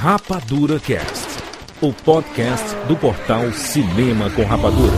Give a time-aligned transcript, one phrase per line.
[0.00, 1.26] Rapadura Cast,
[1.80, 4.94] o podcast do portal Cinema com Rapadura.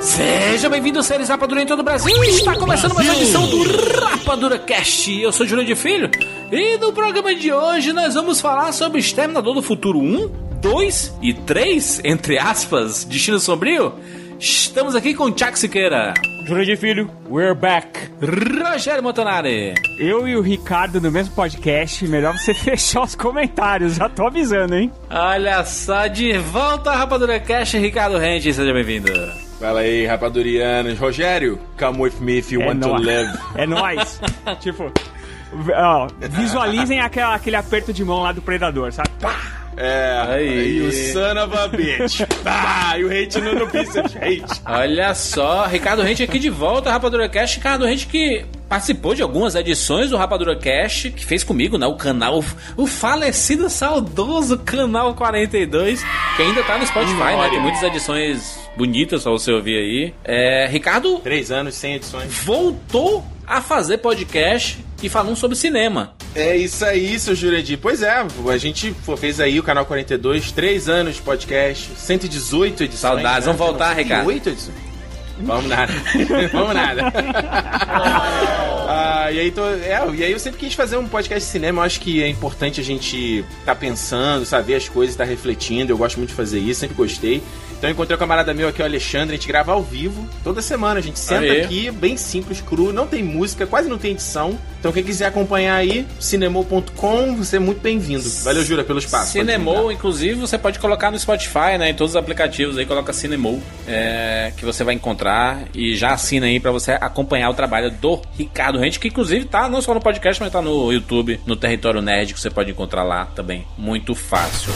[0.00, 2.22] Seja bem-vindo, seres Rapadura em todo o Brasil.
[2.24, 3.62] Está começando mais uma edição do
[4.00, 5.20] Rapadura Cast.
[5.20, 6.10] Eu sou Júlio de Filho
[6.52, 10.30] e no programa de hoje nós vamos falar sobre Exterminador do Futuro 1,
[10.62, 13.92] 2 e 3, entre aspas, Destino Sombrio.
[14.38, 16.14] Estamos aqui com Tchak Siqueira,
[16.46, 17.88] de Filho, we're back.
[18.20, 24.08] Rogério Montanari, Eu e o Ricardo no mesmo podcast, melhor você fechar os comentários, já
[24.08, 24.90] tô avisando, hein?
[25.10, 29.12] olha só, de volta ao Rapadura Cast, Ricardo Rente, seja bem-vindo.
[29.58, 30.96] Fala aí, rapadurianos.
[30.98, 33.30] Rogério, come with me if you want to live.
[33.54, 34.20] É nóis.
[34.58, 34.92] tipo,
[35.76, 39.08] ó, visualizem aquela- aquele aperto de mão lá do Predador, sabe?
[39.20, 39.61] Pá!
[39.76, 40.48] É, Aí.
[40.48, 42.20] aí o son of a bitch.
[42.44, 44.60] Ah, e o hate no, no hate.
[44.66, 47.56] Olha só, Ricardo Rente aqui de volta, Rapadura Cast.
[47.56, 51.86] Ricardo Rente que participou de algumas edições do Rapadura Cast, que fez comigo, né?
[51.86, 52.42] O canal,
[52.76, 56.02] o falecido, saudoso Canal 42,
[56.36, 57.32] que ainda tá no Spotify, né?
[57.34, 57.50] Glória.
[57.50, 60.14] Tem muitas edições bonitas pra você ouvir aí.
[60.24, 62.32] É, Ricardo Três anos, sem edições.
[62.44, 66.14] voltou a fazer podcast e falando sobre cinema.
[66.34, 67.78] É isso aí, seu Jurandir.
[67.78, 73.00] Pois é, a gente fez aí o Canal 42, três anos de podcast, 118 edições.
[73.00, 73.52] Saudades, né?
[73.52, 74.24] vamos voltar, Ricardo.
[74.24, 74.92] 108 edições.
[75.40, 75.92] Vamos nada.
[76.52, 77.12] Vamos nada.
[78.88, 81.80] Ah, e, aí tô, é, e aí eu sempre quis fazer um podcast de cinema.
[81.80, 85.92] Eu acho que é importante a gente tá pensando, saber as coisas, tá refletindo.
[85.92, 87.42] Eu gosto muito de fazer isso, sempre gostei.
[87.82, 90.62] Então eu encontrei um camarada meu aqui, o Alexandre, a gente grava ao vivo toda
[90.62, 91.00] semana.
[91.00, 91.62] A gente senta Aê.
[91.62, 94.56] aqui, bem simples, cru, não tem música, quase não tem edição.
[94.78, 98.22] Então quem quiser acompanhar aí, cinemou.com, você é muito bem-vindo.
[98.44, 99.32] Valeu, Jura, pelo espaço.
[99.32, 101.90] Cinemol, inclusive, você pode colocar no Spotify, né?
[101.90, 106.46] Em todos os aplicativos aí, coloca Cinemol, é, que você vai encontrar e já assina
[106.46, 110.00] aí pra você acompanhar o trabalho do Ricardo Rente, que inclusive tá não só no
[110.00, 113.66] podcast, mas tá no YouTube, no Território Nerd, que você pode encontrar lá também.
[113.76, 114.72] Muito fácil.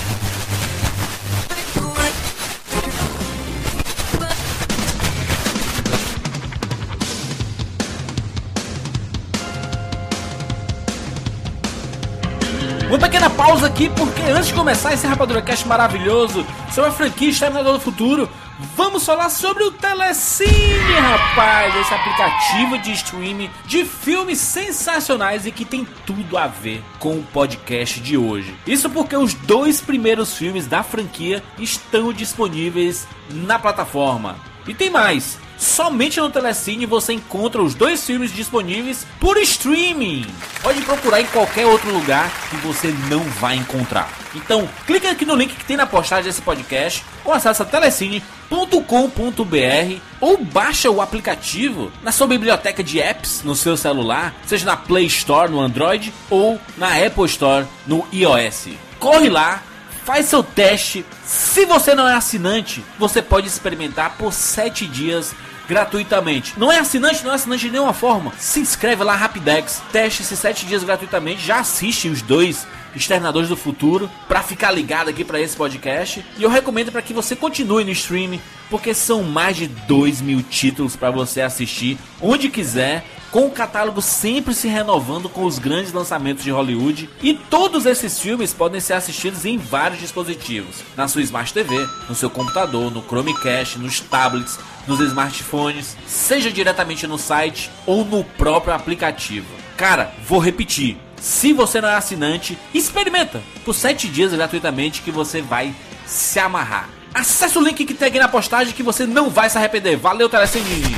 [13.56, 16.44] Pausa aqui, porque antes de começar esse Rapadura Cast maravilhoso
[16.74, 18.28] sobre a franquia Exterminador do Futuro,
[18.76, 21.74] vamos falar sobre o Telecine, rapaz!
[21.74, 27.22] Esse aplicativo de streaming de filmes sensacionais e que tem tudo a ver com o
[27.22, 28.54] podcast de hoje.
[28.66, 34.36] Isso porque os dois primeiros filmes da franquia estão disponíveis na plataforma.
[34.68, 35.45] E tem mais!
[35.58, 40.26] Somente no Telecine você encontra os dois filmes disponíveis por streaming.
[40.62, 44.10] Pode procurar em qualquer outro lugar que você não vai encontrar.
[44.34, 50.38] Então, clica aqui no link que tem na postagem desse podcast ou acessa telecine.com.br ou
[50.38, 55.50] baixa o aplicativo na sua biblioteca de apps no seu celular, seja na Play Store
[55.50, 58.68] no Android ou na Apple Store no iOS.
[58.98, 59.62] Corre lá,
[60.06, 61.04] Faz seu teste.
[61.24, 65.34] Se você não é assinante, você pode experimentar por 7 dias
[65.68, 66.54] gratuitamente.
[66.56, 68.32] Não é assinante, não é assinante de nenhuma forma.
[68.38, 72.64] Se inscreve lá Rapidex, teste esses 7 dias gratuitamente, já assiste os dois
[72.96, 76.24] Externadores do Futuro para ficar ligado aqui para esse podcast.
[76.38, 78.40] E eu recomendo para que você continue no streaming,
[78.70, 84.00] porque são mais de 2 mil títulos para você assistir onde quiser com o catálogo
[84.00, 87.10] sempre se renovando com os grandes lançamentos de Hollywood.
[87.22, 92.14] E todos esses filmes podem ser assistidos em vários dispositivos: na sua Smart TV, no
[92.14, 98.72] seu computador, no Chromecast, nos tablets, nos smartphones, seja diretamente no site ou no próprio
[98.72, 99.46] aplicativo.
[99.76, 101.05] Cara, vou repetir.
[101.20, 105.74] Se você não é assinante, experimenta por 7 dias gratuitamente que você vai
[106.06, 106.88] se amarrar.
[107.12, 109.96] Acesse o link que tem aqui na postagem que você não vai se arrepender.
[109.96, 110.96] Valeu, Telecine!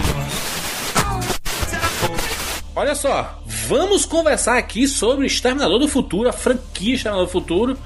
[2.74, 7.78] Olha só, vamos conversar aqui sobre Exterminador do Futuro, a franquia Exterminador do Futuro,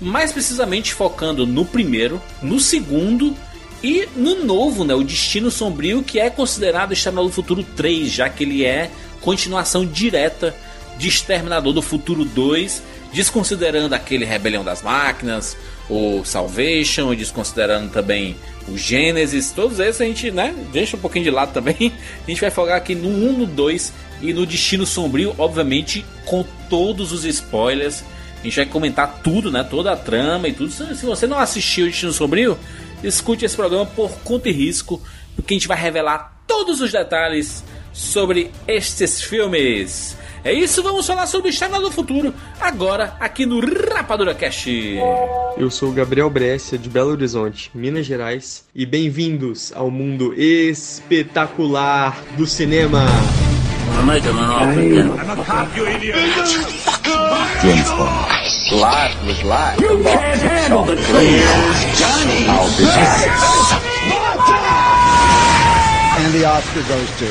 [0.00, 3.36] mais precisamente focando no primeiro, no segundo
[3.82, 8.28] e no novo, né, o Destino Sombrio, que é considerado Exterminador do Futuro 3, já
[8.28, 10.54] que ele é continuação direta
[10.98, 15.56] de Exterminador do Futuro 2, desconsiderando aquele Rebelião das Máquinas,
[15.88, 18.36] o Salvation, e desconsiderando também
[18.68, 21.92] o Gênesis, todos esses a gente, né, deixa um pouquinho de lado também.
[22.26, 26.44] A gente vai focar aqui no 1, no 2 e no Destino Sombrio, obviamente com
[26.68, 28.04] todos os spoilers.
[28.40, 30.70] A gente vai comentar tudo, né, toda a trama e tudo.
[30.70, 32.58] Se você não assistiu o Destino Sombrio,
[33.02, 35.00] escute esse programa por conta e risco,
[35.34, 40.16] porque a gente vai revelar todos os detalhes sobre estes filmes.
[40.44, 44.70] É isso, vamos falar sobre Exterminador do Futuro agora aqui no Rapadura Cast.
[45.56, 52.16] Eu sou o Gabriel Brescia, de Belo Horizonte, Minas Gerais, e bem-vindos ao mundo espetacular
[52.36, 53.04] do cinema.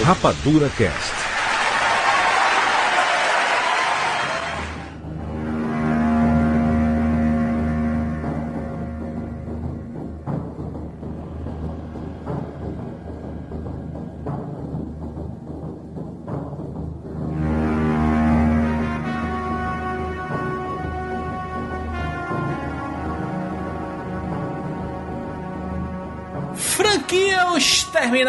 [0.03, 1.26] Rapadura Cast.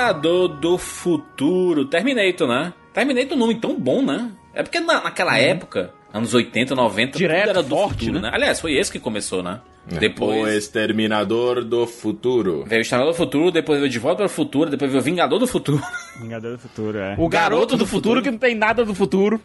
[0.09, 1.85] Exterminador do Futuro.
[1.85, 2.73] Terminator, né?
[2.93, 4.31] Terminator é um nome tão bom, né?
[4.55, 7.19] É porque na- naquela época, anos 80, 90, Uhum.
[7.19, 8.31] Direto, tudo era do forte, futuro, né?
[8.31, 8.31] né?
[8.35, 9.61] Aliás, foi esse que começou, né?
[9.91, 12.65] O Depois Exterminador do Futuro.
[12.67, 15.05] veio o Exterminador do Futuro, depois veio De Volta para o Futuro, depois veio o
[15.05, 15.83] Vingador do Futuro.
[16.21, 17.15] Vingador do Futuro, é.
[17.19, 19.41] O garoto do futuro que não tem nada do futuro.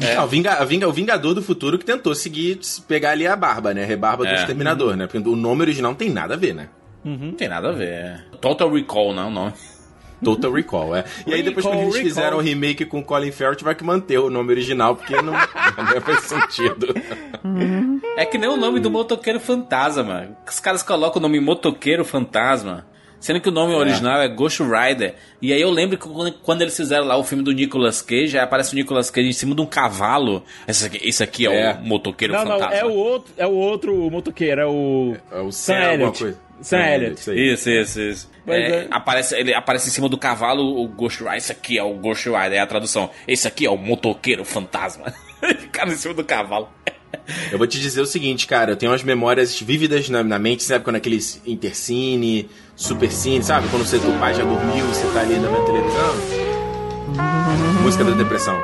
[0.00, 0.18] É.
[0.20, 3.82] o, Vinga, Vinga- o Vingador do Futuro que tentou seguir, pegar ali a barba, né?
[3.82, 4.34] A rebarba do É.
[4.36, 5.06] Exterminador, né?
[5.06, 6.68] Porque o nome original não tem nada a ver, né?
[7.04, 8.24] Não tem nada a ver.
[8.40, 9.22] Total Recall, né?
[9.24, 9.52] O nome.
[10.22, 11.04] Total Recall, é.
[11.26, 12.08] E aí depois quando Recall, eles Recall.
[12.08, 16.00] fizeram o remake com Colin Farrell, tiveram que manter o nome original, porque não, não
[16.02, 16.94] faz sentido.
[18.16, 20.28] É que nem o nome do motoqueiro fantasma.
[20.48, 22.86] Os caras colocam o nome motoqueiro fantasma.
[23.20, 25.14] Sendo que o nome original é Ghost Rider.
[25.40, 28.36] E aí eu lembro que quando- quando eles fizeram lá o filme do Nicolas Cage,
[28.36, 30.44] aí aparece o Nicolas Cage em cima de um cavalo.
[30.68, 31.72] Esse aqui, esse aqui é, É.
[31.72, 32.74] o motoqueiro Não, não, fantasma.
[32.74, 35.16] é o outro, é o outro motoqueiro, é o.
[35.32, 36.36] É o Sam Sam, alguma Elliott.
[36.60, 37.20] Sam Elliott.
[37.20, 37.32] isso.
[37.32, 38.30] Isso, isso, isso.
[38.46, 38.88] É, é.
[38.90, 41.36] Aparece, ele aparece em cima do cavalo o Ghost Rider.
[41.36, 43.10] Esse aqui é o Ghost Rider, é a tradução.
[43.26, 45.12] Esse aqui é o motoqueiro fantasma.
[45.60, 46.68] Ficaram em cima do cavalo.
[47.50, 50.62] Eu vou te dizer o seguinte, cara, eu tenho umas memórias vívidas na, na mente,
[50.62, 50.84] sabe?
[50.84, 53.68] Quando aqueles Intercine, Supercine, sabe?
[53.68, 56.14] Quando você, o pai já dormiu, você tá ali na minha televisão.
[57.82, 58.58] Música da depressão.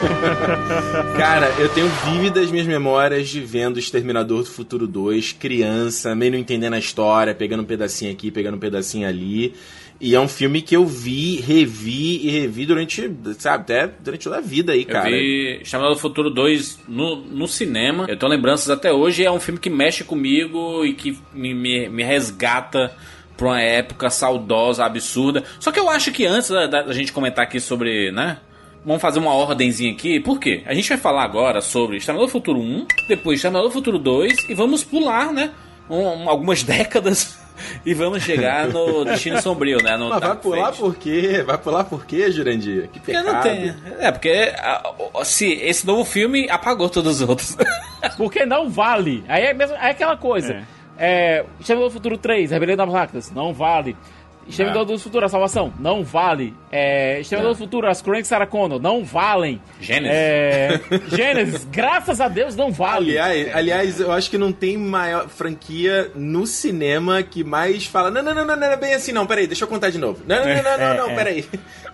[1.16, 6.38] Cara, eu tenho vívidas minhas memórias de vendo Exterminador do Futuro 2, criança, meio não
[6.38, 9.54] entendendo a história, pegando um pedacinho aqui, pegando um pedacinho ali.
[10.00, 14.38] E é um filme que eu vi, revi e revi durante, sabe, até durante toda
[14.38, 15.10] a vida aí, Eu cara.
[15.10, 18.06] vi Chamado do Futuro 2 no, no cinema.
[18.08, 19.22] Eu tenho lembranças até hoje.
[19.22, 22.96] É um filme que mexe comigo e que me, me, me resgata
[23.36, 25.44] pra uma época saudosa, absurda.
[25.58, 28.38] Só que eu acho que antes da, da gente comentar aqui sobre, né?
[28.84, 30.18] Vamos fazer uma ordemzinha aqui.
[30.20, 30.62] Por quê?
[30.66, 34.48] A gente vai falar agora sobre Exterminador do Futuro 1, depois Exterminador do Futuro 2
[34.48, 35.50] e vamos pular, né?
[35.88, 37.36] um- algumas décadas
[37.84, 39.96] e vamos chegar no Destino Sombrio, né?
[39.96, 40.78] No Mas vai pular Fate.
[40.78, 41.42] por quê?
[41.44, 42.88] Vai pular por quê, Jurandir?
[42.92, 43.26] Que Porque pecado.
[43.34, 43.74] não tem.
[43.98, 44.52] É, porque
[45.24, 47.56] se esse novo filme apagou todos os outros.
[48.16, 49.22] Porque não vale.
[49.28, 50.62] Aí é, mesmo, é aquela coisa.
[50.96, 51.44] É.
[51.58, 53.94] Exterminador do Futuro 3, Rebelião das Máquinas, não vale.
[54.50, 56.54] Exterminador do Futuro, a Salvação, não vale.
[56.70, 59.60] É, Exterminador do Futuro, as Crônicas Sarah Connor, não valem.
[59.80, 60.10] Gênesis.
[60.14, 63.18] É, Gênesis, graças a Deus, não vale.
[63.18, 68.22] Aliás, aliás, eu acho que não tem maior franquia no cinema que mais fala: não,
[68.22, 70.22] não, não, não, não é bem assim, não, peraí, deixa eu contar de novo.
[70.26, 71.44] Não, não, não, não, não, não, peraí.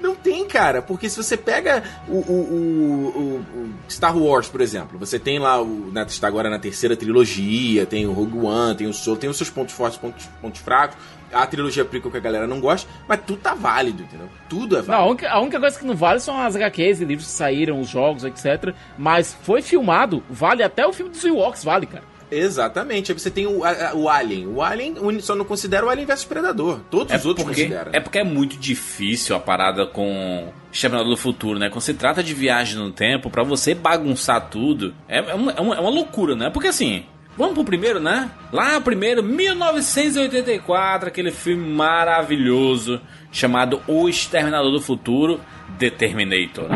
[0.00, 4.61] Não tem, cara, porque se você pega o, o, o- o- o Star Wars, por
[4.61, 8.77] exemplo, você tem lá, o, na, está agora na terceira trilogia, tem o Rogue One,
[8.77, 10.96] tem o Solo, tem os seus pontos fortes, pontos, pontos fracos.
[11.33, 14.29] A trilogia prequel que a galera não gosta, mas tudo tá válido, entendeu?
[14.49, 15.11] Tudo é Não, a válido.
[15.11, 17.89] única, a única coisa que não vale são as HQs e livros que saíram, os
[17.89, 18.75] jogos, etc.
[18.97, 22.05] Mas foi filmado, vale até o filme dos Ewoks, vale, cara.
[22.29, 23.13] Exatamente.
[23.13, 24.47] Aí você tem o, a- o Alien.
[24.49, 26.81] O Alien o- só não considera o Alien vs Predador.
[26.91, 27.91] Todos É os outros porque, consideram.
[27.95, 31.69] é porque é muito difícil a parada com Exterminador do Futuro, né?
[31.71, 35.61] Quando se trata de viagem no tempo, pra você bagunçar tudo, é, é uma, é
[35.61, 36.51] uma- é uma loucura, né?
[36.51, 37.05] Porque assim,
[37.36, 38.31] vamos pro primeiro, né?
[38.52, 43.00] Lá, primeiro, 1984, aquele filme maravilhoso
[43.31, 45.40] chamado O Exterminador do Futuro,
[45.78, 46.66] The Terminator.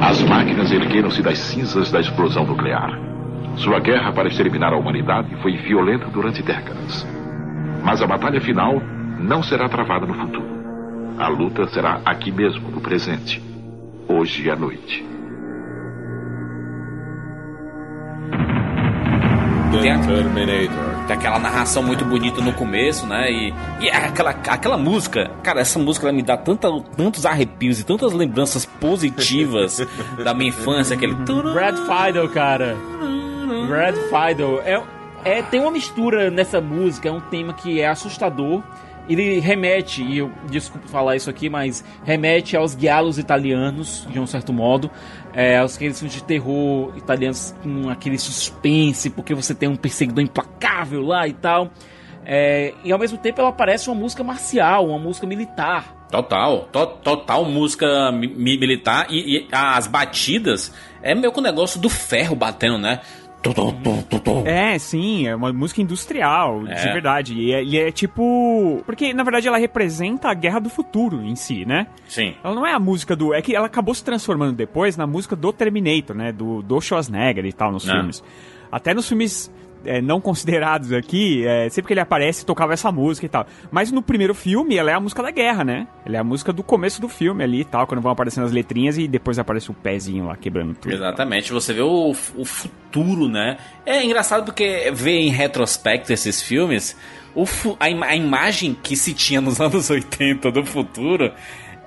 [0.00, 3.15] As máquinas ergueram-se das cinzas da explosão nuclear.
[3.56, 7.06] Sua guerra para exterminar a humanidade foi violenta durante décadas.
[7.82, 8.80] Mas a batalha final
[9.18, 10.56] não será travada no futuro.
[11.18, 13.42] A luta será aqui mesmo, no presente.
[14.08, 15.04] Hoje à noite.
[19.82, 21.06] Terminator.
[21.06, 23.30] Tem aquela narração muito bonita no começo, né?
[23.30, 27.84] E, e aquela, aquela música, cara, essa música ela me dá tanta, tantos arrepios e
[27.84, 29.86] tantas lembranças positivas
[30.22, 30.96] da minha infância.
[30.96, 31.14] Aquele.
[31.14, 32.76] Brad Fiedel, cara.
[33.66, 34.60] Red Fiddle.
[34.60, 34.82] É,
[35.24, 38.62] é, tem uma mistura nessa música, é um tema que é assustador.
[39.08, 44.26] Ele remete, e eu desculpo falar isso aqui, mas remete aos guialos italianos, de um
[44.26, 44.90] certo modo.
[45.32, 50.24] É, aos aqueles filmes de terror italianos com aquele suspense, porque você tem um perseguidor
[50.24, 51.70] implacável lá e tal.
[52.24, 55.94] É, e ao mesmo tempo ela parece uma música marcial, uma música militar.
[56.10, 60.72] Total, to, total música mi militar e, e, as batidas
[61.02, 63.00] é meio que o negócio do ferro batendo, né?
[64.46, 66.74] É, sim, é uma música industrial, é.
[66.74, 67.34] de verdade.
[67.34, 68.82] E é, é, tipo.
[68.84, 71.86] Porque, na verdade, ela representa a guerra do futuro em si, né?
[72.08, 72.34] Sim.
[72.42, 73.32] Ela não é a música do.
[73.32, 76.32] É que ela acabou se transformando depois na música do Terminator, né?
[76.32, 77.92] Do, do Schwarzenegger e tal, nos é.
[77.92, 78.22] filmes.
[78.70, 79.50] Até nos filmes
[79.86, 83.46] é, não considerados aqui, é, sempre que ele aparece, tocava essa música e tal.
[83.70, 85.86] Mas no primeiro filme, ela é a música da guerra, né?
[86.04, 88.52] Ela é a música do começo do filme ali e tal, quando vão aparecendo as
[88.52, 90.92] letrinhas e depois aparece o pezinho lá quebrando tudo.
[90.92, 93.56] Exatamente, você vê o, o futuro, né?
[93.84, 96.96] É engraçado porque ver em retrospecto esses filmes,
[97.34, 97.44] o,
[97.78, 101.32] a, a imagem que se tinha nos anos 80 do futuro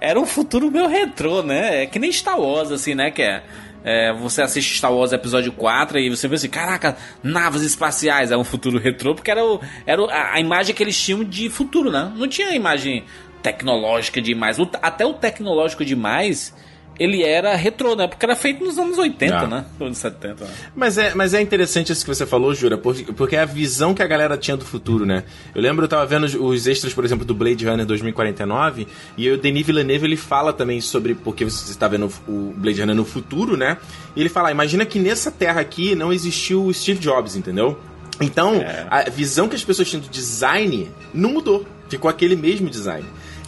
[0.02, 1.84] era um futuro meio retrô, né?
[1.84, 3.12] É que nem Star Wars, assim, né?
[3.12, 3.44] Que é
[3.84, 8.38] é, você assiste Star Wars Episódio 4 e você vê assim, caraca, naves espaciais, é
[8.38, 11.92] um futuro retrô, porque era, o, era a, a imagem que eles tinham de futuro,
[11.92, 12.12] né?
[12.16, 13.04] Não tinha imagem
[13.42, 14.60] tecnológica demais.
[14.60, 16.54] O, até o tecnológico demais
[17.00, 18.08] ele era retrô, né?
[18.08, 19.48] Porque era feito nos anos 80, ah.
[19.48, 19.66] né?
[19.80, 20.44] Anos 70.
[20.44, 20.52] Né?
[20.76, 23.94] Mas é, mas é interessante isso que você falou, Jura, porque, porque é a visão
[23.94, 25.24] que a galera tinha do futuro, né?
[25.56, 28.88] Eu lembro, eu tava vendo os extras, por exemplo, do Blade Runner 2049,
[29.18, 32.96] e o Denis Villeneuve, ele fala também sobre, porque você está vendo o Blade Runner
[32.96, 33.78] no futuro, né?
[34.16, 37.80] E ele fala, imagina que nessa terra aqui não existiu o Steve Jobs, entendeu?
[38.22, 38.86] Então, é.
[38.90, 41.66] a visão que as pessoas tinham do design não mudou.
[41.88, 43.06] Ficou aquele mesmo design.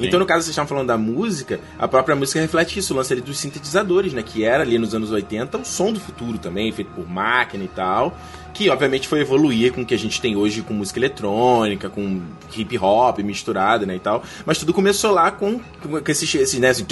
[0.07, 3.11] Então, no caso, vocês estavam falando da música, a própria música reflete isso, o lance
[3.13, 4.23] ali dos sintetizadores, né?
[4.23, 7.67] Que era ali nos anos 80 o som do futuro também, feito por máquina e
[7.67, 8.15] tal.
[8.53, 12.21] Que obviamente foi evoluir com o que a gente tem hoje com música eletrônica, com
[12.53, 13.95] hip hop misturada, né?
[13.95, 14.23] E tal.
[14.45, 16.69] Mas tudo começou lá com, com esses, esses né?
[16.69, 16.83] Assim,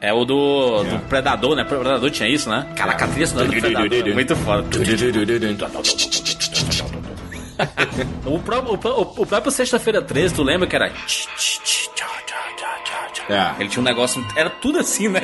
[0.09, 1.63] é o do, do Predador, né?
[1.63, 2.67] Predador tinha isso, né?
[2.75, 3.89] Caraca, a trilha sonora do Predador.
[4.13, 4.65] Muito foda.
[8.25, 10.91] o, próprio, o, o próprio Sexta-feira 13, tu lembra que era.
[13.29, 13.55] É.
[13.59, 14.25] Ele tinha um negócio.
[14.35, 15.21] Era tudo assim, né?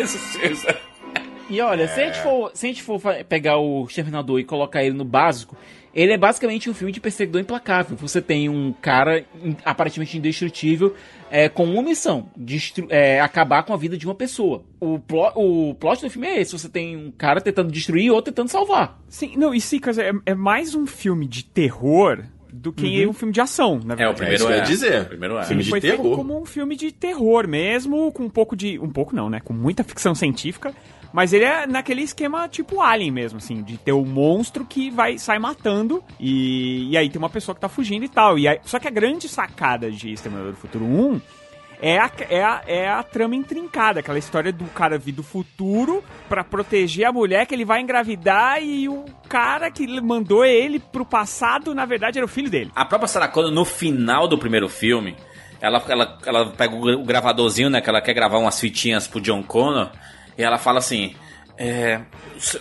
[1.49, 1.87] E olha, é.
[1.87, 5.05] se, a gente for, se a gente for pegar o Exterminador e colocar ele no
[5.05, 5.55] básico,
[5.95, 7.95] ele é basicamente um filme de perseguidor implacável.
[7.97, 9.25] Você tem um cara
[9.63, 10.93] aparentemente indestrutível
[11.31, 12.29] é, com uma missão:
[12.89, 14.65] é, acabar com a vida de uma pessoa.
[14.79, 18.11] O, plo o plot do filme é esse: você tem um cara tentando destruir e
[18.11, 18.99] outro tentando salvar.
[19.07, 23.11] Sim, não, e sim, é, é mais um filme de terror do que uhum.
[23.11, 24.03] um filme de ação, na verdade.
[24.03, 24.57] É, o primeiro é.
[24.57, 24.61] é.
[24.61, 25.01] dizer.
[25.01, 25.43] O primeiro é.
[25.43, 26.15] Filme de foi terror.
[26.15, 28.79] como um filme de terror mesmo, com um pouco de...
[28.79, 29.41] Um pouco não, né?
[29.43, 30.73] Com muita ficção científica.
[31.15, 34.89] Mas ele é naquele esquema tipo Alien mesmo, assim, de ter o um monstro que
[34.89, 38.37] vai sai matando e, e aí tem uma pessoa que tá fugindo e tal.
[38.37, 41.21] E aí, só que a grande sacada de Exterminador do Futuro 1
[41.81, 46.03] é a, é, a, é a trama intrincada, aquela história do cara vir do futuro
[46.27, 51.05] para proteger a mulher que ele vai engravidar e o cara que mandou ele pro
[51.05, 52.71] passado, na verdade, era o filho dele.
[52.75, 55.15] A própria Sarah Connor, no final do primeiro filme,
[55.61, 59.41] ela, ela, ela pega o gravadorzinho, né, que ela quer gravar umas fitinhas pro John
[59.41, 59.91] Connor,
[60.37, 61.15] e ela fala assim,
[61.57, 62.01] é,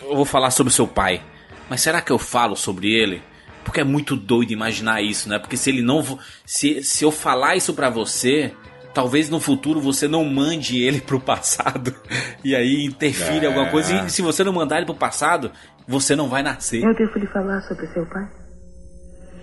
[0.02, 1.23] eu vou falar sobre seu pai,
[1.69, 3.23] mas será que eu falo sobre ele?
[3.64, 5.38] Porque é muito doido imaginar isso, né?
[5.38, 6.02] Porque se ele não.
[6.45, 8.52] Se, se eu falar isso pra você,
[8.93, 11.95] talvez no futuro você não mande ele pro passado
[12.45, 13.47] e aí interfira é.
[13.47, 14.04] alguma coisa.
[14.04, 15.50] E se você não mandar ele pro passado,
[15.88, 16.85] você não vai nascer.
[16.85, 18.28] Eu devo lhe falar sobre seu pai?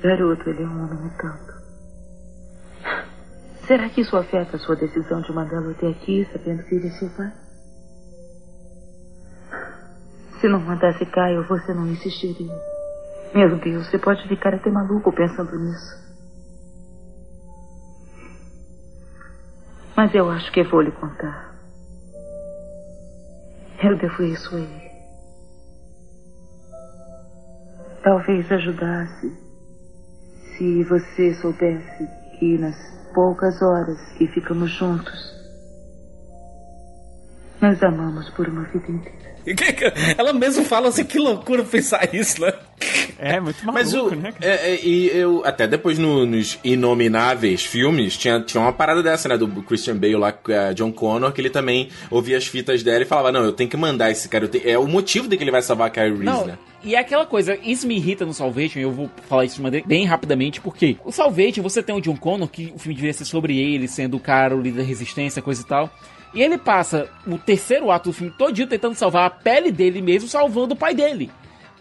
[0.01, 1.51] Garoto, ele é um homem tanto.
[3.67, 6.91] Será que isso afeta a sua decisão de mandá-lo até aqui, sabendo que ele é
[6.91, 7.31] seu pai?
[10.41, 12.59] Se não mandasse Caio, você não insistiria.
[13.31, 16.01] Meu Deus, você pode ficar até maluco pensando nisso.
[19.95, 21.53] Mas eu acho que vou lhe contar.
[23.83, 24.91] Eu devo isso a ele.
[28.03, 29.37] Talvez ajudasse
[30.57, 32.07] se você soubesse
[32.39, 32.75] que nas
[33.13, 35.39] poucas horas que ficamos juntos,
[37.61, 39.20] nós amamos por uma vida inteira.
[40.17, 42.53] Ela mesmo fala assim, que loucura pensar isso, né?
[43.17, 44.33] É, muito maluco, Mas o, né?
[44.41, 49.29] É, é, e eu, até depois no, nos Inomináveis filmes, tinha, tinha uma parada dessa,
[49.29, 53.03] né, do Christian Bale lá, uh, John Connor, que ele também ouvia as fitas dela
[53.03, 54.67] e falava, não, eu tenho que mandar esse cara, tenho...
[54.67, 56.57] é o motivo de que ele vai salvar a Kyrie Reese, né?
[56.83, 60.59] E é aquela coisa, isso me irrita no Salvation, eu vou falar isso bem rapidamente,
[60.59, 63.87] porque o Salvation, você tem o John Connor, que o filme deveria ser sobre ele,
[63.87, 65.91] sendo o cara, o líder da resistência, coisa e tal.
[66.33, 70.29] E ele passa o terceiro ato do filme todinho tentando salvar a pele dele mesmo,
[70.29, 71.29] salvando o pai dele.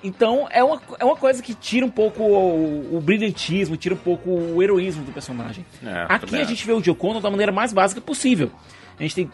[0.02, 3.98] Então é uma, é uma coisa que tira um pouco o, o brilhantismo, tira um
[3.98, 5.64] pouco o heroísmo do personagem.
[5.84, 8.50] É, Aqui a gente vê o Conner da maneira mais básica possível.
[8.98, 9.30] A gente tem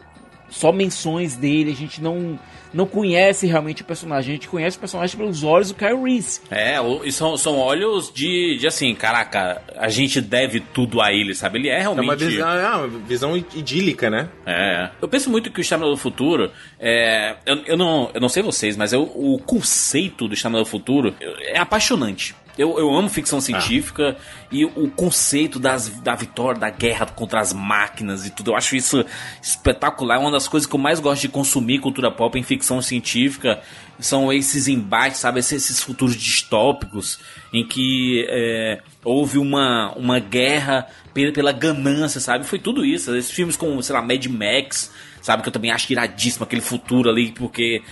[0.48, 2.38] só menções dele, a gente não,
[2.72, 6.40] não conhece realmente o personagem, a gente conhece o personagem pelos olhos do Kyle Reese.
[6.50, 11.34] É, e são, são olhos de, de assim, caraca, a gente deve tudo a ele,
[11.34, 11.58] sabe?
[11.58, 12.04] Ele é É realmente.
[12.04, 14.28] uma visão, é uma visão idílica, né?
[14.46, 14.90] É.
[15.00, 16.50] Eu penso muito que o Exterminador do Futuro.
[16.78, 20.70] É, eu, eu, não, eu não sei vocês, mas eu, o conceito do Exterminador do
[20.70, 22.34] Futuro é apaixonante.
[22.56, 24.16] Eu, eu amo ficção científica
[24.50, 28.52] e o conceito das, da vitória, da guerra contra as máquinas e tudo.
[28.52, 29.04] Eu acho isso
[29.42, 30.16] espetacular.
[30.16, 33.60] É uma das coisas que eu mais gosto de consumir cultura pop em ficção científica.
[33.98, 35.40] São esses embates, sabe?
[35.40, 37.18] Esses, esses futuros distópicos
[37.52, 42.46] em que é, houve uma, uma guerra pela, pela ganância, sabe?
[42.46, 43.14] Foi tudo isso.
[43.14, 45.42] Esses filmes como, sei lá, Mad Max, sabe?
[45.42, 47.82] Que eu também acho iradíssimo aquele futuro ali, porque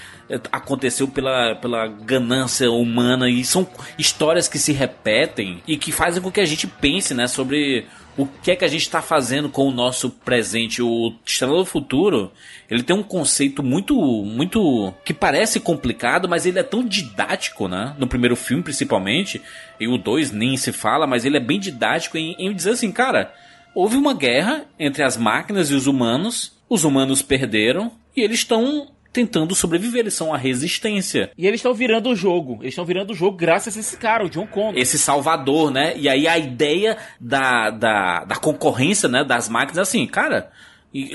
[0.51, 3.67] aconteceu pela, pela ganância humana e são
[3.99, 8.27] histórias que se repetem e que fazem com que a gente pense, né, sobre o
[8.27, 10.81] que é que a gente está fazendo com o nosso presente.
[10.81, 12.31] O Estrela do Futuro,
[12.71, 17.95] ele tem um conceito muito, muito que parece complicado, mas ele é tão didático, né?
[17.99, 19.43] No primeiro filme, principalmente,
[19.81, 22.93] e o 2 nem se fala, mas ele é bem didático em, em dizer assim,
[22.93, 23.33] cara,
[23.75, 28.94] houve uma guerra entre as máquinas e os humanos, os humanos perderam e eles estão
[29.15, 31.31] tentando sobreviver, eles são a resistência.
[31.39, 32.59] E eles estão virando o jogo.
[32.61, 34.77] Eles estão virando o jogo graças a esse cara, o John Connor.
[34.77, 35.97] Esse salvador, né?
[35.97, 39.23] E aí a ideia da, da, da concorrência, né?
[39.23, 40.51] Das máquinas, é assim, cara,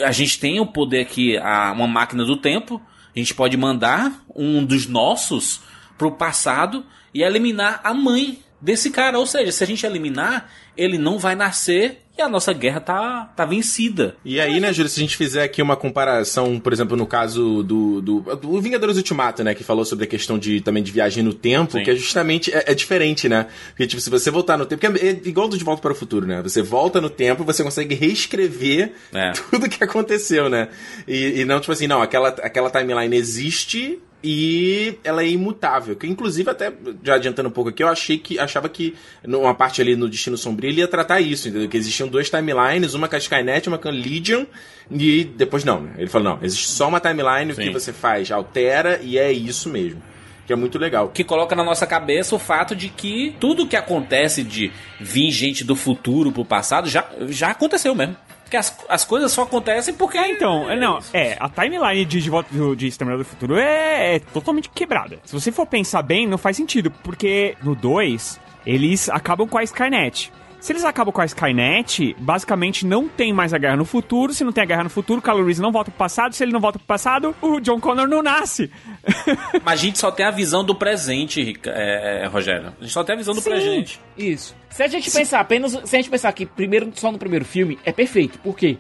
[0.06, 2.82] a gente tem o poder aqui, a, uma máquina do tempo,
[3.14, 5.62] a gente pode mandar um dos nossos
[5.98, 9.20] pro passado e eliminar a mãe desse cara.
[9.20, 10.50] Ou seja, se a gente eliminar,
[10.80, 14.16] ele não vai nascer e a nossa guerra tá, tá vencida.
[14.24, 17.64] E aí, né, Júlio, se a gente fizer aqui uma comparação, por exemplo, no caso
[17.64, 21.24] do, do, do Vingadores Ultimato, né, que falou sobre a questão de também de viagem
[21.24, 21.84] no tempo, Sim.
[21.84, 23.48] que é justamente é, é diferente, né?
[23.70, 25.92] Porque, tipo, se você voltar no tempo, porque é, é igual do De Volta para
[25.92, 26.42] o Futuro, né?
[26.42, 29.32] Você volta no tempo, você consegue reescrever É.
[29.50, 30.70] tudo que aconteceu, né?
[31.08, 35.96] E, e não, tipo assim, não, aquela, aquela timeline existe e ela é imutável.
[35.96, 36.72] Que inclusive, até
[37.04, 40.38] já adiantando um pouco aqui, eu achei que achava que numa parte ali no Destino
[40.38, 41.68] Sombrio ele ia tratar isso, entendeu?
[41.70, 44.46] Que existiam duas timelines, uma com a Skynet, uma com a Legion,
[44.92, 45.94] e depois não, né?
[45.98, 49.70] Ele falou, não, existe só uma timeline, o que você faz altera e é isso
[49.70, 50.02] mesmo.
[50.48, 51.10] Que é muito legal.
[51.10, 55.64] que coloca na nossa cabeça o fato de que tudo que acontece de vir gente
[55.64, 58.16] do futuro pro passado já, já aconteceu mesmo.
[58.44, 60.18] Porque as, as coisas só acontecem porque.
[60.18, 64.16] Então, é, não, é, a timeline de, de, volta do- de Exterminador do Futuro é,
[64.16, 65.20] é totalmente quebrada.
[65.24, 69.64] Se você for pensar bem, não faz sentido, porque no 2, eles acabam com a
[69.64, 70.32] Skynet.
[70.60, 74.34] Se eles acabam com a Skynet, basicamente não tem mais a guerra no futuro.
[74.34, 76.34] Se não tem a guerra no futuro, o Kylo Reese não volta pro passado.
[76.34, 78.70] Se ele não volta pro passado, o John Connor não nasce.
[79.64, 82.74] Mas a gente só tem a visão do presente, é, é, Rogério.
[82.78, 84.02] A gente só tem a visão do Sim, presente.
[84.18, 84.56] Isso.
[84.70, 85.72] Se a gente pensar apenas.
[85.86, 88.38] Se a gente pensar que primeiro, só no primeiro filme, é perfeito.
[88.40, 88.78] Por quê?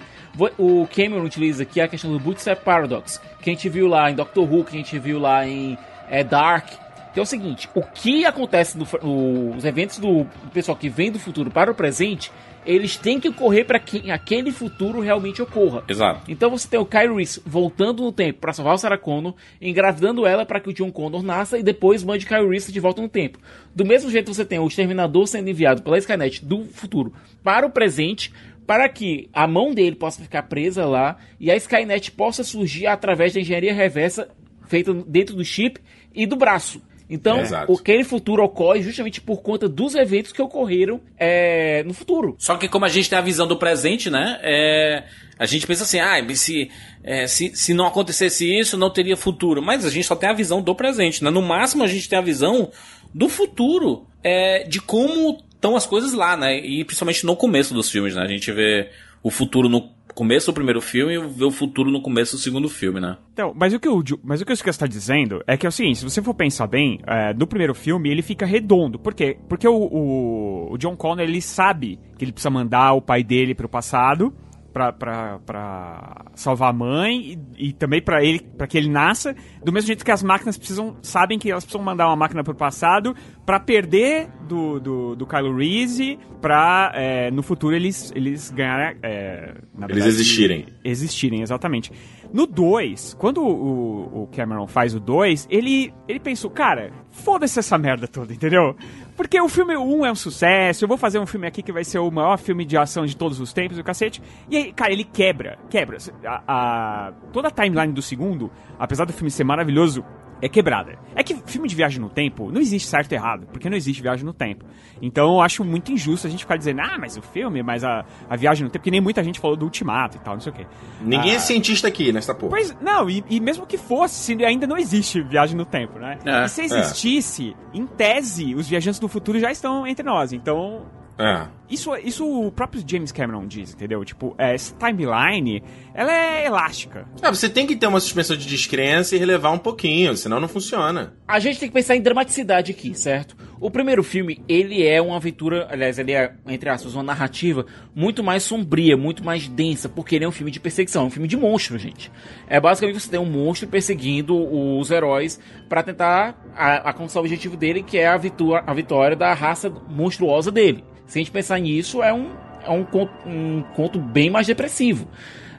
[0.57, 4.15] O Cameron utiliza aqui a questão do Bootstrap Paradox, que a gente viu lá em
[4.15, 5.77] Doctor Who, que a gente viu lá em
[6.09, 6.69] é, Dark.
[7.13, 10.77] Que é o seguinte: o que acontece no, fr- no- os eventos do, do pessoal
[10.77, 12.31] que vem do futuro para o presente,
[12.65, 15.83] eles têm que ocorrer para que aquele futuro realmente ocorra.
[15.87, 16.29] Exato.
[16.29, 16.83] Então você tem o
[17.15, 20.91] Reese voltando no tempo para salvar o Sarah Connor, engravidando ela para que o John
[20.91, 23.39] Connor nasça e depois mande Kylo Reese de volta no tempo.
[23.73, 27.71] Do mesmo jeito você tem o Exterminador sendo enviado pela Skynet do futuro para o
[27.71, 28.31] presente,
[28.67, 33.33] para que a mão dele possa ficar presa lá e a Skynet possa surgir através
[33.33, 34.29] da engenharia reversa
[34.67, 35.79] feita dentro do chip
[36.13, 36.79] e do braço.
[37.09, 42.35] Então, É, aquele futuro ocorre justamente por conta dos eventos que ocorreram é, no futuro.
[42.37, 44.39] Só que como a gente tem a visão do presente, né?
[44.43, 45.03] é,
[45.37, 46.69] a gente pensa assim, ah, se,
[47.03, 49.61] é, se, se não acontecesse isso, não teria futuro.
[49.61, 51.29] Mas a gente só tem a visão do presente, né?
[51.29, 52.69] No máximo a gente tem a visão
[53.13, 56.59] do futuro, é, de como estão as coisas lá, né?
[56.59, 58.21] E principalmente no começo dos filmes, né?
[58.21, 58.89] A gente vê
[59.23, 62.67] o futuro no começo do primeiro filme e vê o futuro no começo do segundo
[62.67, 63.17] filme, né?
[63.31, 65.69] Então, mas o que o, mas o que o Lucas está dizendo é que é
[65.69, 68.99] o seguinte, se você for pensar bem, é, no primeiro filme ele fica redondo.
[68.99, 69.37] Por quê?
[69.47, 73.55] Porque o, o, o John Connor, ele sabe que ele precisa mandar o pai dele
[73.55, 74.33] pro passado
[74.79, 79.35] pra, pra, pra salvar a mãe e, e também pra ele para que ele nasça,
[79.63, 82.55] do mesmo jeito que as máquinas precisam, sabem que elas precisam mandar uma máquina pro
[82.55, 83.13] passado
[83.45, 88.97] pra perder do, do, do Kylo Reese pra é, no futuro eles, eles ganharem...
[89.03, 89.55] é,
[89.89, 90.65] Eles existirem.
[90.83, 91.91] existirem, exatamente.
[92.31, 97.77] No 2, quando o, o Cameron faz o 2, ele, ele pensou, cara, foda-se essa
[97.77, 98.75] merda toda, entendeu?
[99.17, 101.83] Porque o filme 1 é um sucesso, eu vou fazer um filme aqui que vai
[101.83, 104.21] ser o maior filme de ação de todos os tempos, o cacete.
[104.49, 105.97] E aí, cara, ele quebra, quebra.
[106.23, 110.05] A, a, toda a timeline do segundo, apesar do filme ser maravilhoso,
[110.41, 110.97] é quebrada.
[111.15, 114.01] É que filme de viagem no tempo não existe certo e errado, porque não existe
[114.01, 114.65] viagem no tempo.
[115.01, 118.05] Então eu acho muito injusto a gente ficar dizendo, ah, mas o filme, mas a,
[118.29, 120.51] a viagem no tempo, porque nem muita gente falou do ultimato e tal, não sei
[120.51, 120.65] o quê.
[121.01, 122.51] Ninguém ah, é cientista aqui nessa porra.
[122.51, 126.17] Pois, não, e, e, mesmo que fosse, ainda não existe viagem no tempo, né?
[126.25, 127.77] É, e se existisse, é.
[127.77, 130.33] em tese, os viajantes do futuro já estão entre nós.
[130.33, 130.85] Então,
[131.17, 131.47] é.
[131.69, 134.03] Isso, isso o próprio James Cameron diz, entendeu?
[134.03, 135.61] Tipo, essa timeline,
[135.93, 137.07] ela é elástica.
[137.21, 140.47] Ah, você tem que ter uma suspensão de descrença e relevar um pouquinho, senão não
[140.47, 141.13] funciona.
[141.27, 143.35] A gente tem que pensar em dramaticidade aqui, certo?
[143.61, 148.23] O primeiro filme, ele é uma aventura, aliás, ele é, entre aspas, uma narrativa muito
[148.23, 151.27] mais sombria, muito mais densa, porque ele é um filme de perseguição, é um filme
[151.27, 152.09] de monstro, gente.
[152.47, 156.35] É basicamente você tem um monstro perseguindo os heróis para tentar
[156.83, 160.83] alcançar o objetivo dele, que é a, vitória, a vitória da raça monstruosa dele.
[161.05, 162.31] Se a gente pensar nisso, é um,
[162.63, 165.07] é um, conto, um conto bem mais depressivo.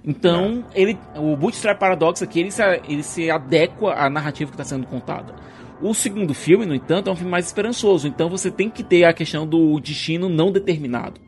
[0.05, 0.81] Então, é.
[0.81, 4.87] ele, o Bootstrap Paradox aqui, ele se, ele se adequa à narrativa que está sendo
[4.87, 5.35] contada.
[5.83, 8.07] O segundo filme, no entanto, é um filme mais esperançoso.
[8.07, 11.21] Então você tem que ter a questão do destino não determinado.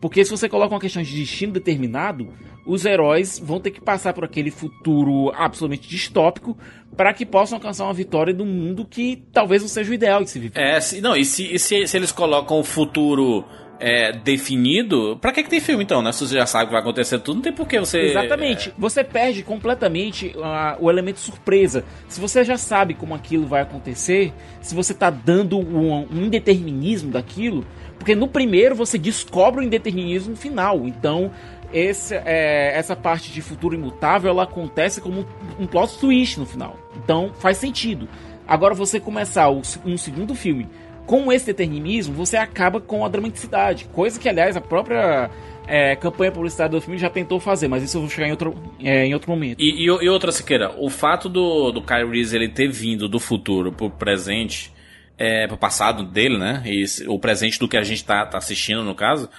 [0.00, 2.28] Porque se você coloca uma questão de destino determinado,
[2.66, 6.56] os heróis vão ter que passar por aquele futuro absolutamente distópico
[6.96, 10.30] para que possam alcançar uma vitória num mundo que talvez não seja o ideal de
[10.30, 10.60] se viver.
[10.60, 13.44] É, se, não, e se, e se, se eles colocam o futuro
[13.78, 16.12] é, definido, pra que, que tem filme então, né?
[16.12, 18.00] Se você já sabe o que vai acontecer tudo, não tem por que você.
[18.00, 18.70] Exatamente.
[18.70, 18.72] É...
[18.78, 21.84] Você perde completamente uh, o elemento surpresa.
[22.08, 27.10] Se você já sabe como aquilo vai acontecer, se você tá dando um, um indeterminismo
[27.10, 27.66] daquilo,
[27.98, 30.86] porque no primeiro você descobre o indeterminismo final.
[30.86, 31.30] Então,
[31.72, 35.26] esse, é, essa parte de futuro imutável ela acontece como
[35.58, 36.76] um plot twist no final.
[36.96, 38.08] Então, faz sentido.
[38.46, 40.68] Agora, você começar um segundo filme
[41.06, 43.86] com esse determinismo, você acaba com a dramaticidade.
[43.92, 45.30] Coisa que, aliás, a própria
[45.66, 48.54] é, campanha publicitária do filme já tentou fazer, mas isso eu vou chegar em outro,
[48.82, 49.60] é, em outro momento.
[49.60, 53.18] E, e, e, outra, Siqueira, o fato do, do Kyle Reese ele ter vindo do
[53.18, 54.72] futuro pro presente,
[55.16, 56.62] é, pro passado dele, né?
[56.66, 59.30] E o presente do que a gente tá, tá assistindo, no caso,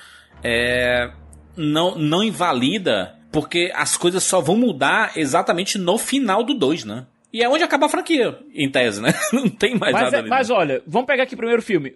[0.43, 1.12] é,
[1.56, 7.06] não, não invalida, porque as coisas só vão mudar exatamente no final do 2, né?
[7.32, 9.13] E é onde acaba a franquia, em tese, né?
[9.32, 10.30] Não tem mais mas nada é, ali.
[10.30, 11.93] Mas olha, vamos pegar aqui o primeiro filme.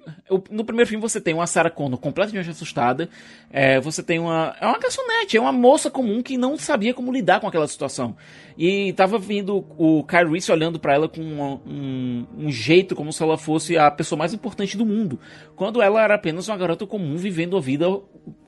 [0.52, 3.10] No primeiro filme você tem uma Sarah Connor completamente assustada.
[3.50, 4.56] É, você tem uma.
[4.62, 8.16] É uma garçonete, é uma moça comum que não sabia como lidar com aquela situação.
[8.56, 13.24] E tava vindo o Kyle Reese olhando para ela com um, um, jeito como se
[13.24, 15.20] ela fosse a pessoa mais importante do mundo.
[15.56, 17.88] Quando ela era apenas uma garota comum vivendo a vida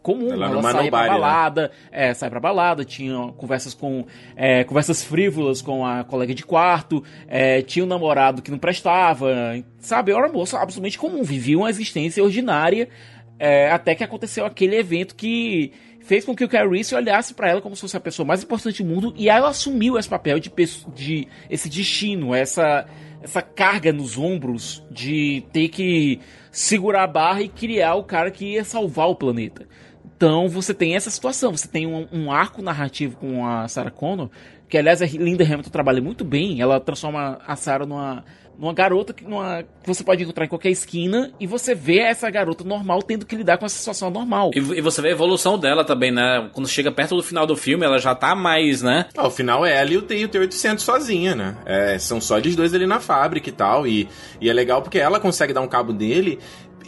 [0.03, 0.31] comum.
[0.31, 1.07] Ela, ela saía pra né?
[1.07, 2.09] balada, né?
[2.09, 4.05] é, sai pra balada, tinha conversas com.
[4.35, 8.02] É, conversas frívolas com a colega de quarto, é, tinha um namorado
[8.41, 9.29] que não prestava,
[9.79, 10.11] sabe?
[10.11, 12.89] Era uma moça absolutamente comum, vivia uma existência ordinária.
[13.39, 17.61] É, até que aconteceu aquele evento que fez com que o Reese olhasse para ela
[17.61, 20.51] como se fosse a pessoa mais importante do mundo e ela assumiu esse papel de,
[20.93, 22.85] de esse destino, essa
[23.23, 26.19] essa carga nos ombros de ter que
[26.51, 29.65] segurar a barra e criar o cara que ia salvar o planeta.
[30.15, 34.29] Então você tem essa situação, você tem um, um arco narrativo com a Sarah Connor,
[34.73, 38.25] que aliás a Linda Hamilton trabalha muito bem, ela transforma a Sarah numa
[38.57, 42.29] numa garota que, numa, que você pode encontrar em qualquer esquina e você vê essa
[42.29, 44.51] garota normal tendo que lidar com essa situação normal.
[44.53, 46.49] E, e, você vê a evolução dela também, né?
[46.53, 49.07] Quando chega perto do final do filme, ela já tá mais, né?
[49.17, 51.57] Ah, o final é ela e o T-800 sozinha, né?
[51.65, 53.87] É, são só eles dois ali na fábrica e tal.
[53.87, 54.07] E,
[54.39, 56.39] e é legal porque ela consegue dar um cabo dele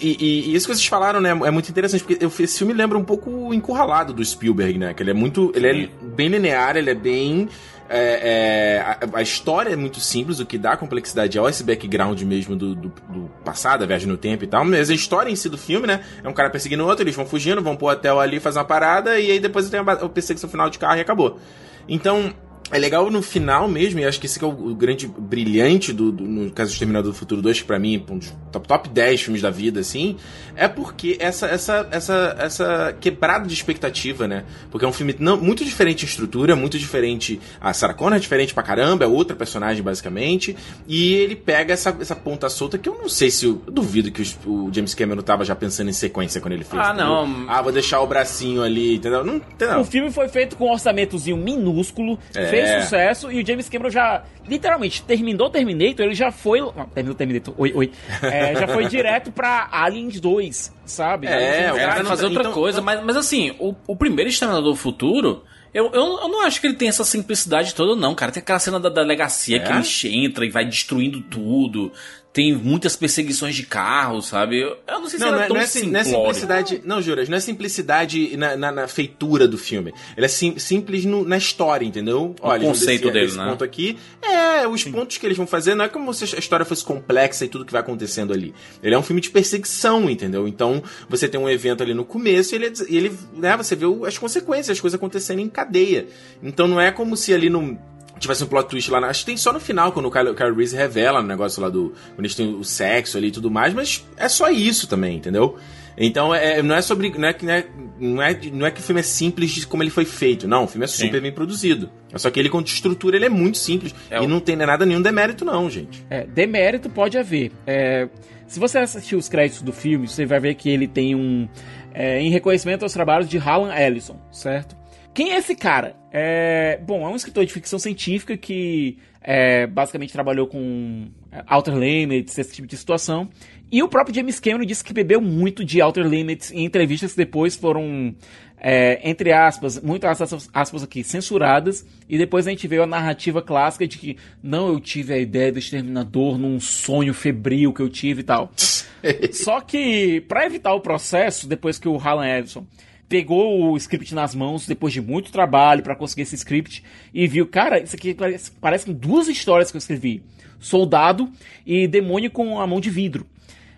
[0.02, 2.74] e, e, e, isso que vocês falaram, né, é muito interessante, porque eu, esse filme
[2.74, 4.93] lembra um pouco encurralado do Spielberg, né?
[4.93, 5.52] Que ele é muito.
[5.56, 7.48] Ele é bem linear, ele é bem
[7.88, 12.19] é, é, a, a, história é muito simples, o que dá complexidade é esse background
[12.24, 14.65] mesmo do, do, do, passado, a viagem no tempo e tal.
[14.65, 16.04] Mas a história em si do filme, né?
[16.24, 19.19] É um cara perseguindo outro, eles vão fugindo, vão pro hotel ali, fazer uma parada,
[19.19, 21.39] e aí depois tem a perseguição final de carro e acabou.
[21.88, 22.34] Então,
[22.76, 25.94] é legal no final mesmo, e acho que esse que é o, o grande brilhante
[25.94, 28.68] do, do, no caso do Exterminador do Futuro 2, que pra mim, um dos top,
[28.68, 30.18] top 10 filmes da vida, assim,
[30.56, 34.44] é porque essa, essa, essa, essa quebrada de expectativa, né?
[34.70, 37.40] Porque é um filme não, muito diferente em estrutura, muito diferente.
[37.60, 40.56] A Sarah Connor é diferente pra caramba, é outra personagem, basicamente,
[40.88, 43.46] e ele pega essa, essa ponta solta que eu não sei se.
[43.46, 46.64] Eu, eu duvido que o, o, James Cameron tava já pensando em sequência quando ele
[46.64, 46.82] fez.
[46.82, 47.06] Ah, entendeu?
[47.06, 47.46] não.
[47.48, 49.24] Ah, vou deixar o bracinho ali, entendeu?
[49.24, 49.80] Não, entendeu?
[49.80, 52.18] O filme foi feito com um orçamentozinho minúsculo.
[52.34, 52.82] É fez é.
[52.82, 56.60] sucesso e o James Cameron já, literalmente, terminou Terminator, ele já foi.
[56.60, 57.91] Não, terminou Terminator, oi, oi.
[58.21, 61.28] É, já foi direto pra Aliens 2, sabe?
[61.28, 62.82] É, o cara fazer outra então, coisa.
[62.82, 66.67] Mas, mas assim, o, o primeiro Exterminador do Futuro Eu, eu, eu, não acho que
[66.67, 68.32] ele tem essa simplicidade toda, não, cara.
[68.32, 69.60] Tem aquela cena da delegacia é?
[69.60, 71.91] que ele entra e vai destruindo tudo
[72.36, 74.60] tem muitas perseguições de carro, sabe?
[74.60, 76.82] Eu, eu não sei se não, era não é, tão não é, não é simplicidade.
[76.84, 79.93] Não, Juras, não é simplicidade na, na, na feitura do filme.
[80.17, 82.36] Ele é sim, simples no, na história, entendeu?
[82.41, 83.45] O Olha, conceito dele, esse né?
[83.50, 83.98] ponto aqui.
[84.21, 84.91] É, os Sim.
[84.91, 87.63] pontos que eles vão fazer não é como se a história fosse complexa e tudo
[87.63, 88.54] que vai acontecendo ali.
[88.84, 90.45] Ele é um filme de perseguição, entendeu?
[90.45, 94.17] Então, você tem um evento ali no começo e ele, ele né, você vê as
[94.17, 96.08] consequências, as coisas acontecendo em cadeia.
[96.43, 97.80] Então, não é como se ali no
[98.19, 98.99] tivesse um plot twist lá.
[98.99, 101.69] Acho que tem só no final, quando o Kyle, Kyle Reese revela o negócio lá
[101.69, 101.93] do.
[102.15, 105.58] Quando eles têm o sexo ali e tudo mais, mas é só isso também, entendeu?
[105.97, 107.10] Então é, não é sobre.
[107.17, 107.65] Não é, não, é,
[107.99, 110.47] não, é, não é que o filme é simples de como ele foi feito.
[110.47, 111.21] Não, o filme é super Sim.
[111.21, 111.89] bem produzido.
[112.15, 113.95] Só que ele, com estrutura, ele é muito simples.
[114.10, 114.28] É e o...
[114.28, 116.06] não tem nada nenhum demérito, não, gente.
[116.10, 117.51] É, demérito pode haver.
[117.65, 118.10] É,
[118.47, 121.47] se você assistir os créditos do filme, você vai ver que ele tem um.
[121.93, 124.75] É, em reconhecimento aos trabalhos de Harlan Ellison, certo?
[125.15, 125.95] Quem é esse cara?
[126.12, 131.73] É, bom, é um escritor de ficção científica que é, basicamente trabalhou com é, Outer
[131.73, 133.30] Limits, esse tipo de situação.
[133.71, 137.17] E o próprio James Cameron disse que bebeu muito de Outer Limits em entrevistas que
[137.17, 138.13] depois foram,
[138.58, 141.86] é, entre aspas, muitas aspas, aspas aqui, censuradas.
[142.10, 145.49] E depois a gente veio a narrativa clássica de que não, eu tive a ideia
[145.49, 148.51] do Exterminador num sonho febril que eu tive e tal.
[149.32, 152.67] Só que, para evitar o processo, depois que o Harlan Edison
[153.08, 157.48] pegou o script nas mãos depois de muito trabalho para conseguir esse script e viu,
[157.48, 160.24] cara, isso aqui parece, parece duas histórias que eu escrevi:
[160.60, 161.30] Soldado
[161.65, 163.26] e Demônio com a mão de vidro.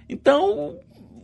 [0.09, 0.77] Então,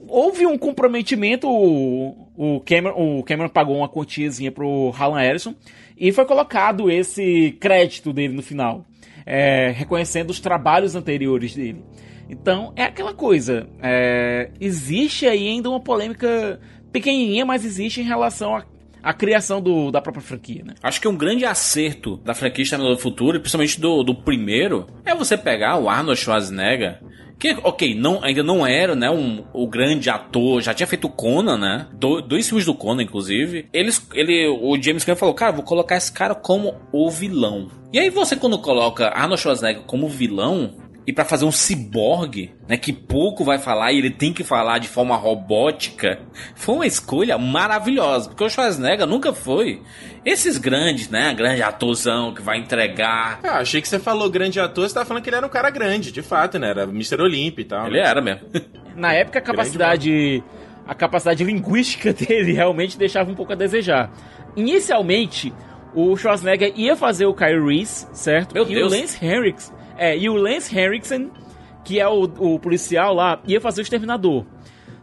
[0.07, 5.55] houve um comprometimento, o, Cameron, o Cameron pagou uma quantiazinha pro Harlan Ellison
[5.97, 8.85] e foi colocado esse crédito dele no final,
[9.25, 11.83] é, reconhecendo os trabalhos anteriores dele.
[12.29, 13.67] Então, é aquela coisa.
[13.81, 16.59] É, existe aí ainda uma polêmica
[16.93, 18.63] pequenininha, mas existe em relação a
[19.03, 20.75] a criação do, da própria franquia, né?
[20.81, 25.13] Acho que um grande acerto da franquia Exterminador do Futuro, principalmente do, do primeiro, é
[25.13, 27.01] você pegar o Arnold Schwarzenegger,
[27.37, 31.57] que, ok, não, ainda não era, né, um, o grande ator, já tinha feito Conan,
[31.57, 31.87] né?
[31.91, 33.67] Do, dois filmes do Conan, inclusive.
[33.73, 37.67] Eles, ele, o James Cameron falou, cara, vou colocar esse cara como o vilão.
[37.91, 40.75] E aí você, quando coloca Arnold Schwarzenegger como vilão,
[41.05, 44.79] e para fazer um ciborgue, né, que pouco vai falar e ele tem que falar
[44.79, 46.19] de forma robótica,
[46.55, 49.81] foi uma escolha maravilhosa, porque o Schwarzenegger nunca foi
[50.25, 53.39] esses grandes, né, grande atorzão que vai entregar.
[53.43, 55.69] Ah, achei que você falou grande ator, você tava falando que ele era um cara
[55.69, 57.21] grande, de fato, né, era Mr.
[57.21, 57.87] Olympia e tal.
[57.87, 58.07] Ele né?
[58.07, 58.41] era mesmo.
[58.95, 60.43] Na época a capacidade
[60.85, 64.11] a capacidade linguística dele realmente deixava um pouco a desejar.
[64.55, 65.53] Inicialmente,
[65.95, 68.53] o Schwarzenegger ia fazer o Kyle Reese, certo?
[68.53, 68.91] Meu e Deus.
[68.91, 71.31] o Lance Henriksen é, e o Lance Henriksen,
[71.83, 74.45] que é o, o policial lá, ia fazer o exterminador.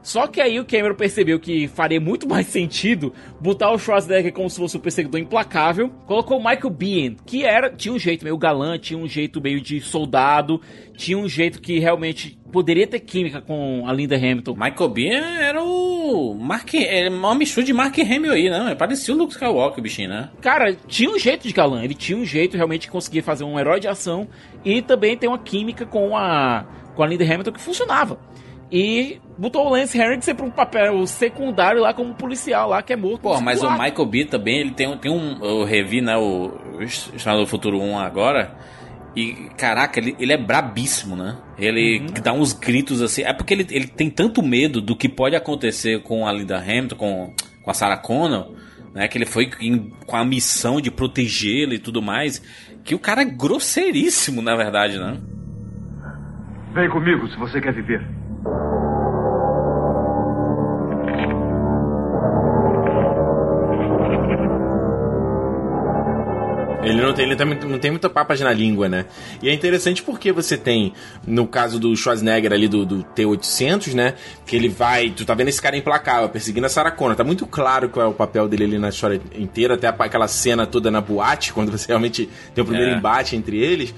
[0.02, 4.48] Só que aí o Cameron percebeu que faria muito mais sentido botar o Schwarzenegger como
[4.48, 5.90] se fosse o perseguidor implacável.
[6.06, 9.60] Colocou o Michael Biehn, que era tinha um jeito meio galante, tinha um jeito meio
[9.60, 10.60] de soldado,
[10.96, 14.54] tinha um jeito que realmente poderia ter química com a Linda Hamilton.
[14.54, 18.74] Michael Biehn era o Mark, é uma mistura de Mark Hamill aí, né?
[18.74, 20.30] Parecia o Luke Skywalker, bichinho, né?
[20.40, 23.58] Cara, tinha um jeito de galã, ele tinha um jeito realmente de conseguir fazer um
[23.58, 24.26] herói de ação
[24.64, 28.18] e também tem uma química com a com a Linda Hamilton que funcionava.
[28.70, 32.96] E botou o Lance Henriksen pra um papel secundário lá como policial lá, que é
[32.96, 33.22] morto.
[33.22, 35.44] Pô, mas o Michael B também, ele tem, tem um...
[35.44, 38.56] Eu revi, né, o, Estado do Futuro 1 agora...
[39.14, 41.36] E, caraca, ele, ele é brabíssimo, né?
[41.58, 42.22] Ele uhum.
[42.22, 43.22] dá uns gritos assim.
[43.22, 46.96] É porque ele, ele tem tanto medo do que pode acontecer com a Linda Hamilton,
[46.96, 48.54] com, com a Sarah Connor,
[48.94, 49.08] né?
[49.08, 52.40] Que ele foi em, com a missão de protegê-la e tudo mais.
[52.84, 55.18] Que o cara é grosseiríssimo, na verdade, né?
[56.72, 58.06] Vem comigo se você quer viver.
[66.82, 69.04] Ele não tem, ele não tem muita papas na língua, né?
[69.42, 70.94] E é interessante porque você tem,
[71.26, 74.14] no caso do Schwarzenegger ali do, do T-800, né?
[74.46, 75.10] Que ele vai.
[75.10, 77.16] Tu tá vendo esse cara implacável, perseguindo a Sarah Connor.
[77.16, 80.66] Tá muito claro qual é o papel dele ali na história inteira, até aquela cena
[80.66, 82.96] toda na boate, quando você realmente tem o primeiro é.
[82.96, 83.94] embate entre eles.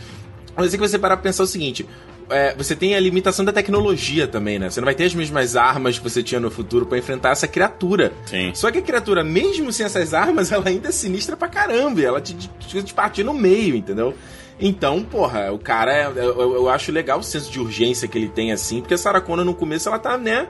[0.57, 1.87] Mas é que você parar pra pensar o seguinte:
[2.33, 4.71] é, você tem a limitação da tecnologia também, né?
[4.71, 7.47] Você não vai ter as mesmas armas que você tinha no futuro para enfrentar essa
[7.47, 8.13] criatura.
[8.27, 8.53] Sim.
[8.55, 12.01] Só que a criatura, mesmo sem essas armas, ela ainda é sinistra pra caramba.
[12.01, 14.15] E ela te, te, te partir no meio, entendeu?
[14.61, 18.29] Então, porra, o cara, é, eu, eu, acho legal o senso de urgência que ele
[18.29, 20.47] tem assim, porque a Sarah Connor no começo ela tá, né?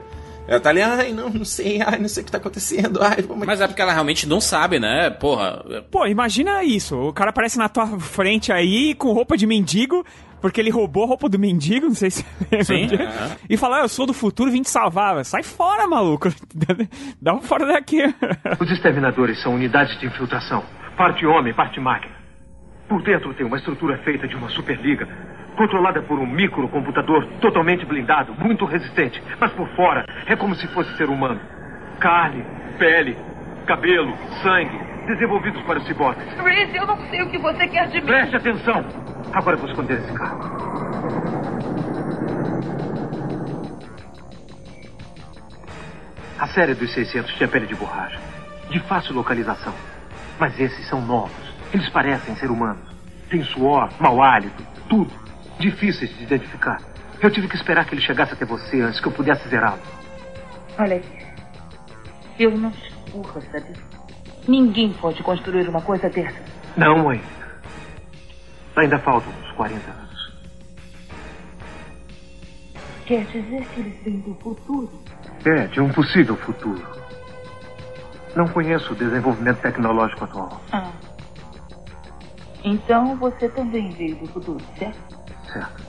[0.47, 3.21] Ela tá ali, ai, não, não sei, ai, não sei o que tá acontecendo, ai,
[3.21, 5.09] vamos Mas é porque ela realmente não sabe, né?
[5.09, 5.63] Porra.
[5.89, 6.95] Pô, imagina isso.
[6.95, 10.05] O cara aparece na tua frente aí com roupa de mendigo,
[10.43, 12.25] porque ele roubou a roupa do mendigo, não sei se
[12.65, 13.37] Sim, é.
[13.49, 15.23] E falou, ah, eu sou do futuro, vim te salvar.
[15.23, 16.27] Sai fora, maluco.
[17.21, 18.01] Dá um fora daqui.
[18.59, 20.61] Os exterminadores são unidades de infiltração.
[20.97, 22.13] Parte homem, parte máquina.
[22.89, 25.07] Por dentro tem uma estrutura feita de uma superliga,
[25.55, 29.23] controlada por um microcomputador totalmente blindado, muito resistente.
[29.39, 31.39] Mas por fora é como se fosse ser humano.
[32.01, 32.43] Carne,
[32.77, 33.15] pele,
[33.65, 36.23] cabelo, sangue, desenvolvidos para os ciborgues.
[36.37, 38.07] Reese, eu não sei o que você quer de mim.
[38.07, 38.85] Preste atenção.
[39.33, 40.63] Agora vou esconder esse carro.
[46.39, 48.19] A série dos 600 tinha pele de borracha,
[48.69, 49.73] de fácil localização.
[50.39, 51.53] Mas esses são novos.
[51.73, 52.83] Eles parecem ser humanos.
[53.29, 55.11] Tem suor, mau hálito, tudo.
[55.59, 56.79] Difíceis de identificar.
[57.21, 59.79] Eu tive que esperar que ele chegasse até você antes que eu pudesse zerá-lo.
[60.77, 61.03] Olha aí.
[62.37, 63.73] Eu não escurra, sabe?
[64.47, 66.41] Ninguém pode construir uma coisa dessa.
[66.75, 67.21] Não, mãe.
[68.75, 70.33] Ainda faltam uns 40 anos.
[73.05, 74.91] Quer dizer que eles vêm do futuro?
[75.45, 76.81] É, de um possível futuro.
[78.35, 80.61] Não conheço o desenvolvimento tecnológico atual.
[80.71, 80.91] Ah.
[82.63, 84.97] Então você também veio do futuro, certo?
[85.51, 85.83] Certo.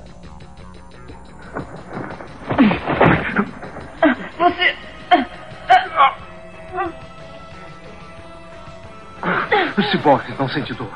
[4.39, 4.94] Você.
[9.79, 10.93] Os ciborgues não sentem dor.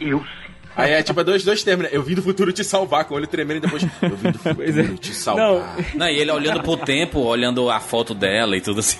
[0.00, 0.44] Eu sim.
[0.76, 1.90] Aí é tipo dois, dois termos, né?
[1.92, 3.86] Eu vim do futuro te salvar, com o olho tremendo e depois.
[4.02, 5.76] Eu vim do futuro te salvar.
[5.94, 8.98] Não, e ele olhando pro tempo, olhando a foto dela e tudo assim.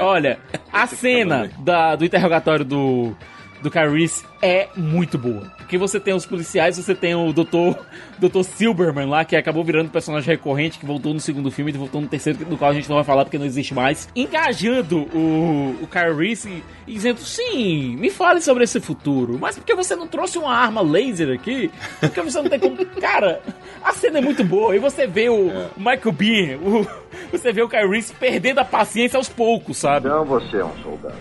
[0.00, 0.38] Olha,
[0.70, 3.16] a cena da, do interrogatório do,
[3.62, 5.42] do Caris é muito boa.
[5.58, 7.78] Porque você tem os policiais, você tem o Dr.
[8.18, 8.42] Dr.
[8.42, 12.08] Silberman lá, que acabou virando personagem recorrente, que voltou no segundo filme e voltou no
[12.08, 14.08] terceiro, do qual a gente não vai falar porque não existe mais.
[14.14, 15.88] Engajando o, o
[16.22, 19.38] e, e dizendo: sim, me fale sobre esse futuro.
[19.38, 21.70] Mas por que você não trouxe uma arma laser aqui?
[22.00, 22.76] Porque você não tem como.
[23.00, 23.40] Cara,
[23.82, 24.74] a cena é muito boa.
[24.74, 26.86] E você vê o Michael Bean, o,
[27.30, 30.08] você vê o Caris perdendo a paciência aos poucos, sabe?
[30.08, 31.14] Então você é um soldado.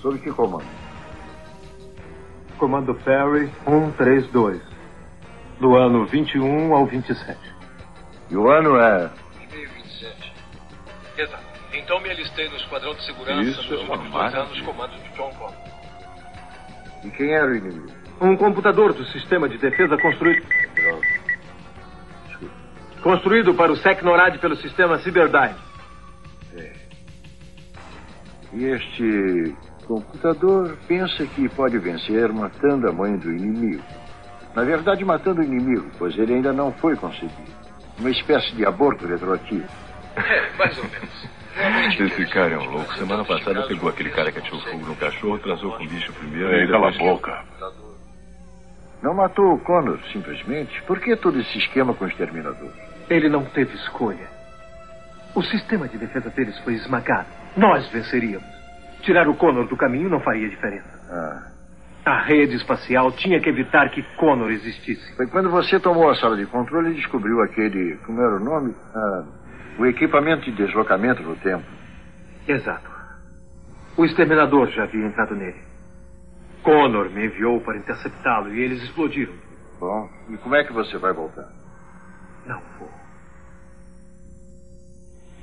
[0.00, 0.81] Sob que comando?
[2.62, 4.62] Comando Ferry 132.
[5.58, 7.36] Do ano 21 ao 27.
[8.30, 9.10] E o ano é.
[9.50, 10.32] 2027.
[11.18, 11.42] Exato.
[11.72, 15.08] Então me alistei no esquadrão de segurança Isso nos é últimos dois anos, comando de
[15.08, 15.54] John Connor.
[17.02, 17.90] E quem era o inimigo?
[18.20, 20.46] Um computador do sistema de defesa construído.
[23.02, 25.56] Construído para o SECNORAD pelo sistema Cyberdyne.
[28.52, 29.52] E este
[29.86, 33.82] computador pensa que pode vencer matando a mãe do inimigo.
[34.54, 37.52] Na verdade, matando o inimigo, pois ele ainda não foi concebido.
[37.98, 39.66] Uma espécie de aborto retroativo.
[40.16, 41.42] É, mais ou menos.
[42.00, 42.94] Esse cara é um louco.
[42.94, 46.50] Semana passada pegou aquele cara que atirou fogo no cachorro, transou com o bicho primeiro
[46.50, 47.44] Ei, e cala a boca.
[49.02, 50.80] Não matou o Connor, simplesmente?
[50.82, 52.70] Por que todo esse esquema com o exterminador?
[53.10, 54.28] Ele não teve escolha.
[55.34, 57.28] O sistema de defesa deles foi esmagado.
[57.56, 58.61] Nós venceríamos.
[59.02, 60.88] Tirar o Connor do caminho não faria diferença.
[61.10, 65.14] Ah, A rede espacial tinha que evitar que Connor existisse.
[65.16, 67.96] foi quando você tomou a sala de controle e descobriu aquele.
[68.06, 68.74] Como era o nome?
[68.94, 69.24] Ah,
[69.78, 71.64] o equipamento de deslocamento no tempo.
[72.46, 72.90] Exato.
[73.96, 75.60] O exterminador já havia entrado nele.
[76.62, 79.34] Connor me enviou para interceptá-lo e eles explodiram.
[79.80, 81.48] Bom, e como é que você vai voltar?
[82.46, 82.90] Não vou.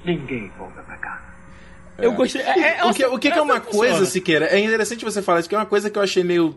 [0.06, 1.22] Ninguém volta pra cá.
[2.01, 2.41] Eu gostei.
[2.41, 4.05] É, é, o que, o que, que é uma coisa.
[4.05, 4.45] Siqueira?
[4.45, 6.55] É interessante você falar isso, que é uma coisa que eu achei meio.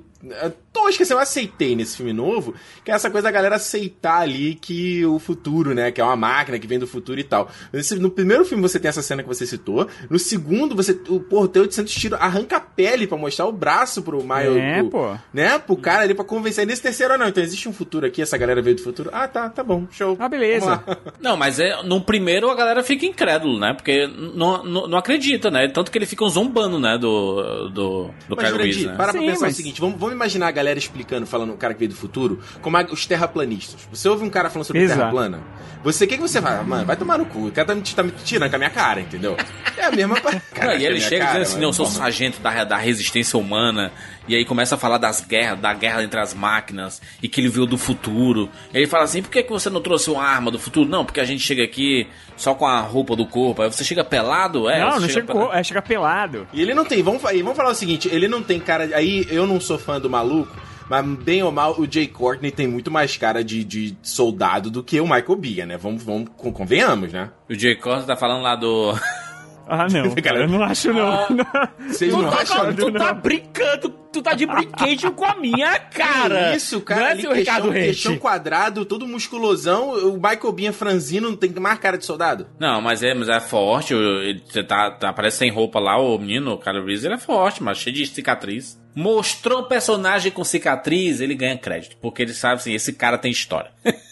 [0.73, 2.55] Tosca, assim, eu aceitei nesse filme novo,
[2.85, 5.91] que é essa coisa da galera aceitar ali que o futuro, né?
[5.91, 7.51] Que é uma máquina que vem do futuro e tal.
[7.99, 9.87] No primeiro filme você tem essa cena que você citou.
[10.09, 10.93] No segundo, você.
[11.09, 14.57] O porteiro de Santos tira, arranca a pele pra mostrar o braço pro Miles.
[14.63, 15.15] É, pro- pô.
[15.33, 15.59] Né?
[15.59, 16.67] Pro cara ali pra convencer.
[16.67, 17.29] Nesse terceiro, ah, não.
[17.29, 19.11] Então existe um futuro aqui, essa galera veio do futuro.
[19.13, 20.17] Ah, tá, tá bom, show.
[20.19, 20.83] Ah, beleza.
[21.21, 23.75] Não, mas é, no primeiro a galera fica incrédulo, né?
[23.75, 25.69] Porque não, não, não acredita, né?
[25.69, 26.99] Tanto que eles ficam zombando, né?
[26.99, 28.95] Do, do, do Mas, Kyle Jurandir, Reese, né?
[28.97, 31.57] para pra Sim, pensar mas- o seguinte: vamos, vamos imaginar a galera explicando, falando o
[31.57, 33.81] cara que veio do futuro, como a- os terraplanistas.
[33.93, 34.99] Você ouve um cara falando sobre Exato.
[35.01, 35.41] terra plana?
[35.85, 36.63] Você, o que, que você fala?
[36.63, 37.49] Mano, vai tomar no cu.
[37.49, 39.37] O cara tá me, tá me tirando com a minha cara, entendeu?
[39.77, 40.15] É a mesma.
[40.23, 42.77] pa- Não, Caraca, e ele chega cara, dizendo assim, não, eu sou sargento da, da
[42.77, 43.91] resistência humana.
[44.29, 47.49] E aí começa a falar das guerras, da guerra entre as máquinas, e que ele
[47.49, 48.49] veio do futuro.
[48.73, 50.89] E ele fala assim, por que, que você não trouxe uma arma do futuro?
[50.89, 52.07] Não, porque a gente chega aqui
[52.37, 53.63] só com a roupa do corpo.
[53.63, 54.69] Aí você chega pelado?
[54.69, 55.53] É, não, não chega chegou.
[55.53, 56.47] É, chega pelado.
[56.53, 58.91] E ele não tem, vamos, vamos falar o seguinte, ele não tem cara.
[58.97, 60.57] Aí eu não sou fã do maluco,
[60.89, 64.83] mas bem ou mal, o Jay Courtney tem muito mais cara de, de soldado do
[64.85, 65.77] que o Michael Biya, né?
[65.77, 67.31] Vamos, vamos con- convenhamos, né?
[67.51, 68.93] O Jay Costa tá falando lá do.
[69.67, 70.15] Ah, não.
[70.23, 71.09] Cara, eu não acho, não.
[71.09, 72.75] Ah, vocês não, acham?
[72.75, 76.51] Tu tá brincando, tu tá de brinquedo com a minha cara.
[76.51, 77.01] Que isso, cara.
[77.01, 79.91] Não é ali, seu queixão, Ricardo queixão quadrado, todo musculosão.
[79.91, 82.47] O Michael Binha franzino não tem mais cara de soldado?
[82.59, 83.95] Não, mas é, mas é forte.
[83.95, 87.63] Ele tá, tá, parece sem roupa lá, o menino, o Carl Reese, ele é forte,
[87.63, 88.81] mas cheio de cicatriz.
[88.95, 91.97] Mostrou um personagem com cicatriz, ele ganha crédito.
[92.01, 93.71] Porque ele sabe assim, esse cara tem história.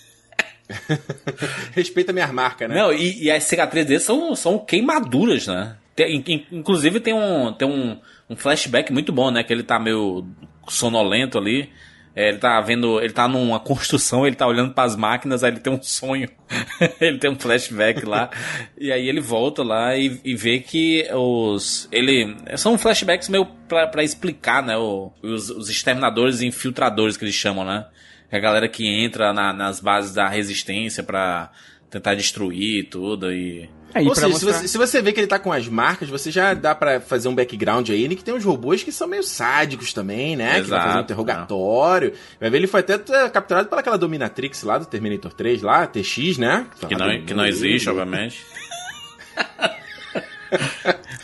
[1.74, 2.74] Respeita minhas marcas, né?
[2.74, 5.76] Não, e, e as cicatrizes dele são, são queimaduras, né?
[5.94, 7.98] Tem, inclusive tem, um, tem um,
[8.28, 9.42] um flashback muito bom, né?
[9.42, 10.24] Que ele tá meio
[10.68, 11.68] sonolento ali.
[12.14, 15.52] É, ele tá vendo, ele tá numa construção, ele tá olhando para as máquinas, aí
[15.52, 16.28] ele tem um sonho,
[17.00, 18.28] ele tem um flashback lá,
[18.76, 21.88] e aí ele volta lá e, e vê que os.
[21.92, 22.36] Ele.
[22.56, 24.76] São flashbacks meio para explicar, né?
[24.76, 27.86] O, os, os exterminadores e infiltradores que eles chamam, né?
[28.30, 31.50] É a galera que entra na, nas bases da resistência para
[31.90, 33.68] tentar destruir tudo e.
[33.92, 34.52] É, Ou seja, mostrar...
[34.52, 37.00] se, você, se, você, vê que ele tá com as marcas, você já dá para
[37.00, 40.58] fazer um background aí, que tem uns robôs que são meio sádicos também, né?
[40.58, 42.10] Exato, que vai fazer um interrogatório.
[42.10, 42.16] Não.
[42.38, 42.96] Vai ver, ele foi até
[43.28, 46.68] capturado pelaquela Dominatrix lá do Terminator 3, lá, TX, né?
[46.88, 48.46] Que não, que não existe, obviamente.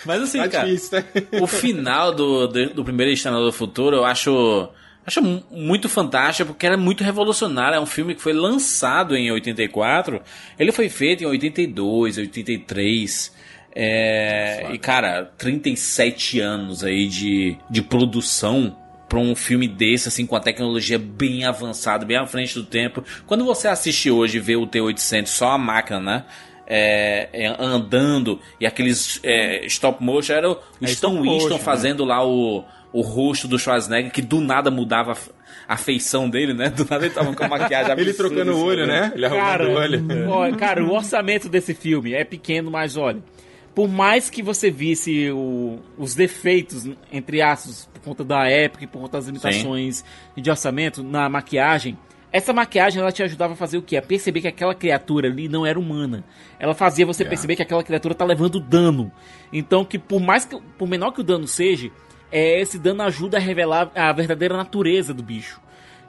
[0.05, 1.05] Mas assim, tá cara, difícil, né?
[1.41, 4.69] o final do, do, do primeiro Exterminador do Futuro, eu acho
[5.07, 7.77] Acho muito fantástico porque era muito revolucionário.
[7.77, 10.21] É um filme que foi lançado em 84.
[10.59, 13.33] Ele foi feito em 82, 83.
[13.79, 18.77] É, e cara, 37 anos aí de, de produção
[19.09, 23.05] para um filme desse, assim, com a tecnologia bem avançada, bem à frente do tempo.
[23.27, 26.25] Quando você assiste hoje e vê o T-800, só a máquina, né?
[26.69, 31.59] É, é, andando e aqueles é, stop motion era o é Stan Winston né?
[31.61, 35.15] fazendo lá o, o rosto do Schwarzenegger, que do nada mudava
[35.69, 36.71] a feição dele, né?
[36.71, 39.13] Do nada ele tava com a maquiagem Ele trocando o olho, né?
[39.15, 40.05] Ele arrumando o olho.
[40.31, 43.23] Ó, cara, o orçamento desse filme é pequeno, mas olha,
[43.75, 48.87] por mais que você visse o, os defeitos, entre aspas, por conta da época e
[48.87, 50.41] por conta das limitações Sim.
[50.41, 51.99] de orçamento na maquiagem,
[52.33, 53.97] essa maquiagem ela te ajudava a fazer o quê?
[53.97, 56.25] A perceber que aquela criatura ali não era humana.
[56.59, 57.31] Ela fazia você yeah.
[57.31, 59.11] perceber que aquela criatura tá levando dano.
[59.53, 61.91] Então que por mais que por menor que o dano seja,
[62.31, 65.61] é, esse dano ajuda a revelar a verdadeira natureza do bicho.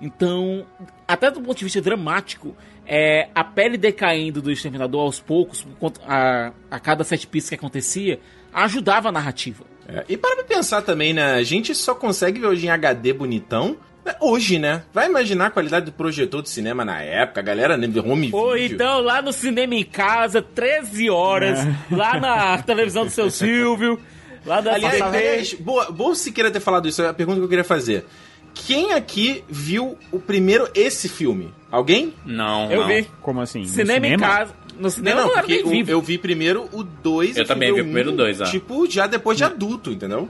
[0.02, 0.66] Então,
[1.08, 2.56] até do ponto de vista dramático,
[2.86, 5.66] é, a pele decaindo do exterminador aos poucos,
[6.06, 8.20] a, a cada sete pistas que acontecia,
[8.54, 9.66] ajudava a narrativa.
[9.88, 11.34] É, e para pensar também, né?
[11.34, 13.78] A gente só consegue ver hoje em HD bonitão.
[14.06, 14.84] Né, hoje, né?
[14.94, 18.58] Vai imaginar a qualidade do projetor de cinema na época, a galera né, home Ou
[18.58, 21.76] então, lá no cinema em casa, 13 horas, é.
[21.92, 24.00] lá na televisão do seu Silvio.
[24.48, 27.44] Lá da aliás, aliás boa, boa se queira ter falado isso, é a pergunta que
[27.44, 28.06] eu queria fazer.
[28.54, 31.54] Quem aqui viu o primeiro esse filme?
[31.70, 32.14] Alguém?
[32.26, 32.72] Não.
[32.72, 32.88] Eu não.
[32.88, 33.08] vi.
[33.22, 33.66] Como assim?
[33.66, 34.54] Cinema, em casa.
[34.80, 37.84] No cinema não, não, porque eu, eu vi primeiro o 2 Eu também vi o
[37.84, 38.46] primeiro 2, ah.
[38.46, 40.30] Tipo, já depois de adulto, entendeu?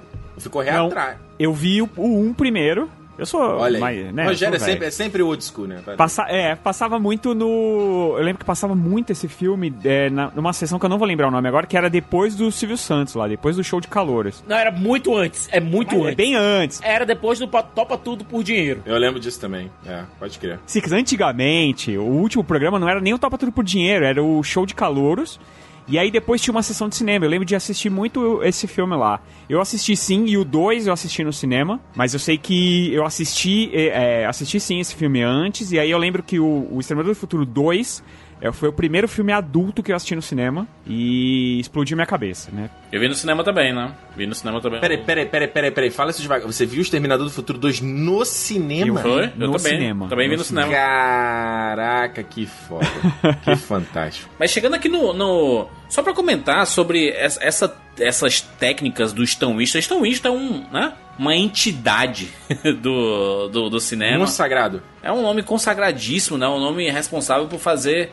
[0.49, 1.17] Correr não, atrás.
[1.37, 2.89] Eu vi o 1 um primeiro.
[3.17, 3.41] Eu sou.
[3.41, 5.81] Olha mais, né, Rogério é sempre, é sempre old school, né?
[5.97, 8.15] Passa, é, passava muito no.
[8.17, 11.07] Eu lembro que passava muito esse filme é, na, numa sessão que eu não vou
[11.07, 13.87] lembrar o nome agora, que era depois do Silvio Santos lá, depois do show de
[13.87, 14.43] calores.
[14.47, 15.49] Não, era muito antes.
[15.51, 16.13] É muito Mas é antes.
[16.13, 16.81] É bem antes.
[16.83, 18.83] Era depois do Topa Tudo por Dinheiro.
[18.85, 19.71] Eu lembro disso também.
[19.85, 20.59] É, pode crer.
[20.65, 24.43] Six, antigamente, o último programa não era nem o Topa Tudo por Dinheiro, era o
[24.43, 25.39] show de calouros.
[25.87, 27.25] E aí depois tinha uma sessão de cinema.
[27.25, 29.21] Eu lembro de assistir muito esse filme lá.
[29.49, 31.79] Eu assisti sim, e o 2 eu assisti no cinema.
[31.95, 35.71] Mas eu sei que eu assisti, é, assisti sim esse filme antes.
[35.71, 38.03] E aí eu lembro que o, o Exterminador do Futuro 2
[38.41, 42.51] é, foi o primeiro filme adulto que eu assisti no cinema e explodiu minha cabeça,
[42.51, 42.69] né?
[42.91, 43.91] Eu vi no cinema também, né?
[44.15, 44.79] Vi no cinema também.
[44.79, 45.89] Peraí, peraí, peraí, peraí, peraí.
[45.89, 46.45] Fala isso devagar.
[46.47, 48.99] Você viu o Exterminador do Futuro 2 no cinema?
[48.99, 49.25] Eu foi?
[49.25, 49.73] Eu no também.
[49.73, 50.07] Cinema.
[50.07, 50.71] Também no vi no cinema.
[50.71, 52.85] Caraca, que foda.
[53.43, 54.29] que fantástico.
[54.39, 55.67] Mas chegando aqui no, no...
[55.89, 59.79] Só pra comentar sobre essa, essa essas técnicas do Stan Winston.
[59.79, 60.93] Stan Winston é um, né?
[61.17, 62.29] Uma entidade
[62.81, 64.25] do, do, do cinema.
[64.25, 64.81] Consagrado.
[65.01, 66.47] É um nome consagradíssimo, né?
[66.47, 68.11] Um nome responsável por fazer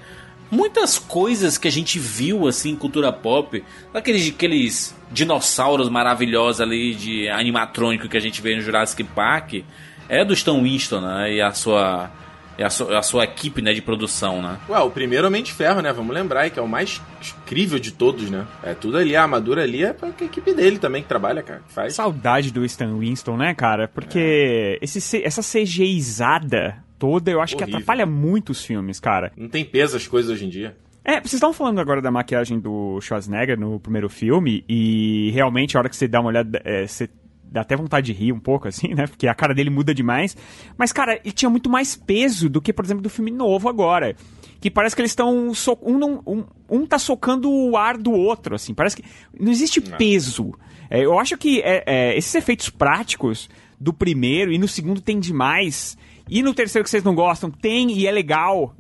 [0.51, 6.95] muitas coisas que a gente viu assim em cultura pop, aqueles, aqueles dinossauros maravilhosos ali
[6.95, 9.65] de animatrônico que a gente vê no Jurassic Park,
[10.09, 11.35] é do Stan Winston, né?
[11.35, 12.11] E a sua
[12.59, 14.59] é a, sua, a sua equipe, né, de produção, né?
[14.69, 15.93] Ué, o primeiro Homem de Ferro, né?
[15.93, 17.01] Vamos lembrar que é o mais
[17.43, 18.47] incrível de todos, né?
[18.63, 21.63] É tudo ali, a armadura ali é pra equipe dele também que trabalha, cara.
[21.67, 21.95] Que faz.
[21.95, 23.89] Saudade do Stan Winston, né, cara?
[23.89, 24.85] Porque é.
[24.85, 27.67] esse, essa CGizada toda, eu acho Horrível.
[27.67, 29.33] que atrapalha muito os filmes, cara.
[29.37, 30.77] Não tem peso as coisas hoje em dia.
[31.05, 35.81] É, vocês estão falando agora da maquiagem do Schwarzenegger no primeiro filme, e realmente a
[35.81, 37.11] hora que você dá uma olhada, é, você
[37.55, 39.07] dá até vontade de rir um pouco, assim, né?
[39.07, 40.37] Porque a cara dele muda demais.
[40.77, 44.15] Mas, cara, ele tinha muito mais peso do que, por exemplo, do filme novo agora.
[44.61, 45.55] que parece que eles estão.
[45.55, 48.75] So um, não- um, um tá socando o ar do outro, assim.
[48.75, 49.05] Parece que.
[49.39, 50.53] Não existe peso.
[50.91, 53.49] É, eu acho que é, é, esses efeitos práticos
[53.81, 55.97] do primeiro e no segundo tem demais.
[56.29, 58.75] E no terceiro que vocês não gostam, tem e é legal.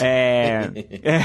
[0.00, 0.70] É,
[1.02, 1.20] é,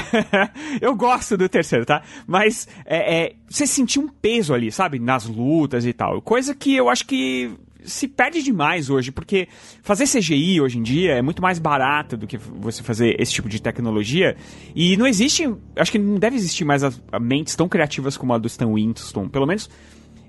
[0.80, 2.02] eu gosto do terceiro, tá?
[2.26, 4.98] Mas é, é, você sentiu um peso ali, sabe?
[4.98, 6.20] Nas lutas e tal.
[6.22, 7.52] Coisa que eu acho que
[7.84, 9.46] se perde demais hoje, porque
[9.82, 13.48] fazer CGI hoje em dia é muito mais barato do que você fazer esse tipo
[13.48, 14.36] de tecnologia.
[14.74, 18.38] E não existe, acho que não deve existir mais as mentes tão criativas como a
[18.38, 19.28] do Stan Winston.
[19.28, 19.68] Pelo menos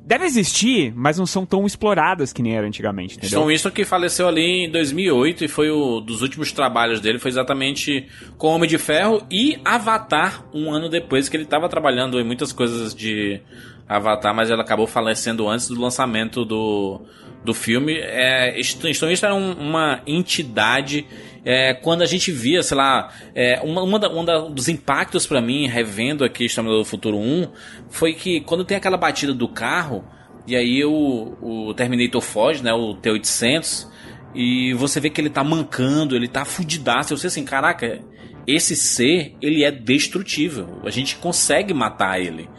[0.05, 3.45] deve existir, mas não são tão exploradas que nem era antigamente, entendeu?
[3.47, 8.05] Winston que faleceu ali em 2008 e foi o dos últimos trabalhos dele foi exatamente
[8.37, 12.51] com Homem de Ferro e Avatar um ano depois que ele estava trabalhando em muitas
[12.51, 13.41] coisas de
[13.87, 17.01] Avatar, mas ele acabou falecendo antes do lançamento do,
[17.43, 17.93] do filme.
[17.99, 21.05] É, Stan Winston era um- uma entidade
[21.45, 25.39] é, quando a gente via, sei lá, é, uma, uma, da- da- dos impactos pra
[25.39, 27.47] mim, revendo aqui Exterminador do Futuro 1,
[27.89, 30.03] foi que quando tem aquela batida do carro,
[30.47, 33.87] e aí o, o Terminator foge, né, o T-800,
[34.33, 38.01] e você vê que ele tá mancando, ele tá fudidaço, eu sei assim, caraca,
[38.47, 42.49] esse ser, ele é destrutível, a gente consegue matar ele.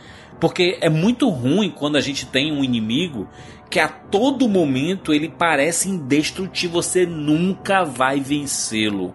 [0.41, 3.27] Porque é muito ruim quando a gente tem um inimigo
[3.71, 9.15] que a todo momento ele parece indestrutível, você nunca vai vencê-lo.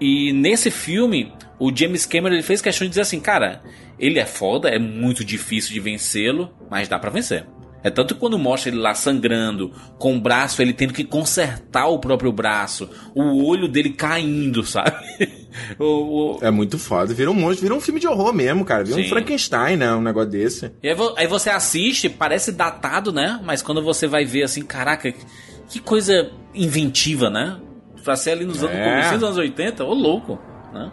[0.00, 3.62] E nesse filme, o James Cameron ele fez questão de dizer assim, cara,
[3.98, 7.46] ele é foda, é muito difícil de vencê-lo, mas dá pra vencer.
[7.82, 11.86] É tanto que quando mostra ele lá sangrando, com o braço ele tendo que consertar
[11.86, 14.96] o próprio braço, o olho dele caindo, sabe?
[15.78, 17.12] O- o- É muito foda.
[17.14, 18.84] Vira um monstro, vira um filme de horror mesmo, cara.
[18.84, 19.08] Vira um Sim.
[19.08, 19.92] Frankenstein, né?
[19.94, 20.72] Um negócio desse.
[20.82, 23.40] E aí, aí você assiste, parece datado, né?
[23.44, 25.12] Mas quando você vai ver assim, caraca,
[25.68, 27.56] que coisa inventiva, né?
[28.02, 29.12] Pra ser ali nos anos, É.
[29.12, 30.38] dos anos 80, ô louco,
[30.72, 30.90] né?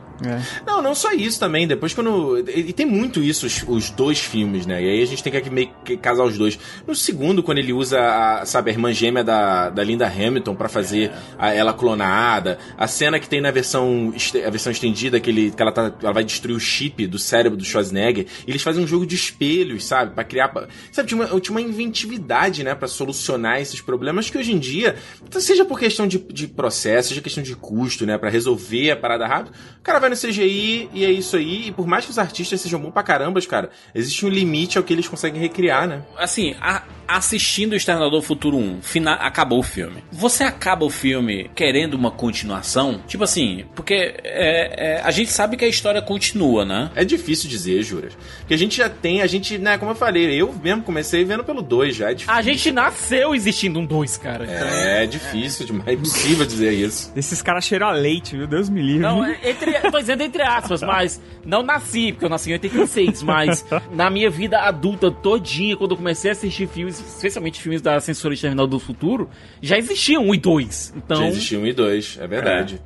[0.66, 1.68] Não, não só isso também.
[1.68, 2.40] Depois quando.
[2.50, 4.82] E tem muito isso, os, os dois filmes, né?
[4.84, 6.58] E aí a gente tem que meio que casar os dois.
[6.88, 10.70] No segundo, quando ele usa a, sabe, a irmã gêmea da, da Linda Hamilton pra
[10.70, 12.58] fazer a- ela clonada.
[12.78, 14.14] A cena que tem na versão,
[14.46, 17.58] a versão estendida, que, ele, que ela, tá, ela vai destruir o chip do cérebro
[17.58, 18.26] do Schwarzenegger.
[18.46, 20.14] E eles fazem um jogo de espelhos, sabe?
[20.14, 20.52] Pra criar.
[20.92, 22.76] Sabe, tinha uma, tinha uma inventividade, né?
[22.76, 24.96] Pra solucionar esses problemas que hoje em dia,
[25.40, 28.18] seja por questão de, de processo, seja questão de custo, né?
[28.18, 31.68] Pra resolver a parada rápido, o cara vai no CGI e é isso aí.
[31.68, 34.84] E por mais que os artistas sejam bons pra caramba, cara, existe um limite ao
[34.84, 36.04] que eles conseguem recriar, né?
[36.18, 36.84] Assim, a-
[37.18, 40.04] assistindo o Exterminador Futuro 1, fina- acabou o filme.
[40.12, 43.02] Você acaba o filme querendo uma continuação?
[43.08, 43.94] Tipo assim, porque
[44.24, 46.92] é, é, a gente sabe que a história continua, né?
[46.96, 48.18] É difícil dizer, Juras.
[48.40, 51.44] Porque a gente já tem, a gente, né, como eu falei, eu mesmo comecei vendo
[51.44, 52.12] pelo 2 já.
[52.12, 52.34] É difícil.
[52.34, 54.46] A gente nasceu existindo um 2, cara.
[54.46, 57.12] É, difícil demais, é impossível dizer isso.
[57.16, 58.48] Esses caras cheiram a leite, viu?
[58.48, 59.02] Deus me livre.
[59.02, 63.24] Não, é- entre, tô dizendo entre aspas, mas não nasci, porque eu nasci em 86,
[63.24, 68.00] mas na minha vida adulta todinha, quando eu comecei a assistir filmes, especialmente filmes da
[68.00, 69.30] Censura Terminal do Futuro,
[69.62, 70.94] já existiam um e dois.
[70.96, 72.82] Então, Já existia um e dois, é verdade.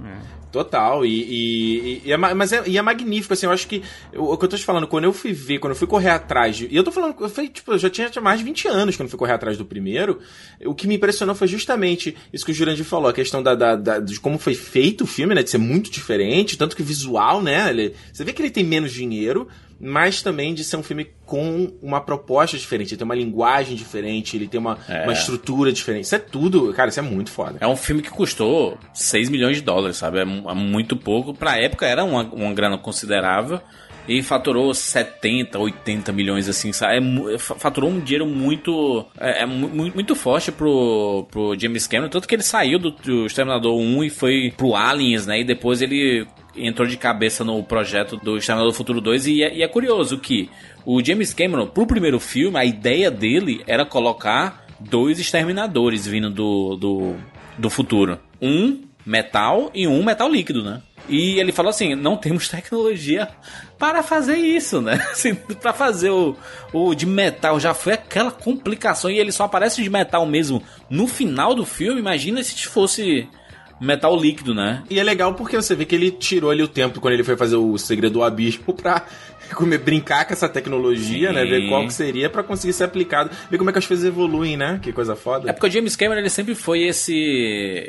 [0.51, 3.83] Total, e, e, e é, ma- mas é, e é magnífico, assim, eu acho que
[4.15, 6.55] o, que eu tô te falando, quando eu fui ver, quando eu fui correr atrás,
[6.55, 8.65] de, e eu tô falando, eu fui, tipo, eu já tinha, tinha mais de 20
[8.69, 10.19] anos quando eu fui correr atrás do primeiro,
[10.65, 13.75] o que me impressionou foi justamente isso que o Jurandir falou, a questão da, da,
[13.75, 16.85] da- de como foi feito o filme, né, de ser muito diferente, tanto que o
[16.85, 19.49] visual, né, ele- você vê que ele tem menos dinheiro,
[19.79, 24.35] mas também de ser um filme com uma proposta diferente, ele tem uma linguagem diferente,
[24.37, 25.03] ele tem uma, É.
[25.03, 27.57] uma estrutura diferente, isso é tudo, cara, isso é muito foda.
[27.59, 30.19] É um filme que custou 6 milhões de dólares, sabe?
[30.19, 31.33] É, é muito pouco.
[31.33, 33.59] Pra época era uma, uma grana considerável.
[34.07, 36.97] E faturou 70, 80 milhões, assim, sabe?
[37.33, 39.03] É fa- faturou um dinheiro muito.
[39.19, 42.09] É, é mu- mu- muito forte pro, pro James Cameron.
[42.09, 45.39] Tanto que ele saiu do, do Exterminador 1 e foi pro Aliens, né?
[45.39, 46.27] E depois ele
[46.57, 49.27] entrou de cabeça no projeto do Exterminador do Futuro 2.
[49.27, 50.49] E é, e é curioso que
[50.85, 56.75] o James Cameron, pro primeiro filme, a ideia dele era colocar dois exterminadores vindo do,
[56.75, 57.15] do,
[57.57, 58.19] do futuro.
[58.41, 60.81] Um metal e um metal líquido, né?
[61.07, 63.27] E ele falou assim: não temos tecnologia
[63.77, 64.93] para fazer isso, né?
[65.11, 66.35] Assim, para fazer o,
[66.73, 71.07] o de metal já foi aquela complicação e ele só aparece de metal mesmo no
[71.07, 71.99] final do filme.
[71.99, 73.27] Imagina se fosse
[73.79, 74.83] metal líquido, né?
[74.89, 77.35] E é legal porque você vê que ele tirou ali o tempo quando ele foi
[77.35, 79.05] fazer o Segredo do Abismo pra
[79.53, 81.35] comer, brincar com essa tecnologia, Sim.
[81.35, 81.45] né?
[81.45, 83.29] Ver qual que seria pra conseguir ser aplicado.
[83.51, 84.79] Ver como é que as coisas evoluem, né?
[84.81, 85.49] Que coisa foda.
[85.49, 87.13] É porque o James Cameron ele sempre foi esse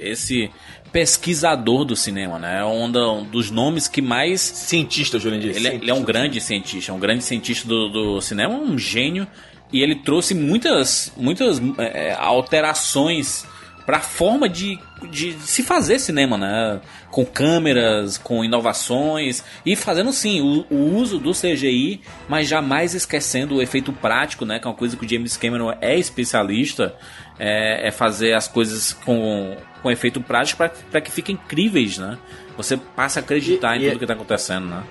[0.03, 0.51] esse
[0.93, 2.65] pesquisador do cinema, né?
[2.65, 5.55] Um, da- um dos nomes que mais cientista, Jurandir.
[5.55, 8.79] Ele, é- ele é um grande cientista, é um grande cientista do, do cinema, um
[8.79, 9.27] gênio
[9.73, 13.45] e ele trouxe muitas muitas é, alterações
[13.87, 14.81] para a forma de,
[15.11, 16.81] de se fazer cinema, né?
[17.11, 23.55] Com câmeras, com inovações e fazendo sim o, o, uso do CGI, mas jamais esquecendo
[23.55, 24.59] o efeito prático, né?
[24.59, 26.97] Que é uma coisa que o James Cameron é especialista,
[27.39, 32.19] é, é fazer as coisas com, com efeito prático para que fiquem incríveis, né?
[32.57, 34.83] Você passa a acreditar e, em tudo que está acontecendo, né?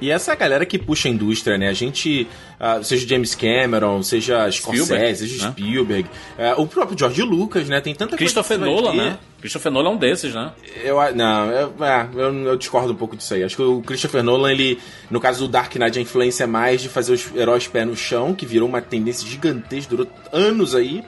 [0.00, 1.68] E essa é a galera que puxa a indústria, né?
[1.68, 2.26] A gente,
[2.60, 5.52] uh, seja James Cameron, seja Scorsese, seja né?
[5.52, 7.80] Spielberg, uh, o próprio George Lucas, né?
[7.80, 8.72] Tem tanta Christopher coisa.
[8.72, 9.18] Christopher Nolan, né?
[9.40, 10.52] Christopher Nolan é um desses, né?
[10.82, 13.44] Eu, não, eu, é, eu, eu, discordo um pouco disso aí.
[13.44, 14.78] Acho que o Christopher Nolan, ele,
[15.10, 17.94] no caso do Dark Knight, a influência é mais de fazer os heróis pé no
[17.94, 21.04] chão, que virou uma tendência gigantesca, durou anos aí.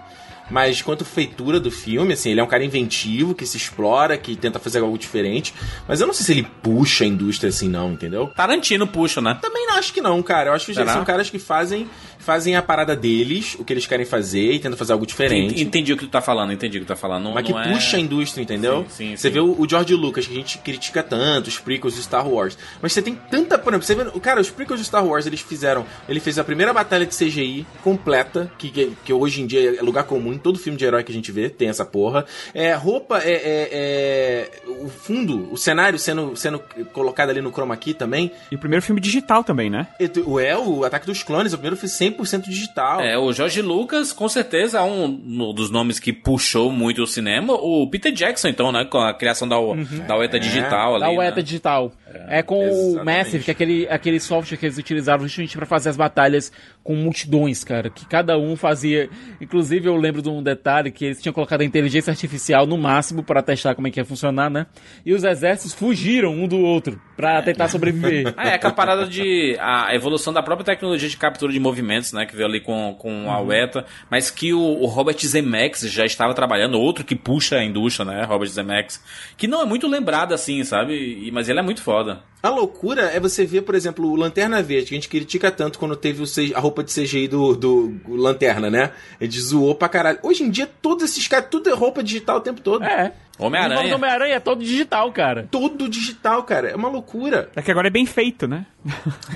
[0.50, 4.36] Mas quanto feitura do filme, assim, ele é um cara inventivo, que se explora, que
[4.36, 5.52] tenta fazer algo diferente.
[5.88, 8.28] Mas eu não sei se ele puxa a indústria assim, não, entendeu?
[8.28, 9.38] Tarantino puxa, né?
[9.40, 10.50] Também não acho que não, cara.
[10.50, 10.92] Eu acho que Será?
[10.92, 11.88] são caras que fazem
[12.26, 15.62] fazem a parada deles, o que eles querem fazer e tentam fazer algo diferente.
[15.62, 17.22] Entendi o que tu tá falando, entendi o que tu tá falando.
[17.22, 17.72] Não, mas que é...
[17.72, 18.84] puxa a indústria, entendeu?
[18.88, 19.34] Sim, sim, você sim.
[19.34, 22.58] vê o, George Lucas, que a gente critica tanto, os prequels de Star Wars.
[22.82, 23.56] Mas você tem tanta.
[23.56, 24.20] Por exemplo, você vê.
[24.20, 25.86] Cara, os prequels de Star Wars, eles fizeram.
[26.08, 29.82] Ele fez a primeira batalha de CGI completa, que, que, que hoje em dia é
[29.82, 32.26] lugar comum em todo filme de herói que a gente vê, tem essa porra.
[32.52, 36.58] É, roupa, é, é, é, o fundo, o cenário sendo, sendo
[36.92, 38.32] colocado ali no chroma key também.
[38.50, 39.86] E o primeiro filme digital também, né?
[40.00, 43.00] É, o Ataque dos Clones, o primeiro filme 100% digital.
[43.00, 47.52] É, o Jorge Lucas, com certeza, é um dos nomes que puxou muito o cinema.
[47.54, 48.84] O Peter Jackson, então, né?
[48.84, 49.84] Com a criação da, uhum.
[50.06, 50.40] da UETA é.
[50.40, 51.04] digital ali.
[51.04, 51.42] Da UETA né?
[51.42, 51.92] digital.
[52.28, 53.00] É, é com exatamente.
[53.00, 56.52] o Massive, que é aquele, aquele software que eles utilizavam justamente para fazer as batalhas
[56.82, 57.90] com multidões, cara.
[57.90, 59.10] Que cada um fazia.
[59.40, 63.22] Inclusive, eu lembro de um detalhe que eles tinham colocado a inteligência artificial no máximo
[63.22, 64.66] para testar como é que ia funcionar, né?
[65.04, 68.34] E os exércitos fugiram um do outro para tentar sobreviver.
[68.36, 69.56] Ah, é, aquela parada de.
[69.58, 72.26] a evolução da própria tecnologia de captura de movimentos, né?
[72.26, 76.34] Que veio ali com, com a UETA, mas que o, o Robert Zemeckis já estava
[76.34, 78.24] trabalhando, outro que puxa a indústria, né?
[78.24, 79.02] Robert Zemeckis.
[79.36, 81.30] Que não é muito lembrado assim, sabe?
[81.32, 82.22] mas ele é muito foda.
[82.42, 85.78] A loucura é você ver, por exemplo, o Lanterna Verde, que a gente critica tanto
[85.78, 86.22] quando teve
[86.54, 88.92] a roupa de CGI do, do Lanterna, né?
[89.20, 90.18] Ele zoou pra caralho.
[90.22, 92.84] Hoje em dia, todos esses caras, tudo é roupa digital o tempo todo.
[92.84, 93.12] É.
[93.38, 93.92] Homem-Aranha.
[93.92, 95.46] O Homem-Aranha é todo digital, cara.
[95.50, 96.70] Todo digital, cara.
[96.70, 97.50] É uma loucura.
[97.54, 98.64] É que agora é bem feito, né?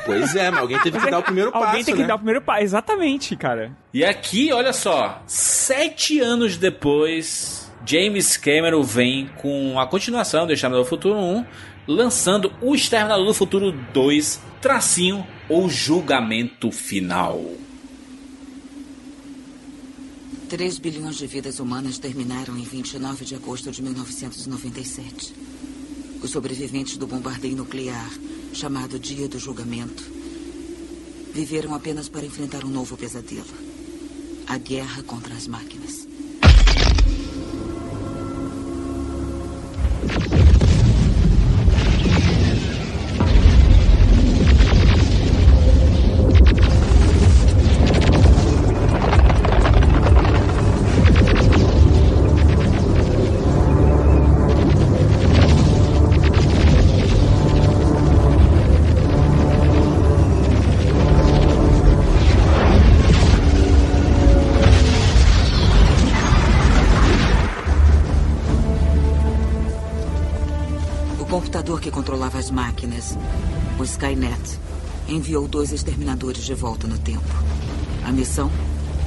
[0.07, 1.66] Pois é, mas alguém teve que dar o primeiro passo.
[1.66, 2.07] Alguém tem que né?
[2.09, 3.72] dar o primeiro passo, exatamente, cara.
[3.92, 10.84] E aqui, olha só, sete anos depois, James Cameron vem com a continuação do Exterminador
[10.84, 11.44] do Futuro 1,
[11.86, 17.40] lançando o Exterminador do Futuro 2, tracinho ou julgamento final.
[20.51, 25.32] 3 bilhões de vidas humanas terminaram em 29 de agosto de 1997.
[26.20, 28.11] Os sobreviventes do bombardeio nuclear,
[28.53, 30.03] chamado Dia do Julgamento,
[31.32, 33.46] viveram apenas para enfrentar um novo pesadelo
[34.48, 36.09] a guerra contra as máquinas.
[72.38, 73.18] As máquinas,
[73.78, 74.59] o Skynet,
[75.09, 77.34] enviou dois exterminadores de volta no tempo.
[78.05, 78.51] A missão?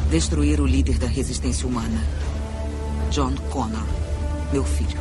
[0.10, 2.04] Destruir o líder da resistência humana,
[3.10, 3.86] John Connor,
[4.52, 5.00] meu filho.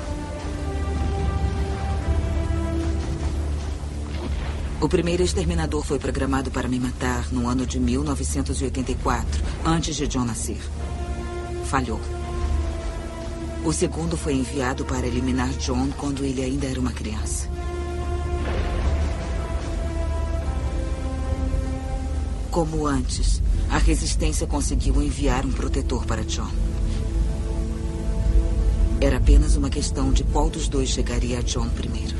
[4.81, 10.25] O primeiro exterminador foi programado para me matar no ano de 1984, antes de John
[10.25, 10.61] nascer.
[11.67, 12.01] Falhou.
[13.65, 17.49] O segundo foi enviado para eliminar John quando ele ainda era uma criança.
[22.53, 26.51] Como antes, a resistência conseguiu enviar um protetor para John.
[29.01, 32.15] Era apenas uma questão de qual dos dois chegaria a John primeiro.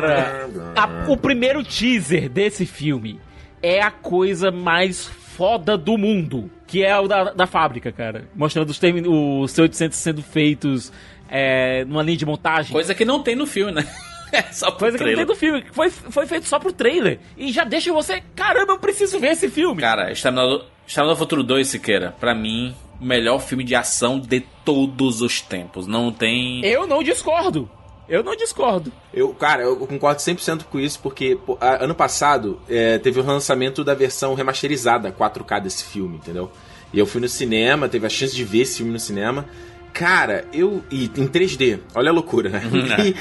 [0.00, 3.20] Cara, a, o primeiro teaser desse filme
[3.62, 6.50] é a coisa mais foda do mundo.
[6.66, 8.28] Que é o da, da fábrica, cara.
[8.34, 10.92] Mostrando os, os C-800 sendo feitos
[11.28, 12.72] é, numa linha de montagem.
[12.72, 13.86] Coisa que não tem no filme, né?
[14.32, 15.64] É, só Coisa que não tem do filme.
[15.72, 17.18] Foi, foi feito só pro trailer.
[17.36, 18.22] E já deixa você.
[18.36, 19.80] Caramba, eu preciso ver esse filme.
[19.80, 25.20] Cara, Exterminador, Exterminador Futuro 2, Siqueira, pra mim, o melhor filme de ação de todos
[25.20, 25.88] os tempos.
[25.88, 26.64] Não tem.
[26.64, 27.68] Eu não discordo.
[28.10, 28.92] Eu não discordo.
[29.14, 33.84] Eu, cara, eu concordo 100% com isso, porque pô, ano passado é, teve o lançamento
[33.84, 36.50] da versão remasterizada 4K desse filme, entendeu?
[36.92, 39.46] E eu fui no cinema, teve a chance de ver esse filme no cinema.
[39.92, 40.82] Cara, eu.
[40.90, 42.62] E em 3D, olha a loucura, né?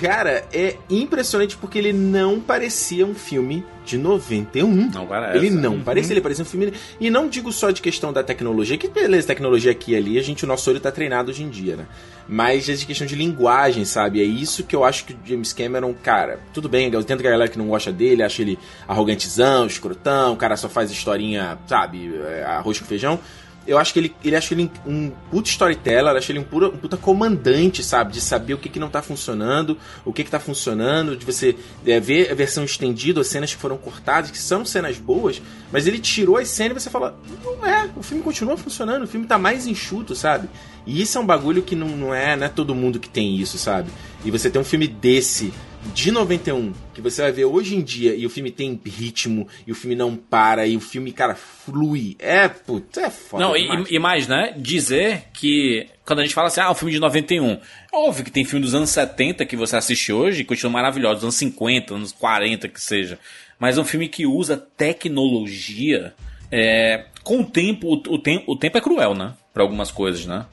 [0.00, 4.90] cara, é impressionante porque ele não parecia um filme de 91.
[4.90, 5.38] Não parece.
[5.38, 5.82] Ele não uhum.
[5.82, 6.72] parecia, ele parecia um filme.
[7.00, 10.22] E não digo só de questão da tecnologia, que beleza, tecnologia aqui e ali, a
[10.22, 11.86] gente, o nosso olho tá treinado hoje em dia, né?
[12.26, 14.20] Mas é de questão de linguagem, sabe?
[14.20, 17.28] É isso que eu acho que o James Cameron, cara, tudo bem, eu tento que
[17.28, 21.58] a galera que não gosta dele, acha ele arrogantezão, escrotão, o cara só faz historinha,
[21.66, 23.20] sabe, é, arroz com feijão
[23.66, 26.96] eu acho que ele, ele acha ele um puta storyteller, acho ele um, um puta
[26.96, 28.12] comandante, sabe?
[28.12, 31.56] De saber o que, que não tá funcionando, o que, que tá funcionando, de você
[31.86, 35.40] é, ver a versão estendida, as cenas que foram cortadas, que são cenas boas,
[35.72, 39.08] mas ele tirou as cenas e você fala, não é, o filme continua funcionando, o
[39.08, 40.48] filme tá mais enxuto, sabe?
[40.86, 43.36] E isso é um bagulho que não, não é, não é todo mundo que tem
[43.36, 43.90] isso, sabe?
[44.24, 45.52] E você tem um filme desse
[45.92, 49.72] de 91, que você vai ver hoje em dia, e o filme tem ritmo, e
[49.72, 52.16] o filme não para, e o filme, cara, flui.
[52.18, 53.44] É, putz, é foda.
[53.44, 54.54] Não, e, e, mais, né?
[54.56, 57.58] Dizer que quando a gente fala assim, ah, o filme de 91.
[57.92, 61.24] Óbvio que tem filme dos anos 70 que você assiste hoje e continua maravilhoso, dos
[61.24, 63.18] anos 50, anos 40 que seja.
[63.58, 66.14] Mas é um filme que usa tecnologia.
[66.50, 69.34] É, com o tempo, o, o, tempo, o tempo é cruel, né?
[69.52, 70.46] Para algumas coisas, né?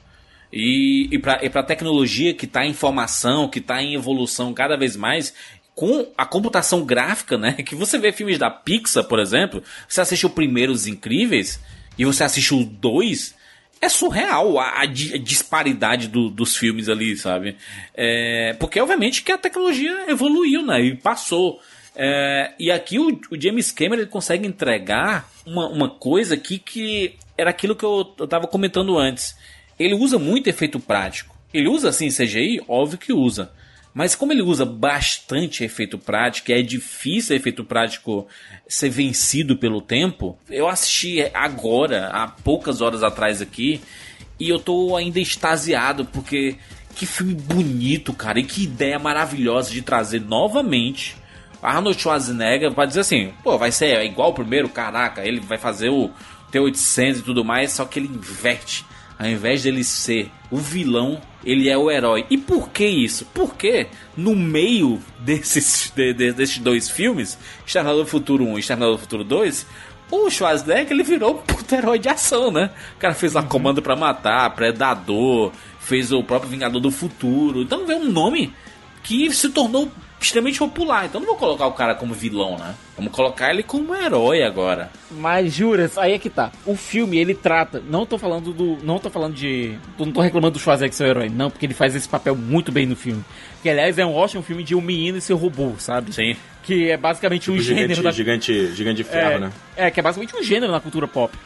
[0.52, 4.96] E, e para a tecnologia que está em formação, que está em evolução cada vez
[4.96, 5.32] mais,
[5.74, 7.54] com a computação gráfica, né?
[7.64, 11.58] Que você vê filmes da Pixar, por exemplo, você assiste o primeiro Os Incríveis
[11.98, 13.34] e você assiste o dois,
[13.80, 17.56] é surreal a, a, disparidade do, dos filmes ali, sabe?
[17.94, 20.82] É, porque obviamente que a tecnologia evoluiu, né?
[20.82, 21.60] E passou.
[21.96, 27.16] É, e aqui o, o, James Cameron ele consegue entregar uma, uma coisa aqui que
[27.36, 29.36] era aquilo que eu, eu tava comentando antes
[29.84, 31.36] ele usa muito efeito prático.
[31.52, 32.62] Ele usa assim CGI?
[32.66, 33.52] Óbvio que usa.
[33.94, 38.26] Mas como ele usa bastante efeito prático, é difícil efeito prático
[38.66, 43.82] ser vencido pelo tempo, eu assisti agora, há poucas horas atrás aqui,
[44.40, 46.56] e eu tô ainda extasiado, porque
[46.94, 51.16] que filme bonito, cara, e que ideia maravilhosa de trazer novamente
[51.62, 55.90] Arnold Schwarzenegger para dizer assim, pô, vai ser igual o primeiro, caraca, ele vai fazer
[55.90, 56.10] o
[56.50, 58.84] T-800 e tudo mais, só que ele inverte
[59.22, 62.26] ao invés dele ser o vilão, ele é o herói.
[62.28, 63.24] E por que isso?
[63.32, 68.96] Porque no meio desses, de, de, desses dois filmes, Exterminador do Futuro 1 e Exterminador
[68.96, 69.66] do Futuro 2,
[70.10, 72.70] o Schwarzenegger ele virou um puto herói de ação, né?
[72.96, 77.62] O cara fez lá Comando para Matar, Predador, fez o próprio Vingador do Futuro.
[77.62, 78.52] Então vê um nome
[79.04, 79.90] que se tornou
[80.24, 81.06] extremamente popular.
[81.06, 82.74] Então não vou colocar o cara como vilão, né?
[82.96, 84.90] Vamos colocar ele como herói agora.
[85.10, 86.52] Mas juras, aí é que tá.
[86.66, 90.54] O filme ele trata, não tô falando do, não tô falando de, não tô reclamando
[90.54, 93.24] do Schwarzenegger ser o herói, não, porque ele faz esse papel muito bem no filme.
[93.62, 96.12] Que aliás é um ótimo filme de um menino e seu robô, sabe?
[96.12, 96.36] Sim.
[96.62, 98.10] Que é basicamente tipo um gigante, gênero da...
[98.10, 99.52] gigante, gigante de ferro, é, né?
[99.76, 101.36] É, que é basicamente um gênero na cultura pop.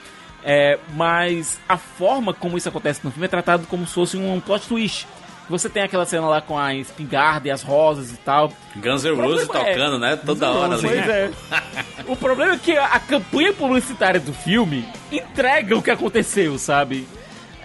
[0.44, 4.40] É, mas a forma como isso acontece no filme é tratado como se fosse um
[4.40, 5.06] plot twist.
[5.48, 8.52] Você tem aquela cena lá com a espingarda e as rosas e tal.
[8.74, 9.98] Guns N' Roses tocando, é...
[9.98, 10.16] né?
[10.16, 10.88] Toda hora ali.
[10.88, 11.30] Pois é.
[12.06, 17.06] o problema é que a campanha publicitária do filme entrega o que aconteceu, sabe?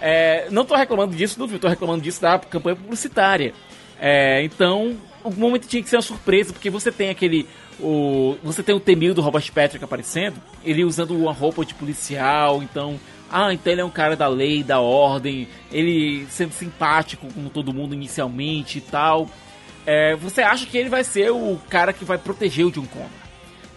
[0.00, 3.52] É, não tô reclamando disso do filme, tô reclamando disso da campanha publicitária.
[4.00, 7.48] É, então, o momento tinha que ser uma surpresa, porque você tem aquele.
[7.80, 12.62] O, você tem o Temil do Robert Patrick aparecendo, ele usando uma roupa de policial,
[12.62, 12.98] então
[13.32, 17.72] ah, então ele é um cara da lei, da ordem, ele sendo simpático com todo
[17.72, 19.26] mundo inicialmente e tal.
[19.86, 23.08] É, você acha que ele vai ser o cara que vai proteger o John Connor.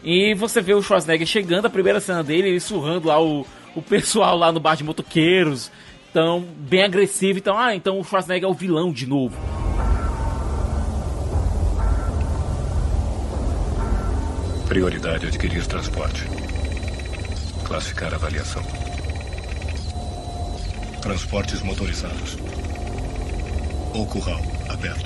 [0.04, 3.82] E você vê o Schwarzenegger chegando, a primeira cena dele, ele surrando lá o, o
[3.82, 5.72] pessoal lá no bar de motoqueiros.
[6.12, 7.40] Então, bem agressivo.
[7.40, 9.36] Então, ah, então o Schwarzenegger é o vilão de novo.
[14.68, 16.26] Prioridade adquirir transporte.
[17.66, 18.85] Classificar avaliação.
[21.06, 22.36] Transportes motorizados.
[23.94, 25.06] O curral aberto.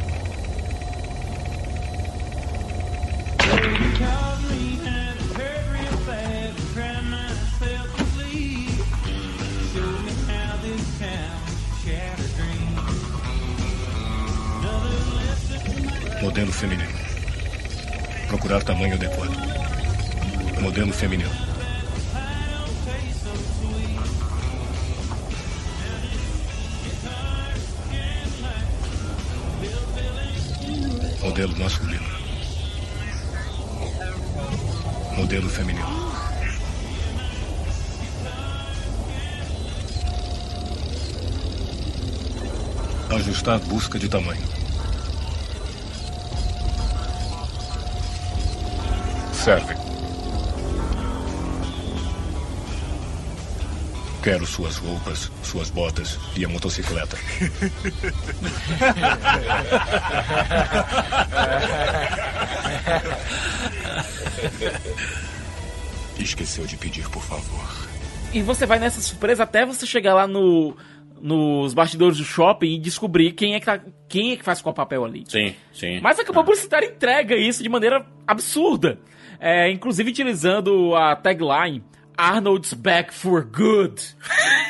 [16.21, 16.89] Modelo feminino.
[18.29, 19.35] Procurar tamanho adequado.
[20.61, 21.48] Modelo feminino.
[31.29, 32.09] Modelo masculino.
[35.15, 35.87] Modelo feminino.
[43.15, 44.41] Ajustar busca de tamanho.
[49.31, 49.88] Serve.
[54.21, 57.17] Quero suas roupas, suas botas e a motocicleta.
[66.19, 67.87] Esqueceu de pedir, por favor.
[68.33, 70.75] E você vai nessa surpresa até você chegar lá no
[71.21, 74.73] nos bastidores do shopping e descobrir quem é que, tá, quem é que faz qual
[74.73, 75.25] papel ali.
[75.27, 75.99] Sim, sim.
[76.01, 78.99] Mas a campanha publicitária entrega isso de maneira absurda.
[79.39, 81.83] É, inclusive utilizando a tagline
[82.19, 84.01] Arnold's Back for Good,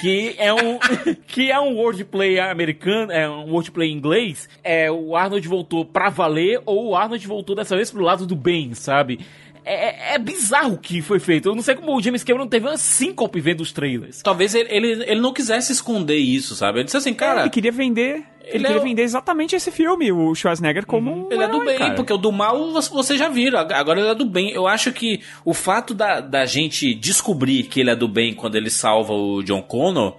[0.02, 0.78] que é um
[1.26, 4.48] que é um wordplay americano, é um wordplay inglês.
[4.64, 8.36] É o Arnold voltou pra valer ou o Arnold voltou dessa vez pro lado do
[8.36, 9.26] bem, sabe?
[9.66, 11.50] É, é, bizarro o que foi feito.
[11.50, 14.22] Eu não sei como o James Cameron teve uma síncope vendo os trailers.
[14.22, 16.80] Talvez ele, ele, ele não quisesse esconder isso, sabe?
[16.80, 17.42] Ele disse assim, cara.
[17.42, 18.24] É, ele queria vender.
[18.42, 18.84] Ele, ele queria é...
[18.84, 21.12] vender exatamente esse filme, o Schwarzenegger, como.
[21.12, 21.28] Uhum.
[21.28, 21.96] Um ele herói, é do bem, cara.
[21.96, 23.60] porque o do mal você já viram.
[23.60, 24.52] Agora ele é do bem.
[24.52, 28.56] Eu acho que o fato da, da gente descobrir que ele é do bem quando
[28.56, 30.18] ele salva o John Connor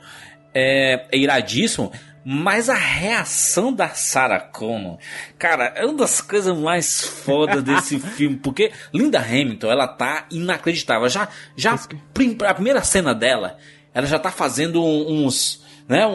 [0.54, 1.90] é, é iradíssimo.
[2.24, 4.98] Mas a reação da Sarah Connor,
[5.38, 11.08] cara, é uma das coisas mais fodas desse filme, porque Linda Hamilton, ela tá inacreditável.
[11.08, 11.78] Já, já
[12.46, 13.56] a primeira cena dela,
[13.94, 16.06] ela já tá fazendo uns, né,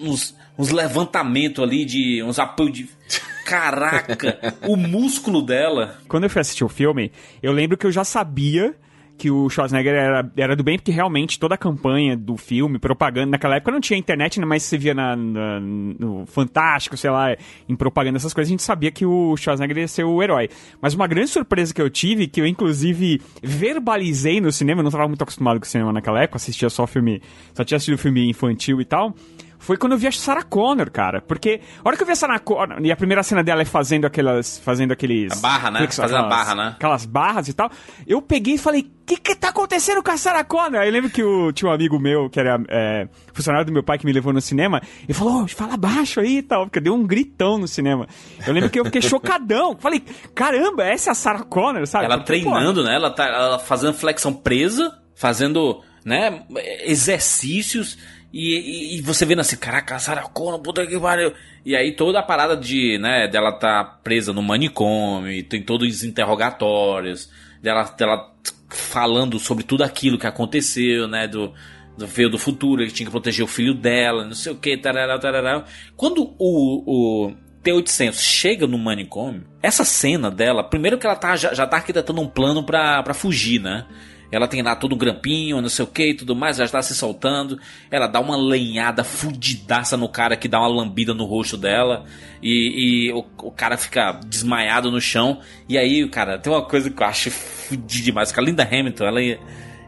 [0.00, 2.88] uns, uns levantamentos ali de uns apoios de
[3.44, 5.98] Caraca, o músculo dela.
[6.06, 7.10] Quando eu fui assistir o filme,
[7.42, 8.76] eu lembro que eu já sabia
[9.20, 13.32] que o Schwarzenegger era, era do bem, porque realmente toda a campanha do filme, propaganda,
[13.32, 17.36] naquela época não tinha internet, né, mas você via na, na, no Fantástico, sei lá,
[17.68, 20.48] em propaganda, essas coisas, a gente sabia que o Schwarzenegger ia ser o herói.
[20.80, 24.88] Mas uma grande surpresa que eu tive, que eu inclusive verbalizei no cinema, eu não
[24.88, 27.20] estava muito acostumado com o cinema naquela época, assistia só filme,
[27.52, 29.14] só tinha assistido filme infantil e tal,
[29.60, 31.20] foi quando eu vi a Sarah Connor, cara.
[31.20, 33.66] Porque a hora que eu vi a Sarah Connor, e a primeira cena dela é
[33.66, 34.58] fazendo aquelas.
[34.58, 35.30] fazendo aqueles.
[35.32, 35.86] A barra, né?
[35.86, 36.72] Fazendo a barra, né?
[36.76, 37.70] Aquelas barras e tal.
[38.06, 40.80] Eu peguei e falei, o que que tá acontecendo com a Sarah Connor?
[40.80, 43.82] Aí eu lembro que o, tinha um amigo meu, que era é, funcionário do meu
[43.82, 46.80] pai, que me levou no cinema, e falou, oh, fala baixo aí e tal, porque
[46.80, 48.08] deu um gritão no cinema.
[48.46, 49.76] Eu lembro que eu fiquei chocadão.
[49.78, 50.02] Falei,
[50.34, 52.06] caramba, essa é a Sarah Connor, sabe?
[52.06, 52.94] Ela porque, treinando, pô, né?
[52.94, 56.44] Ela tá ela fazendo flexão presa, fazendo, né,
[56.86, 57.98] exercícios
[58.32, 61.32] e, e, e, você vendo assim, caraca, Sarah Connor, puta que pariu.
[61.64, 66.04] E aí toda a parada de, né, dela tá presa no manicômio, tem todos os
[66.04, 68.32] interrogatórios, dela, dela
[68.68, 71.52] falando sobre tudo aquilo que aconteceu, né, do,
[71.98, 74.76] do veio do futuro, que tinha que proteger o filho dela, não sei o que,
[74.76, 75.64] tarará, tarará.
[75.96, 81.52] Quando o, o T-800 chega no manicômio, essa cena dela, primeiro que ela tá, já,
[81.52, 83.86] já tá arquitetando um plano pra, pra fugir, né?
[84.32, 86.80] Ela tem lá todo um grampinho, não sei o que e tudo mais, já está
[86.80, 87.58] se soltando.
[87.90, 92.04] Ela dá uma lenhada fudidaça no cara que dá uma lambida no rosto dela.
[92.42, 95.40] E, e o, o, cara fica desmaiado no chão.
[95.68, 98.30] E aí, cara, tem uma coisa que eu acho fudida demais.
[98.30, 99.20] Que a Linda Hamilton, ela,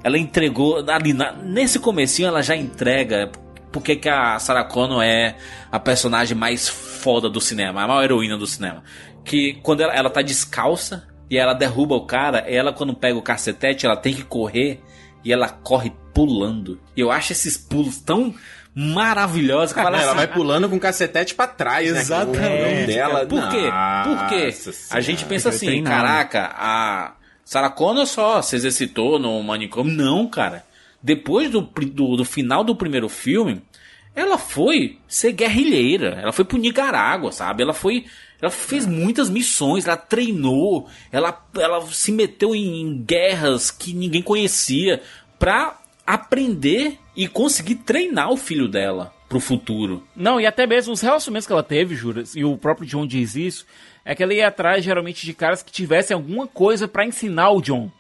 [0.03, 0.85] ela entregou.
[0.91, 3.31] Ali, na, nesse comecinho ela já entrega.
[3.71, 5.37] Porque que a Sarah Connor é
[5.71, 8.83] a personagem mais foda do cinema, a maior heroína do cinema.
[9.25, 13.23] Que quando ela, ela tá descalça, e ela derruba o cara, ela quando pega o
[13.23, 14.83] cacetete, ela tem que correr
[15.25, 16.79] e ela corre pulando.
[16.95, 18.35] E eu acho esses pulos tão
[18.75, 22.01] maravilhosos que ela, assim, ela vai pulando com o cacetete para trás, né?
[22.01, 22.43] Exatamente.
[22.43, 22.85] Né?
[22.85, 23.25] dela.
[23.25, 23.71] Por quê?
[24.05, 24.55] Porque
[24.91, 27.15] a gente pensa assim, caraca, a
[27.47, 29.91] Sarah Connor só se exercitou no manicômio.
[29.91, 30.67] Não, cara.
[31.03, 33.63] Depois do, do, do final do primeiro filme,
[34.15, 36.19] ela foi ser guerrilheira.
[36.21, 37.63] Ela foi pro Nicarágua, sabe?
[37.63, 38.05] Ela foi
[38.43, 45.01] ela fez muitas missões, ela treinou, ela, ela se meteu em guerras que ninguém conhecia
[45.39, 50.03] pra aprender e conseguir treinar o filho dela pro futuro.
[50.17, 53.37] Não, e até mesmo os relacionamentos que ela teve, Juras, e o próprio John diz
[53.37, 53.65] isso,
[54.05, 57.63] é que ela ia atrás geralmente de caras que tivessem alguma coisa para ensinar o
[57.63, 57.91] John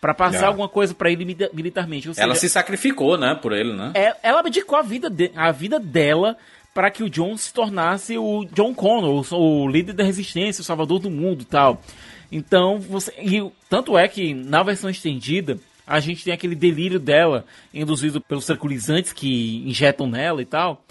[0.00, 0.46] para passar é.
[0.46, 2.08] alguma coisa para ele militarmente.
[2.08, 3.92] Seja, ela se sacrificou, né, por ele, né?
[3.94, 6.36] É, ela abdicou a vida, de, a vida dela
[6.74, 10.98] para que o John se tornasse o John Connor, o, líder da resistência, o salvador
[10.98, 11.82] do mundo e tal.
[12.30, 13.12] Então, você.
[13.18, 17.44] E tanto é que na versão estendida, a gente tem aquele delírio dela,
[17.74, 20.82] induzido pelos tranquilizantes que injetam nela e tal.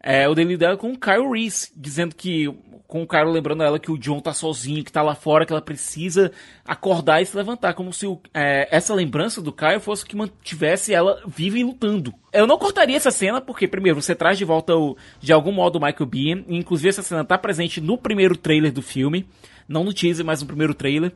[0.00, 2.52] É o delírio dela com o Kyle Reese, dizendo que
[2.88, 5.52] com o cara lembrando ela que o John tá sozinho, que tá lá fora, que
[5.52, 6.32] ela precisa
[6.64, 10.94] acordar e se levantar, como se o, é, essa lembrança do Caio fosse que mantivesse
[10.94, 12.14] ela viva e lutando.
[12.32, 15.76] Eu não cortaria essa cena, porque, primeiro, você traz de volta, o, de algum modo,
[15.76, 19.26] o Michael Biehn, inclusive essa cena tá presente no primeiro trailer do filme,
[19.68, 21.12] não no teaser, mas no primeiro trailer.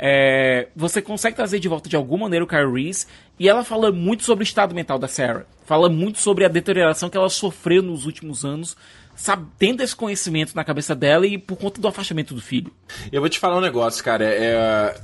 [0.00, 3.90] É, você consegue trazer de volta de alguma maneira o Kyle Reese e ela fala
[3.90, 5.44] muito sobre o estado mental da Sarah.
[5.64, 8.76] Fala muito sobre a deterioração que ela sofreu nos últimos anos,
[9.18, 12.72] sabe, tendo esse conhecimento na cabeça dela e por conta do afastamento do filho.
[13.10, 14.24] Eu vou te falar um negócio, cara.
[14.24, 14.94] É,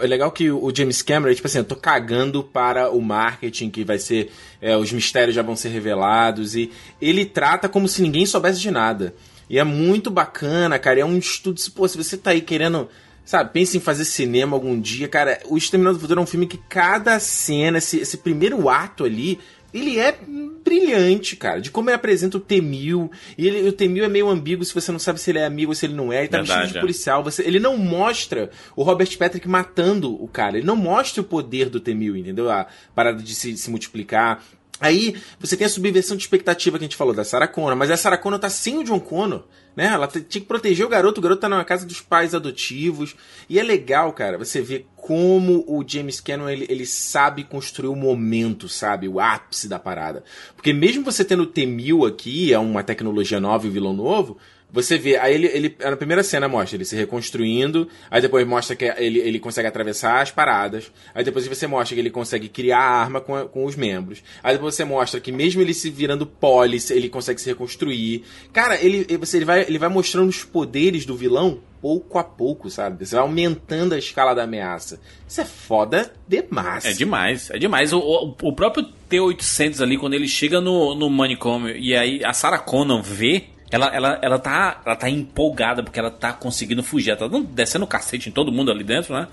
[0.00, 3.82] é legal que o James Cameron, tipo assim, eu tô cagando para o marketing, que
[3.82, 4.30] vai ser.
[4.60, 6.70] É, os mistérios já vão ser revelados, e
[7.00, 9.14] ele trata como se ninguém soubesse de nada.
[9.48, 11.00] E é muito bacana, cara.
[11.00, 11.60] É um estudo.
[11.74, 12.88] Pô, se você tá aí querendo
[13.24, 15.40] Sabe, pense em fazer cinema algum dia, cara.
[15.46, 19.38] O Exterminador do Futuro é um filme que cada cena, esse, esse primeiro ato ali,
[19.72, 20.16] ele é
[20.64, 21.60] brilhante, cara.
[21.60, 23.10] De como ele apresenta o T-1000.
[23.38, 25.70] E ele, o T-1000 é meio ambíguo se você não sabe se ele é amigo
[25.70, 26.20] ou se ele não é.
[26.20, 26.80] Ele tá Verdade, vestido de é.
[26.80, 27.24] policial.
[27.24, 30.58] Você, ele não mostra o Robert Patrick matando o cara.
[30.58, 32.50] Ele não mostra o poder do T-1000, entendeu?
[32.50, 34.44] A parada de se, se multiplicar.
[34.82, 37.88] Aí você tem a subversão de expectativa que a gente falou da Sarah Connor, mas
[37.88, 39.44] a Sarah Connor tá sem o John Connor,
[39.76, 39.86] né?
[39.86, 43.14] Ela tinha que proteger o garoto, o garoto tá na casa dos pais adotivos.
[43.48, 47.96] E é legal, cara, você ver como o James Cameron ele, ele sabe construir o
[47.96, 49.08] momento, sabe?
[49.08, 50.24] O ápice da parada.
[50.56, 54.36] Porque mesmo você tendo o T-1000 aqui, é uma tecnologia nova e vilão novo,
[54.72, 58.74] você vê, aí ele, ele na primeira cena mostra ele se reconstruindo, aí depois mostra
[58.74, 62.78] que ele, ele consegue atravessar as paradas, aí depois você mostra que ele consegue criar
[62.78, 66.26] a arma com, com os membros, aí depois você mostra que mesmo ele se virando
[66.26, 68.24] polis, ele consegue se reconstruir.
[68.50, 72.70] Cara, ele, você, ele, vai, ele vai mostrando os poderes do vilão pouco a pouco,
[72.70, 73.04] sabe?
[73.04, 75.00] Você vai aumentando a escala da ameaça.
[75.28, 76.84] Isso é foda demais.
[76.84, 77.92] É demais, é demais.
[77.92, 82.32] O, o, o próprio T-800 ali, quando ele chega no, no manicômio e aí a
[82.32, 87.10] Sarah Connor vê ela, ela, ela, tá, ela tá empolgada porque ela tá conseguindo fugir.
[87.10, 89.26] Ela tá descendo o cacete em todo mundo ali dentro, né?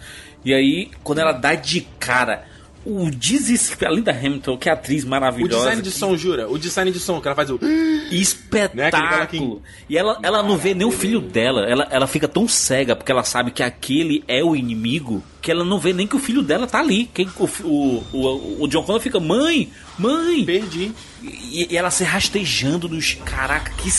[0.46, 2.46] E aí, quando ela dá de cara
[2.86, 3.92] o desespero.
[3.92, 5.56] Além da Hamilton, que é atriz maravilhosa.
[5.56, 5.98] O design de que...
[5.98, 6.50] som, jura?
[6.50, 7.60] O design de som que ela faz o.
[8.12, 9.56] Espetáculo!
[9.56, 9.62] Né?
[9.90, 11.66] E ela, ela não vê nem o filho dela.
[11.66, 15.64] Ela, ela fica tão cega porque ela sabe que aquele é o inimigo que ela
[15.64, 17.10] não vê nem que o filho dela tá ali.
[17.14, 20.46] Quem, o, o, o, o John Connor fica: Mãe, mãe!
[20.46, 20.92] Perdi.
[21.22, 23.14] E, e ela se rastejando nos.
[23.14, 23.90] Caraca, que.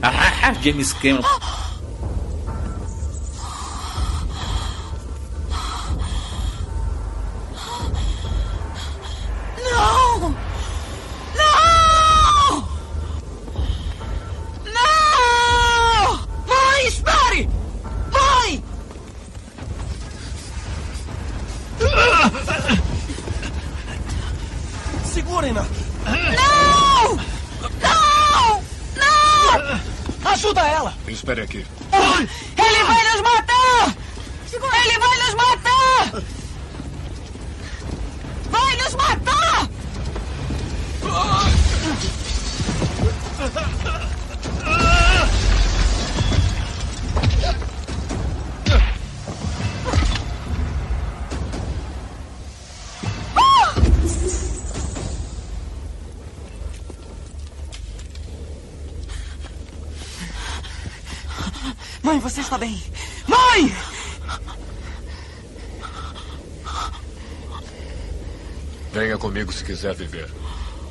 [0.00, 1.22] Ah, James Cameron.
[9.64, 10.34] Não!
[11.34, 12.68] Não!
[14.64, 16.16] Não!
[16.46, 17.48] Mãe, espere!
[18.12, 18.64] Mãe!
[25.12, 25.62] Segurem-na!
[26.06, 27.16] Não!
[27.82, 28.62] Não!
[28.96, 30.30] Não!
[30.32, 30.94] Ajuda ela!
[31.06, 31.66] Espere aqui.
[32.56, 33.94] Ele vai nos matar!
[34.54, 36.22] Ele vai nos matar!
[38.50, 39.68] Vai nos matar!
[62.02, 62.82] Mãe, você está bem?
[63.26, 63.72] Mãe!
[68.92, 70.30] Venha comigo se quiser viver.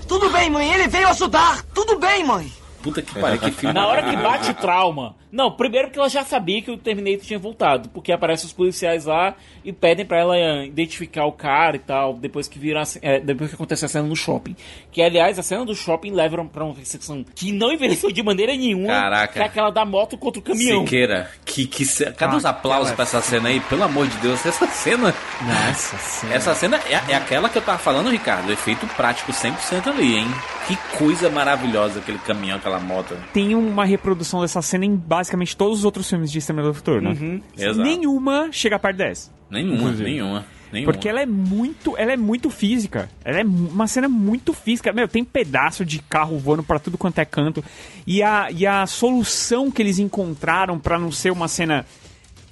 [0.08, 0.74] Tudo bem, mãe.
[0.74, 1.62] Ele veio ajudar.
[1.74, 2.52] Tudo bem, mãe.
[2.82, 3.74] Puta que pariu, que filme.
[3.74, 5.16] Na hora que bate o trauma.
[5.32, 7.90] Não, primeiro porque ela já sabia que o Terminator tinha voltado.
[7.90, 12.14] Porque aparecem os policiais lá e pedem para ela eh, identificar o cara e tal.
[12.14, 14.56] Depois que viram é, depois que acontece a cena no shopping.
[14.92, 18.56] Que aliás, a cena do shopping leva pra uma perseguição que não envelheceu de maneira
[18.56, 18.88] nenhuma.
[18.88, 19.34] Caraca.
[19.34, 20.82] Que é aquela da moto contra o caminhão.
[20.82, 23.60] Siqueira, que, que Cadê ah, os aplausos pra essa cena aí?
[23.62, 25.14] Pelo amor de Deus, essa cena.
[25.42, 26.34] Nossa cena.
[26.34, 28.52] Essa cena é, é aquela que eu tava falando, Ricardo.
[28.52, 30.28] Efeito prático 100% ali, hein?
[30.68, 33.16] Que coisa maravilhosa aquele caminhão, aquela moto.
[33.34, 37.02] Tem uma reprodução dessa cena em basicamente todos os outros filmes de Exterminador do Futuro,
[37.02, 37.12] né?
[37.12, 37.42] Uhum,
[37.78, 39.32] Nenhuma chega perto dessa.
[39.50, 40.46] Nenhuma, nenhuma.
[40.72, 40.92] Nenhuma.
[40.92, 43.10] Porque ela é muito, ela é muito física.
[43.24, 44.92] Ela é uma cena muito física.
[44.94, 47.64] Meu, tem pedaço de carro voando para tudo quanto é canto.
[48.08, 51.86] E a, e a solução que eles encontraram para não ser uma cena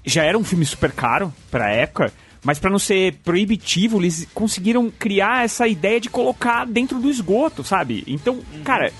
[0.05, 2.11] já era um filme super caro pra época,
[2.43, 7.63] mas para não ser proibitivo, eles conseguiram criar essa ideia de colocar dentro do esgoto,
[7.63, 8.03] sabe?
[8.07, 8.63] Então, uhum.
[8.63, 8.91] cara,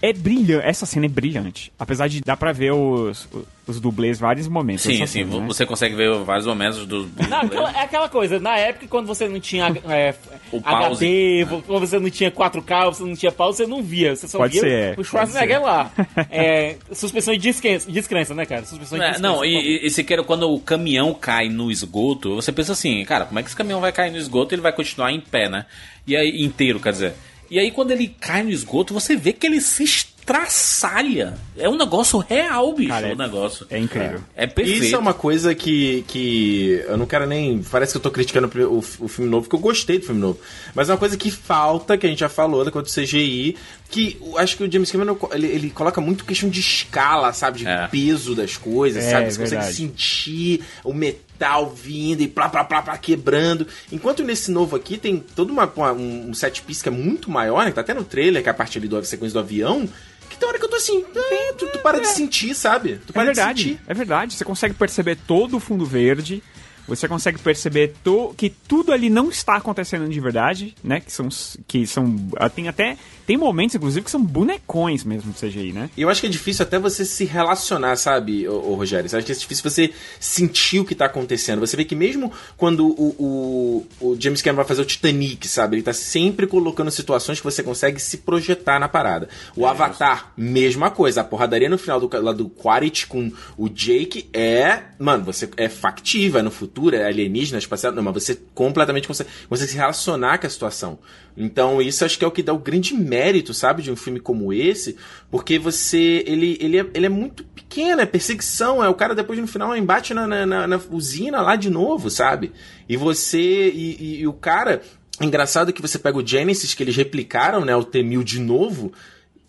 [0.00, 0.66] é brilhante.
[0.66, 1.72] Essa cena é brilhante.
[1.78, 3.28] Apesar de dar pra ver os,
[3.66, 4.82] os dublês vários momentos.
[4.82, 5.24] Sim, sim.
[5.24, 5.46] Cena, né?
[5.46, 7.08] Você consegue ver vários momentos do.
[7.28, 8.38] Não, aquela, é aquela coisa.
[8.38, 10.14] Na época, quando você não tinha é,
[10.52, 14.14] o HD, quando você não tinha 4K, você não tinha pause, você não via.
[14.14, 15.90] Você só pode via ser, o Schwarzenegger lá.
[16.30, 18.64] É, suspensão de descrença, descrença, né, cara?
[18.64, 22.52] Suspensão de é, Não, e, e, se queira, quando o caminhão cai no esgoto, você
[22.52, 24.72] pensa assim, cara, como é que esse caminhão vai cair no esgoto e ele vai
[24.72, 25.66] continuar em pé, né?
[26.06, 27.14] E aí, inteiro, quer dizer.
[27.50, 29.84] E aí, quando ele cai no esgoto, você vê que ele se
[30.26, 31.34] traçalha.
[31.56, 33.64] É um negócio real, bicho, Cara, é- o negócio.
[33.70, 34.20] É incrível.
[34.34, 34.84] É perfeito.
[34.84, 37.62] Isso é uma coisa que, que eu não quero nem.
[37.62, 40.38] Parece que eu tô criticando o, o filme novo, porque eu gostei do filme novo.
[40.74, 43.56] Mas é uma coisa que falta, que a gente já falou da coisa do CGI,
[43.88, 47.58] que eu acho que o James Cameron ele, ele coloca muito questão de escala, sabe?
[47.60, 47.86] De É.
[47.88, 49.30] peso das coisas, É, sabe?
[49.30, 49.56] Você verdade.
[49.66, 53.66] consegue sentir o metal vindo e plá, plá, plá, plá, quebrando.
[53.92, 57.60] Enquanto nesse novo aqui tem todo uma, uma- um set piece que é muito maior,
[57.64, 57.70] né?
[57.70, 59.88] Que tá até no trailer, que é a parte ali da sequência do avião.
[60.28, 62.98] Que tem hora que eu tô assim, é, tu, tu para de sentir, sabe?
[63.06, 63.80] Tu É para de verdade, sentir.
[63.86, 64.34] é verdade.
[64.34, 66.42] Você consegue perceber todo o fundo verde.
[66.86, 71.00] Você consegue perceber to- que tudo ali não está acontecendo de verdade, né?
[71.00, 71.28] Que são,
[71.66, 75.90] que são, ah, tem até tem momentos, inclusive, que são bonecões mesmo de CGI, né?
[75.96, 79.10] E eu acho que é difícil até você se relacionar, sabe, ô, ô, Rogério?
[79.10, 81.58] Eu acho que é difícil você sentir o que tá acontecendo.
[81.58, 85.74] Você vê que mesmo quando o, o, o James Cameron vai fazer o Titanic, sabe?
[85.74, 89.28] Ele tá sempre colocando situações que você consegue se projetar na parada.
[89.56, 91.22] O Avatar, mesma coisa.
[91.22, 94.82] A porradaria no final do, lá do Quaritch com o Jake é...
[95.00, 97.92] Mano, você é factível, é no futuro, é alienígena, espacial.
[97.92, 100.98] Não, mas você completamente consegue, consegue se relacionar com a situação.
[101.36, 104.20] Então, isso acho que é o que dá o grande mérito, sabe, de um filme
[104.20, 104.96] como esse,
[105.30, 106.22] porque você.
[106.26, 109.76] Ele, ele, é, ele é muito pequeno, é perseguição, é o cara depois no final
[109.76, 112.52] embate na, na, na- na usina lá de novo, sabe?
[112.88, 113.38] E você.
[113.70, 114.82] E, e- e o cara.
[115.20, 118.92] Engraçado que você pega o Genesis, que eles replicaram, né, o T-1000 de novo,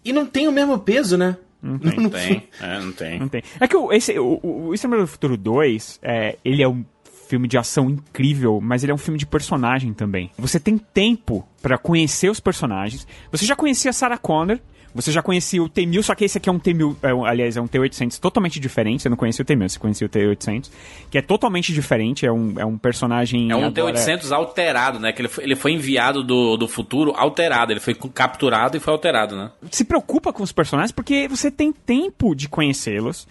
[0.03, 1.35] e não tem o mesmo peso, né?
[1.61, 1.99] Não tem.
[1.99, 3.19] Não tem, é, não tem.
[3.19, 3.43] Não tem.
[3.59, 6.85] É que o, esse, o, o, o Exterminador do Futuro 2, é, ele é um
[7.27, 10.31] filme de ação incrível, mas ele é um filme de personagem também.
[10.37, 13.05] Você tem tempo pra conhecer os personagens.
[13.31, 14.59] Você já conhecia Sarah Connor,
[14.95, 17.55] você já conhecia o T-1000, só que esse aqui é um T-1000, é um- aliás,
[17.55, 19.03] é um T-800 totalmente diferente.
[19.03, 20.71] Você não conhecia o T-1000, você conhecia o T-800,
[21.11, 23.51] que é totalmente diferente, é um, é um personagem...
[23.51, 25.11] É um agora- T-800 alterado, né?
[25.11, 27.71] Que ele foi, ele foi enviado do, do futuro alterado.
[27.73, 29.51] Ele foi capturado e foi alterado, né?
[29.69, 33.27] se preocupa com os personagens porque você tem tempo de conhecê-los,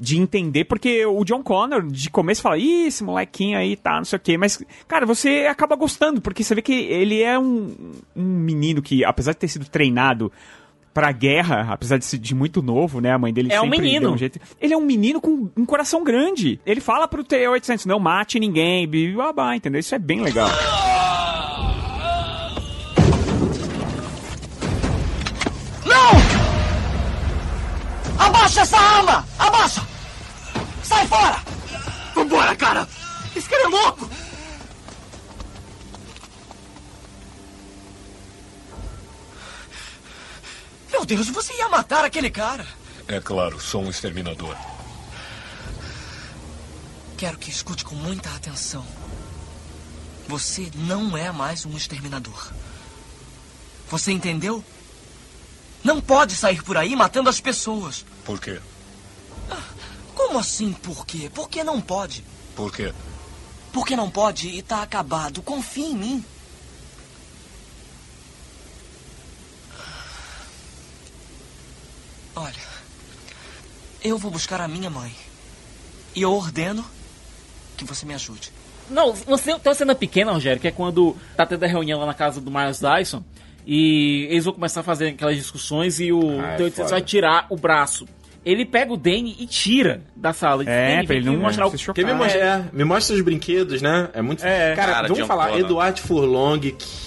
[0.00, 4.04] de entender, porque o John Connor, de começo, fala, Ih, esse molequinho aí tá, não
[4.04, 7.74] sei o quê, mas, cara, você acaba gostando, porque você vê que ele é um,
[8.14, 10.30] um menino que, apesar de ter sido treinado
[10.92, 14.12] pra guerra, apesar de ser de muito novo, né, a mãe dele É um menino.
[14.12, 17.98] um jeito, ele é um menino com um coração grande, ele fala pro T-800, não
[17.98, 19.78] mate ninguém, babá, entendeu?
[19.78, 20.48] Isso é bem legal.
[28.46, 29.28] Abaixa essa arma!
[29.40, 29.88] Abaixa!
[30.84, 31.42] Sai fora!
[32.14, 32.88] Vambora, cara!
[33.34, 34.08] Esse cara é louco!
[40.92, 42.64] Meu Deus, você ia matar aquele cara!
[43.08, 44.56] É claro, sou um exterminador.
[47.16, 48.86] Quero que escute com muita atenção.
[50.28, 52.52] Você não é mais um exterminador.
[53.90, 54.64] Você entendeu?
[55.86, 58.04] Não pode sair por aí matando as pessoas.
[58.24, 58.58] Por quê?
[60.16, 61.30] Como assim por quê?
[61.32, 62.24] Por que não pode?
[62.56, 62.92] Por quê?
[63.72, 65.40] Porque não pode e tá acabado.
[65.42, 66.24] Confie em mim.
[72.34, 72.52] Olha,
[74.02, 75.14] eu vou buscar a minha mãe.
[76.16, 76.84] E eu ordeno
[77.76, 78.50] que você me ajude.
[78.90, 82.06] Não, você tem uma cena pequena, Rogério, que é quando tá tendo a reunião lá
[82.06, 83.22] na casa do Miles Dyson
[83.66, 86.88] e eles vão começar a fazer aquelas discussões e o Ah, é T-800 foda.
[86.90, 88.06] vai tirar o braço.
[88.44, 90.64] Ele pega o Danny e tira da sala.
[90.64, 91.72] Diz, É, "Danny, pra ele não mostrar o.
[91.92, 94.08] Quer me, mostrar, é, me mostra os brinquedos, né?
[94.14, 94.40] É muito.
[94.40, 95.60] cara, Cara, vamos falar, Connor.
[95.60, 96.60] Eduardo Furlong,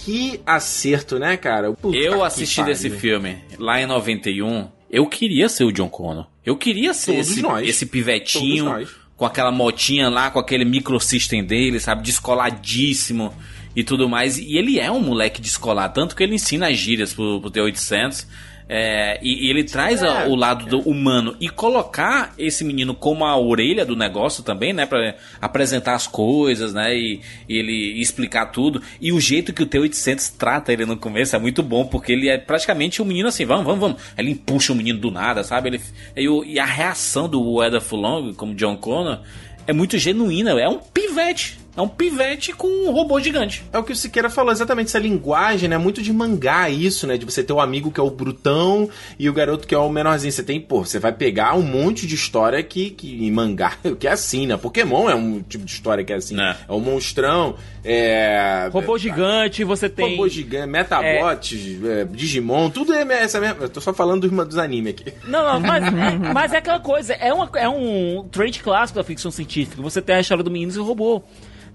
[0.03, 1.71] que acerto, né, cara?
[1.71, 4.67] Puta Eu assisti desse filme lá em 91.
[4.91, 6.27] Eu queria ser o John Connor.
[6.45, 7.69] Eu queria ser Todos esse, nós.
[7.69, 8.89] esse pivetinho Todos nós.
[9.15, 12.01] com aquela motinha lá, com aquele microsystem dele, sabe?
[12.03, 13.33] Descoladíssimo
[13.75, 14.37] e tudo mais.
[14.37, 15.93] E ele é um moleque descolado.
[15.93, 18.25] Tanto que ele ensina as gírias pro, pro T-800.
[18.71, 23.25] É, e, e ele traz a- o lado do humano e colocar esse menino como
[23.25, 28.45] a orelha do negócio também, né, Pra apresentar as coisas, né, e, e ele explicar
[28.51, 28.79] tudo.
[29.01, 32.29] E o jeito que o T800 trata ele no começo é muito bom, porque ele
[32.29, 34.01] é praticamente um menino assim, vamos, vamos, vamos.
[34.15, 35.69] Ele empuxa o menino do nada, sabe?
[35.69, 35.81] Ele,
[36.15, 39.21] e, e a reação do Eda Fulong, como John Connor,
[39.65, 41.57] é muito genuína, é um pivete.
[41.75, 43.63] É um pivete com um robô gigante.
[43.71, 44.87] É o que o Siqueira falou, exatamente.
[44.87, 45.77] Essa linguagem, né?
[45.77, 47.17] Muito de mangá, isso, né?
[47.17, 49.89] De você ter o amigo que é o brutão e o garoto que é o
[49.89, 50.31] menorzinho.
[50.31, 54.07] Você tem, pô, você vai pegar um monte de história que, que em mangá, que
[54.07, 54.57] é assim, né?
[54.57, 56.39] Pokémon é um tipo de história que é assim.
[56.39, 58.69] É, o monstrão, é.
[58.71, 60.11] Robô gigante, você tem.
[60.11, 63.57] Robô gigante, Metabots, é, Digimon, tudo é essa mesma.
[63.61, 65.13] Eu tô só falando dos, dos animes aqui.
[65.25, 69.03] Não, não, mas, é, mas é aquela coisa, é, uma, é um trade clássico da
[69.03, 69.81] ficção científica.
[69.81, 71.23] Você tem a história do menino e o robô.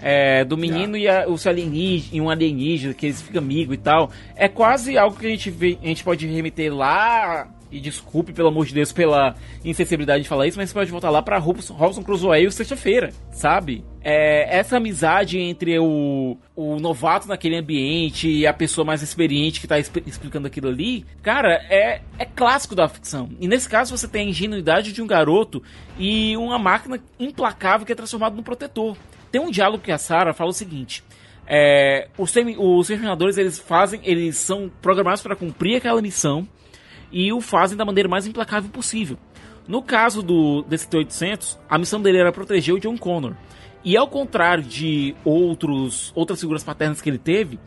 [0.07, 3.79] É, do menino e a, o seu alienígena, um alienígena, que eles ficam amigos e
[3.79, 4.11] tal.
[4.37, 8.49] É quase algo que a gente vê, a gente pode remeter lá e desculpe, pelo
[8.49, 11.75] amor de Deus, pela insensibilidade de falar isso, mas você pode voltar lá pra Robson,
[11.75, 13.83] Robson Crusoe sexta-feira, sabe?
[14.03, 19.67] É, essa amizade entre o, o novato naquele ambiente e a pessoa mais experiente que
[19.67, 23.31] tá explicando aquilo ali, cara, é, é clássico da ficção.
[23.41, 25.63] E nesse caso você tem a ingenuidade de um garoto
[25.99, 28.97] e uma máquina implacável que é transformada num protetor.
[29.35, 31.03] Tem um diálogo que a Sarah fala o seguinte:
[31.45, 36.47] é, os, os terminadores eles fazem, eles são programados para cumprir aquela missão
[37.11, 39.19] e o fazem da maneira mais implacável possível.
[39.67, 43.35] No caso do desse T-800, a missão dele era proteger o John Connor.
[43.83, 47.59] E ao contrário de outros outras figuras paternas que ele teve,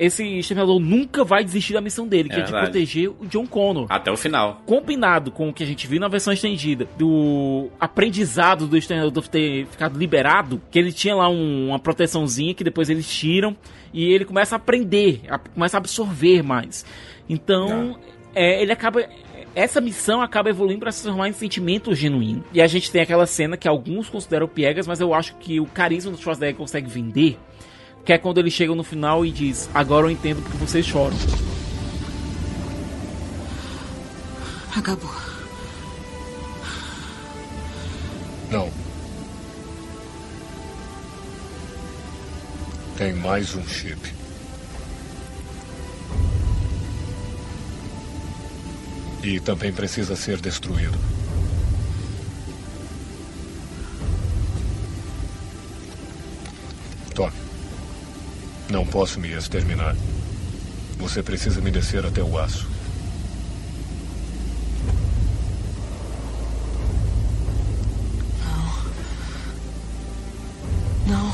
[0.00, 3.46] esse exterminador nunca vai desistir da missão dele, que é, é de proteger o John
[3.46, 3.86] Connor.
[3.90, 4.62] Até o final.
[4.64, 9.66] Combinado com o que a gente viu na versão estendida, do aprendizado do exterminador ter
[9.66, 13.54] ficado liberado, que ele tinha lá um, uma proteçãozinha que depois eles tiram
[13.92, 16.86] e ele começa a aprender, a, começa a absorver mais.
[17.28, 17.98] Então,
[18.34, 19.04] é, ele acaba
[19.54, 22.42] essa missão acaba evoluindo para se transformar em sentimento genuíno.
[22.54, 25.66] E a gente tem aquela cena que alguns consideram piegas, mas eu acho que o
[25.66, 27.36] carisma do Schwarzenegger consegue vender
[28.04, 31.16] que é quando ele chega no final e diz: Agora eu entendo porque vocês choram.
[34.76, 35.10] Acabou.
[38.50, 38.70] Não.
[42.96, 43.98] Tem mais um chip.
[49.22, 50.98] E também precisa ser destruído.
[58.70, 59.96] Não posso me exterminar.
[60.98, 62.68] Você precisa me descer até o aço.
[71.06, 71.32] Não.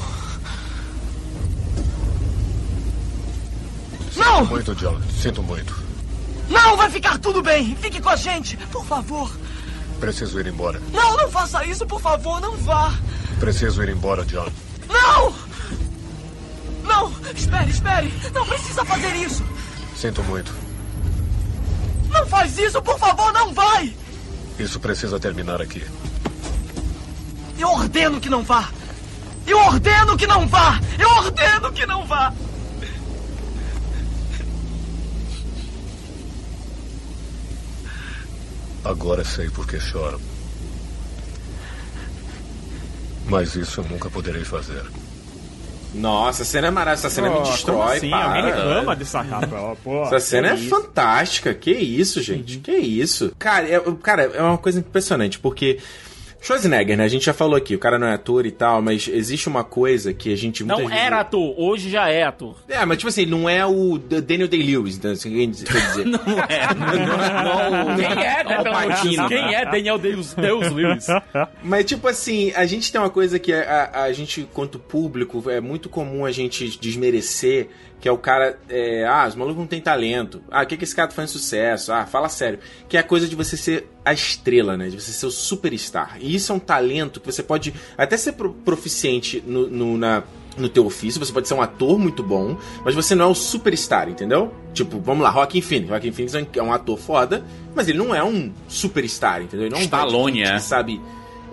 [4.11, 4.47] Sinto não!
[4.47, 4.99] muito, John.
[5.21, 5.85] Sinto muito.
[6.49, 7.77] Não, vai ficar tudo bem.
[7.77, 9.31] Fique com a gente, por favor.
[10.01, 10.81] Preciso ir embora.
[10.91, 12.95] Não, não faça isso, por favor, não vá.
[13.39, 14.49] Preciso ir embora, John.
[14.89, 15.46] Não!
[17.37, 18.13] Espere, espere!
[18.33, 19.45] Não precisa fazer isso!
[19.97, 20.53] Sinto muito.
[22.11, 23.95] Não faz isso, por favor, não vai!
[24.59, 25.85] Isso precisa terminar aqui.
[27.59, 28.69] Eu ordeno que não vá!
[29.47, 30.81] Eu ordeno que não vá!
[30.99, 32.33] Eu ordeno que não vá!
[38.85, 40.21] Agora sei por que choram.
[43.27, 44.85] Mas isso eu nunca poderei fazer.
[45.97, 47.07] Nossa, a cena é maravilhosa.
[47.07, 47.97] Essa cena oh, me destrói.
[47.97, 48.13] Assim?
[48.13, 49.77] Alguém reclama dessa capa.
[49.83, 50.69] Pô, essa cena é isso?
[50.69, 51.55] fantástica.
[51.55, 52.57] Que isso, gente?
[52.57, 52.63] Uhum.
[52.63, 53.33] Que isso?
[53.39, 55.79] Cara é, cara, é uma coisa impressionante, porque
[56.47, 57.03] Schwarzenegger, né?
[57.03, 59.65] A gente já falou aqui, o cara não é ator e tal, mas existe uma
[59.65, 60.63] coisa que a gente.
[60.63, 60.93] Não vezes...
[60.93, 62.57] era ator, hoje já é ator.
[62.69, 66.05] É, mas tipo assim, não é o Daniel Day-Lewis, então, assim, quer dizer.
[66.07, 66.75] não é.
[67.43, 70.37] não, não, quem é, né, pelo Quem é Daniel Day-Lewis?
[71.65, 75.51] mas tipo assim, a gente tem uma coisa que a, a, a gente, quanto público,
[75.51, 77.71] é muito comum a gente desmerecer
[78.01, 80.43] que é o cara, é, ah, os malucos não tem talento.
[80.51, 81.93] Ah, o que, que esse cara tá fazendo sucesso?
[81.93, 82.59] Ah, fala sério.
[82.89, 84.89] Que é a coisa de você ser a estrela, né?
[84.89, 86.19] De você ser o superstar.
[86.21, 90.23] E isso é um talento que você pode até ser proficiente no, no, na,
[90.57, 93.35] no teu ofício, você pode ser um ator muito bom, mas você não é o
[93.35, 94.55] superstar, entendeu?
[94.73, 95.89] Tipo, vamos lá, Joaquin Phoenix.
[95.89, 97.45] Joaquin Phoenix é um ator foda,
[97.75, 99.67] mas ele não é um superstar, entendeu?
[99.67, 100.55] Ele não é um Stallone, é.
[100.55, 101.01] que sabe...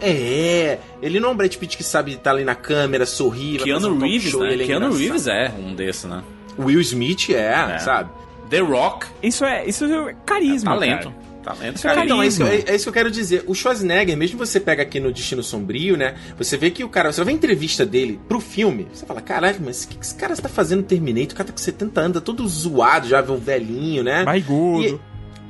[0.02, 3.90] É, ele não é um Brad Pitt que sabe estar ali na câmera, sorrir, Keanu
[3.90, 4.56] um Reeves, show, né?
[4.56, 6.24] É Keanu Reeves é um desses, né?
[6.58, 8.12] Will Smith é, é, sabe?
[8.50, 9.08] The Rock.
[9.22, 10.72] Isso é, isso é carisma.
[10.72, 11.04] É talento.
[11.04, 11.34] Cara.
[11.44, 13.44] Talento, cara, é então, é isso, é, é isso que eu quero dizer.
[13.46, 16.16] O Schwarzenegger, mesmo você pega aqui no Destino Sombrio, né?
[16.38, 19.20] Você vê que o cara, você vai ver a entrevista dele pro filme, você fala,
[19.20, 21.34] caralho, mas o que, que esse cara está fazendo Terminator?
[21.34, 24.24] O cara tá com 70 anos, tá todo zoado, já vê um velhinho, né?
[24.24, 25.02] Barrigudo.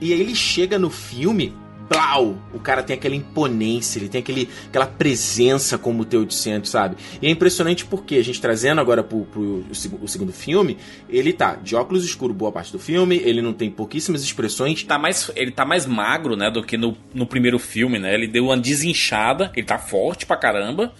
[0.02, 1.53] E, e aí ele chega no filme,
[1.90, 6.96] blau, o cara tem aquela imponência, ele tem aquele, aquela presença como o T-800, sabe?
[7.22, 9.66] E é impressionante porque a gente trazendo agora pro, pro o,
[10.02, 10.78] o, segundo filme,
[11.10, 14.84] ele tá de óculos escuros boa parte do filme, ele não tem pouquíssimas expressões.
[14.84, 18.14] Tá mais, ele tá mais magro, né, do que no, no primeiro filme, né?
[18.14, 20.94] Ele deu uma desinchada, ele tá forte pra caramba,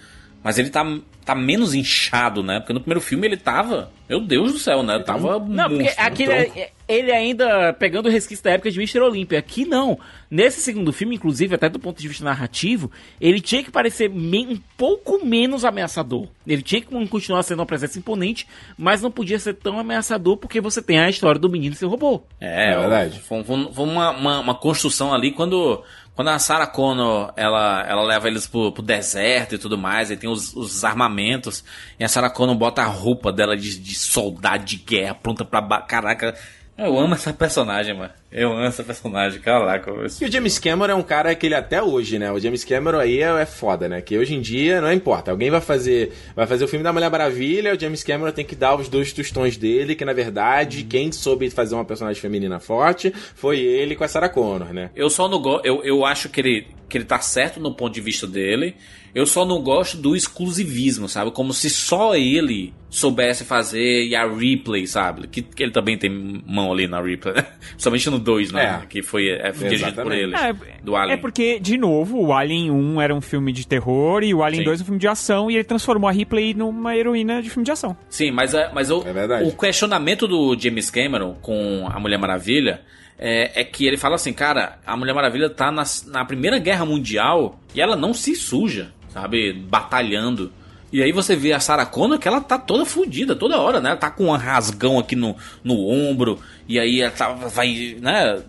[0.44, 0.84] mas ele tá,
[1.24, 2.60] tá menos inchado, né?
[2.60, 3.90] Porque no primeiro filme ele tava.
[4.06, 4.96] Meu Deus do céu, né?
[4.96, 5.38] Ele tava.
[5.38, 9.00] Não, porque aquele, é, ele ainda pegando o resquício da época de Mr.
[9.00, 9.38] Olympia.
[9.38, 9.98] Aqui não.
[10.30, 14.58] Nesse segundo filme, inclusive, até do ponto de vista narrativo, ele tinha que parecer um
[14.76, 16.28] pouco menos ameaçador.
[16.46, 18.46] Ele tinha que continuar sendo uma presença imponente,
[18.76, 21.88] mas não podia ser tão ameaçador porque você tem a história do menino e seu
[21.88, 22.22] robô.
[22.38, 23.18] É, é verdade.
[23.20, 25.82] Foi, foi uma, uma, uma construção ali quando
[26.14, 30.16] quando a Sarah Connor, ela, ela leva eles pro, pro deserto e tudo mais, aí
[30.16, 31.64] tem os, os armamentos,
[31.98, 35.60] e a Sarah Connor bota a roupa dela de, de soldado de guerra, pronta pra...
[35.82, 36.36] Caraca,
[36.76, 38.10] Eu amo essa personagem, mano.
[38.32, 39.92] Eu amo essa personagem, caraca.
[40.20, 42.32] E o James Cameron é um cara que ele até hoje, né?
[42.32, 44.00] O James Cameron aí é, é foda, né?
[44.00, 45.30] Que hoje em dia não importa.
[45.30, 48.56] Alguém vai fazer vai fazer o filme da Mulher Maravilha, o James Cameron tem que
[48.56, 53.14] dar os dois tostões dele, que na verdade quem soube fazer uma personagem feminina forte
[53.36, 54.90] foi ele com a Sarah Connor, né?
[54.96, 55.64] Eu só não gosto.
[55.64, 58.74] Eu, eu acho que ele, que ele tá certo no ponto de vista dele.
[59.14, 61.30] Eu só não gosto do exclusivismo, sabe?
[61.30, 65.26] Como se só ele soubesse fazer e a Ripley, sabe?
[65.28, 66.10] Que, que ele também tem
[66.46, 67.34] mão ali na Ripley.
[67.34, 67.46] né?
[67.78, 68.80] Somente no 2, né?
[68.82, 68.86] É.
[68.86, 70.34] Que foi, é, dirigido por ele.
[70.34, 71.14] É, do Alien.
[71.14, 74.62] É porque, de novo, o Alien 1 era um filme de terror e o Alien
[74.62, 74.66] Sim.
[74.66, 77.70] 2 um filme de ação e ele transformou a Ripley numa heroína de filme de
[77.70, 77.96] ação.
[78.08, 79.04] Sim, mas, é- mas o,
[79.44, 82.82] o questionamento do James Cameron com a Mulher Maravilha
[83.18, 86.84] é, é que ele fala assim, cara, a Mulher Maravilha tá na, na Primeira Guerra
[86.84, 89.52] Mundial e ela não se suja, sabe?
[89.52, 90.52] Batalhando.
[90.92, 93.90] E aí você vê a Sarah Connor que ela tá toda fodida toda hora, né?
[93.90, 98.42] Ela tá com um rasgão aqui no, no ombro e aí ela tá, vai, né?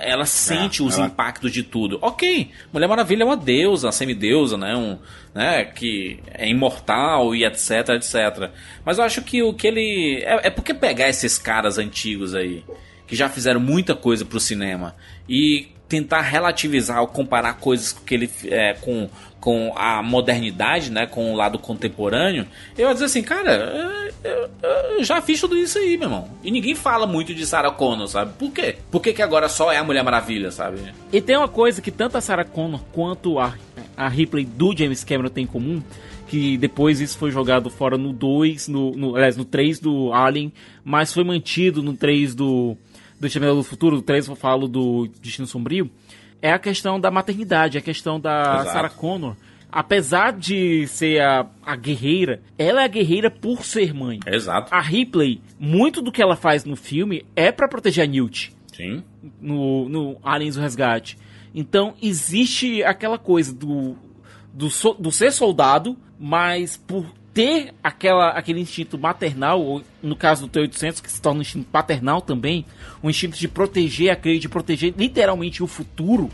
[0.00, 1.98] Ela sente os ela- impactos de tudo.
[2.00, 4.76] Ok, Mulher Maravilha é uma deusa, uma semideusa, né?
[4.76, 4.98] Um,
[5.34, 5.64] né?
[5.64, 8.50] Que é imortal e etc, etc.
[8.84, 10.22] Mas eu acho que o que ele.
[10.24, 12.64] É, é porque pegar esses caras antigos aí,
[13.06, 14.94] que já fizeram muita coisa pro cinema,
[15.28, 19.08] e tentar relativizar ou comparar coisas que ele é, com,
[19.40, 21.06] com a modernidade, né?
[21.06, 22.46] Com o lado contemporâneo,
[22.76, 24.50] eu ia dizer assim, cara, é, eu,
[24.98, 26.28] eu já fiz tudo isso aí, meu irmão.
[26.42, 28.32] E ninguém fala muito de Sarah Connor, sabe?
[28.38, 28.76] Por quê?
[28.90, 30.78] Por que, que agora só é a Mulher Maravilha, sabe?
[31.12, 33.54] E tem uma coisa que tanto a Sarah Connor quanto a,
[33.96, 35.82] a Ripley do James Cameron tem em comum,
[36.26, 40.52] que depois isso foi jogado fora no 2, no, no, aliás, no 3 do Alien,
[40.84, 42.76] mas foi mantido no 3 do,
[43.18, 45.90] do Exterminador do Futuro, do 3 eu falo do Destino Sombrio,
[46.40, 48.70] é a questão da maternidade, a questão da Exato.
[48.72, 49.36] Sarah Connor.
[49.70, 54.18] Apesar de ser a, a guerreira, ela é a guerreira por ser mãe.
[54.26, 54.74] Exato.
[54.74, 59.04] A Ripley, muito do que ela faz no filme é pra proteger a Newt Sim.
[59.40, 61.18] no, no Aliens o Resgate.
[61.54, 63.94] Então existe aquela coisa do,
[64.54, 67.04] do, so- do ser soldado, mas por
[67.38, 71.68] ter aquela, aquele instinto maternal, ou no caso do T-800, que se torna um instinto
[71.70, 72.66] paternal também,
[73.00, 76.28] um instinto de proteger a Cray, de proteger literalmente o futuro.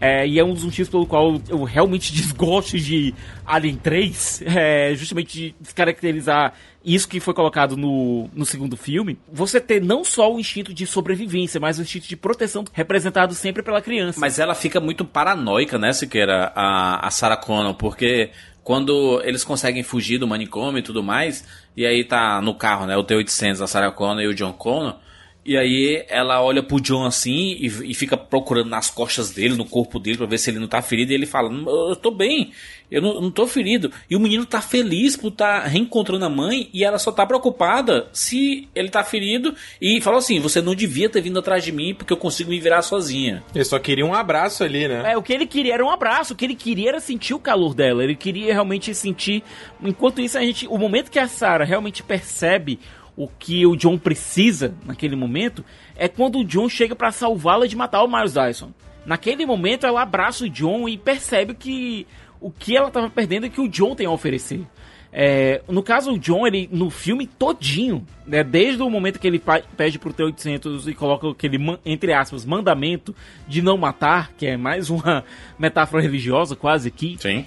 [0.00, 3.14] É, e é um dos motivos pelo qual eu realmente desgosto de
[3.46, 6.54] Alien 3, é, justamente de descaracterizar
[6.84, 9.16] isso que foi colocado no, no segundo filme.
[9.32, 13.62] Você ter não só o instinto de sobrevivência, mas o instinto de proteção representado sempre
[13.62, 14.18] pela criança.
[14.18, 18.32] Mas ela fica muito paranoica, né, Siqueira, a, a Sarah Connor, porque
[18.66, 22.96] quando eles conseguem fugir do manicômio e tudo mais, e aí tá no carro, né,
[22.96, 24.96] o T-800, a Sarah Connor e o John Connor,
[25.44, 29.64] e aí ela olha pro John assim e, e fica procurando nas costas dele, no
[29.64, 32.10] corpo dele, pra ver se ele não tá ferido, e ele fala, "Não, eu tô
[32.10, 32.50] bem,
[32.90, 33.90] eu não, eu não tô ferido.
[34.08, 38.08] E o menino tá feliz por tá reencontrando a mãe, e ela só tá preocupada
[38.12, 41.94] se ele tá ferido, e falou assim, você não devia ter vindo atrás de mim,
[41.94, 43.42] porque eu consigo me virar sozinha.
[43.54, 45.12] Ele só queria um abraço ali, né?
[45.12, 47.38] É, o que ele queria era um abraço, o que ele queria era sentir o
[47.38, 49.42] calor dela, ele queria realmente sentir.
[49.82, 52.78] Enquanto isso, a gente, o momento que a Sarah realmente percebe
[53.16, 55.64] o que o John precisa naquele momento
[55.96, 58.72] é quando o John chega pra salvá-la de matar o Miles Dyson.
[59.06, 62.06] Naquele momento, ela abraça o John e percebe que
[62.40, 64.64] o que ela tava perdendo é que o John tem a oferecer.
[65.12, 69.42] É, no caso, o John, ele, no filme todinho, né, desde o momento que ele
[69.76, 73.14] pede pro T-800 e coloca aquele, entre aspas, mandamento
[73.48, 75.24] de não matar, que é mais uma
[75.58, 77.16] metáfora religiosa quase aqui.
[77.18, 77.46] Sim.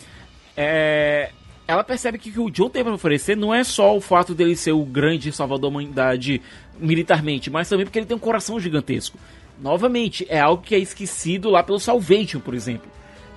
[0.58, 1.32] É,
[1.68, 4.34] ela percebe que o que o John tem pra oferecer não é só o fato
[4.34, 6.42] dele ser o grande salvador da humanidade
[6.80, 9.20] militarmente, mas também porque ele tem um coração gigantesco.
[9.62, 12.90] Novamente, é algo que é esquecido lá pelo Salvation, por exemplo.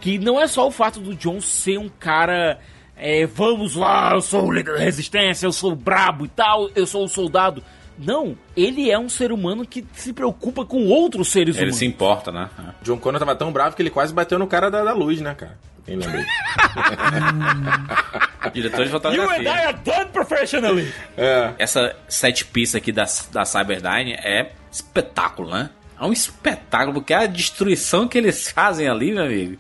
[0.03, 2.59] Que não é só o fato do John ser um cara.
[2.97, 6.87] é, vamos lá, eu sou o líder da resistência, eu sou brabo e tal, eu
[6.87, 7.63] sou um soldado.
[7.99, 11.79] Não, ele é um ser humano que se preocupa com outros seres Ele humanos.
[11.79, 12.49] se importa, né?
[12.83, 15.35] John Connor tava tão bravo que ele quase bateu no cara da, da luz, né,
[15.35, 15.57] cara?
[15.85, 16.25] Quem lembra?
[18.53, 19.53] Diretor de fotografia.
[19.53, 20.93] are done professionally.
[21.17, 21.53] É.
[21.59, 25.71] Essa set piece aqui da, da Cyberdyne é espetáculo, né?
[26.01, 29.59] É um espetáculo, porque a destruição que eles fazem ali, meu amigo,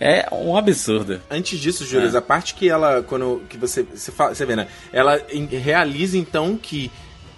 [0.00, 1.20] é um absurdo.
[1.30, 2.16] Antes disso, Júlio, É.
[2.16, 4.68] a parte que ela, quando que você, você, fala, você vê, né?
[4.92, 6.90] Ela em- realiza então que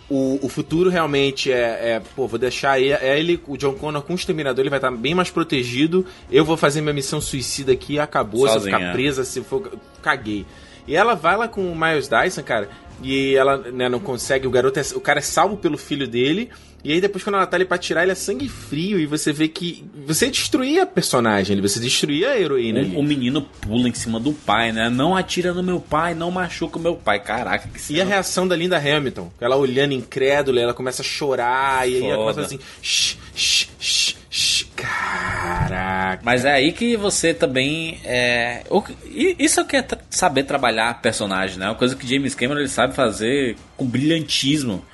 [0.09, 4.03] o, o futuro realmente é, é, pô, vou deixar ele, é ele, o John Connor
[4.03, 6.05] com o exterminador, ele vai estar bem mais protegido.
[6.31, 8.41] Eu vou fazer minha missão suicida aqui, acabou.
[8.49, 8.77] se eu Sozinha.
[8.79, 9.71] ficar presa, se for,
[10.03, 10.45] caguei.
[10.87, 12.69] E ela vai lá com o Miles Dyson, cara.
[13.03, 14.47] e ela né, não consegue.
[14.47, 16.51] O garoto é, o cara é salvo pelo filho dele.
[16.83, 19.33] E aí depois quando ela tá ali pra tirar, ele é sangue frio e você
[19.33, 22.81] vê que você destruía a personagem você destruía a heroína.
[22.97, 24.89] O, o menino pula em cima do pai, né?
[24.89, 27.21] Não atira no meu pai, não machuca o meu pai.
[27.21, 31.89] Caraca, que E a reação da Linda Hamilton, ela olhando incrédula, ela começa a chorar
[31.89, 32.33] e aí ela Foda.
[32.35, 36.23] começa assim, shh, shh, shh, caraca.
[36.25, 41.59] Mas é aí que você também é, o- e isso que é saber trabalhar personagem,
[41.59, 41.67] né?
[41.67, 44.85] Uma coisa que James Cameron ele sabe fazer com brilhantismo.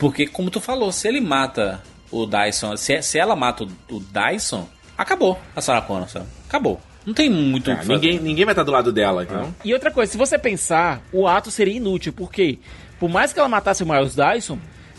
[0.00, 4.00] Porque como tu falou, se ele mata o Dyson, se, se ela mata o, o
[4.00, 4.66] Dyson,
[4.98, 6.26] acabou a Sarah Connor, sabe?
[6.48, 6.80] Acabou.
[7.06, 7.92] Não tem muito Ah, fazer.
[7.94, 9.54] ninguém, ninguém vai estar do lado dela, então.
[9.64, 12.58] E outra coisa, se você pensar, o ato seria inútil, porque
[12.98, 14.58] por mais que ela matasse o Miles Dyson,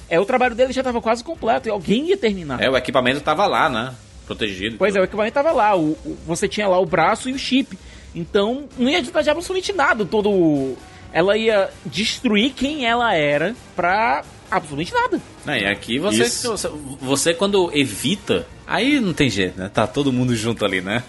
[0.09, 2.61] é, o trabalho dele já estava quase completo e alguém ia terminar.
[2.61, 3.93] É, o equipamento tava lá, né?
[4.25, 4.77] Protegido.
[4.77, 7.37] Pois é, o equipamento tava lá, o, o- você tinha lá o braço e o
[7.39, 7.77] chip.
[8.15, 10.03] Então, não ia adiantar de absolutamente nada.
[10.05, 10.75] Todo.
[11.13, 15.19] Ela ia destruir quem ela era pra absolutamente nada.
[15.45, 16.69] Não, e aqui você, você,
[17.01, 19.69] você quando evita, aí não tem jeito, né?
[19.73, 21.03] Tá todo mundo junto ali, né?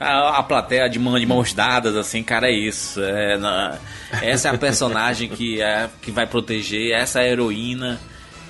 [0.00, 3.00] A, a plateia de, mão, de mãos dadas, assim, cara, é isso.
[3.02, 3.78] É, na-
[4.22, 7.98] essa é a personagem que, é, que vai proteger, essa é a heroína.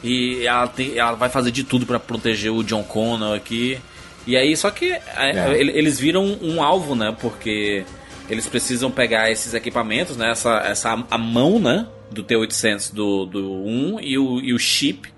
[0.02, 3.78] E ela, tem, ela vai fazer de tudo pra proteger o John Connor aqui.
[4.26, 5.54] E aí, só que é, É.
[5.60, 7.14] ele- eles viram um alvo, né?
[7.20, 7.84] Porque
[8.28, 10.30] eles precisam pegar esses equipamentos, né?
[10.30, 11.86] Essa, essa a mão, né?
[12.10, 15.08] Do T-800 do, do 1 e o, e o chip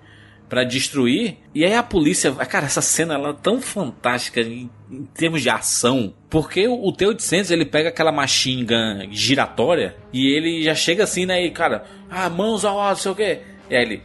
[0.49, 1.37] pra destruir.
[1.55, 5.51] E aí a polícia, cara, essa cena ela é tão fantástica em, em termos de
[5.51, 11.05] ação, porque o, o T-800 ele pega aquela machine gun giratória e ele já chega
[11.05, 11.45] assim, né?
[11.45, 13.41] E cara, ah, mãos ao alto, sei o quê.
[13.69, 14.03] E aí ele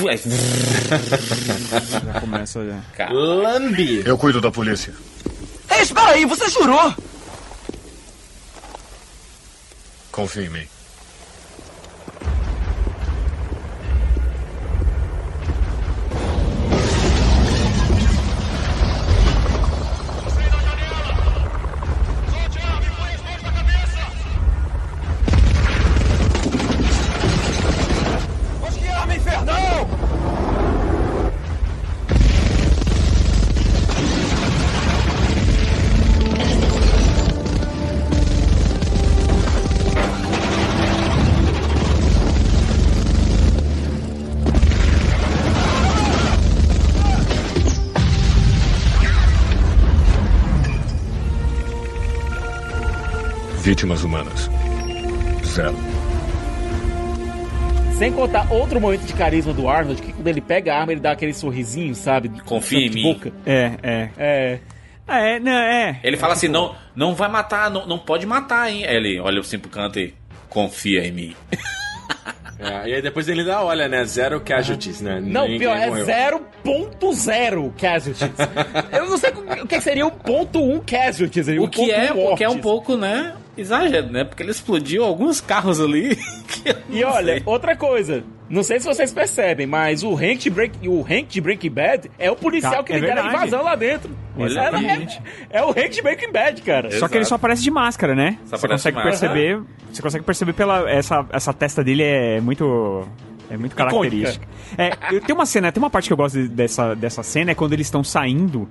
[0.00, 0.16] Já
[2.20, 2.64] começa.
[2.96, 3.10] Já.
[3.10, 4.02] Lambi.
[4.06, 4.94] Eu cuido da polícia.
[5.70, 6.94] Ei, espera aí, você jurou?
[10.10, 10.79] Confie em mim.
[53.80, 54.50] Vítimas humanas.
[55.42, 55.74] Zero.
[57.96, 61.00] Sem contar outro momento de carisma do Arnold, que quando ele pega a arma, ele
[61.00, 62.28] dá aquele sorrisinho, sabe?
[62.44, 63.02] Confia em mim.
[63.14, 63.32] boca.
[63.46, 64.10] É, é.
[64.18, 64.58] É.
[65.08, 65.98] Ah, é, não, é.
[66.04, 68.84] ele fala assim: não, não vai matar, não, não pode matar, hein?
[68.84, 70.12] Aí ele olha assim pro canto e
[70.50, 71.36] confia em mim.
[72.62, 74.04] É, e aí depois ele dá, olha, né?
[74.04, 75.18] Zero casualties, né?
[75.18, 76.04] Não, Ninguém pior, é morreu.
[76.62, 78.36] 0.0 casualties.
[78.92, 79.30] Eu não sei
[79.62, 81.48] o que seria o ponto 1 casualties.
[81.48, 83.32] aí, O que é, ponto o que é um pouco, né?
[83.60, 84.24] Exagero, né?
[84.24, 86.18] Porque ele explodiu alguns carros ali.
[86.90, 87.42] E olha, sei.
[87.46, 88.22] outra coisa.
[88.48, 92.10] Não sei se vocês percebem, mas o Hank de, Break, o Hank de Breaking Bad
[92.18, 94.10] é o policial Tá, que é lidera a invasão lá dentro.
[94.36, 95.22] Exatamente.
[95.48, 96.90] É, é o Hank de Breaking Bad, cara.
[96.90, 98.36] Só que ele só aparece de máscara, né?
[98.44, 99.32] Só você consegue máscara.
[99.32, 99.62] perceber.
[99.90, 100.90] Você consegue perceber pela.
[100.90, 103.06] Essa, essa testa dele é muito.
[103.48, 104.46] É muito característica.
[104.76, 107.52] É, eu, tem uma cena, tem uma parte que eu gosto de- dessa, dessa cena,
[107.52, 108.68] é quando eles estão saindo.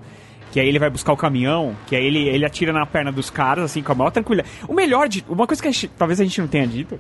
[0.52, 3.30] Que aí ele vai buscar o caminhão, que aí ele, ele atira na perna dos
[3.30, 4.50] caras, assim, com a maior tranquilidade.
[4.68, 5.24] O melhor de.
[5.30, 7.00] Uma coisa que a gente- talvez a gente não tenha dito.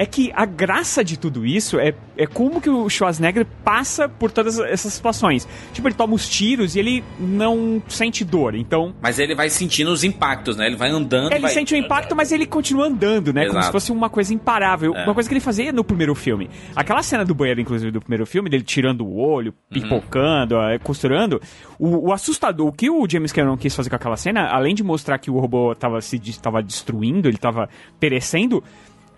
[0.00, 4.30] É que a graça de tudo isso é, é como que o Schwarzenegger passa por
[4.30, 5.46] todas essas situações.
[5.72, 8.54] Tipo, ele toma os tiros e ele não sente dor.
[8.54, 10.68] Então, Mas ele vai sentindo os impactos, né?
[10.68, 11.32] Ele vai andando.
[11.32, 11.50] ele vai...
[11.50, 13.46] sente o impacto, mas ele continua andando, né?
[13.46, 13.66] Como Exato.
[13.66, 14.94] se fosse uma coisa imparável.
[14.94, 15.02] É.
[15.02, 16.48] Uma coisa que ele fazia no primeiro filme.
[16.76, 19.80] Aquela cena do banheiro, inclusive, do primeiro filme, dele tirando o olho, Uhum.
[19.82, 21.42] pipocando, eh, costurando.
[21.76, 24.84] O, o assustador, o que o James Cameron quis fazer com aquela cena, além de
[24.84, 27.68] mostrar que o robô tava se tava destruindo, ele tava
[27.98, 28.62] perecendo,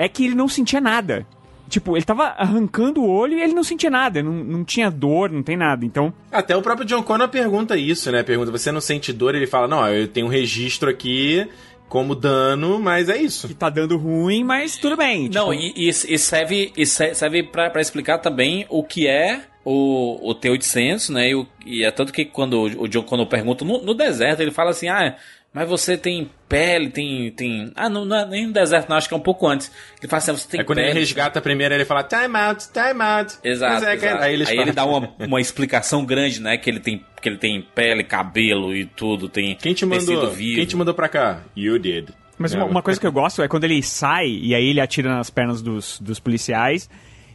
[0.01, 1.27] é que ele não sentia nada.
[1.68, 5.31] Tipo, ele tava arrancando o olho e ele não sentia nada, não, não tinha dor,
[5.31, 5.85] não tem nada.
[5.86, 8.24] Então, Até o próprio John Connor pergunta isso, né?
[8.24, 9.36] Pergunta, você não sente dor?
[9.36, 11.47] Ele fala, não, eu tenho um registro aqui
[11.89, 13.47] como dano, mas é isso.
[13.47, 15.28] que tá dando ruim, mas tudo bem.
[15.28, 19.06] Não, tipo, e, e- e serve, e se- serve pra, pra explicar também o que
[19.06, 21.31] é o, o T-800, né?
[21.31, 24.51] E, o- e é tanto que quando o John Connor pergunta no, no deserto, ele
[24.51, 25.16] fala assim: ah,
[25.52, 27.31] mas você tem pele, tem.
[27.32, 27.72] tem...
[27.74, 29.70] Ah, não, não é nem no deserto, não, acho que é um pouco antes.
[30.01, 30.90] Ele fala assim: você tem É quando pele.
[30.90, 33.35] ele resgata primeiro, ele fala, time out, time out.
[33.43, 33.85] Exato.
[33.85, 34.22] É, exato.
[34.22, 36.56] Aí, eles Aí ele dá uma, uma explicação grande, né?
[36.56, 40.31] Que ele tem, que ele tem pele, cabelo e tudo, tem Quem te tecido mandou?
[40.31, 40.56] vivo.
[40.56, 41.43] Quem te mandou pra cá?
[41.56, 42.10] You did.
[42.39, 45.14] Mas uma, uma coisa que eu gosto é quando ele sai e aí ele atira
[45.14, 46.89] nas pernas dos, dos policiais.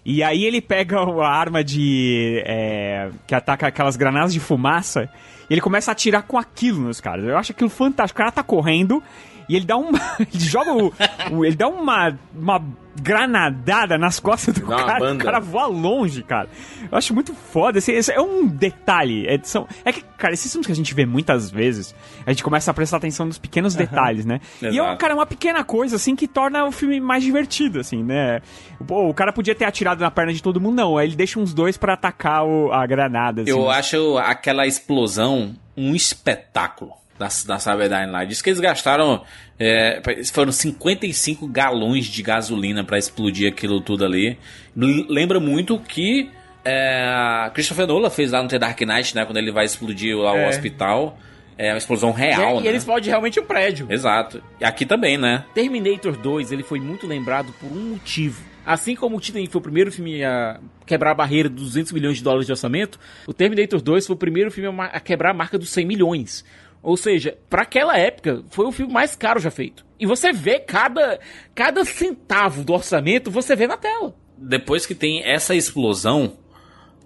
[0.05, 2.43] E aí ele pega a arma de.
[2.45, 5.09] é, que ataca aquelas granadas de fumaça.
[5.49, 7.25] E ele começa a atirar com aquilo nos caras.
[7.25, 8.17] Eu acho aquilo fantástico.
[8.17, 9.01] O cara tá correndo
[9.49, 9.89] e ele dá um.
[10.19, 10.93] ele joga o,
[11.31, 12.17] o- Ele dá uma.
[12.35, 12.61] uma
[12.97, 14.99] granadada nas costas do cara.
[14.99, 15.21] banda.
[15.21, 16.47] O cara voa longe, cara.
[16.91, 17.77] Eu acho muito foda.
[17.77, 19.27] Esse, esse é um detalhe.
[19.27, 21.93] É, são, é que, cara, esses filmes que a gente vê muitas vezes,
[22.25, 24.39] a gente começa a prestar atenção nos pequenos detalhes, né?
[24.61, 24.97] E é, Exato.
[24.97, 28.41] cara, é uma pequena coisa, assim, que torna o filme mais divertido, assim, né?
[28.87, 30.97] Pô, o cara podia ter atirado na perna de todo mundo, não.
[30.97, 33.51] Aí ele deixa uns dois pra atacar o- a granada, assim.
[33.51, 38.23] Eu acho aquela explosão um espetáculo da, da Cyberdyne lá.
[38.25, 39.23] Diz que eles gastaram.
[39.59, 40.01] é,
[40.33, 44.37] foram 55 galões de gasolina pra explodir aquilo tudo ali.
[44.75, 46.29] Lembra muito que
[46.63, 49.23] é, Christopher Nolan fez lá no The Dark Knight, né?
[49.25, 50.45] Quando ele vai explodir lá É.
[50.45, 51.17] o hospital.
[51.57, 52.67] É uma explosão E, real, e né?
[52.67, 53.87] ele explode realmente um prédio.
[53.89, 54.43] Exato.
[54.59, 55.45] E aqui também, né?
[55.53, 58.43] Terminator 2, ele foi muito lembrado por um motivo.
[58.65, 62.17] Assim como o Titanic foi o primeiro filme a quebrar a barreira dos 200 milhões
[62.17, 65.57] de dólares de orçamento, o Terminator 2 foi o primeiro filme a quebrar a marca
[65.57, 66.43] dos 100 milhões.
[66.85, 69.83] Ou seja, para aquela época, foi o filme mais caro já feito.
[69.99, 71.19] E você vê cada,
[71.55, 74.13] cada centavo do orçamento, você vê na tela.
[74.37, 76.33] Depois que tem essa explosão,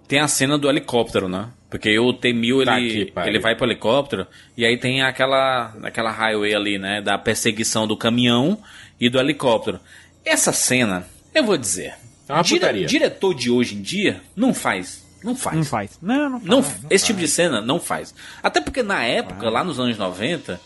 [0.06, 1.48] tem a cena do helicóptero, né?
[1.70, 6.10] Porque o T-1000 Tá ele, aqui, ele vai pro helicóptero e aí tem aquela, aquela
[6.10, 7.00] highway ali, né?
[7.00, 8.60] Da perseguição do caminhão
[9.00, 9.80] e do helicóptero.
[10.24, 11.94] Essa cena, eu vou dizer.
[12.28, 12.86] É uma dire- putaria.
[12.86, 15.08] diretor de hoje em dia não faz.
[15.22, 15.56] Não faz.
[15.56, 15.98] Não faz.
[16.00, 16.82] Não, não faz.
[16.82, 18.14] Não, esse tipo de cena não faz.
[18.42, 20.60] Até porque na época, lá nos anos 90,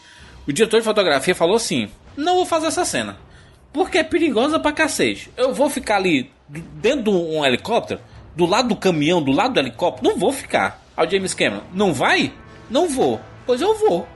[0.47, 3.17] o diretor de fotografia falou assim: não vou fazer essa cena.
[3.73, 5.31] Porque é perigosa pra cacete.
[5.37, 8.01] Eu vou ficar ali dentro de um helicóptero,
[8.37, 10.09] do lado do caminhão, do lado do helicóptero.
[10.09, 10.81] Não vou ficar.
[10.97, 12.33] Aí o James Cameron, não vai?
[12.71, 13.21] Não vou.
[13.45, 14.07] Pois eu vou.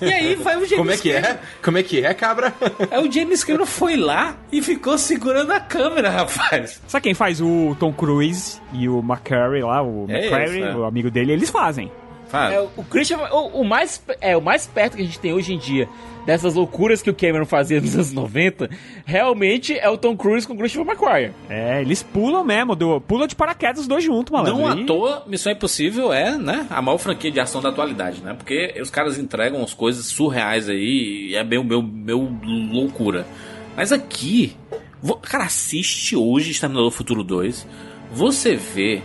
[0.00, 1.28] E aí vai o James Como é que Cameron.
[1.28, 1.38] é?
[1.62, 2.54] Como é que é, cabra?
[2.90, 6.80] Aí o James Cameron foi lá e ficou segurando a câmera, rapaz.
[6.86, 10.74] Sabe quem faz o Tom Cruise e o McCary lá, o É McCary, esse, é.
[10.74, 11.90] o amigo dele, eles fazem.
[12.32, 12.54] Faz.
[12.54, 15.52] É, o Christian, o, o mais, é, o mais perto que a gente tem hoje
[15.52, 15.86] em dia
[16.24, 18.70] dessas loucuras que o Cameron fazia nos anos 90,
[19.04, 21.32] realmente é o Tom Cruise com o Christopher McQuarrie.
[21.50, 24.56] É, eles pulam mesmo, do, pulam de paraquedas os dois juntos, malandro.
[24.56, 28.32] Não à toa, Missão Impossível é, né, a maior franquia de ação da atualidade, né?
[28.32, 33.26] Porque os caras entregam as coisas surreais aí e é meu, meu, meu loucura.
[33.76, 34.56] Mas aqui,
[35.20, 37.66] cara, assiste hoje Exterminador do Futuro 2,
[38.10, 39.02] você vê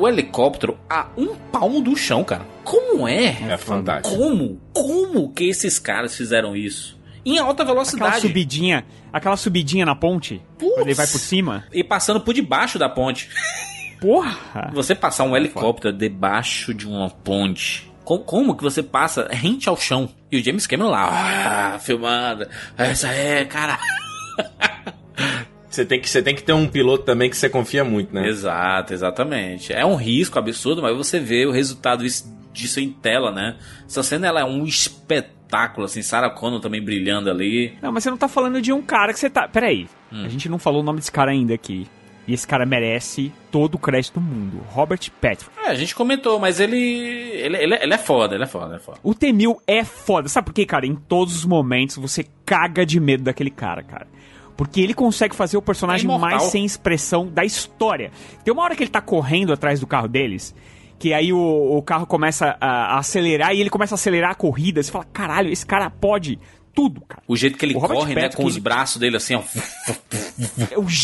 [0.00, 2.42] o helicóptero a um palmo do chão, cara.
[2.64, 3.36] Como é?
[3.52, 4.16] É fantástico.
[4.16, 4.60] Como?
[4.72, 6.98] Como que esses caras fizeram isso?
[7.24, 8.20] Em alta Aquela velocidade.
[8.22, 11.64] subidinha, aquela subidinha na ponte, quando ele vai por cima.
[11.72, 13.28] E passando por debaixo da ponte.
[14.00, 14.70] Porra!
[14.72, 17.90] Você passar um helicóptero debaixo de uma ponte.
[18.04, 20.08] Co- Como que você passa rente ao chão?
[20.32, 22.48] E o James Cameron lá, ah, filmando.
[22.78, 23.78] Essa é, cara.
[25.70, 28.26] Você tem, que, você tem que ter um piloto também que você confia muito, né?
[28.28, 29.72] Exato, exatamente.
[29.72, 33.56] É um risco absurdo, mas você vê o resultado is- disso em tela, né?
[33.86, 36.02] Essa cena ela é um espetáculo, assim.
[36.02, 37.74] Sarah Connor também brilhando ali.
[37.80, 39.46] Não, mas você não tá falando de um cara que você tá.
[39.48, 40.24] Peraí, Hum.
[40.24, 41.86] a gente não falou o nome desse cara ainda aqui.
[42.28, 44.60] E esse cara merece todo o crédito do mundo.
[44.68, 45.50] Robert Patrick.
[45.64, 46.76] É, a gente comentou, mas ele.
[46.76, 48.98] Ele, ele, ele é foda, ele é foda, ele é foda.
[49.02, 50.28] O T-1000 é foda.
[50.28, 50.86] Sabe por quê, cara?
[50.86, 54.06] Em todos os momentos você caga de medo daquele cara, cara.
[54.60, 58.10] Porque ele consegue fazer o personagem É mais sem expressão da história.
[58.44, 60.54] Tem uma hora que ele tá correndo atrás do carro deles,
[60.98, 64.34] que aí o, o carro começa a, a acelerar e ele começa a acelerar a
[64.34, 64.82] corrida.
[64.82, 66.38] Você fala, caralho, esse cara pode
[66.74, 67.22] tudo, cara.
[67.26, 68.28] O jeito que ele corre, né?
[68.28, 69.42] Com os braços dele assim, ó.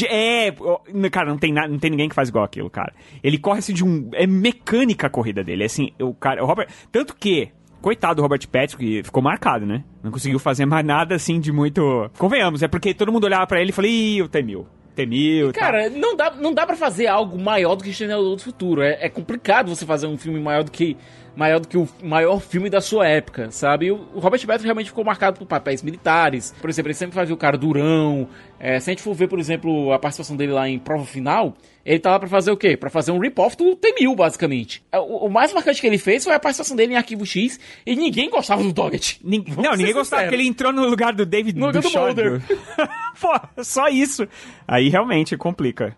[0.06, 2.92] É, É, cara, não tem, não tem ninguém que faz igual aquilo, cara.
[3.22, 4.10] Ele corre assim de um.
[4.12, 5.62] É mecânica a corrida dele.
[5.62, 6.44] É assim, o cara.
[6.44, 6.68] O Robert.
[6.92, 7.48] Tanto que.
[7.86, 9.84] Coitado do Robert Patrick, ficou marcado, né?
[10.02, 12.10] Não conseguiu fazer mais nada assim de muito.
[12.18, 14.66] Convenhamos, é porque todo mundo olhava pra ele e falava, ih, o T-1000.
[14.96, 15.52] T-1000.
[15.52, 15.60] tá.
[15.60, 18.82] Cara, não dá, não dá pra fazer algo maior do que Exterminador do Futuro.
[18.82, 20.96] É, é complicado você fazer um filme maior do que
[21.36, 23.90] maior do que o maior filme da sua época, sabe?
[23.92, 26.54] O, o Robert Patrick realmente ficou marcado por papéis militares.
[26.60, 28.26] Por exemplo, ele sempre fazia o cara durão.
[28.58, 31.54] É, se a gente for ver, por exemplo, a participação dele lá em Prova Final,
[31.84, 32.74] ele tá lá pra fazer o quê?
[32.76, 34.82] Pra fazer um rip-off do T-1000, basicamente.
[34.90, 37.60] É, O, o mais marcante que ele fez foi a participação dele em Arquivo X
[37.84, 39.20] e ninguém gostava do Doggett.
[39.24, 42.06] Nin- Vamos Não, ninguém gostava porque ele entrou no lugar do David No do Duchovny.
[42.06, 42.42] Mulder.
[43.20, 44.26] Pô, só isso.
[44.66, 45.94] Aí realmente complica.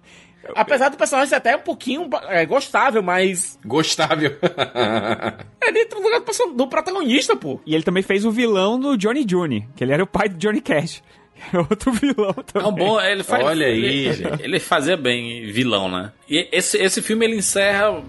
[0.55, 4.37] Apesar do personagem ser até um pouquinho é, gostável, mas Gostável.
[5.63, 7.61] ele entra no lugar do, do protagonista, pô.
[7.67, 10.37] E ele também fez o vilão do Johnny Jr., que ele era o pai do
[10.37, 11.03] Johnny Cash.
[11.53, 12.69] É outro vilão também.
[12.69, 14.43] É um bom, ele faz, Olha aí, ele, gente.
[14.43, 16.11] ele fazia bem vilão, né?
[16.29, 18.03] E esse, esse filme ele encerra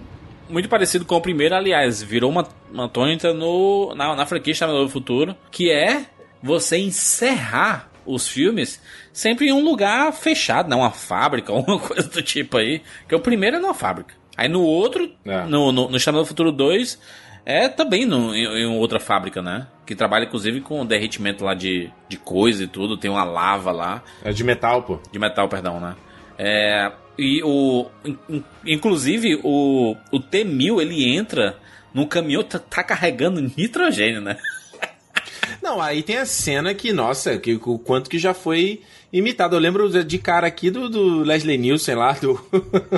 [0.48, 4.86] muito parecido com o primeiro, aliás, virou uma, uma tônica no, na, na franquia Exterminador
[4.86, 6.06] do Futuro, que é
[6.42, 8.80] você encerrar os filmes
[9.12, 10.76] sempre em um lugar fechado, né?
[10.76, 12.82] Uma fábrica, alguma coisa do tipo aí.
[13.08, 14.14] Que o primeiro é numa fábrica.
[14.36, 15.44] Aí no outro, É.
[15.44, 16.98] no, no, no Exterminador do Futuro 2,
[17.44, 19.66] é também no, em, em outra fábrica, né?
[19.84, 22.96] Que trabalha inclusive com derretimento lá de, de coisa e tudo.
[22.96, 24.02] Tem uma lava lá.
[24.24, 24.98] É de metal, pô.
[25.10, 25.94] De metal, perdão, né?
[26.38, 27.86] É, e o.
[28.04, 31.58] in- in- Inclusive, o, o T-1000 ele entra
[31.92, 34.38] num caminhão, tá, tá carregando nitrogênio, né?
[35.62, 38.80] Não, aí tem a cena que, nossa, que, o quanto que já foi
[39.12, 39.56] imitado.
[39.56, 42.40] Eu lembro de cara aqui do, do Leslie Nielsen lá, do.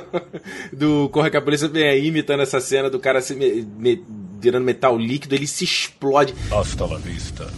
[0.73, 4.03] do Corre que a Polícia aí, imitando essa cena do cara se me- me-
[4.41, 6.35] virando metal líquido, ele se explode.
[6.51, 7.49] Hasta la vista,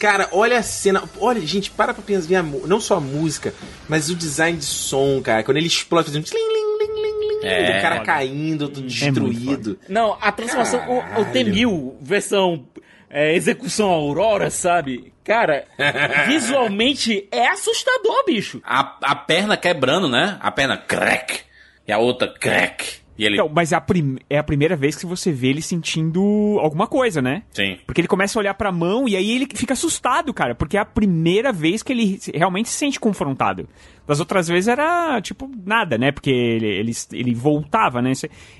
[0.00, 1.04] Cara, olha a cena.
[1.20, 2.26] Olha, gente, para pra pensar.
[2.26, 3.52] ver a Não só a música,
[3.86, 5.44] mas o design de som, cara.
[5.44, 6.24] Quando ele explode, fazendo.
[6.24, 7.78] Tling, ling, ling, ling, ling, É.
[7.78, 9.78] o cara caindo, tudo destruído.
[9.88, 12.66] Não, a transformação, o, o T-1000, versão
[13.10, 15.12] é, execução Aurora, sabe?
[15.22, 15.66] Cara,
[16.26, 18.62] visualmente é assustador, bicho.
[18.64, 20.38] A, a perna quebrando, né?
[20.40, 21.40] A perna crack.
[21.86, 22.99] E a outra crack.
[23.24, 23.34] Ele.
[23.36, 26.86] Então, mas é a, prim- é a primeira vez que você vê ele sentindo alguma
[26.86, 27.42] coisa, né?
[27.52, 27.78] Sim.
[27.86, 30.54] Porque ele começa a olhar pra mão e aí ele fica assustado, cara.
[30.54, 33.68] Porque é a primeira vez que ele realmente se sente confrontado.
[34.06, 36.10] Das outras vezes era, tipo, nada, né?
[36.10, 38.12] Porque ele, ele, ele voltava, né?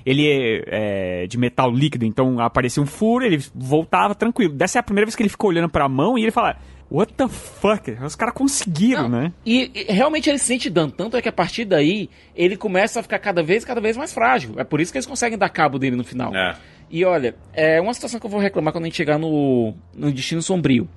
[0.05, 4.53] Ele é, é de metal líquido, então aparecia um furo, ele voltava tranquilo.
[4.53, 6.57] Dessa é a primeira vez que ele ficou olhando pra mão e ele fala...
[6.91, 7.89] What the fuck?
[8.03, 9.31] Os caras conseguiram, né?
[9.45, 12.99] E, e realmente ele se sente dano, tanto é que a partir daí ele começa
[12.99, 14.55] a ficar cada vez cada vez mais frágil.
[14.57, 16.35] É por isso que eles conseguem dar cabo dele no final.
[16.35, 16.57] É.
[16.89, 20.11] E olha, é uma situação que eu vou reclamar quando a gente chegar no, no
[20.11, 20.89] Destino Sombrio.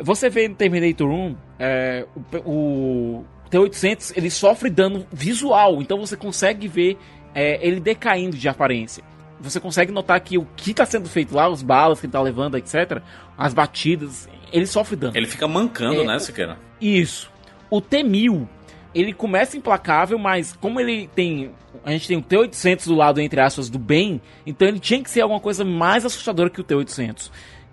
[0.00, 2.04] Você vê no Terminator 1, é,
[2.44, 6.98] o, o T-800 ele sofre dano visual, então você consegue ver
[7.32, 9.04] é, ele decaindo de aparência.
[9.40, 12.20] Você consegue notar que o que está sendo feito lá, os balas que ele está
[12.20, 13.00] levando, etc.,
[13.36, 15.16] as batidas, ele sofre dano.
[15.16, 16.58] Ele fica mancando, É, né, Siqueira?
[16.80, 17.30] Isso.
[17.70, 18.46] O T-1000,
[18.94, 21.52] ele começa implacável, mas como ele tem...
[21.84, 25.10] A gente tem o T-800 do lado, entre aspas, do bem, então ele tinha que
[25.10, 27.30] ser alguma coisa mais assustadora que o T-800.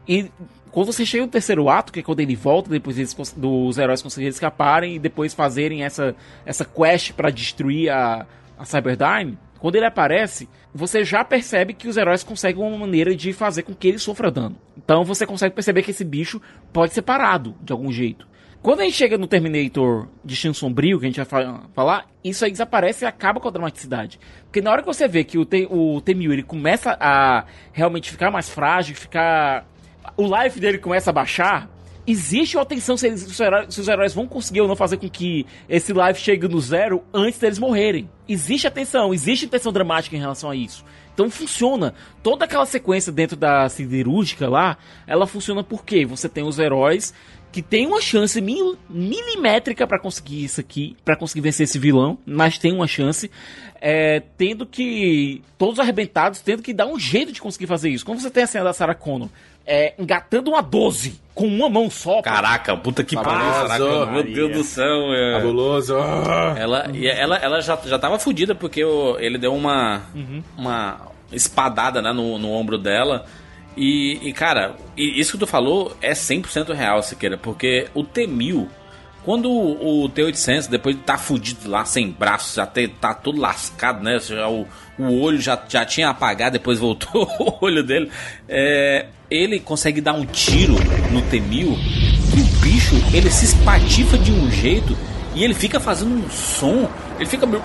[0.08, 0.30] E
[0.72, 4.02] quando você chega no terceiro ato, que é quando ele volta, depois eles, dos heróis
[4.02, 6.14] conseguirem escaparem e depois fazerem essa,
[6.46, 8.26] essa quest para destruir a,
[8.58, 13.32] a Cyberdyne, quando ele aparece, você já percebe que os heróis conseguem uma maneira de
[13.32, 14.58] fazer com que ele sofra dano.
[14.78, 16.42] Então você consegue perceber que esse bicho
[16.74, 18.28] pode ser parado de algum jeito.
[18.62, 22.44] Quando a gente chega no Terminator Destino Sombrio, que a gente vai fa- falar, isso
[22.44, 24.20] aí desaparece e acaba com a dramaticidade.
[24.44, 28.12] Porque na hora que você vê que o, T, o T-1000 ele começa a realmente
[28.12, 29.66] ficar mais frágil, ficar...
[30.18, 31.70] O life dele começa a baixar,
[32.08, 34.76] existe uma tensão se, eles- se os heróis, se os heróis vão conseguir ou não
[34.76, 38.10] fazer com que esse life chegue no zero antes deles morrerem.
[38.28, 40.84] Existe a tensão, existe tensão dramática em relação a isso.
[41.14, 41.94] Então funciona.
[42.22, 44.78] Toda aquela sequência dentro da siderúrgica lá,
[45.08, 47.14] ela funciona porque você tem os heróis
[47.54, 52.18] que tem uma chance mil- milimétrica pra conseguir isso aqui, pra conseguir vencer esse vilão,
[52.26, 53.32] mas tem uma chance,
[53.80, 58.06] é, tendo que todos arrebentados, tendo que dar um jeito de conseguir fazer isso.
[58.06, 59.30] Como você tem a cena da Sarah Connor,
[59.66, 62.22] é, engatando uma 12 com uma mão só.
[62.22, 65.14] Caraca, puta que pariu, meu Deus do céu.
[65.14, 65.34] É...
[65.38, 65.96] Fabuloso.
[66.58, 70.02] Ela, ela, ela já, já tava fudida porque o- ele deu uma,
[70.58, 71.02] uma
[71.32, 73.26] espadada né, no, no ombro dela.
[73.78, 78.66] E, e, cara, e isso que tu falou é 100% real, Siqueira, porque o T-1000,
[79.26, 82.66] quando o, o T-800, depois de tá fudido lá, sem braço, já
[83.02, 84.18] tá todo lascado, né?
[84.20, 84.66] Já, o,
[84.98, 88.10] o olho já, já tinha apagado, depois voltou o olho dele.
[88.48, 90.76] É, ele consegue dar um tiro
[91.12, 91.78] no T-1000
[92.32, 94.96] que o bicho, ele se espatifa de um jeito
[95.34, 97.62] e ele fica fazendo um som, ele fica meio...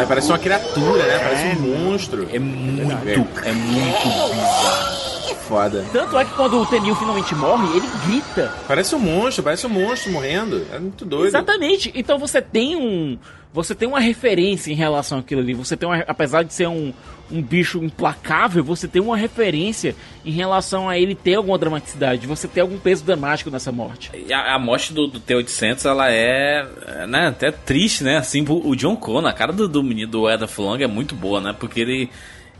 [0.00, 1.18] É, parece uma criatura, né?
[1.18, 2.28] Parece um monstro.
[2.32, 5.10] É muito, é muito bizarro.
[5.48, 5.84] Foda.
[5.92, 8.54] Tanto é que quando o T-1000 finalmente morre, ele grita.
[8.68, 10.64] Parece um monstro, parece um monstro morrendo.
[10.72, 11.26] É muito doido.
[11.26, 11.90] Exatamente.
[11.92, 13.18] Então você tem um.
[13.52, 15.52] Você tem uma referência em relação àquilo ali.
[15.54, 16.92] Você tem uma, apesar de ser um,
[17.30, 19.94] um bicho implacável, você tem uma referência
[20.24, 22.26] em relação a ele ter alguma dramaticidade.
[22.26, 24.10] Você tem algum peso dramático nessa morte.
[24.32, 28.18] A, a morte do, do T-800, ela é, é, né, até triste, né?
[28.18, 31.40] Assim, o John Connor, a cara do, do menino do Edda Long é muito boa,
[31.40, 31.54] né?
[31.58, 32.10] Porque ele,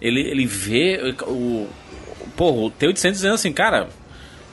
[0.01, 1.69] ele, ele vê o,
[2.37, 3.89] pô, o T-800 dizendo assim, cara,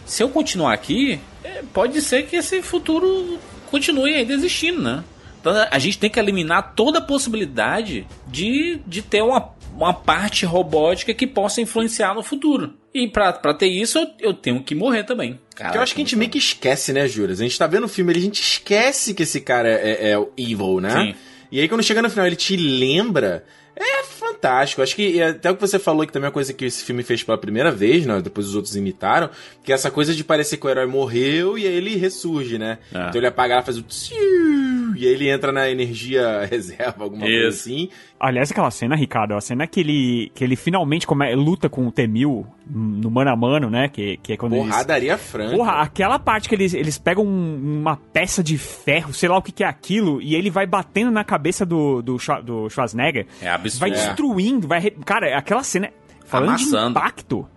[0.05, 3.39] se eu continuar aqui, é, pode ser que esse futuro
[3.69, 5.03] continue ainda existindo, né?
[5.39, 10.45] Então a gente tem que eliminar toda a possibilidade de, de ter uma, uma parte
[10.45, 12.73] robótica que possa influenciar no futuro.
[12.93, 15.39] E pra, pra ter isso, eu, eu tenho que morrer também.
[15.55, 17.39] Porque eu acho que a gente meio que esquece, né, Juras?
[17.39, 20.31] A gente tá vendo o filme, a gente esquece que esse cara é, é o
[20.35, 20.91] evil, né?
[20.91, 21.15] Sim.
[21.51, 23.45] E aí quando chega no final ele te lembra,
[23.75, 24.81] é fantástico.
[24.81, 27.03] Acho que até o que você falou que também é uma coisa que esse filme
[27.03, 28.19] fez pela primeira vez, né?
[28.21, 29.29] Depois os outros imitaram,
[29.63, 32.79] que é essa coisa de parecer que o herói morreu e aí ele ressurge, né?
[32.93, 33.07] É.
[33.07, 37.25] Então ele apaga lá, faz o tsiu, e aí ele entra na energia reserva, alguma
[37.25, 37.59] coisa Isso.
[37.59, 37.89] assim.
[38.19, 41.91] Aliás, aquela cena, Ricardo, a cena que ele, que ele finalmente come, luta com o
[41.91, 43.87] Temil no mano a mano, né?
[43.89, 44.67] Que, que é quando eles...
[44.67, 45.55] Porradaria franca.
[45.55, 49.41] Porra, aquela parte que eles, eles pegam um- uma peça de ferro, sei lá o
[49.41, 53.27] que, que é aquilo, e ele vai batendo na cabeça do, do, do Schwarzenegger.
[53.41, 53.79] É absurdo.
[53.81, 53.93] Vai É.
[53.93, 54.89] destruindo, vai.
[54.89, 55.89] Cara, aquela cena.
[56.25, 56.83] Falando Amassando.
[56.85, 57.47] de impacto.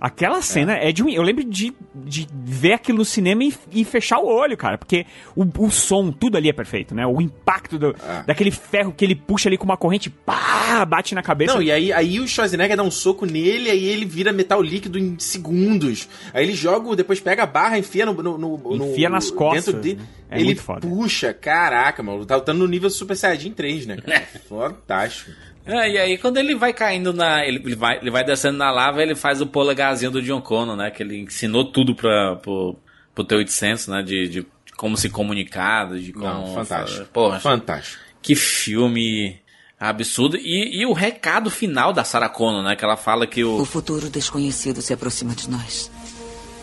[0.00, 1.08] Aquela cena é, de um.
[1.10, 4.78] Eu lembro de, de ver aquilo no cinema e, e fechar o olho, cara.
[4.78, 5.04] Porque
[5.36, 7.06] o, o som, tudo ali é perfeito, né?
[7.06, 7.94] O impacto do-
[8.26, 11.52] daquele ferro que ele puxa ali com uma corrente, pá, bate na cabeça.
[11.54, 14.98] Não, e aí, aí o Schwarzenegger dá um soco nele, aí ele vira metal líquido
[14.98, 16.08] em segundos.
[16.32, 18.14] Aí ele joga, depois pega a barra, enfia no.
[18.14, 19.96] no, no- no- Enfia nas costas, né?
[20.30, 20.86] É ele muito foda.
[20.86, 22.24] puxa, caraca, mano.
[22.24, 24.22] Tá lutando no nível Super Saiyajin 3, né, cara?
[24.48, 25.30] Fantástico.
[25.64, 27.44] É, e aí quando ele vai caindo na.
[27.44, 30.90] Ele, vai, ele vai descendo na lava, ele faz o polegarzinho do John Connor, né?
[30.90, 32.76] Que ele ensinou tudo pra, pro,
[33.14, 34.02] pro T-800, né?
[34.02, 34.46] De, de
[34.76, 36.24] como se comunicar, de como.
[36.26, 37.06] Não, fantástico.
[37.12, 38.02] Porra, Fantástico.
[38.22, 39.38] que filme
[39.78, 40.36] absurdo.
[40.36, 42.74] E, e o recado final da Sarah Connor, né?
[42.74, 43.60] Que ela fala que o.
[43.60, 45.90] O futuro desconhecido se aproxima de nós.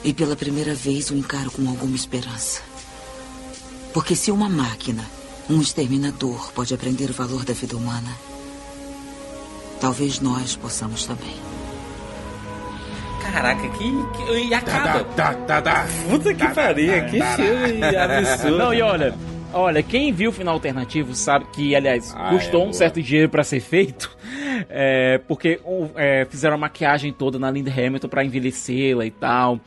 [0.03, 2.61] E pela primeira vez o encaro com alguma esperança.
[3.93, 5.03] Porque se uma máquina,
[5.49, 8.09] um exterminador, pode aprender o valor da vida humana,
[9.79, 11.33] talvez nós possamos também.
[13.31, 13.77] Caraca, que.
[14.15, 15.03] que e acaba.
[15.03, 15.85] Tá, tá, tá.
[16.09, 18.57] Puta que pariu, que filme absurdo.
[18.57, 19.13] Não, e olha,
[19.53, 22.73] olha, quem viu o final alternativo sabe que, aliás, Ah, custou é, um boa.
[22.73, 24.15] certo dinheiro pra ser feito,
[24.69, 29.59] é, porque um, é, fizeram a maquiagem toda na Linda Hamilton pra envelhecê-la e tal.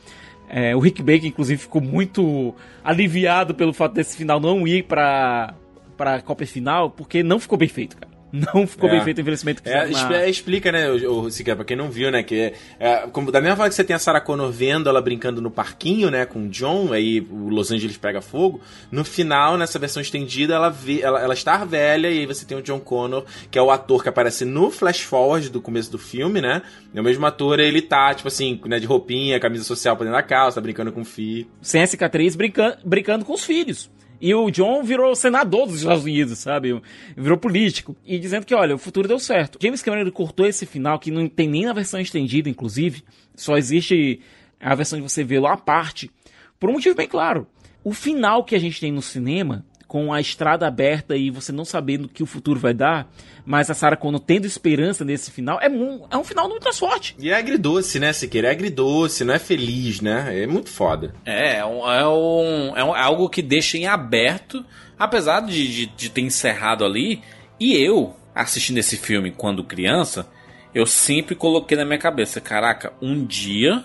[0.49, 5.53] É, o Rick Baker, inclusive, ficou muito aliviado pelo fato desse final não ir pra,
[5.95, 8.10] pra Copa final, porque não ficou bem feito, cara.
[8.31, 8.93] Não ficou É.
[8.93, 10.27] bem feito o envelhecimento que É, na...
[10.27, 13.41] explica, né, o, o Siqueira, pra quem não viu, né, que é, é, como, da
[13.41, 16.43] mesma forma que você tem a Sarah Connor vendo ela brincando no parquinho, né, com
[16.45, 21.01] o John, aí o Los Angeles pega fogo, no final, nessa versão estendida, ela vê,
[21.01, 24.01] ela, ela está velha, e aí você tem o John Connor, que é o ator
[24.03, 26.61] que aparece no flash forward do começo do filme, né,
[26.93, 30.17] e o mesmo ator, ele tá, tipo assim, né, de roupinha, camisa social por dentro
[30.17, 31.47] da calça, brincando com o filho.
[31.61, 33.89] sem a cicatriz, brincando, brincando com os filhos.
[34.21, 36.79] E o John virou senador dos Estados Unidos, sabe?
[37.17, 37.95] Virou político.
[38.05, 39.57] E dizendo que, olha, o futuro deu certo.
[39.59, 43.03] James Cameron ele cortou esse final, que não tem nem na versão estendida, inclusive.
[43.35, 44.21] Só existe
[44.59, 46.11] a versão de você vê-lo à parte.
[46.59, 47.47] Por um motivo bem claro.
[47.83, 51.65] O final que a gente tem no cinema, com a estrada aberta e você não
[51.65, 53.11] sabendo o que o futuro vai dar,
[53.45, 57.13] mas a Sarah Connor tendo esperança nesse final, é, mu- é um final muito forte.
[57.19, 58.47] E é agridoce, né, Siqueira?
[58.47, 60.43] É agridoce, não é feliz, né?
[60.43, 61.13] É muito foda.
[61.25, 64.63] É, é, um, é, um, é um- é algo que deixa em aberto,
[64.97, 67.21] apesar de, de, de ter encerrado ali.
[67.59, 70.25] E eu, assistindo esse filme quando criança,
[70.73, 73.83] eu sempre coloquei na minha cabeça: caraca, um dia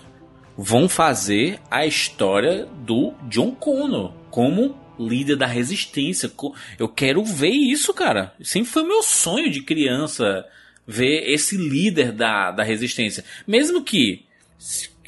[0.57, 6.31] vão fazer a história do John Connor como líder da resistência.
[6.77, 8.33] Eu quero ver isso, cara.
[8.41, 10.45] Sempre foi meu sonho de criança
[10.85, 13.23] ver esse líder da, da resistência.
[13.45, 14.25] Mesmo que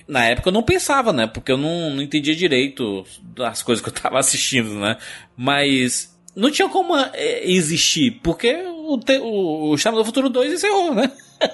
[0.08, 1.28] na época eu não pensava, né?
[1.28, 4.98] Porque eu não, não entendia direito das coisas que eu tava assistindo, né?
[5.38, 10.94] Mas não tinha como é, existir, porque o, o, o Exterminador do Futuro 2 encerrou,
[10.94, 11.12] né?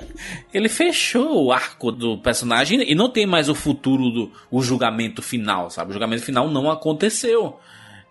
[0.54, 5.22] Ele fechou o arco do personagem e não tem mais o futuro do o julgamento
[5.22, 5.90] final, sabe?
[5.90, 7.60] O julgamento final não aconteceu.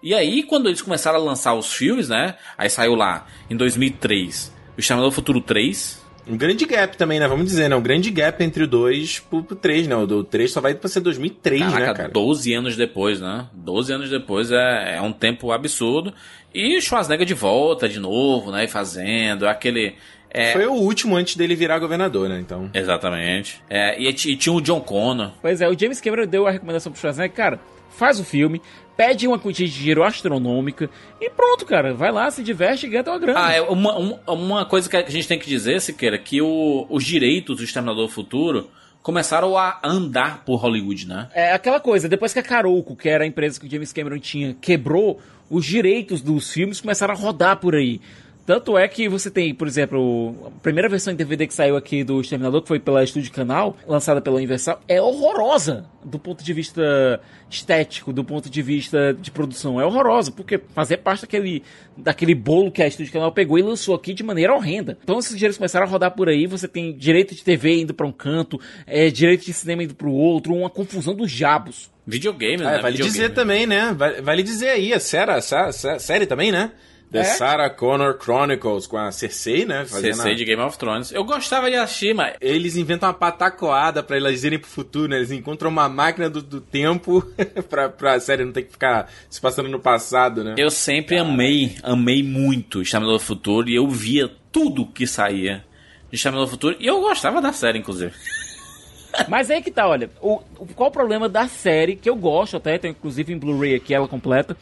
[0.04, 2.34] E aí, quando eles começaram a lançar os filmes, né?
[2.58, 7.26] Aí saiu lá, em 2003, o Exterminador do Futuro 3, Um grande gap também, né?
[7.26, 7.76] Vamos dizer, né?
[7.76, 9.96] Um grande gap entre o 2 pro, pro 3, né?
[9.96, 12.08] O do 3 só vai pra ser 2003, Caraca, né, cara?
[12.10, 13.46] 12 anos depois, né?
[13.54, 16.12] 12 anos depois é, é um tempo absurdo.
[16.54, 18.64] E Schwarzenegger de volta de novo, né?
[18.64, 19.96] E fazendo aquele.
[20.30, 22.38] é, Foi o último antes dele virar governador, né?
[22.40, 22.70] Então.
[22.72, 23.62] Exatamente.
[23.68, 25.32] É, e, e tinha o John Connor.
[25.42, 27.60] Pois é, o James Cameron deu a recomendação pro Schwarzenegger, cara,
[27.90, 28.62] faz o filme,
[28.96, 30.88] pede uma quantia de dinheiro astronômica
[31.20, 33.44] e pronto, cara, vai lá, se diverte e ganha uma grana.
[33.46, 36.86] Ah, é uma, um- uma coisa que a gente tem que dizer, Siqueira, que o,
[36.88, 38.70] os direitos do Exterminador do Futuro
[39.02, 41.28] começaram a andar por Hollywood, né?
[41.34, 44.18] É aquela coisa, depois que a Caroco, que era a empresa que o James Cameron
[44.18, 48.00] tinha, quebrou, os direitos dos filmes começaram a rodar por aí.
[48.46, 52.04] Tanto é que você tem, por exemplo, a primeira versão em DVD que saiu aqui
[52.04, 56.52] do Exterminador, que foi pela Estúdio Canal, lançada pela Universal, é horrorosa do ponto de
[56.52, 59.80] vista estético, do ponto de vista de produção.
[59.80, 61.62] É horrorosa, porque fazer parte daquele,
[61.96, 64.98] daquele bolo que a Estúdio Canal pegou e lançou aqui de maneira horrenda.
[65.02, 68.06] Então esses dinheiros começaram a rodar por aí, você tem direito de TV indo para
[68.06, 71.90] um canto, é, direito de cinema indo para o outro, uma confusão dos diabos.
[72.06, 72.76] Videogame, né?
[72.76, 73.10] É, vale Videogame.
[73.10, 73.94] dizer também, né?
[73.96, 76.72] Vale, vale dizer aí, a série, a, sé- série também, né?
[77.14, 77.24] The É?
[77.24, 79.84] Sarah Connor Chronicles com a Cersei, né?
[79.84, 81.12] Fazendo Cersei a- de Game of Thrones.
[81.12, 85.16] Eu gostava de assistir, mas Eles inventam uma patacoada pra elas irem pro futuro, né?
[85.18, 87.22] Eles encontram uma máquina do, do tempo
[87.70, 90.54] pra, pra série não ter que ficar se passando no passado, né?
[90.58, 95.64] eu sempre amei, amei muito Exterminador do Futuro e eu via tudo que saía
[96.10, 98.12] de Exterminador do Futuro e eu gostava da série, inclusive.
[99.28, 102.56] Mas aí que tá, olha, o, o- qual o problema da série, que eu gosto
[102.56, 104.56] até, tem inclusive em Blu-ray aqui ela completa.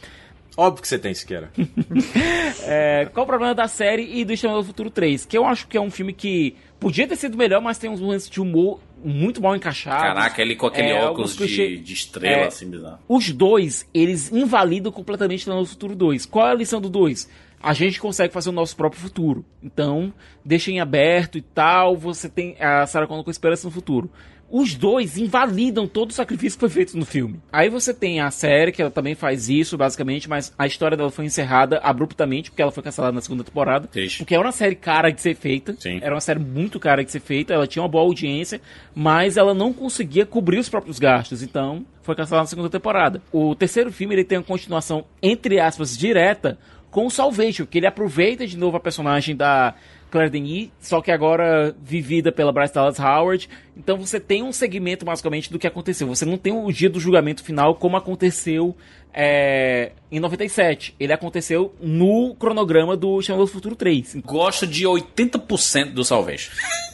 [0.56, 1.50] Óbvio que você tem, Siqueira.
[2.64, 5.24] É, qual o problema da série e do Exterminador do Futuro 3?
[5.26, 8.00] Que eu acho que é um filme que podia ter sido melhor, mas tem uns
[8.00, 10.02] momentos de humor muito mal encaixados.
[10.02, 12.98] Caraca, ele com aquele É, óculos alguns clichê- de, de estrela, É, assim, bizarro.
[13.08, 16.26] Os dois, eles invalidam completamente o Exterminador do Futuro 2.
[16.26, 17.28] Qual é a lição do 2?
[17.60, 19.44] A gente consegue fazer o nosso próprio futuro.
[19.62, 20.12] Então,
[20.44, 24.10] deixem aberto e tal, você tem a Sarah Connor com esperança no futuro.
[24.54, 27.40] Os dois invalidam todo o sacrifício que foi feito no filme.
[27.50, 31.10] Aí você tem a série, que ela também faz isso, basicamente, mas a história dela
[31.10, 33.88] foi encerrada abruptamente, porque ela foi cancelada na segunda temporada.
[34.18, 35.74] Porque era uma série cara de ser feita.
[36.02, 37.54] Era uma série muito cara de ser feita.
[37.54, 38.60] Ela tinha uma boa audiência,
[38.94, 41.42] mas ela não conseguia cobrir os próprios gastos.
[41.42, 43.22] Então, foi cancelada na segunda temporada.
[43.32, 46.58] O terceiro filme, ele tem uma continuação, entre aspas, direta
[46.90, 49.74] com o Salvation, que ele aproveita de novo a personagem da
[50.12, 53.48] Claire Denis, só que agora vivida pela Bryce Dallas Howard.
[53.76, 56.06] Então você tem um segmento basicamente do que aconteceu.
[56.06, 58.76] Você não tem o dia do julgamento final como aconteceu
[59.12, 60.94] é, em 97.
[61.00, 64.16] Ele aconteceu no cronograma do Exterminador do Futuro 3.
[64.24, 66.52] Gosto de 80% do Salvation.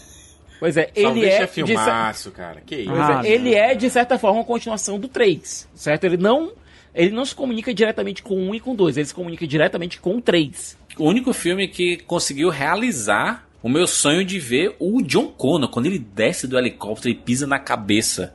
[0.61, 2.61] Pois é, ele é, é de filmaço, cer- cara.
[2.66, 2.90] Que isso?
[2.90, 6.03] Pois Ah, é, ele é, de certa forma, uma continuação do 3, certo?
[6.03, 6.51] Ele não,
[6.93, 9.47] ele não se comunica diretamente com o 1 e com o 2, ele se comunica
[9.47, 10.77] diretamente com o 3.
[10.98, 15.86] O único filme que conseguiu realizar o meu sonho de ver o John Connor, quando
[15.86, 18.34] ele desce do helicóptero e pisa na cabeça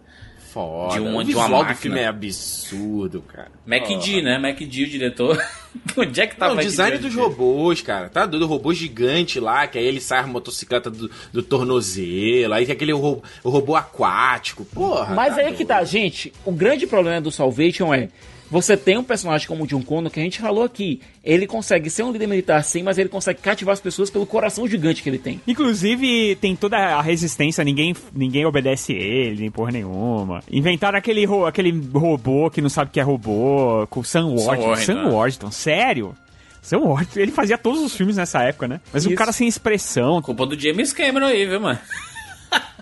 [0.54, 0.94] Foda.
[0.94, 1.76] de uma, o de uma visual do máquina.
[1.76, 3.52] filme é absurdo, cara.
[3.66, 4.38] MacD, né?
[4.38, 5.44] MacD, o diretor.
[5.98, 8.10] Onde é que tá Não, o design dos robôs, cara.
[8.10, 8.44] Tá doido?
[8.44, 12.54] O robô gigante lá, que aí ele sai a motocicleta do, do tornozelo.
[12.54, 14.64] Aí tem aquele robô, o robô aquático.
[14.66, 15.16] Porra.
[15.16, 16.32] Mas tá aí que tá, gente.
[16.46, 18.10] O grande problema do Salvation é.
[18.54, 21.02] Você tem um personagem como o John Connor, que a gente falou aqui.
[21.24, 24.68] Ele consegue ser um líder militar sim, mas ele consegue cativar as pessoas pelo coração
[24.68, 25.42] gigante que ele tem.
[25.48, 30.44] Inclusive, tem toda a resistência, ninguém, ninguém obedece ele, nem porra nenhuma.
[30.52, 34.68] Inventaram aquele, ro- aquele robô que não sabe que é robô, com o Sam Worthington.
[34.68, 35.10] Worthington, Sam né?
[35.10, 36.16] Worthington, sério?
[36.62, 38.80] Sam Worthington, ele fazia todos os filmes nessa época, né?
[38.94, 39.18] Mas um Isso.
[39.18, 40.22] cara sem expressão.
[40.22, 41.80] Culpa do James Cameron aí, viu, mano?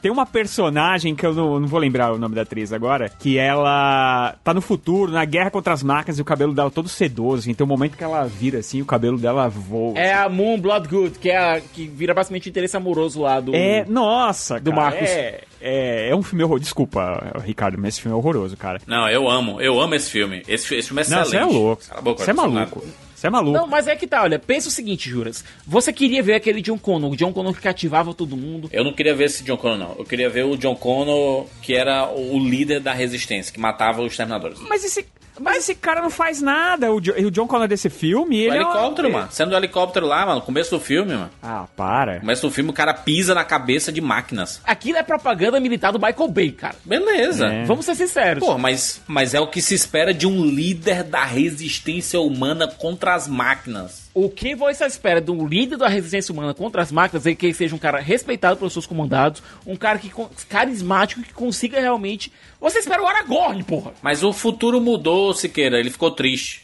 [0.02, 3.38] Tem uma personagem que eu não, não vou lembrar o nome da atriz agora, que
[3.38, 7.50] ela tá no futuro, na guerra contra as máquinas e o cabelo dela todo sedoso.
[7.50, 10.00] Então, tem um momento que ela vira assim, o cabelo dela voa.
[10.00, 13.56] É a Moon Bloodgood, que é a que vira basicamente o interesse amoroso lá do.
[13.56, 15.10] É, nossa, do cara, Marcos.
[15.10, 16.64] É, é, é um filme horroroso.
[16.64, 18.82] Desculpa, Ricardo, mas esse filme é horroroso, cara.
[18.88, 20.42] Não, eu amo, eu amo esse filme.
[20.48, 21.30] Esse, esse filme é Não, excelente.
[21.30, 21.84] você é louco.
[21.88, 22.80] Cala a boca, Você é maluco.
[22.82, 23.11] nada.
[23.22, 23.56] Você é maluco.
[23.56, 25.46] Não, mas é que tá, olha, pensa o seguinte, Juras.
[25.68, 28.68] Você queria ver aquele John Connor, o John Connor que cativava todo mundo.
[28.74, 29.96] Eu não queria ver esse John Connor, não.
[30.00, 34.18] Eu queria ver o John Connor, que era o líder da resistência, que matava os
[34.18, 34.60] Terminadores.
[34.68, 35.06] Mas esse,
[35.40, 36.92] mas esse cara não faz nada.
[36.92, 39.28] O, o John Connor desse filme, O ele é uma- helicóptero, mano.
[39.32, 40.42] Sendo do helicóptero lá, mano.
[40.42, 41.30] Começo do filme, mano.
[41.42, 42.20] Ah, para.
[42.20, 44.62] Começo do filme, o cara pisa na cabeça de máquinas.
[44.66, 46.76] Aquilo é propaganda militar do Michael Bay, cara.
[46.86, 47.48] Beleza.
[47.48, 47.64] É.
[47.66, 48.44] Vamos ser sinceros.
[48.44, 53.14] Pô, mas, mas é o que se espera de um líder da resistência humana contra
[53.16, 54.01] as máquinas.
[54.14, 57.46] O que você espera de um líder da resistência humana contra as máquinas é que
[57.46, 60.12] ele seja um cara respeitado pelos seus comandados, um cara que
[60.50, 62.30] carismático que consiga realmente.
[62.60, 63.94] Você espera o Aragorn, porra!
[64.02, 65.80] Mas o futuro mudou, Siqueira.
[65.80, 66.62] Ele ficou triste.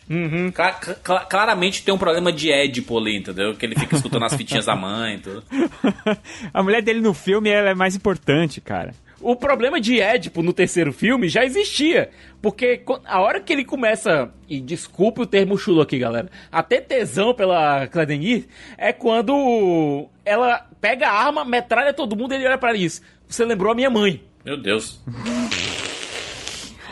[0.53, 3.55] Cla- cla- claramente tem um problema de Édipo ali, entendeu?
[3.55, 5.43] Que ele fica escutando as fitinhas da mãe e tudo.
[6.53, 8.93] A mulher dele no filme ela é mais importante, cara.
[9.19, 12.09] O problema de Édipo no terceiro filme já existia.
[12.41, 16.81] Porque a hora que ele começa, e desculpe o termo chulo aqui, galera, a ter
[16.81, 18.45] tesão pela Cladenir,
[18.77, 23.01] é quando ela pega a arma, metralha todo mundo e ele olha pra isso.
[23.27, 24.23] Você lembrou a minha mãe.
[24.45, 25.01] Meu Deus.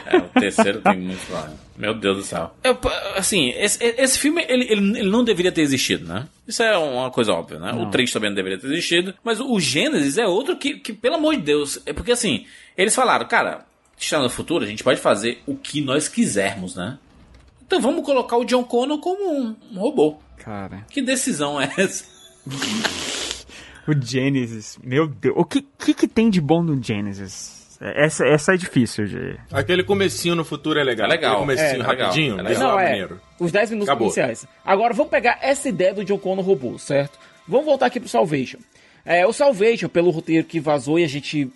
[0.06, 1.52] É, o terceiro tem muito lá.
[1.78, 2.52] Meu Deus do céu.
[2.64, 6.28] Eu, p- assim, esse, esse filme, ele, ele, ele não deveria ter existido, né?
[6.48, 7.74] Isso é uma coisa óbvia, né?
[7.74, 9.14] O 3 também não deveria ter existido.
[9.24, 11.80] Mas o Gênesis é outro que, que, pelo amor de Deus...
[11.86, 12.46] É porque, assim,
[12.78, 13.66] eles falaram, cara,
[13.98, 16.98] está no futuro, a gente pode fazer o que nós quisermos, né?
[17.66, 20.18] Então vamos colocar o John Connor como um, um robô.
[20.38, 20.86] Cara.
[20.90, 22.06] Que decisão é essa?
[23.88, 25.36] o Genesis, meu Deus.
[25.38, 27.65] O que, que, que tem de bom no Genesis?
[27.82, 29.38] Essa, essa é difícil de.
[29.52, 31.08] Aquele comecinho no futuro é legal.
[31.08, 31.32] É legal.
[31.44, 32.52] Aquele comecinho É, rapidinho, É legal.
[32.54, 32.72] legal.
[32.72, 32.84] Não, é.
[32.90, 33.22] maneiro.
[33.40, 34.08] Os 10 minutos Acabou.
[34.08, 34.48] iniciais.
[34.64, 37.20] Agora, vamos pegar essa ideia do John Connor robô, certo?
[37.48, 38.58] Vamos voltar aqui pro Salvation.
[39.06, 41.48] É, o Salvation, pelo roteiro que vazou e a gente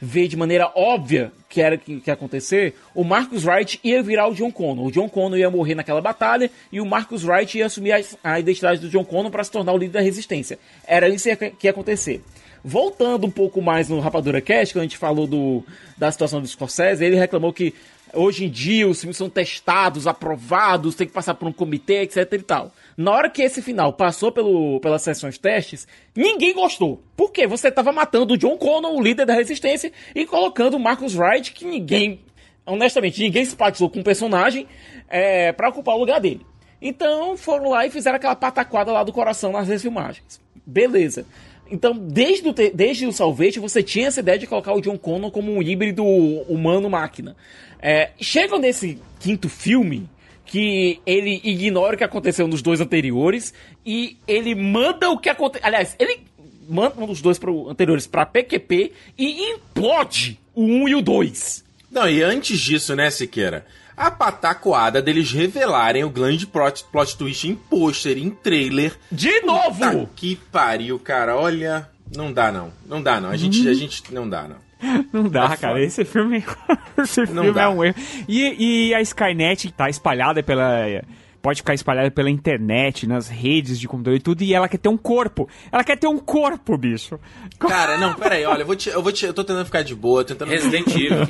[0.00, 4.28] vê de maneira óbvia que era que, que ia acontecer, o Marcus Wright ia virar
[4.28, 4.86] o John Connor.
[4.86, 8.38] O John Connor ia morrer naquela batalha e o Marcus Wright ia assumir a, a
[8.38, 10.58] identidade do John Connor para se tornar o líder da resistência.
[10.86, 12.22] Era isso que ia, que ia acontecer.
[12.64, 15.64] Voltando um pouco mais no Rapadura Cast, quando a gente falou do,
[15.96, 17.74] da situação do Scorsese, ele reclamou que
[18.12, 22.32] hoje em dia os filmes são testados, aprovados, tem que passar por um comitê, etc
[22.32, 22.72] e tal.
[22.96, 27.02] Na hora que esse final passou pelo, pelas sessões testes, ninguém gostou.
[27.16, 27.46] Por quê?
[27.46, 31.52] Você estava matando o John Connor, o líder da resistência, e colocando o Marcus Wright,
[31.52, 32.20] que ninguém,
[32.66, 34.66] honestamente, ninguém simpatizou com o personagem,
[35.08, 36.44] é, para ocupar o lugar dele.
[36.80, 40.40] Então foram lá e fizeram aquela pataquada lá do coração nas refilmagens.
[40.64, 41.26] Beleza.
[41.70, 45.30] Então, desde o, desde o Salvation, você tinha essa ideia de colocar o John Connor
[45.30, 47.36] como um híbrido humano-máquina.
[47.80, 50.08] É, chega nesse quinto filme
[50.44, 53.52] que ele ignora o que aconteceu nos dois anteriores
[53.84, 55.66] e ele manda o que aconteceu.
[55.66, 56.20] Aliás, ele
[56.68, 61.64] manda um dos dois pro, anteriores pra PQP e implode o 1 e o 2.
[61.90, 63.66] Não, e antes disso, né, Siqueira?
[63.98, 68.96] A patacoada deles revelarem o grande plot, plot twist em pôster, em trailer.
[69.10, 69.78] De novo!
[69.90, 71.36] Puta que pariu, cara.
[71.36, 72.72] Olha, não dá não.
[72.86, 73.30] Não dá não.
[73.30, 74.68] A gente, a gente não dá não.
[75.12, 75.72] Não dá, É cara.
[75.72, 75.80] foda.
[75.80, 76.44] Esse filme,
[76.98, 77.62] esse Não filme dá.
[77.62, 77.96] é um erro.
[78.28, 80.84] E, e a Skynet tá espalhada pela.
[81.40, 84.88] Pode ficar espalhada pela internet, nas redes de computador e tudo, e ela quer ter
[84.88, 85.48] um corpo.
[85.70, 87.18] Ela quer ter um corpo, bicho.
[87.58, 89.94] Cara, não, peraí, olha, eu vou te, eu vou te, eu tô tentando ficar de
[89.94, 91.28] boa, tentando Resident Evil.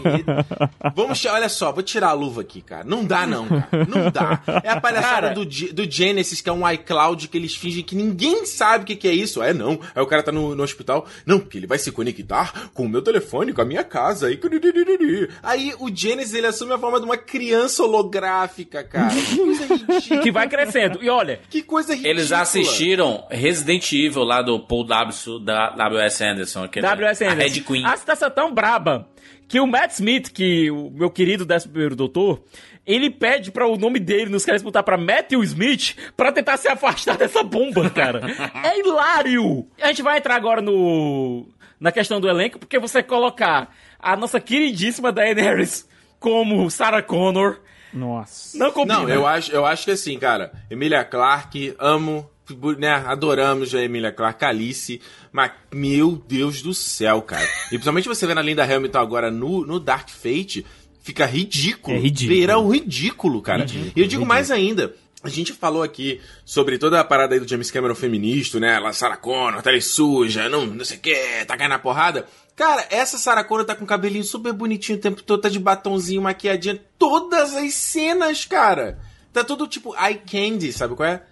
[0.94, 2.85] Vamos, olha só, vou tirar a luva aqui, cara.
[2.85, 3.68] Não dá não, cara.
[3.86, 4.43] Não dá.
[4.64, 5.35] É a palhaçada Cara.
[5.35, 8.97] do, do Genesis, que é um iCloud que eles fingem que ninguém sabe o que,
[8.97, 9.43] que é isso.
[9.43, 9.78] É não.
[9.94, 11.06] Aí o cara tá no, no hospital.
[11.26, 14.26] Não, porque ele vai se conectar com o meu telefone, com a minha casa.
[14.28, 14.40] Aí,
[15.43, 19.14] aí o Genesis, ele assume a forma de uma criança holográfica, cara.
[19.14, 19.97] Que coisa ridícula.
[20.22, 21.02] Que vai crescendo.
[21.02, 22.12] E olha, Que coisa ridícula.
[22.12, 25.38] Eles assistiram Resident Evil lá do Paul W.
[25.40, 26.24] da W.S.
[26.24, 26.64] Anderson.
[26.64, 27.24] Aquele, W.S.
[27.24, 27.54] Anderson.
[27.54, 27.84] Red Queen.
[27.86, 29.08] A citação é tão braba
[29.46, 32.42] que o Matt Smith, que o meu querido 11 primeiro doutor,
[32.86, 36.68] ele pede para o nome dele nos quer botar para Matthew Smith para tentar se
[36.68, 38.20] afastar dessa bomba, cara.
[38.64, 39.66] é hilário!
[39.80, 41.46] A gente vai entrar agora no
[41.80, 45.88] na questão do elenco, porque você colocar a nossa queridíssima Diane Harris
[46.18, 47.60] como Sarah Connor,
[47.93, 48.59] Nossa.
[48.59, 49.01] não combina.
[49.01, 52.28] Não, eu acho, eu acho que assim, cara, Emilia Clarke, amo,
[52.78, 55.01] né, adoramos a Emilia Clarke, Alice,
[55.32, 57.47] mas, meu Deus do céu, cara.
[57.66, 60.65] E principalmente você vendo a Linda Hamilton agora no, no Dark Fate,
[61.02, 61.97] fica ridículo.
[61.97, 62.36] É ridículo.
[62.36, 63.66] Beira o ridículo, cara.
[63.94, 67.48] e eu digo mais ainda, a gente falou aqui sobre toda a parada aí do
[67.48, 68.77] James Cameron feminista, né?
[68.77, 72.27] Ela, Sarah Connor, tá ali suja, não, não sei o que, tá caindo na porrada.
[72.59, 75.60] Cara, essa Sarah Connor tá com o cabelinho super bonitinho o tempo todo, tá de
[75.60, 78.98] batonzinho, maquiadinha, todas as cenas, cara.
[79.32, 81.22] Tá tudo tipo eye candy, sabe qual é?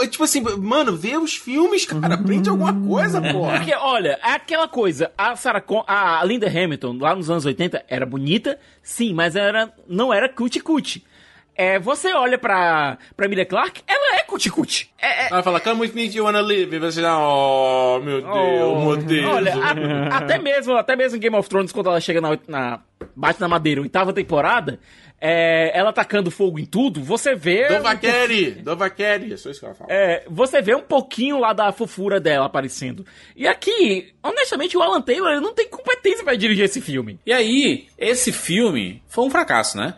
[0.00, 3.58] É Tipo assim, mano, vê os filmes, cara, aprende alguma coisa, porra.
[3.58, 7.84] Porque, olha, é aquela coisa, a Sarah Con a Linda Hamilton, lá nos anos 80,
[7.86, 11.06] era bonita, sim, mas era, não era cuti-cuti.
[11.54, 14.90] É, você olha pra, pra Emilia Clarke, ela é cuti-cuti.
[14.98, 16.74] É, é, Ela fala, come with me if you wanna live.
[16.74, 19.26] E você dá, oh, meu Deus, meu Deus.
[19.26, 22.80] olha, a- até mesmo, até mesmo em Game of Thrones, quando ela chega na, na
[23.14, 24.80] bate na madeira, oitava temporada,
[25.20, 27.68] é, ela tacando fogo em tudo, você vê...
[27.68, 29.92] Dovakeri, Dovakeri, é só isso que ela fala.
[29.92, 33.04] É, você vê um pouquinho lá da fofura dela aparecendo.
[33.36, 37.20] E aqui, honestamente, o Alan Taylor não tem competência pra dirigir esse filme.
[37.26, 39.94] E aí, esse filme foi um fracasso, né?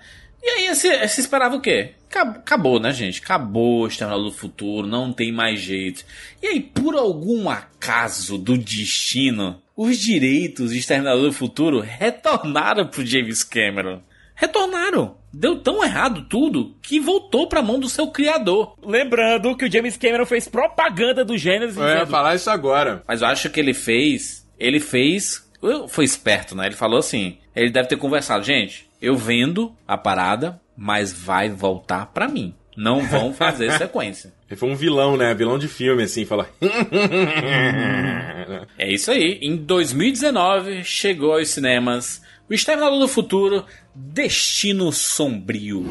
[0.47, 1.93] E aí, você você esperava o quê?
[2.11, 3.21] Acab- Acabou, né, gente?
[3.23, 6.05] Acabou Exterminador do Futuro, não tem mais jeito.
[6.43, 13.05] E aí, por algum acaso do destino, os direitos de Exterminador do Futuro retornaram pro
[13.07, 14.01] James Cameron.
[14.35, 15.16] Retornaram.
[15.33, 18.77] Deu tão errado tudo que voltou pra mão do seu criador.
[18.85, 21.77] Lembrando que o James Cameron fez propaganda do Gênesis.
[21.77, 23.03] Eu ia dizendo, falar isso agora.
[23.09, 24.47] Mas eu acho que ele fez.
[24.59, 25.43] Ele fez.
[25.89, 26.66] Foi esperto, né?
[26.66, 27.39] Ele falou assim.
[27.57, 28.45] Ele deve ter conversado.
[28.45, 32.55] Gente, eu vendo a parada, mas vai voltar pra mim.
[32.76, 34.32] Não vão fazer sequência.
[34.51, 35.32] Ele foi um vilão, né?
[35.35, 36.48] Vilão de filme, assim, fala.
[38.78, 39.39] É isso aí.
[39.43, 43.64] Em 2019 chegou aos cinemas O Exterminador do Futuro
[43.94, 45.85] Destino Sombrio.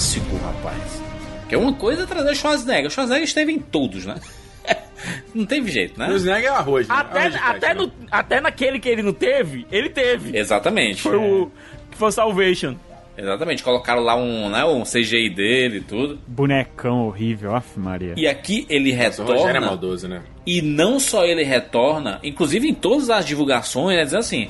[0.00, 1.02] Clássico, rapaz.
[1.46, 2.86] Que é uma coisa é trazer o Schwarzenegger.
[2.86, 4.18] O Schwarzenegger esteve em todos, né?
[5.34, 6.06] não teve jeito, né?
[6.06, 6.88] O Schwarzenegger é arroz.
[6.88, 6.94] Né?
[6.94, 10.36] Até, arroz até, festa, no, até naquele que ele não teve, ele teve.
[10.36, 11.02] Exatamente.
[11.02, 11.50] Foi o.
[11.90, 12.76] Que foi o Salvation.
[13.18, 16.18] Exatamente, colocaram lá um, né, um CGI dele e tudo.
[16.26, 18.14] Bonecão horrível, af Maria.
[18.16, 19.66] E aqui ele Nossa, o Rogério é retorna.
[19.66, 20.22] maldoso, né?
[20.46, 24.48] E não só ele retorna, inclusive em todas as divulgações, ele diz assim: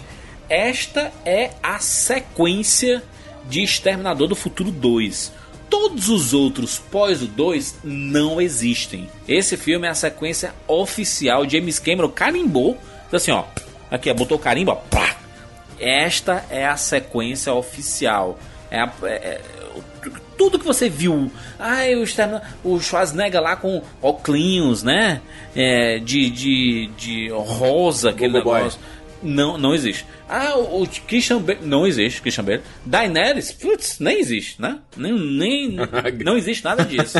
[0.48, 3.02] esta é a sequência
[3.48, 5.39] de Exterminador do Futuro 2.
[5.70, 9.09] Todos os outros pós o 2 não existem.
[9.26, 11.48] Esse filme é a sequência oficial.
[11.48, 12.76] James Cameron carimbou.
[13.12, 13.44] Assim, ó.
[13.90, 14.74] Aqui, ó, botou o carimbo, ó.
[14.74, 15.16] Pá.
[15.78, 18.38] Esta é a sequência oficial.
[18.70, 19.40] É, a- é- é-
[20.36, 21.30] tudo que você viu.
[21.59, 25.20] Ai, o, Externa- o Schwarzenegger lá com óculos, né?
[25.55, 28.70] É, de, de, de rosa, aquele Google Boy.
[29.22, 30.06] Não, não existe.
[30.28, 31.60] Ah, o, o Christian Bale.
[31.62, 32.62] Não existe, Christian Bale.
[32.84, 34.78] Daenerys, putz, nem existe, né?
[34.97, 35.76] Nem, nem,
[36.24, 37.18] não existe nada disso.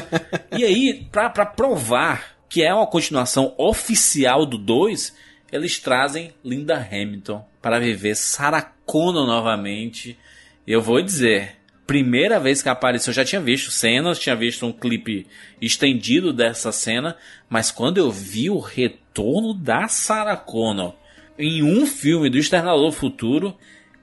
[0.57, 5.15] E aí, pra, pra provar que é uma continuação oficial do 2,
[5.53, 10.19] eles trazem Linda Hamilton para viver Sarah Connor novamente.
[10.67, 11.57] Eu vou dizer,
[11.87, 15.27] primeira vez que apareceu, eu já tinha visto cenas, tinha visto um clipe
[15.61, 17.17] estendido dessa cena,
[17.49, 20.95] mas quando eu vi o retorno da Sarah Connor
[21.41, 23.55] em um filme do Exterminador do Futuro,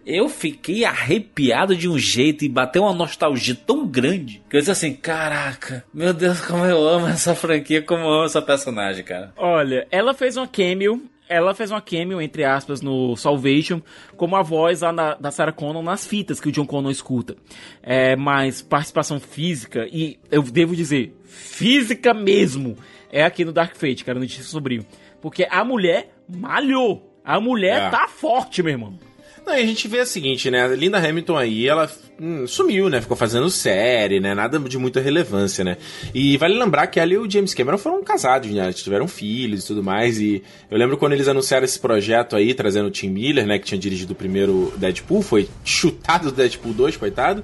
[0.05, 4.71] eu fiquei arrepiado de um jeito e bateu uma nostalgia tão grande que eu disse
[4.71, 9.33] assim: caraca, meu Deus, como eu amo essa franquia, como eu amo essa personagem, cara.
[9.37, 11.03] Olha, ela fez uma cameo.
[11.29, 13.81] Ela fez uma cameo, entre aspas, no Salvation,
[14.15, 17.35] como a voz lá na- da Sarah Connor nas fitas que o John Connor escuta.
[17.83, 22.77] É, mas participação física, e eu devo dizer, física mesmo,
[23.11, 24.85] é aqui no Dark Fate, cara, notícia sobrinho.
[25.21, 27.06] Porque a mulher malhou.
[27.27, 27.89] A mulher É.
[27.89, 28.97] tá forte, meu irmão.
[29.45, 30.63] Não, e a gente vê o seguinte, né?
[30.65, 31.89] A Linda Hamilton aí, ela
[32.19, 32.99] hum, sumiu, né?
[32.99, 34.33] Ficou fazendo série, né?
[34.35, 35.77] Nada de muita relevância, né?
[36.13, 38.65] E vale lembrar que ela e o James Cameron foram casados, né?
[38.65, 40.19] Eles tiveram filhos e tudo mais.
[40.19, 43.57] E eu lembro quando eles anunciaram esse projeto aí, trazendo o Tim Miller, né?
[43.57, 47.41] Que tinha dirigido o primeiro Deadpool, foi chutado do Deadpool 2, coitado.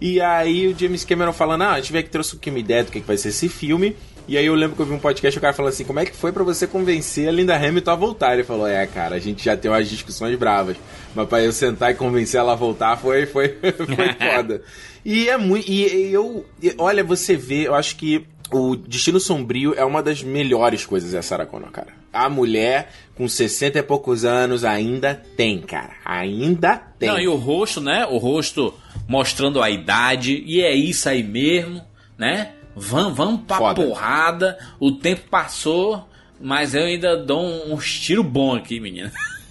[0.00, 2.82] E aí o James Cameron falando, ah, a gente veio que trouxe aqui uma ideia
[2.82, 3.94] do que, que vai ser esse filme.
[4.28, 5.98] E aí eu lembro que eu vi um podcast e o cara falando assim, como
[6.00, 8.34] é que foi pra você convencer a Linda Hamilton a voltar?
[8.34, 10.76] Ele falou, é, cara, a gente já tem umas discussões bravas.
[11.14, 14.62] Mas pra eu sentar e convencer ela a voltar foi, foi, foi foda.
[15.04, 15.68] E é muito.
[15.68, 16.46] E, e eu.
[16.62, 21.12] e olha, você vê, eu acho que o Destino Sombrio é uma das melhores coisas
[21.12, 21.88] da Sarah Connor, cara.
[22.12, 25.94] A mulher com 60 e poucos anos ainda tem, cara.
[26.04, 27.08] Ainda tem.
[27.08, 28.06] Não, e o rosto, né?
[28.06, 28.74] O rosto
[29.08, 31.82] mostrando a idade, e é isso aí mesmo,
[32.16, 32.52] né?
[32.74, 33.82] Vamos, vamos pra Foda.
[33.82, 34.58] porrada.
[34.80, 36.08] O tempo passou,
[36.40, 39.12] mas eu ainda dou um, uns tiro bom aqui, menina.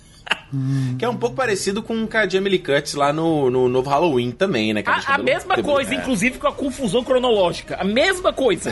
[0.99, 3.89] Que é um pouco parecido com o a Jamie Lee Curtis lá no, no novo
[3.89, 4.83] Halloween também, né?
[4.83, 5.97] que A, a mesma cabelo- coisa, é.
[5.97, 7.77] inclusive com a confusão cronológica.
[7.79, 8.69] A mesma coisa.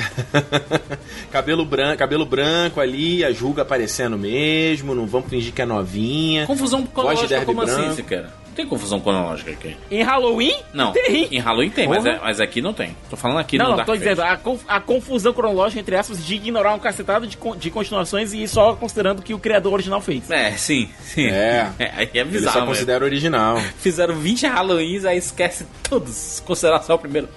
[1.31, 6.45] cabelo, branco, cabelo branco ali, a Julga aparecendo mesmo, não vamos fingir que é novinha.
[6.45, 7.95] Confusão cronológica como assim, branco.
[7.95, 8.25] você quer?
[8.49, 9.77] Não tem confusão cronológica aqui.
[9.89, 10.53] Em Halloween?
[10.73, 11.27] Não, Tem.
[11.33, 12.95] em Halloween tem, mas, é- mas aqui não tem.
[13.09, 14.03] Tô falando aqui não, no não, Dark tô Fate.
[14.03, 18.33] dizendo, a, conf- a confusão cronológica, entre aspas, de ignorar um cacetado de, de continuações
[18.33, 20.29] e só considerando que o criador original fez.
[20.29, 21.27] É, sim, sim.
[21.27, 21.69] É.
[21.95, 22.53] aí é bizarro.
[22.53, 22.73] só mesmo.
[22.73, 23.57] considera original.
[23.79, 26.43] Fizeram 20 Halloweens, aí esquece todos.
[26.45, 27.29] Considerar só o primeiro.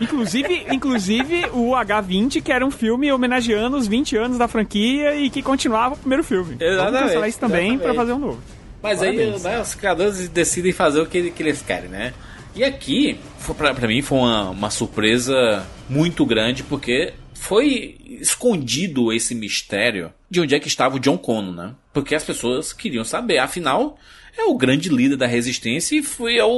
[0.00, 5.30] Inclusive, inclusive o H20, que era um filme homenageando os 20 anos da franquia e
[5.30, 6.56] que continuava o primeiro filme.
[6.56, 8.40] Vamos Exatamente, cancelar isso também pra fazer um novo.
[8.84, 9.46] Mas Parabéns.
[9.46, 12.12] aí né, os criadores decidem fazer o que, que eles querem, né?
[12.54, 13.18] E aqui,
[13.56, 20.54] pra mim, foi uma, uma surpresa muito grande, porque foi escondido esse mistério de onde
[20.54, 21.74] é que estava o John Connor, né?
[21.94, 23.38] Porque as pessoas queriam saber.
[23.38, 23.98] Afinal,
[24.36, 26.52] é o grande líder da resistência e foi ao,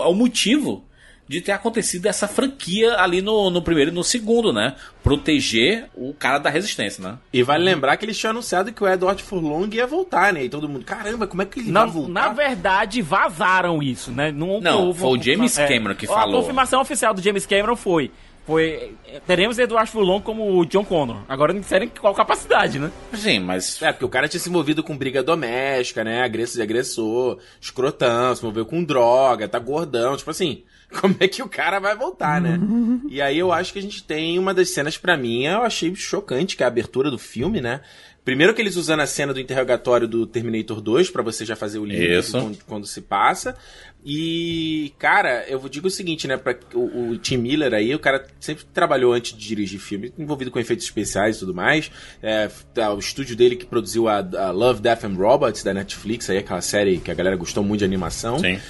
[0.00, 0.84] ao motivo
[1.28, 4.74] de ter acontecido essa franquia ali no, no primeiro e no segundo, né?
[5.02, 7.18] Proteger o cara da resistência, né?
[7.32, 10.44] E vale lembrar que eles tinham anunciado que o Edward Furlong ia voltar, né?
[10.44, 12.12] E todo mundo, caramba, como é que ele Na, vai voltar?
[12.12, 14.30] na verdade, vazaram isso, né?
[14.32, 16.40] Não, Não, houve foi o uma James confirma- Cameron que A falou.
[16.40, 18.10] confirmação oficial do James Cameron foi...
[18.46, 21.18] Foi, eh, teremos Eduardo Furlong como o John Connor.
[21.28, 22.90] Agora não disseram qual capacidade, né?
[23.12, 23.82] Sim, mas.
[23.82, 26.22] É, porque o cara tinha se envolvido com briga doméstica, né?
[26.22, 30.16] Agressor, agressor, escrotão, se envolveu com droga, tá gordão.
[30.16, 30.62] Tipo assim,
[31.00, 32.58] como é que o cara vai voltar, né?
[33.08, 35.94] e aí eu acho que a gente tem uma das cenas, pra mim, eu achei
[35.94, 37.80] chocante, que é a abertura do filme, né?
[38.28, 41.78] Primeiro que eles usando a cena do interrogatório do Terminator 2 pra você já fazer
[41.78, 43.56] o link quando, quando se passa.
[44.04, 46.36] E, cara, eu digo o seguinte, né?
[46.36, 50.50] Pra, o, o Tim Miller aí, o cara sempre trabalhou antes de dirigir filme, envolvido
[50.50, 51.90] com efeitos especiais e tudo mais.
[52.22, 56.28] É, tá, o estúdio dele que produziu a, a Love, Death and Robots da Netflix,
[56.28, 58.38] aí aquela série que a galera gostou muito de animação.
[58.40, 58.60] Sim.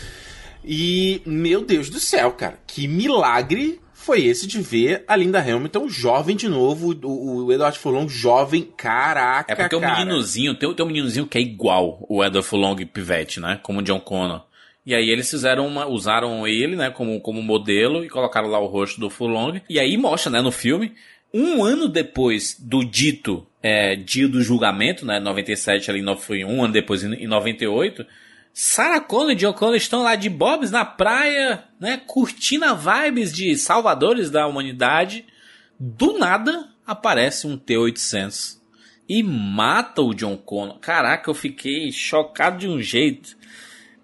[0.70, 5.88] E, meu Deus do céu, cara, que milagre foi esse de ver a Linda Hamilton
[5.88, 9.96] jovem de novo, o, o Edward Furlong jovem, caraca, É porque o cara.
[9.96, 13.58] meninozinho, tem, tem um meninozinho que é igual o Edward Furlong Pivete, né?
[13.62, 14.44] Como o John Connor.
[14.84, 18.66] E aí eles fizeram uma, usaram ele, né, como, como modelo e colocaram lá o
[18.66, 19.62] rosto do Furlong.
[19.70, 20.92] E aí mostra, né, no filme,
[21.32, 26.72] um ano depois do dito é, dia do julgamento, né, 97 ali, foi um ano
[26.72, 28.06] depois, em 98,
[28.60, 33.32] Sarah Connor e John Connor estão lá de bobs na praia, né, curtindo a vibes
[33.32, 35.24] de salvadores da humanidade.
[35.78, 38.56] Do nada aparece um T-800
[39.08, 40.80] e mata o John Connor.
[40.80, 43.36] Caraca, eu fiquei chocado de um jeito.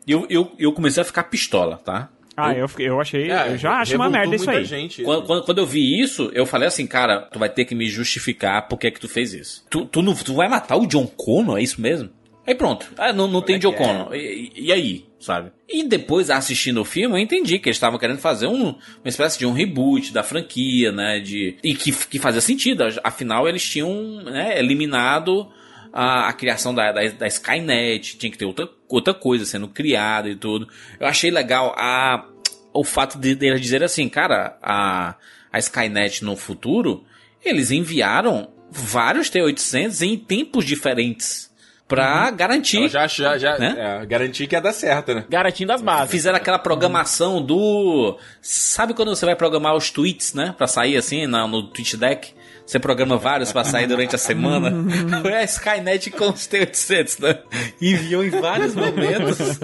[0.06, 2.10] E eu, eu, eu comecei a ficar pistola, tá?
[2.36, 3.32] Ah, eu, eu achei.
[3.32, 4.88] É, eu já acho uma merda isso aí.
[5.02, 7.88] Quando, quando, quando eu vi isso, eu falei assim, cara, tu vai ter que me
[7.88, 9.66] justificar por que que tu fez isso.
[9.68, 12.08] Tu, tu, não, tu vai matar o John Connor, é isso mesmo?
[12.46, 12.86] Aí pronto.
[12.98, 14.14] Ah, não, não tem John Connor.
[14.14, 15.50] E, e- e aí, sabe?
[15.68, 18.76] E depois, assistindo o filme, eu entendi que eles estavam querendo fazer um, uma
[19.06, 21.20] espécie de um reboot da franquia, né?
[21.20, 22.84] De, e que, que fazia sentido.
[23.02, 25.48] Afinal, eles tinham né, eliminado
[25.92, 30.28] a, a criação da, da, da Skynet, tinha que ter outra, outra coisa sendo criada
[30.28, 30.68] e tudo.
[31.00, 32.28] Eu achei legal a,
[32.74, 35.14] o fato de, de eles dizerem assim, cara, a,
[35.50, 37.04] a Skynet no futuro,
[37.42, 41.53] eles enviaram vários T-800 em tempos diferentes
[41.88, 42.78] pra garantir.
[42.78, 43.74] Ela já, já, já né?
[43.76, 45.24] é, garantir que ia dar certo, né?
[45.28, 46.10] Garantindo as bases.
[46.10, 48.18] Fizeram aquela programação do.
[48.40, 50.54] Sabe quando você vai programar os tweets, né?
[50.56, 52.34] Pra sair assim na, no tweet deck?
[52.66, 54.72] Você programa vários pra sair durante a semana.
[55.20, 57.38] Foi a Skynet com os T-800, né?
[57.80, 59.60] Enviou em vários momentos.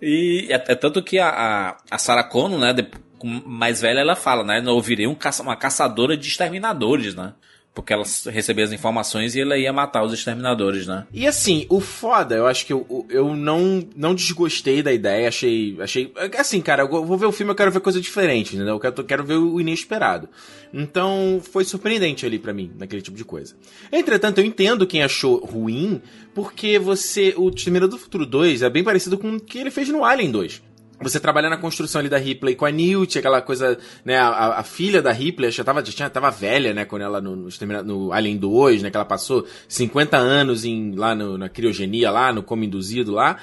[0.00, 2.74] E é, é tanto que a, a, a Sarah Connor, né?
[3.46, 4.60] mais velha, ela fala, né?
[4.64, 7.34] Eu virei um caça, uma caçadora de exterminadores, né?
[7.74, 11.06] Porque ela recebia as informações e ela ia matar os exterminadores, né?
[11.12, 15.76] E assim, o foda, eu acho que eu, eu não, não desgostei da ideia, achei.
[15.80, 18.74] achei Assim, cara, eu vou ver o filme, eu quero ver coisa diferente, entendeu?
[18.74, 20.28] Eu quero, quero ver o inesperado.
[20.72, 23.54] Então, foi surpreendente ali pra mim, naquele tipo de coisa.
[23.90, 26.02] Entretanto, eu entendo quem achou ruim,
[26.34, 27.32] porque você.
[27.38, 30.30] O Exterminador do Futuro 2 é bem parecido com o que ele fez no Alien
[30.30, 30.62] 2.
[31.02, 34.62] Você trabalhar na construção ali da Ripley com a Newt, aquela coisa, né, a, a
[34.62, 37.48] filha da Ripley já tava, já tinha, tava velha, né, quando ela no, no,
[37.84, 42.32] no Alien 2, né, que ela passou 50 anos em, lá no- na criogenia lá,
[42.32, 43.38] no coma induzido lá.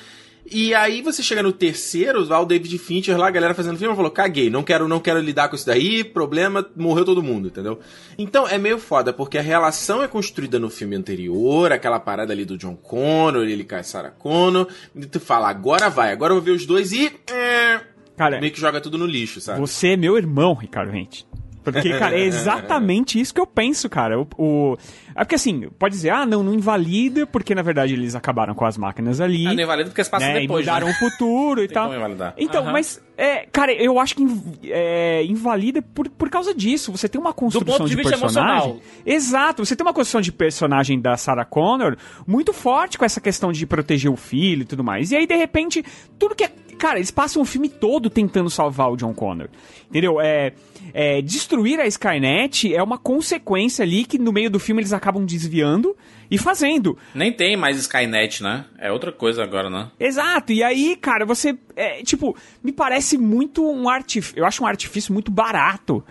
[0.51, 3.95] E aí você chega no terceiro, lá o David Fincher lá, a galera fazendo filme,
[3.95, 7.79] falou, caguei, não quero, não quero lidar com isso daí, problema, morreu todo mundo, entendeu?
[8.17, 12.45] Então é meio foda, porque a relação é construída no filme anterior, aquela parada ali
[12.45, 16.37] do John Connor, ele com a Sarah Connor, e tu fala, agora vai, agora eu
[16.37, 17.11] vou ver os dois e...
[17.31, 17.81] é,
[18.17, 19.59] Cara, meio que joga tudo no lixo, sabe?
[19.59, 21.25] Você é meu irmão, Ricardo Rente.
[21.73, 24.19] Porque, cara, é exatamente isso que eu penso, cara.
[24.19, 24.77] O, o-
[25.15, 28.65] É porque assim, pode dizer, ah, não, não invalida, porque na verdade eles acabaram com
[28.65, 29.45] as máquinas ali.
[29.47, 30.93] Ah, não invalida porque se passa né, depois, E mudaram né?
[30.93, 31.91] o futuro e Tem tal.
[32.37, 32.71] Então, Aham.
[32.71, 34.25] mas, é, cara, eu acho que
[34.65, 36.91] é, invalida por, por causa disso.
[36.91, 38.51] Você tem uma construção ponto de de, vista personagem.
[38.69, 38.81] emocional.
[39.05, 43.51] Exato, você tem uma construção de personagem da Sarah Connor muito forte com essa questão
[43.51, 45.11] de proteger o filho e tudo mais.
[45.11, 45.83] E aí, de repente,
[46.17, 46.51] tudo que é.
[46.79, 49.49] Cara, eles passam o filme todo tentando salvar o John Connor.
[49.89, 50.21] Entendeu?
[50.21, 50.53] É,
[50.93, 55.25] é, destruir a Skynet é uma consequência ali que no meio do filme eles acabam
[55.25, 55.95] desviando
[56.31, 56.97] e fazendo.
[57.13, 58.63] Nem tem mais Skynet, né?
[58.77, 59.91] É outra coisa agora, né?
[59.99, 61.57] Exato, e aí, cara, você.
[61.75, 62.33] É, tipo,
[62.63, 64.39] me parece muito um artifício.
[64.39, 66.01] Eu acho um artifício muito barato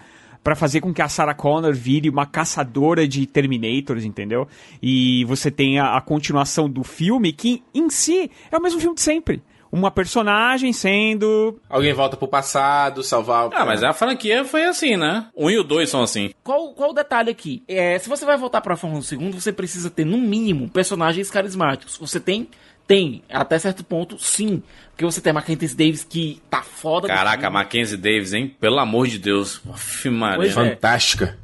[0.45, 4.47] pra fazer com que a Sarah Connor vire uma caçadora de Terminators, entendeu?
[4.82, 9.03] E você tenha a continuação do filme, que em si é o mesmo filme de
[9.03, 9.43] sempre.
[9.70, 11.61] Uma personagem sendo.
[11.69, 13.51] Alguém volta pro passado, salvar...
[13.53, 15.27] Ah, mas a franquia foi assim, né?
[15.36, 16.31] Um e o dois são assim.
[16.43, 17.62] Qual, qual o detalhe aqui?
[17.69, 21.99] É, se você vai voltar pra Fórmula 1 você precisa ter, no mínimo, personagens carismáticos.
[21.99, 22.49] Você tem?
[22.86, 23.23] Tem.
[23.28, 24.62] Até certo ponto, sim.
[24.90, 27.07] Porque você tem a Mackenzie Davis que tá foda.
[27.07, 27.51] do Caraca, a.
[27.51, 28.57] Mackenzie Davis, hein?
[28.59, 29.61] Pelo amor de Deus.
[29.70, 30.36] Aff, Maria.
[30.36, 30.55] Pois é.
[30.55, 31.39] Fantástica.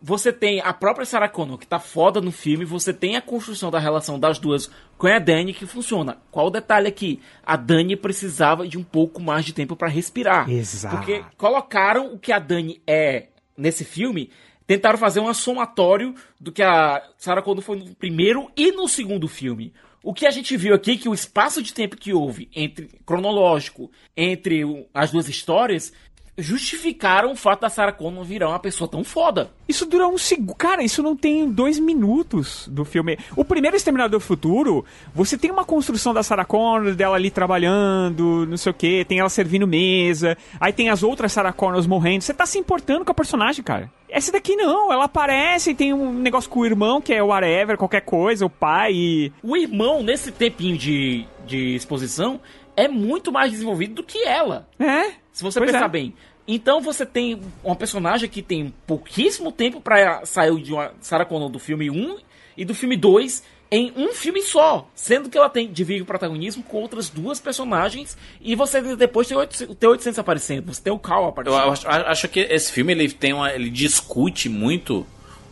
[0.00, 2.64] Você tem a própria Sarah Connor, que tá foda no filme.
[2.64, 6.18] Você tem a construção da relação das duas com a Dani, que funciona.
[6.30, 7.20] Qual o detalhe aqui?
[7.44, 10.48] A Dani precisava de um pouco mais de tempo pra respirar.
[10.48, 10.96] Exato.
[10.96, 13.26] Porque colocaram o que a Dani é
[13.56, 14.30] nesse filme,
[14.66, 19.26] tentaram fazer um somatório do que a Sarah Connor foi no primeiro e no segundo
[19.26, 19.72] filme.
[20.02, 22.88] O que a gente viu aqui é que o espaço de tempo que houve entre
[23.04, 24.62] cronológico entre
[24.94, 25.92] as duas histórias
[26.38, 29.50] justificaram o fato da Sarah Connor virar uma pessoa tão foda.
[29.68, 30.54] Isso dura um segundo.
[30.54, 33.18] Cara, isso não tem dois minutos do filme.
[33.36, 38.46] O primeiro Exterminador do Futuro, você tem uma construção da Sarah Connor, dela ali trabalhando,
[38.46, 42.22] não sei o que, tem ela servindo mesa, aí tem as outras Sarah Connors morrendo.
[42.22, 43.90] Você tá se importando com a personagem, cara.
[44.08, 47.76] Essa daqui não, ela aparece e tem um negócio com o irmão, que é whatever,
[47.76, 49.32] qualquer coisa, o pai e.
[49.42, 52.40] O irmão, nesse tempinho de, de exposição,
[52.78, 54.68] é muito mais desenvolvido do que ela.
[54.78, 55.12] É?
[55.38, 55.88] Se você Pois pensar é.
[55.88, 56.14] bem.
[56.48, 61.48] Então você tem uma personagem que tem pouquíssimo tempo pra sair de uma Sarah Connor
[61.48, 62.16] do filme 1
[62.56, 66.64] e do filme 2 em um filme só, sendo que ela tem divide o protagonismo
[66.64, 70.82] com outras duas personagens e você depois tem o 800 tem o 800 aparecendo, você
[70.82, 71.70] tem o Cal Eu aparecendo.
[71.70, 75.06] acho, acho que esse filme ele tem uma, ele discute muito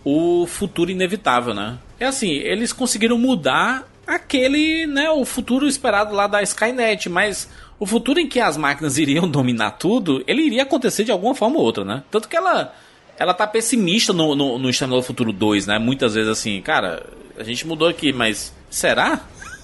[0.05, 1.79] o futuro inevitável, né?
[2.01, 7.87] É assim, eles conseguiram mudar aquele, né, o futuro esperado lá da Skynet, mas o
[7.87, 11.63] futuro em que as máquinas iriam dominar tudo, ele iria acontecer de alguma forma ou
[11.63, 12.05] outra, né?
[12.11, 12.75] Tanto que ela
[13.19, 15.79] ela tá pessimista no, no, no Exterminador do Futuro 2, né?
[15.79, 17.07] Muitas vezes assim, cara,
[17.39, 19.23] a gente mudou aqui, mas será?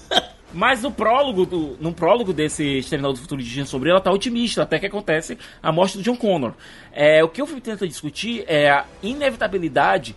[0.55, 4.11] Mas no prólogo, do, no prólogo desse Exterminador do Futuro de Dia Sobre, ela tá
[4.11, 6.53] otimista, até que acontece a morte do John Connor.
[6.91, 10.15] É, o que o filme tenta discutir é a inevitabilidade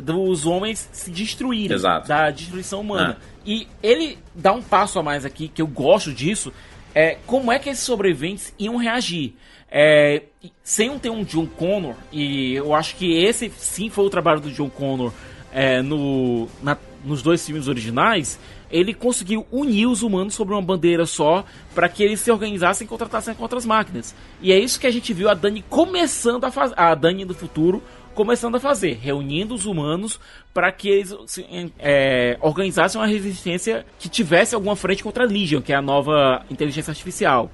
[0.00, 2.08] dos homens se destruírem, Exato.
[2.08, 3.18] da destruição humana.
[3.44, 6.52] E ele dá um passo a mais aqui, que eu gosto disso,
[6.94, 9.34] é como é que esses sobreviventes iam reagir.
[9.74, 10.24] É,
[10.62, 14.38] sem um ter um John Connor, e eu acho que esse sim foi o trabalho
[14.40, 15.12] do John Connor
[15.50, 18.38] é, no, na- nos dois filmes originais,
[18.70, 21.44] ele conseguiu unir os humanos sobre uma bandeira só
[21.74, 24.14] para que eles se organizassem e contratassem contra as máquinas.
[24.42, 27.34] E é isso que a gente viu a Dani começando a fazer, a Dani do
[27.34, 27.82] futuro
[28.14, 30.20] começando a fazer, reunindo os humanos
[30.52, 31.44] para que eles se,
[31.78, 36.44] é, organizassem uma resistência que tivesse alguma frente contra a Legion, que é a nova
[36.50, 37.50] inteligência artificial.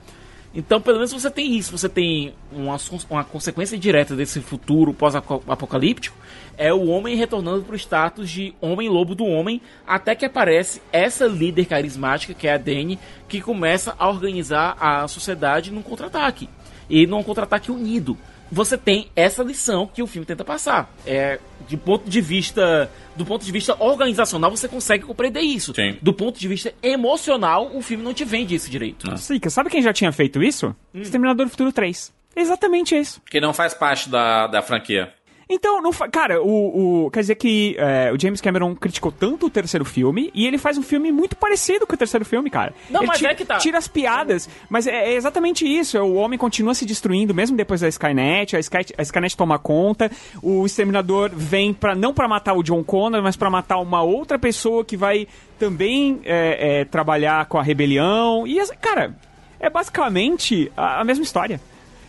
[0.54, 2.76] Então, pelo menos você tem isso, você tem uma,
[3.10, 6.16] uma consequência direta desse futuro pós-apocalíptico,
[6.56, 11.26] é o homem retornando para o status de homem-lobo do homem, até que aparece essa
[11.26, 12.98] líder carismática, que é a Dani,
[13.28, 16.48] que começa a organizar a sociedade num contra-ataque.
[16.90, 18.16] E num contra-ataque unido.
[18.50, 20.90] Você tem essa lição que o filme tenta passar.
[21.06, 21.38] É,
[21.68, 25.72] de ponto de vista, do ponto de vista organizacional, você consegue compreender isso.
[26.00, 29.16] Do ponto de vista emocional, o filme não te vende isso direito.
[29.18, 30.74] Sica, sabe quem já tinha feito isso?
[30.94, 32.12] Exterminador do Futuro 3.
[32.34, 33.20] Exatamente isso.
[33.28, 35.12] Que não faz parte da, da franquia.
[35.50, 39.46] Então, não fa- cara, o, o- quer dizer que é, o James Cameron criticou tanto
[39.46, 42.74] o terceiro filme e ele faz um filme muito parecido com o terceiro filme, cara.
[42.90, 43.56] Não, ele mas tira, é que tá.
[43.56, 45.96] tira as piadas, mas é, é exatamente isso.
[45.96, 49.58] é, O homem continua se destruindo mesmo depois da Skynet, a, Sky, a Skynet toma
[49.58, 50.10] conta,
[50.42, 54.38] o exterminador vem para não pra matar o John Connor, mas pra matar uma outra
[54.38, 55.26] pessoa que vai
[55.58, 58.46] também é, é, trabalhar com a rebelião.
[58.46, 59.14] E, cara,
[59.58, 61.58] é basicamente a, a mesma história.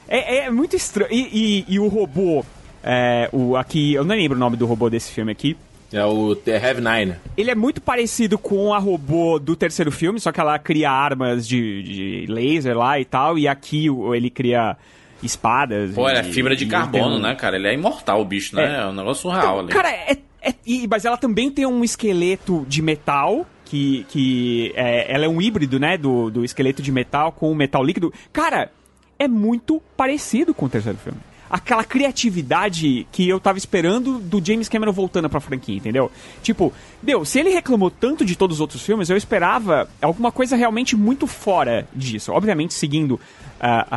[0.07, 1.11] É, é muito estranho.
[1.11, 2.43] E, e- e o robô,
[2.83, 5.55] é, o, aqui, eu não lembro o nome do robô desse filme aqui.
[5.91, 7.15] É o The Have Nine.
[7.35, 11.47] Ele é muito parecido com a robô do terceiro filme, só que ela cria armas
[11.47, 14.77] de, de laser lá e tal, e aqui ele cria
[15.23, 15.93] espadas.
[15.95, 17.55] Pô, é fibra de carbono, um- né, cara?
[17.55, 18.81] Ele é imortal, o bicho, né?
[18.81, 19.69] É, um negócio surreal ali.
[19.69, 20.53] Cara, é, é-
[20.89, 25.79] mas ela também tem um esqueleto de metal, que, que é, ela é um híbrido,
[25.79, 28.13] né, do, do esqueleto de metal com o metal líquido.
[28.31, 28.71] Cara,
[29.17, 31.19] é muito parecido com o terceiro filme.
[31.49, 36.11] Aquela criatividade que eu tava esperando do James Cameron voltando pra franquia, entendeu?
[36.43, 36.71] Tipo,
[37.01, 40.95] deu, se ele reclamou tanto de todos os outros filmes, eu esperava alguma coisa realmente
[40.95, 42.31] muito fora disso.
[42.31, 43.19] Obviamente seguindo
[43.59, 43.87] a,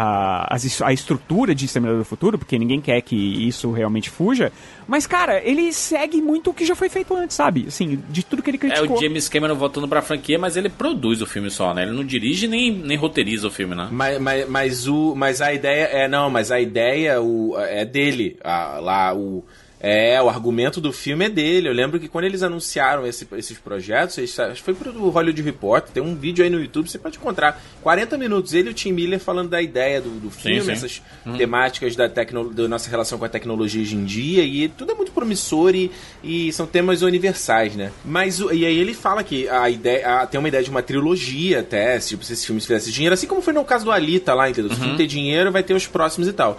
[0.48, 3.16] a, as- a estrutura de Exterminador do Futuro, porque ninguém quer que
[3.47, 4.52] isso realmente fuja.
[4.86, 7.64] Mas, cara, ele segue muito o que já foi feito antes, sabe?
[7.68, 8.97] Assim, de tudo que ele É criticou.
[8.97, 11.82] o James Cameron voltando pra franquia, mas ele produz o filme só, né?
[11.82, 13.89] Ele não dirige nem, nem roteiriza o filme, né?
[13.93, 18.36] Mas, mas, mas, o, mas a ideia é não, mas a ideia o, é dele.
[18.43, 19.44] A- lá o
[19.85, 21.69] é o argumento do filme é dele.
[21.69, 25.43] Eu lembro que quando eles anunciaram esse- esses projetos, eles, acho que foi pro Hollywood
[25.43, 28.75] Report, tem um vídeo aí no YouTube, você pode encontrar 40 minutos ele e o
[28.75, 30.71] Tim Miller falando da ideia do, do filme, sim.
[30.71, 31.37] essas Hum.
[31.37, 34.95] temáticas da, tecno, da nossa relação com a tecnologia hoje em dia e tudo é
[34.95, 35.91] muito promissor e,
[36.23, 37.91] e são temas universais, né?
[38.05, 41.59] Mas e aí ele fala que a ideia a- tem uma ideia de uma trilogia
[41.59, 44.33] até, se, tipo, se esse filme fizesse dinheiro, assim como foi no caso do Alita
[44.33, 44.71] lá, entendeu?
[44.71, 46.57] Se o filme ter dinheiro, vai ter os próximos e tal.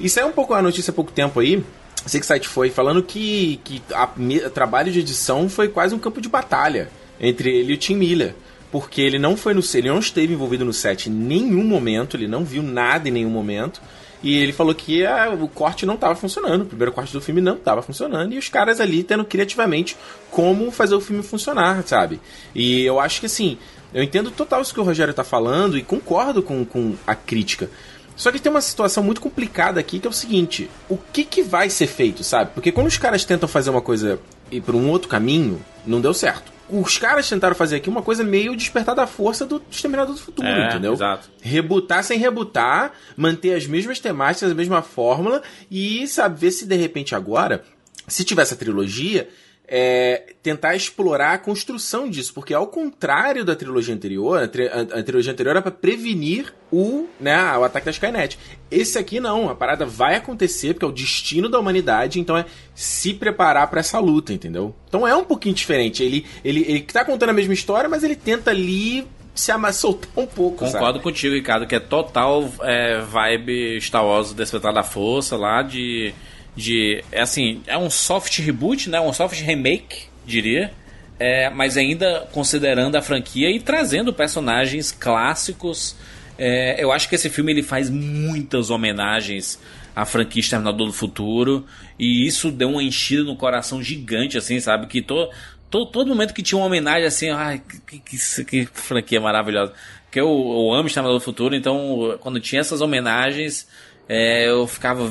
[0.00, 1.62] E saiu um pouco a notícia há pouco tempo aí.
[2.04, 4.08] Que site foi falando que, que a,
[4.46, 7.94] o trabalho de edição foi quase um campo de batalha entre ele e o Tim
[7.94, 8.34] Miller.
[8.70, 12.26] Porque ele não foi no ele não esteve envolvido no set em nenhum momento, ele
[12.26, 13.80] não viu nada em nenhum momento.
[14.22, 17.40] E ele falou que ah, o corte não estava funcionando, o primeiro corte do filme
[17.40, 19.96] não estava funcionando, e os caras ali tendo criativamente
[20.30, 22.20] como fazer o filme funcionar, sabe?
[22.54, 23.58] E eu acho que assim,
[23.92, 27.68] eu entendo total isso que o Rogério tá falando e concordo com, com a crítica.
[28.16, 31.42] Só que tem uma situação muito complicada aqui que é o seguinte: o que, que
[31.42, 32.50] vai ser feito, sabe?
[32.54, 34.18] Porque quando os caras tentam fazer uma coisa
[34.50, 36.52] e por um outro caminho, não deu certo.
[36.70, 40.46] Os caras tentaram fazer aqui uma coisa meio despertar da força do Exterminador do Futuro,
[40.48, 40.92] É, entendeu?
[40.94, 41.28] exato.
[41.42, 47.14] Rebutar sem rebutar, manter as mesmas temáticas, a mesma fórmula e saber se de repente
[47.14, 47.62] agora,
[48.08, 49.28] se tivesse a trilogia,
[49.74, 54.82] é, tentar explorar a construção disso, porque ao contrário da trilogia anterior, a, tri a,
[54.82, 58.38] a trilogia anterior era para prevenir o, né, o ataque da Skynet.
[58.70, 62.44] Esse aqui não, a parada vai acontecer porque é o destino da humanidade, então é
[62.74, 64.74] se preparar para essa luta, entendeu?
[64.86, 66.02] Então é um pouquinho diferente.
[66.02, 70.26] Ele, ele, ele tá contando a mesma história, mas ele tenta ali se soltar um
[70.26, 70.66] pouco.
[70.66, 71.00] Concordo sabe?
[71.00, 76.12] contigo, Ricardo, que é total é, vibe Star Wars Despertar da Força lá de.
[76.54, 79.00] De é assim, é um soft reboot, né?
[79.00, 80.72] Um soft remake, diria.
[81.18, 85.96] É, mas ainda considerando a franquia e trazendo personagens clássicos.
[86.38, 89.60] É, eu acho que esse filme ele faz muitas homenagens
[89.94, 91.66] à franquia Exterminador do Futuro
[91.98, 94.86] e isso deu uma enchida no coração gigante, assim, sabe?
[94.86, 95.28] Que to,
[95.70, 97.28] todo, momento que tinha uma homenagem assim,
[97.86, 99.72] que, que, que franquia maravilhosa.
[100.04, 103.68] Porque eu, eu amo Exterminador do Futuro, então quando tinha essas homenagens,
[104.08, 105.10] é, eu ficava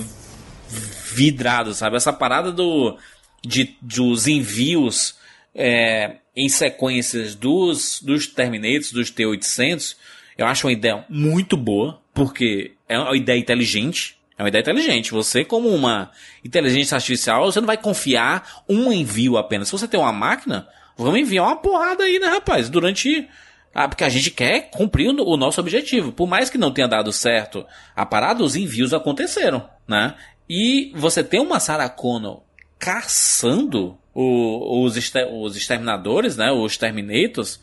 [1.13, 1.95] vidrado, sabe?
[1.95, 2.97] Essa parada do,
[3.43, 5.15] de, dos envios
[5.53, 9.95] é, em sequências dos, dos Terminators, dos T-800,
[10.37, 14.17] eu acho uma ideia muito boa, porque é uma ideia inteligente.
[14.37, 15.11] É uma ideia inteligente.
[15.11, 16.11] Você, como uma
[16.43, 19.67] inteligência artificial, você não vai confiar um envio apenas.
[19.67, 20.67] Se você tem uma máquina,
[20.97, 22.69] vamos enviar uma porrada aí, né, rapaz?
[22.69, 23.27] Durante.
[23.73, 26.11] Ah, porque a gente quer cumprir o nosso objetivo.
[26.11, 27.65] Por mais que não tenha dado certo
[27.95, 30.15] a parada, os envios aconteceram, né?
[30.53, 32.41] E você tem uma Sarah Connor
[32.77, 34.97] caçando o, os,
[35.31, 36.51] os exterminadores, né?
[36.51, 37.61] Os Terminators.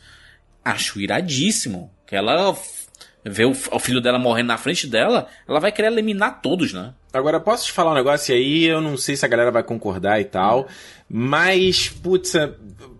[0.65, 1.91] Acho iradíssimo.
[2.07, 2.57] Que ela
[3.23, 6.95] vê o, o, filho dela morrendo na frente dela, ela vai querer eliminar todos, né?
[7.13, 8.63] Agora, posso te falar um negócio aí?
[8.65, 10.67] Eu não sei se a galera vai concordar e tal,
[11.07, 12.33] mas, putz,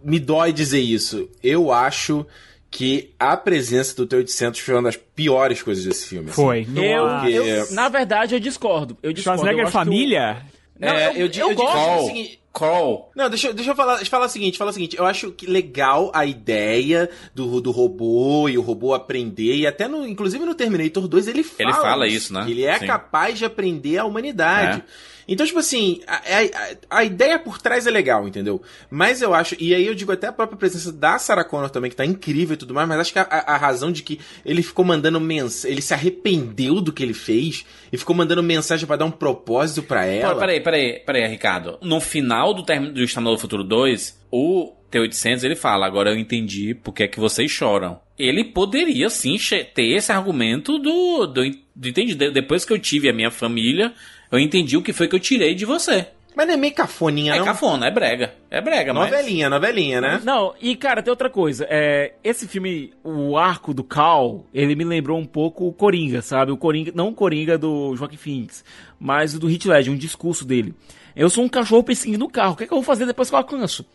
[0.04, 1.28] me dói dizer isso.
[1.42, 2.28] Eu acho
[2.72, 6.32] que a presença do T-800 foi uma das piores coisas desse filme.
[6.32, 6.62] Foi.
[6.62, 6.80] Assim.
[6.80, 8.98] Eu, eu, na verdade, eu discordo.
[9.02, 9.42] Eu discordo.
[9.42, 10.44] Schwarzenegger Família?
[10.80, 10.88] Eu...
[10.88, 12.10] Não, é, eu, eu, eu, eu gosto.
[12.10, 13.12] Assim, Call.
[13.16, 14.98] Não, deixa, deixa eu falar, falar o seguinte, falar o seguinte.
[14.98, 19.88] Eu acho que legal a ideia do, do robô e o robô aprender, e até
[19.88, 21.70] no, inclusive no Terminator 2 ele fala.
[21.70, 22.46] Ele fala isso, né?
[22.50, 22.88] Ele é Sim.
[22.88, 24.80] capaz de aprender a humanidade.
[24.80, 25.19] É.
[25.30, 28.60] Então, tipo assim, a, a, a, ideia por trás é legal, entendeu?
[28.90, 31.92] Mas eu acho, e aí eu digo até a própria presença da Sarah Connor também,
[31.92, 34.64] que tá incrível e tudo mais, mas acho que a, a razão de que ele
[34.64, 38.96] ficou mandando mensagem, ele se arrependeu do que ele fez e ficou mandando mensagem para
[38.96, 40.34] dar um propósito para ela.
[40.34, 41.78] Pô, peraí, peraí, peraí, Ricardo.
[41.80, 46.18] No final do, term do Exterminador do Futuro 2, o T-800 ele fala, agora eu
[46.18, 48.00] entendi porque é que vocês choram.
[48.18, 49.38] Ele poderia sim
[49.74, 51.44] ter esse argumento do, do,
[51.76, 53.94] do entendi, depois que eu tive a minha família,
[54.32, 56.08] eu entendi o que foi que eu tirei de você.
[56.36, 57.44] Mas não é meio cafoninha, é não?
[57.44, 58.34] É cafona, é brega.
[58.50, 59.60] É brega, novelinha, mas...
[59.60, 60.22] Novelinha, né?
[60.24, 61.66] Não, e cara, tem outra coisa.
[61.70, 66.52] É, esse filme, o arco do Cal, ele me lembrou um pouco o Coringa, sabe?
[66.52, 68.64] O Coringa, não o Coringa do Joaquim Phoenix,
[69.00, 70.74] mas o do Hit Ledger, um discurso dele.
[71.16, 73.30] Eu sou um cachorro perseguindo o carro, o que, é que eu vou fazer depois
[73.30, 73.86] que eu alcanço?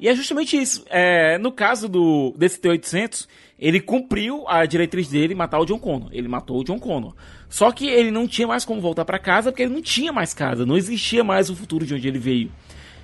[0.00, 0.84] E é justamente isso.
[0.90, 3.28] É, no caso do desse T-800,
[3.62, 6.08] ele cumpriu a diretriz dele matar o John Connor.
[6.10, 7.14] Ele matou o John Connor.
[7.48, 10.34] Só que ele não tinha mais como voltar para casa porque ele não tinha mais
[10.34, 12.50] casa, não existia mais o futuro de onde ele veio.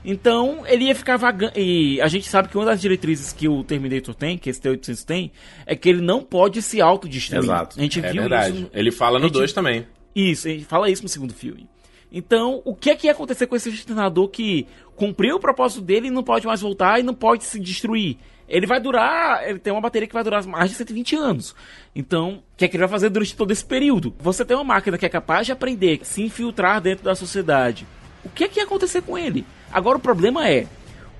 [0.05, 1.53] Então ele ia ficar vagando.
[1.57, 5.05] E a gente sabe que uma das diretrizes que o Terminator tem, que esse T-800
[5.05, 5.31] tem,
[5.65, 7.45] é que ele não pode se autodestruir.
[7.45, 7.79] Exato.
[7.79, 8.59] A gente é viu verdade.
[8.59, 8.71] isso.
[8.75, 9.55] Ele fala no 2 gente...
[9.55, 9.87] também.
[10.13, 11.69] Isso, ele fala isso no segundo filme.
[12.11, 14.67] Então, o que é que ia acontecer com esse treinador que
[14.97, 18.17] cumpriu o propósito dele e não pode mais voltar e não pode se destruir?
[18.49, 21.55] Ele vai durar, ele tem uma bateria que vai durar mais de 120 anos.
[21.95, 24.15] Então, o que é que ele vai fazer durante todo esse período?
[24.19, 27.87] Você tem uma máquina que é capaz de aprender, se infiltrar dentro da sociedade.
[28.25, 29.45] O que é que ia acontecer com ele?
[29.71, 30.67] Agora o problema é,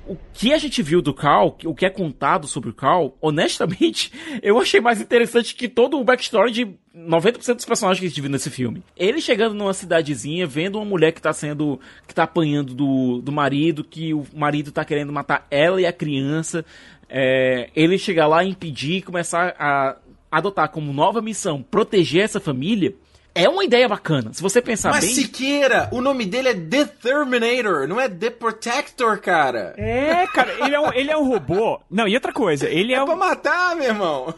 [0.09, 4.11] o que a gente viu do Cal, o que é contado sobre o Cal, honestamente,
[4.43, 8.21] eu achei mais interessante que todo o backstory de 90% dos personagens que a gente
[8.21, 8.83] viu nesse filme.
[8.97, 11.79] Ele chegando numa cidadezinha, vendo uma mulher que tá sendo.
[12.07, 15.93] que tá apanhando do, do marido, que o marido tá querendo matar ela e a
[15.93, 16.65] criança.
[17.09, 19.97] É, ele chegar lá, impedir e começar a
[20.31, 22.95] adotar como nova missão proteger essa família
[23.35, 24.33] é uma ideia bacana.
[24.33, 25.15] Se você pensar Mas bem.
[25.15, 29.75] Mas Siqueira, o nome dele é The Terminator, não é The Protector, cara.
[29.77, 31.81] É, cara, ele é um, ele é um robô.
[31.89, 33.07] Não, e outra coisa, ele é, é um...
[33.07, 34.35] pra matar, meu irmão.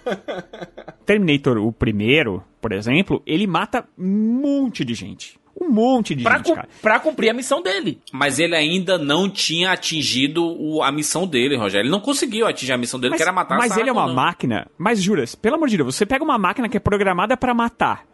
[1.06, 5.39] Terminator, o primeiro, por exemplo, ele mata um monte de gente.
[5.60, 6.68] Um monte de pra gente, cara.
[6.80, 8.00] Pra cumprir a missão dele.
[8.12, 11.84] Mas ele ainda não tinha atingido o, a missão dele, Rogério.
[11.84, 14.10] Ele não conseguiu atingir a missão dele, mas, que era matar Mas ele é uma
[14.12, 14.66] máquina.
[14.78, 18.04] Mas juras, pelo amor de Deus, você pega uma máquina que é programada para matar.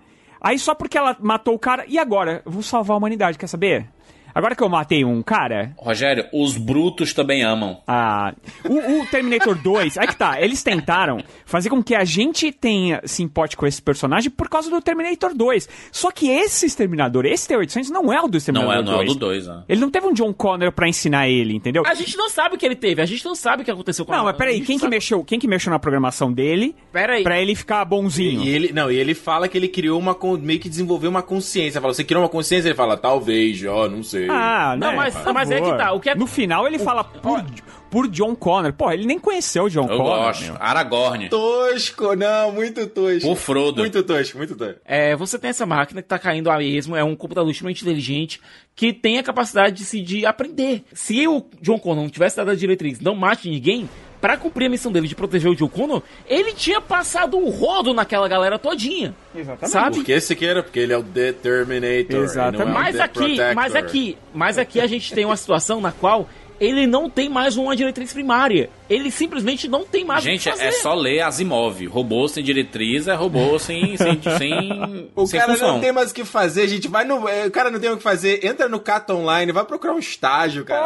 [0.41, 2.43] Aí só porque ela matou o cara, e agora?
[2.45, 3.89] Eu vou salvar a humanidade, quer saber?
[4.37, 5.73] Agora que eu matei um cara.
[5.79, 7.81] Rogério, os brutos também amam.
[7.87, 8.35] Ah.
[8.69, 13.01] O, o Terminator 2, aí que tá, eles tentaram fazer com que a gente tenha
[13.07, 15.67] simpático com esse personagem por causa do Terminator 2.
[15.91, 18.95] Só que esse Exterminador, esse T-800, não é o do Exterminador Não é, 2.
[18.95, 19.63] não é o do 2, né?
[19.71, 21.83] Ele não teve um John Connor pra ensinar ele, entendeu?
[21.87, 24.05] A gente não sabe o que ele teve, a gente não sabe o que aconteceu
[24.05, 27.23] com Não, a- mas peraí, quem que mexeu, quem que mexeu na programação dele Peraí.
[27.23, 28.43] pra ele ficar bonzinho?
[28.43, 31.81] E ele, não, e ele fala que ele criou uma, meio que desenvolveu uma consciência.
[31.81, 32.69] Fala, você criou uma consciência?
[32.69, 34.26] Ele fala, talvez, ó, não sei.
[34.33, 36.79] Ah, Não, né, mas- por mas é que tá, o que é- No final ele
[36.79, 37.45] fala por,
[37.91, 38.73] por John Connor.
[38.73, 40.19] Pô, ele nem conheceu o John Eu Connor.
[40.27, 40.43] gosto.
[40.45, 40.57] meu.
[40.61, 41.29] Aragorn.
[41.29, 43.31] Tosco, não, muito tosco.
[43.31, 43.81] O Frodo.
[43.81, 44.81] Muito tosco, muito tosco.
[44.85, 48.41] É, você tem essa máquina que tá caindo a esmo, é um computador extremamente inteligente
[48.75, 50.85] que tem a capacidade de, se, de aprender.
[50.93, 53.89] Se o John Connor não tivesse dado a diretriz, não mate ninguém,
[54.21, 58.29] pra cumprir a missão dele de proteger o Connor, ele tinha passado o rodo naquela
[58.29, 59.15] galera todinha.
[59.35, 59.71] Exatamente.
[59.71, 59.97] Sabe?
[59.97, 62.23] Porque esse aqui era, porque ele é o Determinator.
[62.23, 62.63] Exatamente.
[62.63, 65.93] ele não é Mas aqui, mas aqui, mas aqui a gente tem uma situação na
[65.93, 66.29] qual
[66.61, 68.71] ele não tem mais uma diretriz primária.
[68.89, 70.65] Ele simplesmente não tem mais Gente, o que fazer.
[70.69, 71.85] é só ler Asimov.
[71.87, 75.73] Robô sem diretriz é robô sem, sem, sem, O sem cara função.
[75.75, 76.87] não tem mais o que fazer, gente.
[76.89, 78.45] Vai no, é, o cara não tem o que fazer.
[78.47, 80.83] Entra no Cata Online, vai procurar um estágio, cara.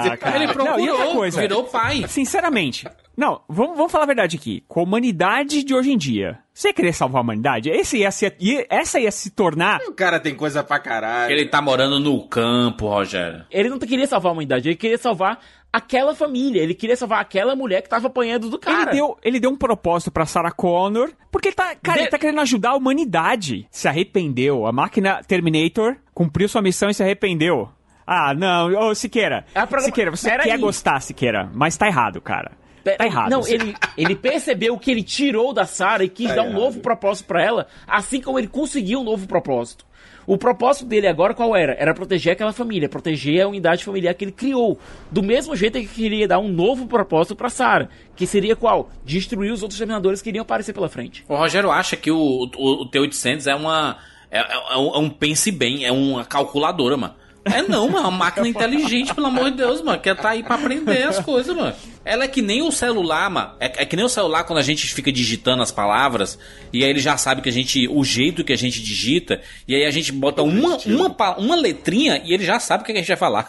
[0.00, 0.36] Porra, cara.
[0.36, 1.40] Ele procurou, Não, e outra coisa?
[1.40, 2.04] virou pai.
[2.08, 2.86] Sinceramente,
[3.16, 4.64] não, vamos, vamos falar a verdade aqui.
[4.66, 8.30] Com a humanidade de hoje em dia, você querer salvar a humanidade, esse ia se,
[8.40, 9.80] ia- essa ia se tornar.
[9.86, 11.32] O cara tem coisa pra caralho.
[11.32, 13.44] Ele tá morando no campo, Rogério.
[13.50, 15.38] Ele não queria salvar a humanidade, ele queria salvar
[15.76, 18.90] aquela família, ele queria salvar aquela mulher que tava apanhando do cara.
[18.90, 22.10] Ele deu, ele deu um propósito pra Sarah Connor, porque ele tá, cara, De- ele
[22.10, 23.66] tá querendo ajudar a humanidade.
[23.70, 24.66] Se arrependeu.
[24.66, 27.68] A máquina Terminator cumpriu sua missão e se arrependeu.
[28.06, 29.44] Ah, não, ô Siqueira.
[29.52, 30.60] Programa- Siqueira, você Pera quer aí.
[30.60, 32.52] gostar, Siqueira, mas tá errado, cara.
[32.94, 33.30] Tá errado.
[33.30, 36.46] Não, Você- ele, ele percebeu que ele tirou da Sarah e quis Tá dar um
[36.46, 36.60] errado.
[36.60, 39.84] novo propósito pra ela, assim como ele conseguiu um novo propósito.
[40.26, 41.74] O propósito dele agora qual era?
[41.78, 44.76] Era proteger aquela família, proteger a unidade familiar que ele criou.
[45.08, 48.90] Do mesmo jeito que queria dar um novo propósito pra Sarah, que seria qual?
[49.04, 51.24] Destruir os outros terminadores que iriam aparecer pela frente.
[51.28, 52.16] O Rogério acha que o,
[52.56, 53.98] o, o T-800 é uma.
[54.28, 57.14] É, é- é um, é um pense bem, é uma calculadora, mano.
[57.44, 60.00] É não, mano, é uma máquina inteligente, pelo amor de Deus, mano.
[60.00, 61.72] Que tá aí pra aprender as coisas, mano.
[62.06, 63.50] Ela é que nem o celular, mano.
[63.58, 66.38] É, é que nem o celular quando a gente fica digitando as palavras
[66.72, 67.88] e aí ele já sabe que a gente.
[67.88, 69.42] o jeito que a gente digita.
[69.66, 72.92] E aí a gente bota uma, uma, uma letrinha e ele já sabe o que
[72.92, 73.48] a gente vai falar.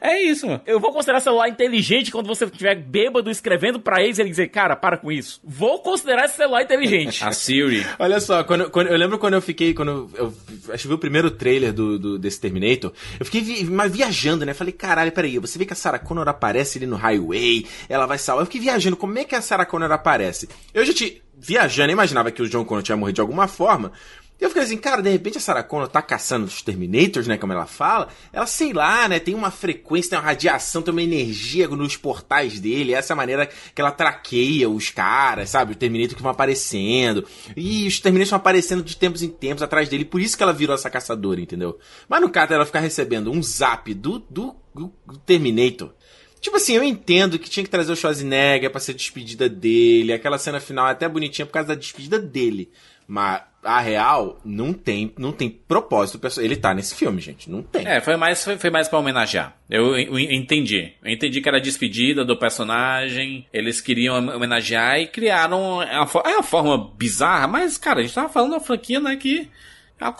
[0.00, 0.60] É isso, mano.
[0.66, 4.48] Eu vou considerar celular inteligente quando você estiver bêbado escrevendo pra eles e ele dizer,
[4.48, 5.40] cara, para com isso.
[5.44, 7.22] Vou considerar esse celular inteligente.
[7.24, 7.86] A Siri.
[7.98, 10.34] Olha só, quando, quando- eu lembro quando eu fiquei, quando eu,
[10.66, 13.92] eu acho que vi o primeiro trailer do, do- desse Terminator, eu fiquei vi, mas
[13.92, 14.52] viajando, né?
[14.54, 18.18] Falei, caralho, peraí, você vê que a Sarah Connor aparece ali no highway, ela vai
[18.18, 18.42] salvar.
[18.42, 20.48] Eu fiquei viajando, como é que a Sarah Connor aparece?
[20.74, 23.92] Eu já tinha, viajando, eu imaginava que o John Connor tinha morrido de alguma forma.
[24.38, 27.54] Eu fiquei assim, cara, de repente a Sarah Connor tá caçando os Terminators, né, como
[27.54, 28.08] ela fala.
[28.30, 32.60] Ela, sei lá, né, tem uma frequência, tem uma radiação, tem uma energia nos portais
[32.60, 32.92] dele.
[32.92, 35.72] Essa é a maneira que ela traqueia os caras, sabe?
[35.72, 37.26] Os Terminators que vão aparecendo.
[37.56, 40.04] E os Terminators vão aparecendo de tempos em tempos atrás dele.
[40.04, 41.78] Por isso que ela virou essa caçadora, entendeu?
[42.06, 44.92] Mas no caso ela ficar recebendo um zap do, do, do
[45.24, 45.94] Terminator.
[46.40, 50.12] Tipo assim, eu entendo que tinha que trazer o Schwarzenegger pra ser despedida dele.
[50.12, 52.70] Aquela cena final é até bonitinha por causa da despedida dele.
[53.08, 56.20] Mas a real não tem, não tem propósito.
[56.40, 57.50] Ele tá nesse filme, gente.
[57.50, 57.86] Não tem.
[57.86, 59.56] É, foi mais, foi, foi mais pra homenagear.
[59.68, 60.92] Eu, eu entendi.
[61.04, 63.46] Eu entendi que era a despedida do personagem.
[63.52, 65.82] Eles queriam homenagear e criaram.
[65.82, 69.16] É uma, uma forma bizarra, mas, cara, a gente tava falando da franquia, né?
[69.16, 69.48] Que.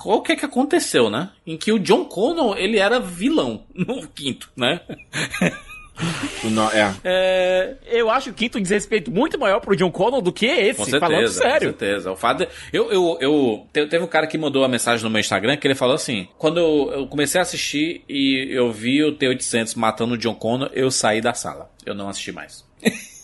[0.05, 1.31] O que é que aconteceu, né?
[1.47, 4.81] Em que o John Connor, ele era vilão no quinto, né?
[6.45, 6.95] O no- é.
[7.05, 10.79] É, eu acho o quinto um desrespeito muito maior pro John Connor do que esse,
[10.79, 11.73] Com certeza, falando sério.
[11.73, 12.13] com certeza.
[12.13, 15.11] O fato de- eu, eu, eu te- teve um cara que mandou uma mensagem no
[15.11, 19.03] meu Instagram que ele falou assim: quando eu, eu comecei a assistir e eu vi
[19.03, 21.71] o T800 matando o John Connor, eu saí da sala.
[21.85, 22.65] Eu não assisti mais.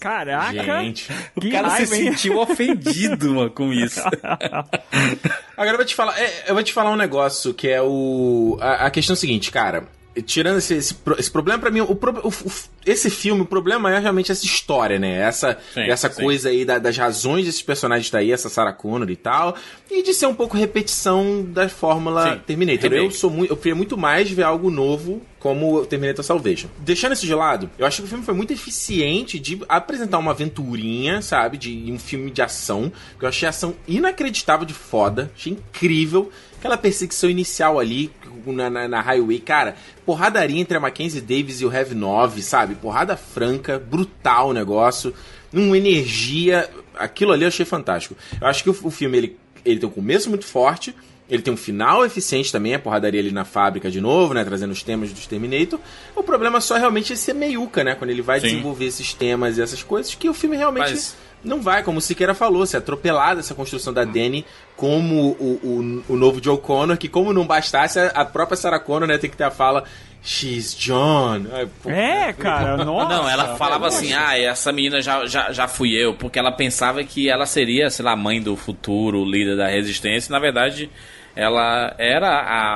[0.00, 0.82] Caraca!
[0.82, 1.08] Gente.
[1.40, 2.02] que o cara se raiva, hein?
[2.12, 4.00] sentiu ofendido, mano, com isso.
[5.56, 8.56] Agora eu vou te falar, é, eu vou te falar um negócio que é o.
[8.60, 9.84] A, a questão é a seguinte, cara.
[10.26, 12.52] Tirando esse, esse, esse problema, pra mim, o, o- o-
[12.84, 15.18] esse filme, o problema é realmente essa história, né?
[15.20, 16.22] Essa, Sim, essa sim.
[16.22, 19.56] coisa aí da- das razões desses personagens daí, essa Sarah Connor e tal,
[19.90, 22.86] e de ser um pouco repetição da fórmula Sim, Terminator.
[22.92, 23.16] Eu remake.
[23.16, 26.68] sou muito, eu queria muito mais ver algo novo como o Terminator Salvation.
[26.78, 30.32] Deixando isso de lado, eu acho que o filme foi muito eficiente de apresentar uma
[30.32, 31.56] aventurinha, sabe?
[31.56, 36.30] De um filme de ação, que eu achei a ação inacreditável de foda, achei incrível.
[36.62, 38.08] Aquela perseguição inicial ali
[38.46, 39.74] na, na, na highway, cara,
[40.06, 42.76] porradaria entre a Mackenzie Davis e o Heavy 9, sabe?
[42.76, 45.12] Porrada franca, brutal o negócio,
[45.52, 46.70] uma energia.
[46.96, 48.14] Aquilo ali eu achei fantástico.
[48.40, 50.94] Eu acho que o, o filme ele, ele tem um começo muito forte,
[51.28, 54.44] Ele tem um final eficiente também, a porradaria ali na fábrica de novo, né?
[54.44, 55.80] Trazendo os temas do Terminator.
[56.14, 57.96] O problema só realmente é ser meiuca, né?
[57.96, 58.46] Quando ele vai Sim.
[58.48, 62.00] desenvolver esses temas e essas coisas, que o filme realmente Mas- não vai, como o
[62.00, 64.44] Siqueira falou, ser atropelada essa construção da Dani
[64.76, 68.78] como o, o, o novo Joe Connor, que como não bastasse, a- a própria Sarah
[68.80, 69.84] Connor, né, tem que ter a fala
[70.24, 71.46] She's John.
[71.52, 73.08] Ai, É, cara, nossa.
[73.16, 77.02] Não, ela falava assim, ah, essa menina já, já, já fui eu, porque ela pensava
[77.02, 80.30] que ela seria, sei lá, mãe do futuro, líder da resistência.
[80.32, 80.88] Na verdade,
[81.34, 82.28] ela era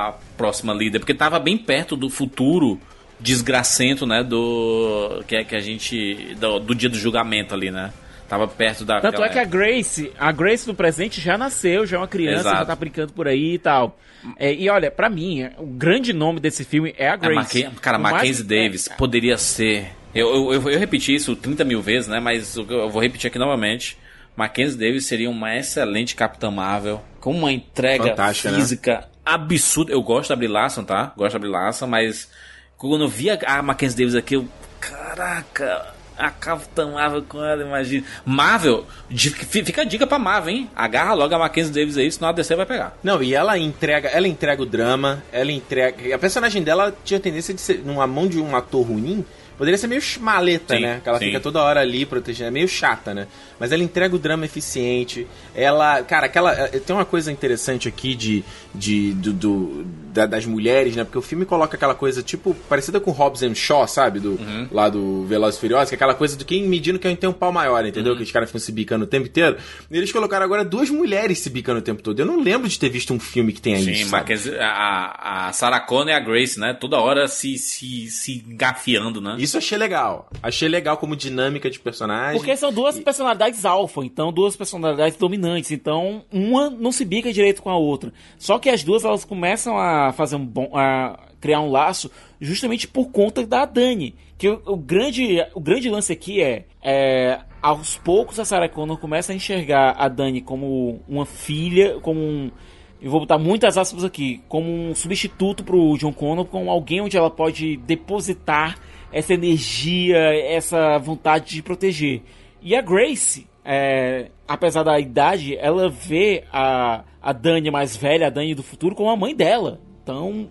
[0.07, 2.77] a próxima líder, porque tava bem perto do futuro
[3.19, 7.91] desgracento, né, do que, é que a gente do, do dia do julgamento ali, né?
[8.27, 11.95] Tava perto da Tanto é que a Grace, a Grace no presente já nasceu, já
[11.95, 12.57] é uma criança, Exato.
[12.57, 13.97] já tá brincando por aí e tal.
[14.37, 17.35] É, e olha, pra mim, o grande nome desse filme é a A Grace.
[17.35, 19.91] Mackenzie- cara, mais- Mackenzie Davis poderia ser.
[20.13, 22.19] Eu, eu, eu, eu repeti isso 30 mil vezes, né?
[22.19, 23.97] Mas eu, vou repetir aqui novamente.
[24.35, 28.57] Mackenzie Davis seria uma excelente Capitã Marvel, com uma entrega Fantástica, né?
[28.57, 29.91] física absurda.
[29.91, 31.13] Eu gosto da Brie Larson, tá?
[31.15, 32.29] Gosto da Brie Larson, mas
[32.77, 34.47] quando eu vi a, a Mackenzie Davis aqui, eu.
[34.79, 35.96] Caraca!
[36.17, 38.05] A Capitã Marvel com ela, imagina.
[38.25, 40.69] Marvel, fica a dica pra Marvel, hein?
[40.75, 42.97] Agarra logo a Mackenzie Davis aí, senão a DC vai pegar.
[43.03, 46.15] Não, e ela entrega, ela entrega o drama, ela entrega.
[46.15, 49.23] A personagem dela tinha tendência de ser, numa mão de um ator ruim,
[49.57, 50.99] poderia ser meio maleta, Sim, né?
[51.03, 51.25] Que ela sim.
[51.25, 53.27] fica toda hora ali protegendo, é meio chata, né?
[53.59, 55.25] Mas ela entrega o drama eficiente.
[55.55, 58.43] Ela, cara, aquela eh, tem uma coisa interessante aqui de,
[58.73, 61.03] de do, do- da- das mulheres, né?
[61.03, 64.19] Porque o filme coloca aquela coisa tipo parecida com Hobbs and Shaw, sabe?
[64.19, 64.67] Do Uhum.
[64.71, 67.33] lá do Velozes e Furiosos, que é aquela coisa do quem medindo quem tem um
[67.33, 68.11] pau maior, entendeu?
[68.11, 68.17] Uhum.
[68.17, 69.57] Que os caras ficam se bicando o tempo inteiro.
[69.89, 72.19] E eles colocaram agora duas mulheres se bicando o tempo todo.
[72.19, 74.09] Eu não lembro de ter visto um filme que tenha Sim, isso.
[74.09, 74.21] sabe?
[74.21, 76.73] Mackenzie, a, a Sarah Connor e a Grace, né?
[76.73, 79.35] Toda hora se, se, se engafiando, né?
[79.39, 80.29] Isso eu achei legal.
[80.41, 82.37] Achei legal como dinâmica de personagem.
[82.37, 87.61] Porque são duas personalidades alfa, então duas personalidades dominantes, então uma não se bica direito
[87.61, 88.11] com a outra.
[88.37, 92.09] Só que as duas elas começam a fazer um bom, a criar um laço
[92.41, 94.15] justamente por conta da Dani.
[94.37, 98.97] Que o, o grande, o grande lance aqui é, é aos poucos a Sarah Connor
[98.97, 102.51] começa a enxergar a Dani como uma filha, como um
[102.99, 107.15] eu vou botar muitas aspas aqui, como um substituto pro John Connor, como alguém onde
[107.15, 108.79] ela pode depositar
[109.11, 112.21] essa energia, essa vontade de proteger.
[112.61, 118.29] E a Grace, é, apesar da idade, ela vê a, a Dani mais velha, a
[118.29, 119.79] Dani do futuro, como a mãe dela.
[120.03, 120.49] Então,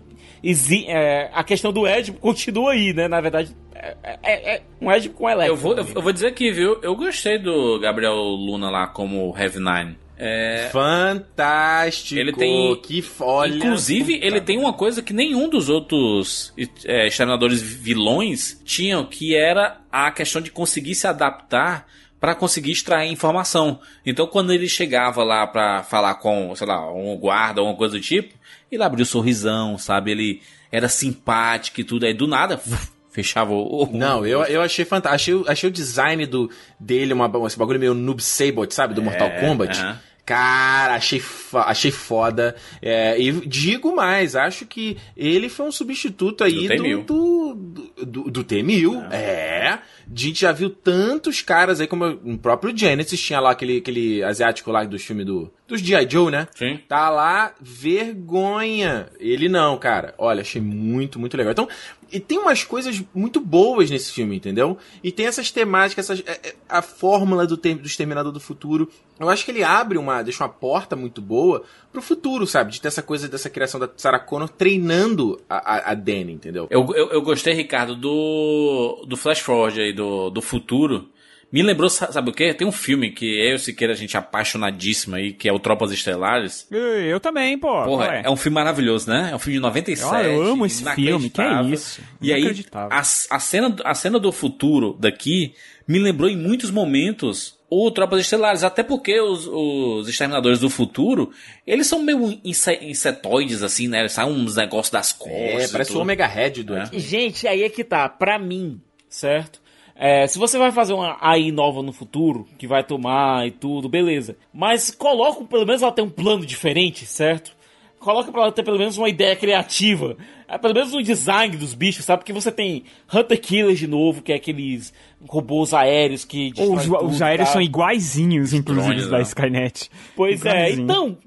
[0.87, 3.07] é, a questão do Ed continua aí, né?
[3.07, 5.47] Na verdade, é, é- é um Ed com Electra.
[5.51, 6.79] Eu vou, eu vou dizer aqui, viu?
[6.81, 9.97] Eu gostei do Gabriel Luna lá como Heavy Nine.
[10.19, 12.19] É, Fantástico.
[12.19, 13.55] Ele tem- Que olha.
[13.55, 16.53] Inclusive, ele tem uma coisa que nenhum dos outros
[16.85, 21.87] é, exterminadores vilões tinham, que era a questão de conseguir se adaptar
[22.19, 23.79] para conseguir extrair informação.
[24.05, 27.95] Então, quando ele chegava lá para falar com, sei lá, um guarda ou alguma coisa
[27.97, 28.33] do tipo,
[28.71, 30.11] ele abria o sorrisão, sabe?
[30.11, 30.41] Ele
[30.71, 32.05] era simpático e tudo.
[32.07, 32.59] Aí, do nada,
[33.11, 33.87] fechava o...
[33.93, 35.13] Não, eu, eu achei fantástico.
[35.15, 36.49] Achei, o- achei o design do,
[36.79, 38.95] dele, uma, esse bagulho meio Noob Sabot, sabe?
[38.95, 39.79] Do Mortal É, Kombat.
[39.79, 39.99] aham.
[40.27, 41.23] Cara, achei,
[41.53, 42.53] achei foda.
[42.81, 47.05] É, e digo mais, acho que ele foi um substituto aí Do do, T-1000.
[47.05, 49.09] do, do, do T-1000.
[49.09, 49.69] É.
[49.69, 49.81] A
[50.13, 54.69] gente já viu tantos caras aí, como o próprio Genesis tinha lá aquele, aquele asiático
[54.69, 56.05] lá dos filmes do, dos G.I.
[56.09, 56.49] Joe, né?
[56.53, 56.77] Sim.
[56.89, 59.07] Tá lá, vergonha.
[59.21, 60.13] Ele não, cara.
[60.17, 61.53] Olha, achei muito, muito legal.
[61.53, 61.69] Então,
[62.11, 64.77] e tem umas coisas muito boas nesse filme, entendeu?
[65.03, 68.89] E tem essas temáticas, essas, é, é, a fórmula do, do Exterminador do Futuro.
[69.19, 72.71] Eu acho que ele abre uma, deixa uma porta muito boa pro futuro, sabe?
[72.71, 76.67] De ter essa coisa dessa criação da Sarah Connor treinando a, a, a Dani, entendeu?
[76.69, 81.09] Eu, eu, eu gostei, Ricardo, do, do Flash Forward aí, do, do futuro.
[81.51, 82.53] Me lembrou, sa- sabe o quê?
[82.53, 85.53] Tem um filme que eu e o Siqueira, a gente é apaixonadíssimo aí, que é
[85.53, 86.67] o Tropas Estelares.
[86.69, 87.83] Eu, também, pô.
[87.85, 88.21] Porra, ué.
[88.25, 89.29] é um filme maravilhoso, né?
[89.31, 90.13] É um filme de 97.
[90.15, 92.01] Ah, eu amo esse filme, que é isso.
[92.21, 95.53] E aí, a, a, cena, a cena do futuro daqui
[95.87, 101.31] me lembrou em muitos momentos o Tropas Estelares, até porque os, os Exterminadores do Futuro,
[101.65, 103.99] eles são meio inse- insetoides, assim, né?
[103.99, 105.63] Eles saem uns negócios das costas.
[105.63, 105.99] É, parece o.
[105.99, 106.89] Omega Red do É.
[106.93, 108.07] Gente, aí é que tá.
[108.07, 109.61] Pra mim, certo?
[109.99, 113.89] É, se você vai fazer uma AI nova no futuro, que vai tomar e tudo,
[113.89, 114.37] beleza.
[114.53, 117.57] Mas coloca, pelo menos ela tem um plano diferente, certo?
[117.99, 120.15] Coloca pra ela ter pelo menos uma ideia criativa.
[120.47, 122.19] É, pelo menos um design dos bichos, sabe?
[122.19, 124.93] Porque você tem Hunter Killers de novo, que é aqueles
[125.27, 126.49] robôs aéreos que...
[126.49, 127.53] Os, destroem os tudo, aéreos tá?
[127.53, 129.23] são iguaizinhos, inclusive, da né?
[129.23, 129.89] Skynet.
[130.15, 131.17] Pois é, então.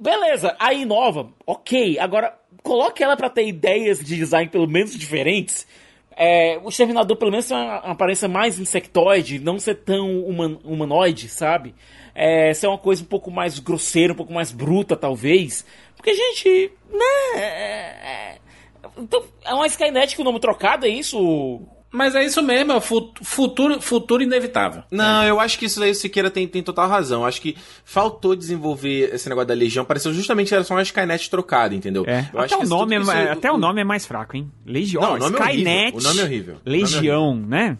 [0.00, 1.98] Beleza, aí nova, ok.
[1.98, 5.66] Agora, coloque ela pra ter ideias de design pelo menos diferentes.
[6.20, 10.58] É, o Exterminador pelo menos tem uma, uma aparência mais insectoide, não ser tão human,
[10.64, 11.76] humanoide, sabe?
[12.12, 15.64] É, ser uma coisa um pouco mais grosseira, um pouco mais bruta, talvez.
[15.94, 17.40] Porque, gente, né?
[17.40, 18.38] É, é,
[18.98, 21.60] então, é uma Skynet com o nome trocado, é isso?
[21.90, 24.82] Mas é isso mesmo, é o futuro, futuro inevitável.
[24.90, 27.24] Não, eu acho que isso aí o Siqueira tem, tem total razão.
[27.24, 29.84] Acho que faltou desenvolver esse negócio da Legião.
[29.84, 32.04] Pareceu justamente que era só uma Skynet trocada, entendeu?
[32.06, 32.28] É.
[32.32, 33.10] Eu até, o nome, é, isso...
[33.10, 34.50] até o nome é mais fraco, hein?
[34.66, 35.02] Legião.
[35.02, 35.94] Não, o nome Skynet.
[35.94, 36.56] É o nome é horrível.
[36.64, 37.72] Legião, nome é horrível.
[37.72, 37.78] né?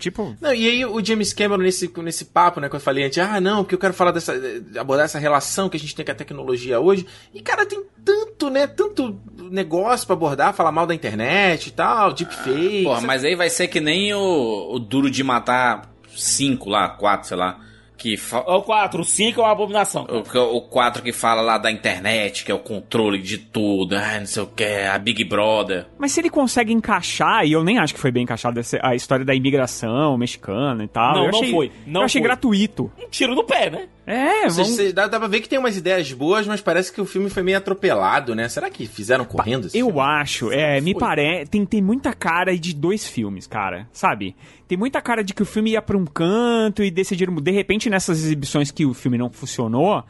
[0.00, 0.36] Tipo.
[0.40, 3.40] Não, e aí o James Cameron nesse, nesse papo, né, que eu falei antes, ah,
[3.40, 4.34] não, porque eu quero falar dessa.
[4.78, 7.06] abordar essa relação que a gente tem com a tecnologia hoje.
[7.32, 8.66] E, cara, tem tanto, né?
[8.66, 9.20] Tanto
[9.50, 12.80] negócio para abordar, falar mal da internet e tal, deepfake.
[12.80, 16.88] Ah, porra, mas aí vai ser que nem o, o duro de matar cinco lá,
[16.88, 17.69] quatro, sei lá
[18.00, 18.40] que fa...
[18.40, 20.06] O 4, o 5 é uma abominação.
[20.08, 24.18] O, o 4 que fala lá da internet, que é o controle de tudo, ah,
[24.18, 25.86] não sei o que, a Big Brother.
[25.98, 29.22] Mas se ele consegue encaixar, e eu nem acho que foi bem encaixado a história
[29.22, 31.14] da imigração mexicana e tal.
[31.14, 31.72] Não, eu não achei, foi.
[31.86, 32.28] Não eu achei foi.
[32.28, 32.90] gratuito.
[32.98, 33.88] Um tiro no pé, né?
[34.06, 34.92] É, vamos...
[34.94, 37.42] dá, dá pra ver que tem umas ideias boas, mas parece que o filme foi
[37.42, 38.48] meio atropelado, né?
[38.48, 39.66] Será que fizeram correndo?
[39.66, 40.00] eu filme?
[40.00, 41.50] acho, é, me parece.
[41.50, 44.34] Tem, tem muita cara de dois filmes, cara, sabe?
[44.70, 47.34] Tem muita cara de que o filme ia pra um canto e decidiram.
[47.34, 50.04] De repente, nessas exibições que o filme não funcionou,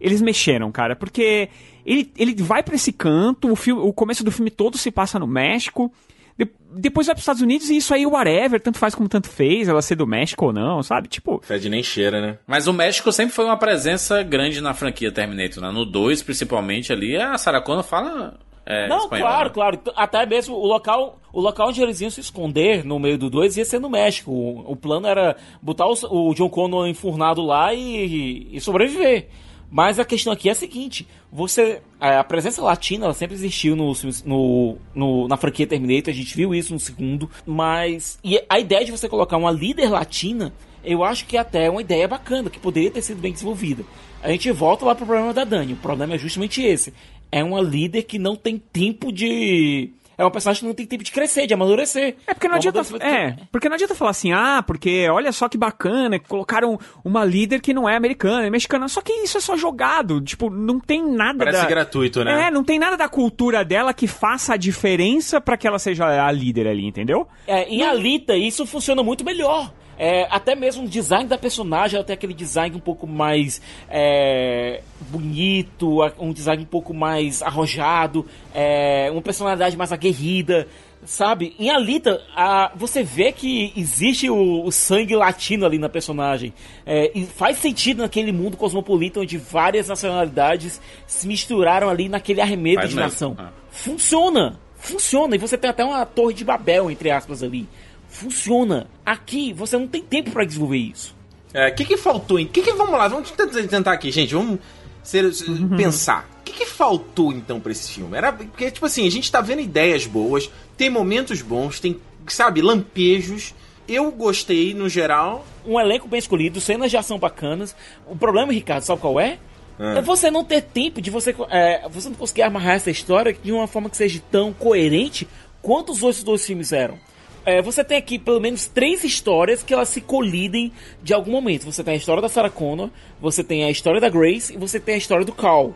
[0.00, 1.48] eles mexeram, cara, porque
[1.84, 5.18] ele, ele vai para esse canto, o, filme, o começo do filme todo se passa
[5.18, 5.92] no México.
[6.38, 9.66] De, depois vai pros Estados Unidos e isso aí, whatever, tanto faz como tanto fez,
[9.66, 11.08] ela ser do México ou não, sabe?
[11.08, 11.40] Tipo.
[11.42, 12.38] Fede nem cheira, né?
[12.46, 15.72] Mas o México sempre foi uma presença grande na franquia Terminator, né?
[15.72, 18.38] No 2, principalmente ali, a Sarah Connor fala.
[18.66, 19.50] É, não, claro, né?
[19.52, 19.80] claro.
[19.94, 23.56] Até mesmo o local, o local onde eles iam se esconder no meio do 2
[23.56, 24.30] ia ser no México.
[24.30, 29.28] O, o plano era botar o, o John Connor enfurnado lá e, e sobreviver.
[29.70, 31.82] Mas a questão aqui é a seguinte: você.
[32.00, 33.92] A presença latina ela sempre existiu no,
[34.24, 37.28] no, no, na franquia Terminator, a gente viu isso no segundo.
[37.44, 38.18] Mas.
[38.22, 40.52] E a ideia de você colocar uma líder latina,
[40.84, 43.84] eu acho que até é uma ideia bacana, que poderia ter sido bem desenvolvida.
[44.22, 45.72] A gente volta lá pro problema da Dani.
[45.72, 46.94] O problema é justamente esse.
[47.34, 51.02] É uma líder que não tem tempo de é uma personagem que não tem tempo
[51.02, 52.14] de crescer, de amadurecer.
[52.28, 55.58] É porque não adianta, é, porque não adianta falar assim, ah, porque olha só que
[55.58, 58.86] bacana, colocaram uma líder que não é americana, é mexicana.
[58.86, 61.68] Só que isso é só jogado, tipo, não tem nada Parece da...
[61.68, 62.46] gratuito, né?
[62.46, 66.24] É, não tem nada da cultura dela que faça a diferença para que ela seja
[66.24, 67.26] a líder ali, entendeu?
[67.48, 69.72] É, em Alita isso funciona muito melhor.
[69.98, 74.82] É, até mesmo o design da personagem, ela tem aquele design um pouco mais é,
[75.10, 80.66] bonito, um design um pouco mais arrojado, é, uma personalidade mais aguerrida,
[81.04, 81.54] sabe?
[81.58, 86.52] Em Alita, a, você vê que existe o, o, sangue latino ali na personagem.
[86.84, 92.80] É, e faz sentido naquele mundo cosmopolita onde várias nacionalidades se misturaram ali naquele arremedo
[92.80, 93.10] faz de mesmo.
[93.10, 93.36] nação.
[93.38, 93.50] Ah.
[93.70, 94.58] Funciona!
[94.76, 95.34] Funciona!
[95.34, 97.66] E você tem até uma torre de Babel, entre aspas, ali
[98.14, 98.86] funciona.
[99.04, 101.14] Aqui você não tem tempo para desenvolver isso.
[101.52, 102.38] É, o que que faltou?
[102.38, 104.58] O que que vamos lá, vamos tentar aqui, gente, vamos
[105.02, 105.76] ser, uhum.
[105.76, 106.28] pensar.
[106.40, 108.16] O que que faltou então para esse filme?
[108.16, 112.62] Era porque tipo assim, a gente tá vendo ideias boas, tem momentos bons, tem, sabe,
[112.62, 113.54] lampejos.
[113.86, 115.44] Eu gostei no geral.
[115.66, 117.76] Um elenco bem escolhido, cenas de ação bacanas.
[118.06, 119.38] O problema, Ricardo, sabe qual é?
[119.78, 119.98] É.
[119.98, 121.34] é você não ter tempo de você.
[121.50, 125.28] É, você não conseguir amarrar essa história de uma forma que seja tão coerente
[125.60, 126.98] quanto os outros dois filmes eram.
[127.46, 131.64] É, você tem aqui pelo menos três histórias que elas se colidem de algum momento.
[131.64, 132.88] Você tem a história da Sarah Connor,
[133.20, 135.74] você tem a história da Grace e você tem a história do Carl.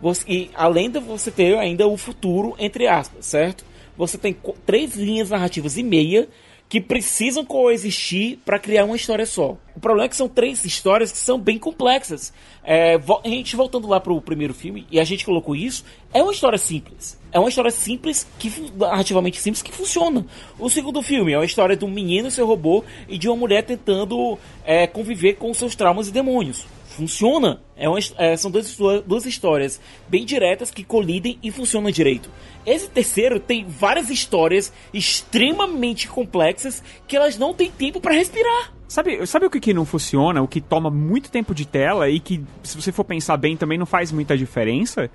[0.00, 3.64] Você, e além de você ter ainda o futuro, entre aspas, certo?
[3.98, 4.34] Você tem
[4.64, 6.26] três linhas narrativas e meia
[6.70, 9.56] que precisam coexistir para criar uma história só.
[9.74, 12.32] O problema é que são três histórias que são bem complexas.
[12.62, 15.84] É, a gente voltando lá pro primeiro filme, e a gente colocou isso,
[16.14, 17.18] é uma história simples.
[17.32, 20.24] É uma história simples, que narrativamente simples, que funciona.
[20.60, 23.36] O segundo filme é uma história de um menino e seu robô e de uma
[23.36, 26.64] mulher tentando é, conviver com seus traumas e demônios.
[27.00, 27.62] Funciona.
[27.78, 32.28] É uma, é, são duas, duas histórias bem diretas que colidem e funcionam direito.
[32.66, 38.74] Esse terceiro tem várias histórias extremamente complexas que elas não têm tempo para respirar.
[38.86, 40.42] Sabe, sabe o que, que não funciona?
[40.42, 43.78] O que toma muito tempo de tela e que, se você for pensar bem, também
[43.78, 45.10] não faz muita diferença?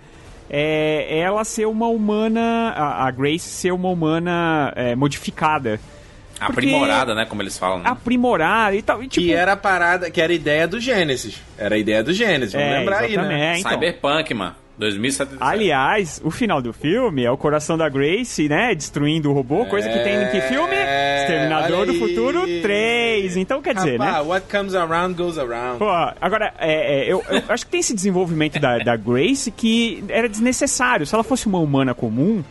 [0.49, 2.73] É ela ser uma humana.
[2.75, 5.79] A, a Grace ser uma humana é, modificada.
[6.39, 7.25] Aprimorada, né?
[7.25, 7.79] Como eles falam.
[7.79, 7.89] Né?
[7.89, 9.03] Aprimorada e tal.
[9.03, 9.25] E, tipo...
[9.25, 11.41] Que era a parada, que era a ideia do Gênesis.
[11.57, 13.59] Era a ideia do Gênesis, vamos é, lembrar aí, né?
[13.59, 13.71] Então.
[13.71, 14.55] Cyberpunk, mano.
[14.77, 15.41] 2077.
[15.41, 18.75] Aliás, o final do filme é o coração da Grace, né?
[18.75, 19.65] Destruindo o robô, é...
[19.65, 20.75] coisa que tem em que filme?
[21.21, 23.37] Exterminador do Futuro 3.
[23.37, 24.33] Então quer dizer, Rapaz, né?
[24.33, 25.79] What comes around goes around.
[25.79, 25.89] Pô,
[26.19, 30.27] agora, é, é, eu, eu, acho que tem esse desenvolvimento da, da Grace que era
[30.27, 31.05] desnecessário.
[31.05, 32.43] Se ela fosse uma humana comum,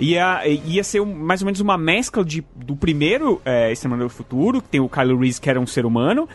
[0.00, 4.14] Ia, ia ser um- mais ou menos uma mescla de, do primeiro é, Exterminador do
[4.14, 6.28] Futuro, que tem o Kylo Reese, que era um ser humano,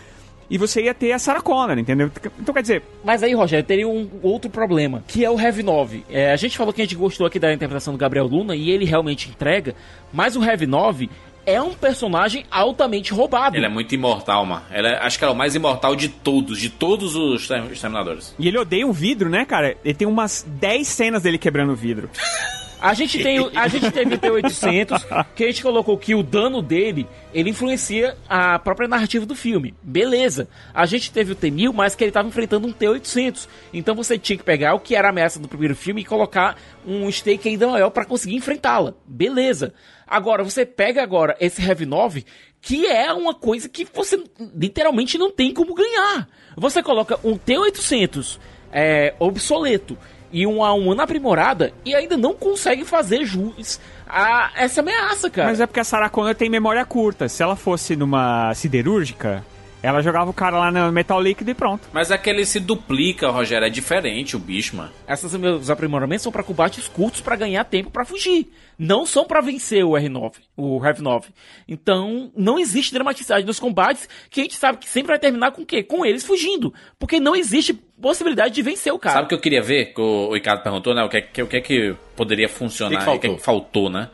[0.50, 2.12] e você ia ter a Sarah Connor, entendeu?
[2.40, 6.04] Então, quer dizer, Mas aí, Rogério, teria um outro problema, que é o Heavy 9.
[6.10, 8.70] É, a gente falou que a gente gostou aqui da interpretação do Gabriel Luna e
[8.70, 9.74] ele realmente entrega,
[10.14, 11.10] mas o Heavy 9
[11.48, 13.56] é um personagem altamente roubado.
[13.56, 14.64] Ele é muito imortal, mano.
[14.72, 18.34] Ele é- acho que é o mais imortal de todos, de todos os exterm- exterminadores.
[18.38, 19.76] E ele odeia um vidro, né, cara?
[19.86, 22.10] Ele tem umas 10 cenas dele quebrando o vidro.
[22.86, 26.62] A gente tem, a gente teve o T-800, que a gente colocou que o dano
[26.62, 29.74] dele, ele influencia a própria narrativa do filme.
[29.82, 30.48] Beleza.
[30.72, 33.48] A gente teve o T-1000, mas que ele estava enfrentando um T-800.
[33.74, 36.58] Então você tinha que pegar o que era a ameaça do primeiro filme e colocar
[36.86, 38.94] um stake ainda maior para conseguir enfrentá-la.
[39.04, 39.74] Beleza.
[40.06, 42.24] Agora, você pega agora esse Heavy 9,
[42.62, 44.24] que é uma coisa que você
[44.56, 46.30] literalmente não tem como ganhar.
[46.56, 48.38] Você coloca um T-800
[48.72, 49.98] é, obsoleto
[50.36, 55.48] e uma humana aprimorada e ainda não consegue fazer jus a essa ameaça, cara.
[55.48, 57.30] Mas é porque a Sarah tem memória curta.
[57.30, 59.46] Se ela fosse numa siderúrgica,
[59.86, 61.88] ela jogava o cara lá no metal líquido e pronto.
[61.94, 63.66] Mas aquele se duplica, Rogério.
[63.66, 64.92] É diferente o bicho, mano.
[65.08, 68.48] Esses meus aprimoramentos são pra combates curtos pra ganhar tempo pra fugir.
[68.78, 71.30] Não são pra vencer o R9, o Heavy 9.
[71.68, 75.62] Então, não existe dramaticidade nos combates que a gente sabe que sempre vai terminar com
[75.62, 75.82] o quê?
[75.82, 76.74] Com eles fugindo.
[77.00, 79.16] Porque não existe possibilidade de vencer o cara.
[79.16, 79.94] Sabe o que eu queria ver?
[79.94, 81.04] Que o Ricardo perguntou, né?
[81.04, 82.96] O que, é que- o que é que poderia funcionar?
[82.96, 84.10] O que que O que, é que faltou, né?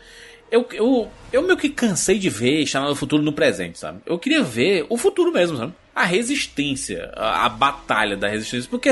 [0.52, 4.00] Eu, eu, eu meio que cansei de ver no Futuro no presente, sabe?
[4.06, 5.74] Eu queria ver o futuro mesmo, sabe?
[5.96, 8.70] A resistência, a, a batalha da resistência.
[8.70, 8.92] Porque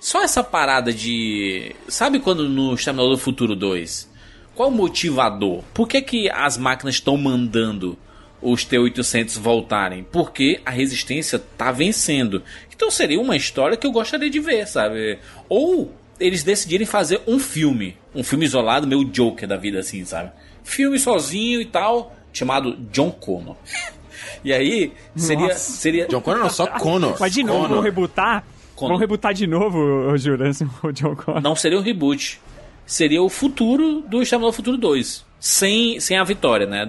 [0.00, 1.74] só essa parada de.
[1.88, 4.10] Sabe quando no Exterminador do Futuro 2?
[4.54, 5.62] Qual o motivador?
[5.72, 7.98] Por que, que as máquinas estão mandando
[8.40, 10.04] os T-800 voltarem?
[10.04, 12.42] Porque a resistência tá vencendo.
[12.74, 15.18] Então seria uma história que eu gostaria de ver, sabe?
[15.48, 15.92] Ou
[16.24, 17.96] eles decidirem fazer um filme.
[18.14, 20.30] Um filme isolado, meio Joker da vida, assim, sabe?
[20.62, 23.56] Filme sozinho e tal, chamado John Connor.
[24.44, 25.48] E aí, seria.
[25.48, 25.72] Nossa.
[25.72, 26.06] seria...
[26.08, 27.16] John Connor não, só Connor.
[27.18, 27.74] Mas de novo, Connor.
[27.74, 28.44] vão rebutar?
[28.74, 28.94] Connor.
[28.94, 31.40] Vão rebutar de novo o Jurança, o John Connor.
[31.40, 32.40] Não seria um reboot.
[32.84, 35.24] Seria o futuro do Exterminador do Futuro 2.
[35.38, 36.88] Sem, sem a vitória, né?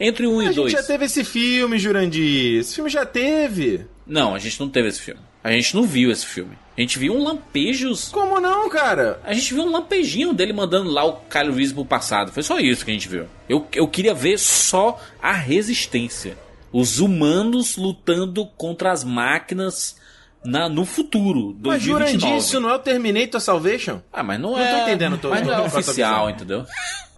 [0.00, 0.72] Entre um A e gente dois.
[0.72, 2.60] já teve esse filme, Jurandir.
[2.60, 3.86] Esse filme já teve.
[4.06, 5.20] Não, a gente não teve esse filme.
[5.44, 6.56] A gente não viu esse filme.
[6.76, 8.08] A gente viu um lampejos.
[8.08, 9.18] Como não, cara?
[9.24, 12.30] A gente viu um lampejinho dele mandando lá o Kylo Reese pro passado.
[12.32, 13.26] Foi só isso que a gente viu.
[13.48, 16.36] Eu, eu queria ver só a resistência.
[16.72, 19.96] Os humanos lutando contra as máquinas
[20.44, 21.56] na, no futuro.
[21.62, 22.18] Mas 2029.
[22.20, 24.02] Jurandir, isso não é o Terminator Salvation?
[24.12, 24.70] Ah, mas não, Não é.
[24.76, 26.66] tô entendendo todo- Mas não é oficial, entendeu?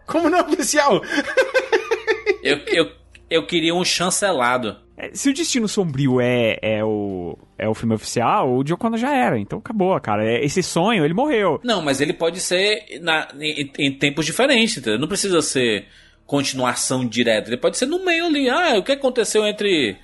[0.06, 1.02] Como não é oficial?
[2.42, 2.92] Eu, eu,
[3.28, 4.76] eu queria um chancelado.
[4.98, 9.14] É, Se o Destino Sombrio é, é, o, é o filme oficial, o Connor já
[9.14, 9.38] era.
[9.38, 10.24] Então acabou, cara.
[10.28, 11.60] É, Esse sonho, ele morreu.
[11.62, 14.98] Não, mas ele pode ser na, em, em tempos diferentes, entendeu?
[14.98, 15.86] Não precisa ser
[16.26, 17.48] continuação direta.
[17.48, 18.48] Ele pode ser no meio ali.
[18.50, 19.96] Ah, o que aconteceu entre.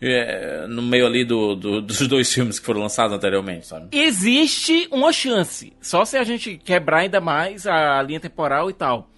[0.00, 3.88] é, no meio ali do, do- dos dois filmes que foram lançados anteriormente, sabe?
[3.96, 5.72] Existe uma chance.
[5.80, 9.08] Só se a gente quebrar ainda mais a linha temporal e tal.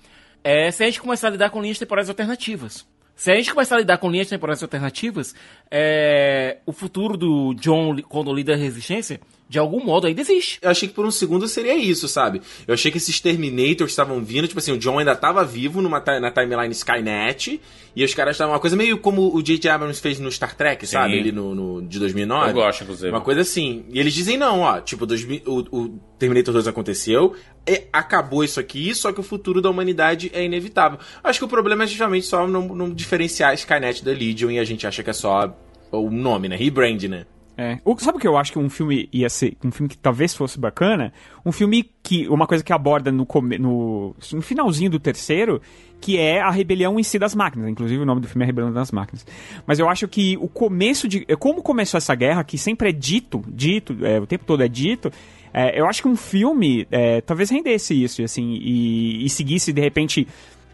[0.43, 2.87] É se a gente começar a lidar com linhas temporais alternativas.
[3.17, 5.35] Se a gente começar a lidar com linhas temporais alternativas,
[5.71, 10.59] é, o futuro do John quando líder da resistência, de algum modo ainda existe.
[10.63, 12.41] Eu achei que por um segundo seria isso, sabe?
[12.67, 16.03] Eu achei que esses Terminators estavam vindo, tipo assim, o John ainda tava vivo numa
[16.21, 17.61] na timeline Skynet,
[17.95, 19.69] e os caras estavam uma coisa meio como o J.J.
[19.71, 20.93] Abrams fez no Star Trek, Sim.
[20.93, 21.15] sabe?
[21.15, 22.51] Ele no, no- de 2009.
[22.51, 23.11] Eu gosto, inclusive.
[23.11, 23.85] Uma coisa assim.
[23.93, 27.35] E eles dizem não, ó, tipo, 2000 o, o Terminator 2 aconteceu,
[27.69, 30.99] e acabou isso aqui, só que o futuro da humanidade é inevitável.
[31.23, 34.59] Acho que o problema é justamente só não, não diferenciar a Skynet da Legion e
[34.59, 35.55] a gente acha que é só
[35.93, 36.57] o nome, né?
[36.57, 37.27] Rebrand, né?
[37.57, 37.79] É.
[37.85, 40.35] O, sabe o que eu acho que um filme ia ser, um filme que talvez
[40.35, 41.13] fosse bacana?
[41.47, 43.27] Um filme que, uma coisa que aborda no,
[43.61, 45.63] no, no finalzinho do terceiro,
[46.01, 47.69] que é a rebelião em si das máquinas.
[47.71, 49.27] Inclusive o nome do filme é Rebelião das Máquinas.
[49.67, 53.43] Mas eu acho que o começo de, como começou essa guerra, que sempre é dito,
[53.49, 55.11] dito, é, o tempo todo é dito,
[55.53, 59.81] é, eu acho que um filme é, talvez rendesse isso, assim, e, e seguisse de
[59.81, 60.27] repente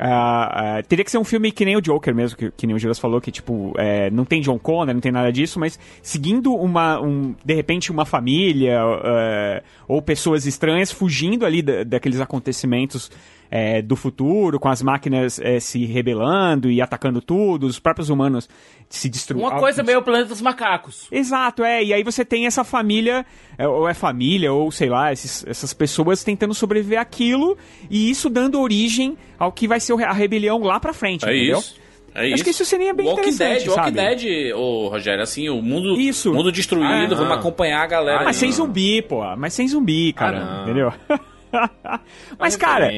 [0.02, 2.74] ah, ah, teria que ser um filme que nem o Joker mesmo, que, que nem
[2.74, 5.78] o Juras falou, que tipo, é, não tem John Connor, não tem nada disso, mas
[6.02, 12.18] seguindo uma, um, de repente, uma família ah, ou pessoas estranhas fugindo ali da- daqueles
[12.18, 13.10] acontecimentos
[13.50, 18.48] é, do futuro, com as máquinas é, se rebelando e atacando tudo, os próprios humanos
[18.88, 19.46] se destruindo.
[19.46, 21.06] Uma coisa meio o planeta dos macacos.
[21.10, 21.82] Exato, é.
[21.82, 23.24] E aí você tem essa família,
[23.58, 27.56] é, ou é família, ou sei lá, esses- essas pessoas tentando sobreviver àquilo,
[27.90, 31.58] e isso dando origem ao que vai ser a rebelião lá pra frente, É entendeu?
[31.58, 31.80] isso.
[32.12, 32.44] É Acho isso.
[32.44, 34.16] que isso seria bem Walking interessante, Dead, Walking sabe?
[34.16, 36.32] Dead, ô Rogério, assim, o mundo, Isso.
[36.34, 37.32] mundo destruído, Ah, vamos não.
[37.38, 38.18] acompanhar a galera.
[38.22, 38.40] Ah, mas aí.
[38.40, 39.22] sem zumbi, pô.
[39.36, 40.44] Mas sem zumbi, cara.
[40.44, 40.62] não.
[40.64, 40.92] entendeu?
[42.38, 42.90] Mas, cara,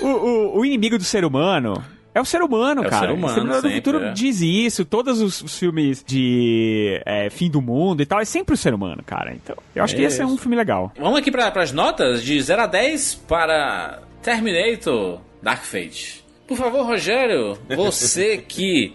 [0.00, 1.82] o, o, o inimigo do ser humano
[2.14, 3.06] é o ser humano, É o cara.
[3.08, 4.12] ser humano, Exterminador do sempre, Futuro é.
[4.12, 4.84] diz isso.
[4.84, 8.72] Todos os, os filmes de é, fim do mundo e tal, é sempre o ser
[8.72, 9.34] humano, cara.
[9.34, 10.92] Então, eu acho que esse é um filme legal.
[10.98, 16.24] Vamos aqui para as notas de 0 a 10 para Terminator Dark Fate.
[16.48, 18.94] Por favor, Rogério, você que,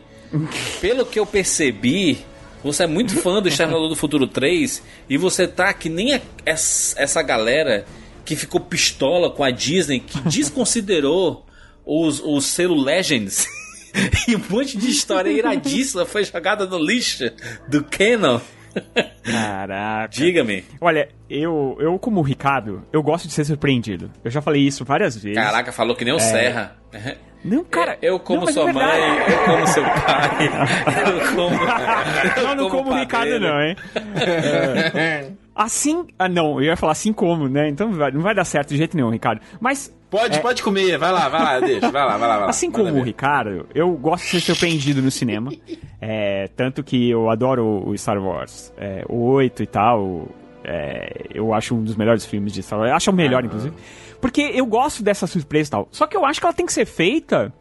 [0.79, 2.17] pelo que eu percebi,
[2.63, 6.21] você é muito fã do Exterminador do Futuro 3 e você tá que nem a-
[6.45, 7.85] essa essa galera
[8.25, 11.45] que ficou pistola com a Disney, que desconsiderou
[11.85, 13.47] os, o selo Legends
[14.27, 17.31] e um monte de história iradíssima foi jogada no lixo
[17.67, 18.39] do Canon.
[19.23, 20.07] Caraca.
[20.07, 20.63] Diga-me.
[20.79, 24.09] Olha, eu, eu como Ricardo, eu gosto de ser surpreendido.
[24.23, 25.37] Eu já falei isso várias vezes.
[25.37, 26.19] Caraca, falou que nem o É.
[26.19, 26.77] Serra.
[27.43, 27.97] Não, cara.
[28.01, 30.47] Eu como não, sua é mãe, eu como seu pai,
[31.09, 32.45] eu como.
[32.47, 33.75] Não, não como o Ricardo, não, hein?
[34.93, 35.31] É.
[35.63, 36.07] Assim.
[36.17, 37.69] Ah, não, eu ia falar assim como, né?
[37.69, 39.41] Então não vai, dar certo de jeito nenhum, Ricardo.
[39.59, 39.95] Mas.
[40.09, 42.39] Pode, é, pode comer, vai lá, vai lá, deixa, vai lá, vai lá.
[42.39, 42.49] Vai.
[42.49, 43.01] Assim como o.
[43.01, 45.51] Ricardo, eu gosto de ser surpreendido no cinema.
[46.03, 50.27] É, tanto que eu adoro o Star Wars é, o 8 e tal.
[50.63, 52.89] é, eu acho um dos melhores filmes de Star Wars.
[52.89, 53.75] Eu acho o melhor, inclusive.
[54.19, 55.87] Porque eu gosto dessa surpresa e tal.
[55.91, 57.53] Só que eu acho que ela tem que ser feita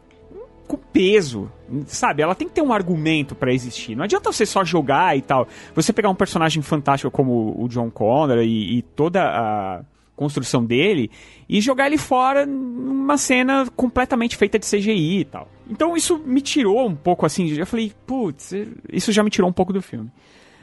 [0.71, 1.51] com peso,
[1.85, 2.21] sabe?
[2.21, 3.93] Ela tem que ter um argumento pra existir.
[3.93, 5.45] Não adianta você só jogar e tal.
[5.75, 9.81] Você pegar um personagem fantástico como o John Connor e, e toda a
[10.15, 11.11] construção dele
[11.49, 15.49] e jogar ele fora numa cena completamente feita de CGI e tal.
[15.69, 17.53] Então isso me tirou um pouco assim.
[17.53, 18.53] Eu falei, putz,
[18.93, 20.09] isso já me tirou um pouco do filme.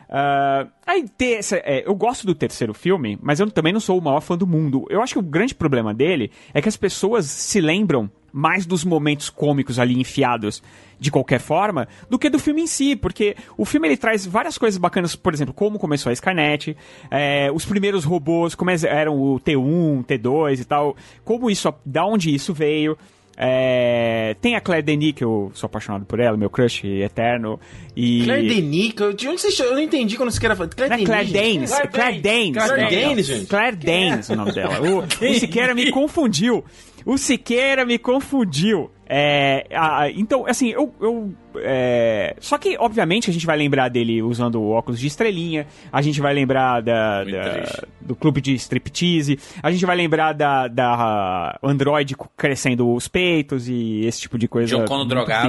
[0.09, 3.99] Ah, aí ter essa, é, eu gosto do terceiro filme, mas eu também não sou
[3.99, 4.87] o maior fã do mundo.
[4.89, 8.85] Eu acho que o grande problema dele é que as pessoas se lembram mais dos
[8.85, 10.63] momentos cômicos ali enfiados
[11.01, 14.59] de qualquer forma do que do filme em si, porque o filme ele traz várias
[14.59, 16.77] coisas bacanas, por exemplo, como começou a Skynet,
[17.11, 22.35] é, os primeiros robôs, como eram o T1, T2 e tal, como isso, da onde
[22.35, 22.99] isso veio.
[23.41, 27.61] É, tem a Claire Denis, que eu sou apaixonado por ela, meu crush eterno.
[27.95, 28.25] E...
[28.25, 30.69] Claire Denis, de onde você Eu não entendi quando você quer falar.
[30.71, 31.71] Claire Não é Claire Denis.
[31.71, 32.53] Danes, Claire Danes.
[32.53, 33.47] Claire Danes, gente.
[33.47, 34.81] Claire Danes, o nome dela.
[34.81, 36.65] O, o Siqueira me confundiu.
[37.09, 38.91] O Siqueira me confundiu.
[39.11, 40.93] É, a- então, assim, eu.
[41.01, 45.67] eu é, só que, obviamente, a gente vai lembrar dele usando o óculos de estrelinha.
[45.91, 49.39] A gente vai lembrar da, da- do clube de striptease.
[49.63, 54.77] A gente vai lembrar da, da Android crescendo os peitos e esse tipo de coisa.
[54.77, 55.49] John Connor drogado.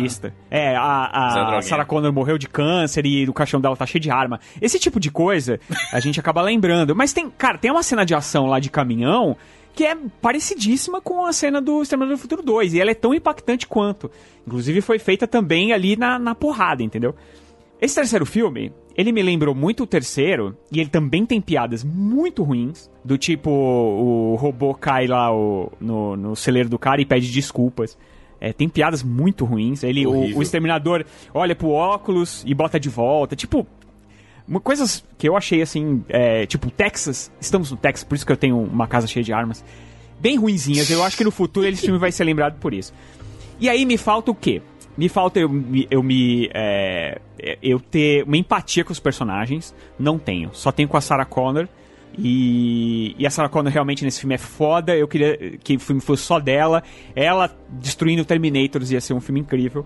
[0.50, 1.62] É, a, a.
[1.62, 4.40] Sarah Connor morreu de câncer e o caixão dela tá cheio de arma.
[4.62, 5.60] Esse tipo de coisa
[5.92, 6.96] a gente acaba lembrando.
[6.96, 9.36] Mas tem, cara, tem uma cena de ação lá de caminhão
[9.80, 12.74] que é parecidíssima com a cena do Exterminador do Futuro 2.
[12.74, 14.12] E ela é tão impactante quanto.
[14.46, 17.16] Inclusive foi feita também ali na, na porrada, entendeu?
[17.82, 22.44] Esse terceiro filme, ele me lembrou muito o terceiro, e ele também tem piadas muito
[22.44, 27.32] ruins, do tipo, o robô cai lá o- no, no celeiro do cara e pede
[27.32, 27.98] desculpas.
[28.42, 29.82] É, tem piadas muito ruins.
[29.84, 33.34] Ele, o, o exterminador olha pro óculos e bota de volta.
[33.36, 33.66] Tipo,
[34.50, 38.32] uma- coisas que eu achei assim, é, tipo, Texas, estamos no Texas, por isso que
[38.32, 39.64] eu tenho uma casa cheia de armas,
[40.20, 40.90] bem ruinzinhas.
[40.90, 42.94] Eu acho que no futuro esse filme vai ser lembrado por isso.
[43.60, 44.62] E aí me falta o quê?
[44.98, 45.50] Me falta eu
[45.90, 47.20] eu me é,
[47.64, 49.74] eu ter uma empatia com os personagens.
[49.98, 50.50] Não tenho.
[50.52, 51.68] Só tenho com a Sarah Connor.
[52.18, 54.96] E, e a Sarah Connor realmente nesse filme é foda.
[54.96, 56.84] Eu queria que o filme fosse só dela.
[57.16, 59.86] Ela destruindo Terminators ia ser um filme incrível.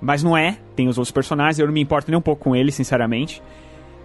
[0.00, 0.56] Mas não é.
[0.74, 1.58] Tem os outros personagens.
[1.58, 3.42] Eu não me importo nem um pouco com eles, sinceramente.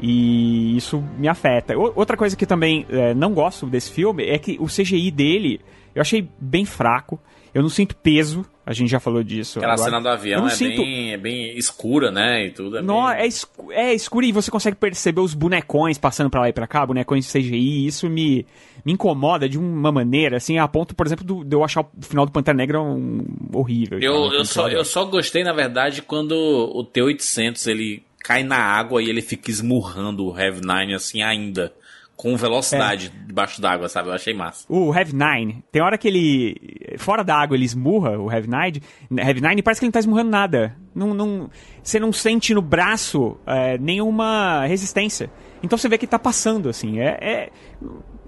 [0.01, 1.77] E isso me afeta.
[1.77, 5.59] O- Outra coisa que também é, não gosto desse filme é que o CGI dele
[5.93, 7.19] eu achei bem fraco.
[7.53, 8.45] Eu não sinto peso.
[8.63, 9.57] A gente já falou disso.
[9.57, 9.89] Aquela agora.
[9.89, 12.45] cena do avião é, sinto- bem, é bem escura, né?
[12.45, 12.77] E tudo.
[12.77, 13.15] É não, bem...
[13.17, 16.67] é, escu é escuro e você consegue perceber os bonecões passando pra lá e pra
[16.67, 18.45] cá, bonecões de CGI, isso me,
[18.85, 21.87] me incomoda de uma maneira, assim, a ponto, por exemplo, do- de eu achar o
[22.01, 23.97] final do Pantera Negra um, horrível.
[23.99, 28.57] Eu, eu, filme só, eu só gostei, na verdade, quando o T-800 ele cai na
[28.57, 31.73] água e ele fica esmurrando o Heavy Nine assim ainda.
[32.15, 33.27] Com velocidade É.
[33.27, 34.09] debaixo d'água, sabe?
[34.09, 34.65] Eu achei massa.
[34.67, 36.53] O Heavy Nine, tem hora que ele,
[36.98, 38.81] fora da água, ele esmurra o Heavy Nine,
[39.25, 40.75] Heavy Nine parece que ele não tá esmurrando nada.
[40.93, 41.49] Não, não,
[41.81, 45.31] você não sente no braço é, nenhuma resistência.
[45.64, 46.99] Então você vê que tá passando, assim.
[46.99, 47.49] É, é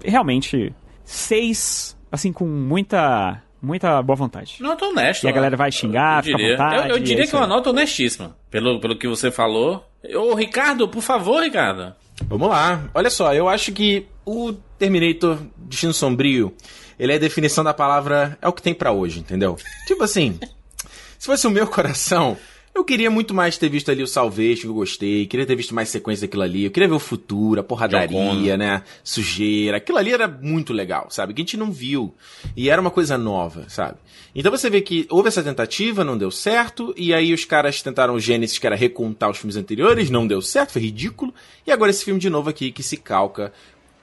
[0.02, 4.56] realmente seis, assim, com muita, muita boa vontade.
[4.60, 5.26] Nota honesta.
[5.26, 6.90] E a galera vai xingar, eu fica à vontade.
[6.90, 8.36] Eu, eu diria é que é uma nota honestíssima.
[8.50, 9.86] Pelo, pelo que você falou.
[10.14, 11.94] Ô, Ricardo, por favor, Ricardo.
[12.26, 12.84] Vamos lá.
[12.92, 16.54] Olha só, eu acho que o Terminator Destino Sombrio,
[16.98, 19.56] ele é a definição da palavra é o que tem pra hoje, entendeu?
[19.86, 20.38] tipo assim,
[21.18, 22.36] se fosse o meu coração,
[22.74, 25.26] Eu queria muito mais ter visto ali o Salvation, que eu gostei.
[25.26, 26.64] Queria ter visto mais sequência daquilo ali.
[26.64, 28.82] Eu queria ver o futuro, a porradaria, né?
[29.04, 29.76] Sujeira.
[29.76, 31.34] Aquilo ali era muito legal, sabe?
[31.34, 32.14] Que a gente não viu.
[32.56, 33.98] E era uma coisa nova, sabe?
[34.34, 36.94] Então você vê que houve essa tentativa, não deu certo.
[36.96, 40.40] E aí os caras tentaram o Gênesis, que era recontar os filmes anteriores, não deu
[40.40, 41.34] certo, foi ridículo.
[41.66, 43.52] E agora esse filme de novo aqui, que se calca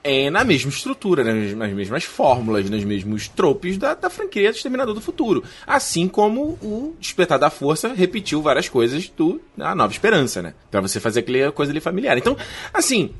[0.02, 4.94] é na mesma estrutura, nas, nas mesmas fórmulas, nos mesmos tropes da, da franquia Exterminador
[4.94, 5.44] do Futuro.
[5.66, 10.54] Assim como o Despertar da Força repetiu várias coisas do A Nova Esperança, né?
[10.70, 12.16] Pra você fazer aquela coisa ali familiar.
[12.16, 12.36] Então,
[12.72, 13.10] assim,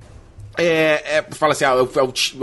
[0.66, 1.90] é, é, fala assim, ah, é o,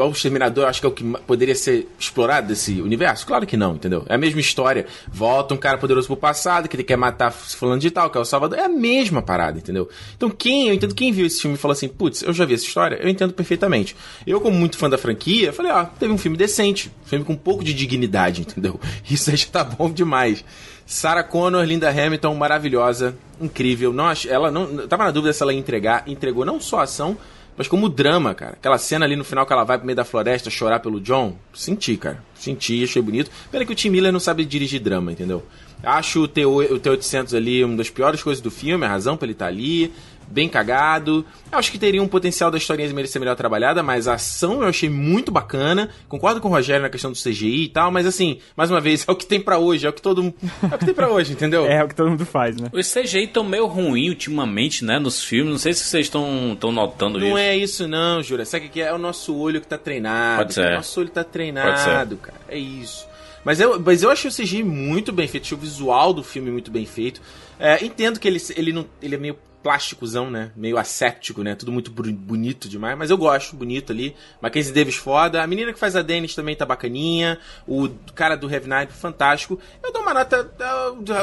[0.01, 3.25] é o Exterminador, acho que é o que poderia ser explorado desse universo?
[3.25, 4.05] Claro que não, entendeu?
[4.07, 4.85] É a mesma história.
[5.11, 8.21] Volta um cara poderoso pro passado, que ele quer matar fulano de tal, que é
[8.21, 8.57] o Salvador.
[8.57, 9.89] É a mesma parada, entendeu?
[10.15, 12.53] Então quem, eu entendo, quem viu esse filme e falou assim, putz, eu já vi
[12.53, 13.95] essa história, eu entendo perfeitamente.
[14.25, 17.33] Eu, como muito fã da franquia, falei, ó, teve um filme decente, um filme com
[17.33, 18.79] um pouco de dignidade, entendeu?
[19.09, 20.43] Isso aí já tá bom demais.
[20.85, 23.91] Sarah Connor, Linda Hamilton, maravilhosa, incrível.
[23.91, 27.17] Não, ela não, tava na dúvida se ela ia entregar, entregou não só a ação,
[27.57, 28.53] mas como drama, cara.
[28.53, 31.35] Aquela cena ali no final que ela vai pro meio da floresta chorar pelo John,
[31.53, 32.23] senti, cara.
[32.35, 33.31] Senti, achei bonito.
[33.51, 35.43] Pena que o Tim Miller não sabe dirigir drama, entendeu?
[35.81, 39.45] Acho o T-800 ali uma das piores coisas do filme, a razão pra ele estar
[39.45, 39.91] tá ali
[40.27, 41.25] bem cagado.
[41.51, 44.61] Eu acho que teria um potencial da historinha de merecer melhor trabalhada, mas a ação
[44.61, 45.89] eu achei muito bacana.
[46.07, 49.05] Concordo com o Rogério na questão do CGI e tal, mas assim, mais uma vez,
[49.07, 50.35] é o que tem para hoje, é o que todo mundo.
[50.63, 51.65] É o que tem pra hoje, entendeu?
[51.65, 52.69] é, é o que todo mundo faz, né?
[52.71, 55.51] Os CGI tão meio ruim ultimamente, né, nos filmes.
[55.51, 57.33] Não sei se vocês estão notando não isso.
[57.33, 58.45] Não é isso, não, Jura.
[58.45, 58.87] Sabe o que é?
[58.87, 60.37] É o nosso olho que tá treinado.
[60.37, 60.67] Pode ser.
[60.67, 62.39] O nosso olho tá treinado, cara.
[62.47, 63.07] É isso.
[63.43, 66.51] Mas eu, mas eu achei o CGI muito bem feito, achei o visual do filme
[66.51, 67.21] muito bem feito.
[67.57, 70.51] É, entendo que ele, ele, não, ele é meio plásticozão, né?
[70.55, 71.53] Meio asséptico, né?
[71.53, 74.15] Tudo muito bonito demais, mas eu gosto, bonito ali.
[74.41, 75.43] Mackenzie Davis foda.
[75.43, 77.37] A menina que faz a Dennis também tá bacaninha.
[77.67, 79.59] O cara do Heavy Night, fantástico.
[79.83, 80.49] Eu dou uma nota.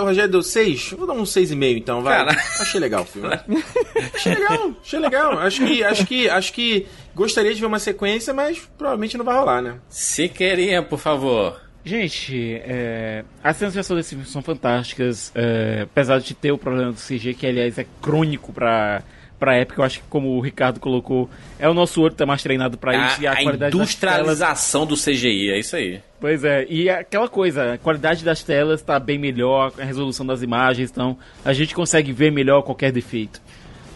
[0.02, 0.92] O Rogério deu 6.
[0.92, 2.18] Eu vou dar um 6,5 então, vai.
[2.18, 2.32] Cara.
[2.60, 3.31] Achei legal o filme.
[4.12, 5.39] achei legal, achei legal.
[5.39, 9.39] Acho que, acho que, acho que gostaria de ver uma sequência, mas provavelmente não vai
[9.39, 9.81] rolar, né?
[9.89, 11.64] Se queria, por favor.
[11.84, 16.56] Gente, é, as cenas de ação desse filme são fantásticas, é, apesar de ter o
[16.56, 19.02] problema do CG, que aliás é crônico pra,
[19.38, 22.42] pra época, eu acho que como o Ricardo colocou, é o nosso olho tá mais
[22.42, 26.00] treinado pra a, isso e a, a qualidade industrialização do CGI, é isso aí.
[26.18, 30.40] Pois é, e aquela coisa, a qualidade das telas tá bem melhor, a resolução das
[30.40, 33.42] imagens, então a gente consegue ver melhor qualquer defeito.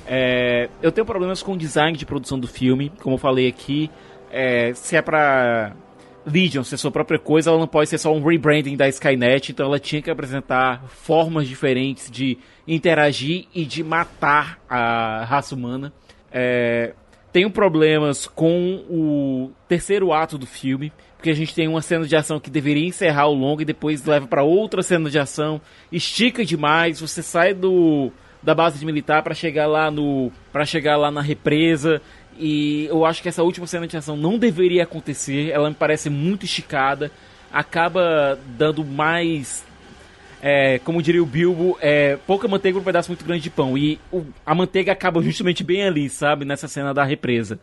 [0.06, 3.90] É, eu tenho problemas com o design de produção do filme, como eu falei aqui,
[4.30, 5.72] é, se é pra
[6.28, 9.66] Legion ser sua própria coisa, ela não pode ser só um rebranding da Skynet, então
[9.66, 15.92] ela tinha que apresentar formas diferentes de interagir e de matar a raça humana.
[16.30, 16.94] É,
[17.32, 22.14] tenho problemas com o terceiro ato do filme, porque a gente tem uma cena de
[22.14, 26.44] ação que deveria encerrar o longo e depois leva para outra cena de ação, estica
[26.44, 31.20] demais, você sai do da base militar para chegar lá no para chegar lá na
[31.20, 32.00] represa
[32.38, 35.50] e eu acho que essa última cena de ação não deveria acontecer.
[35.50, 37.10] Ela me parece muito esticada.
[37.52, 39.64] Acaba dando mais.
[40.40, 43.76] É, como diria o Bilbo, é, pouca manteiga um pedaço muito grande de pão.
[43.76, 46.44] E o, a manteiga acaba justamente bem ali, sabe?
[46.44, 47.58] Nessa cena da represa.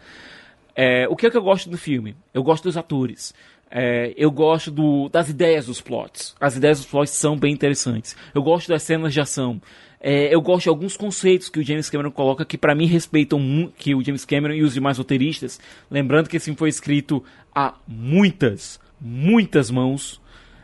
[0.75, 2.15] É, o que é que eu gosto do filme?
[2.33, 3.33] Eu gosto dos atores.
[3.71, 6.35] É, eu gosto do, das ideias dos plots.
[6.39, 8.15] As ideias dos plots são bem interessantes.
[8.33, 9.61] Eu gosto das cenas de ação.
[9.99, 13.71] É, eu gosto de alguns conceitos que o James Cameron coloca que para mim respeitam
[13.77, 15.59] que o James Cameron e os demais roteiristas.
[15.89, 20.21] Lembrando que esse filme foi escrito a muitas, muitas mãos.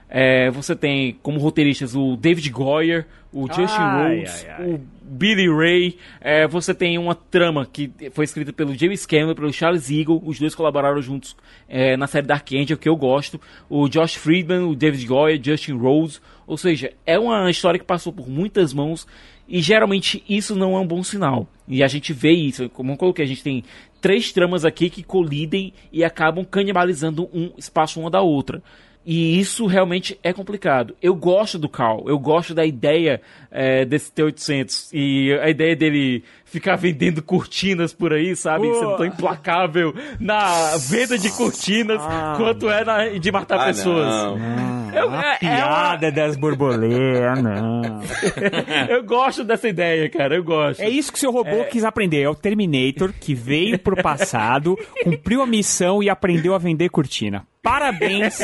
[0.09, 4.73] É, você tem como roteiristas o David Goyer, o Justin ai, Rhodes, ai, ai.
[4.73, 5.97] o Billy Ray.
[6.21, 10.21] É, você tem uma trama que foi escrita pelo James Cameron, pelo Charles Eagle.
[10.25, 11.35] Os dois colaboraram juntos
[11.67, 13.39] é, na série Dark Angel, que eu gosto.
[13.69, 16.21] O Josh Friedman, o David Goyer, Justin Rhodes.
[16.47, 19.05] Ou seja, é uma história que passou por muitas mãos
[19.47, 21.45] e geralmente isso não é um bom sinal.
[21.67, 23.63] E a gente vê isso, como eu coloquei, a gente tem
[23.99, 28.63] três tramas aqui que colidem e acabam canibalizando um espaço uma da outra.
[29.05, 30.95] E isso realmente é complicado.
[31.01, 36.23] Eu gosto do Carl, eu gosto da ideia é, desse T-800 e a ideia dele
[36.45, 38.67] ficar vendendo cortinas por aí, sabe?
[38.67, 38.75] Pô.
[38.75, 42.35] Sendo tão implacável na venda de cortinas ah.
[42.37, 44.05] quanto é na, de matar ah, pessoas.
[44.05, 44.37] Não.
[44.37, 44.80] não.
[44.93, 46.15] Eu, a é, piada é uma...
[46.15, 47.81] das borboletas, não.
[48.89, 50.81] eu gosto dessa ideia, cara, eu gosto.
[50.81, 51.63] É isso que o seu robô é...
[51.65, 52.21] quis aprender.
[52.21, 57.45] É o Terminator que veio pro passado, cumpriu a missão e aprendeu a vender cortina.
[57.61, 58.39] Parabéns!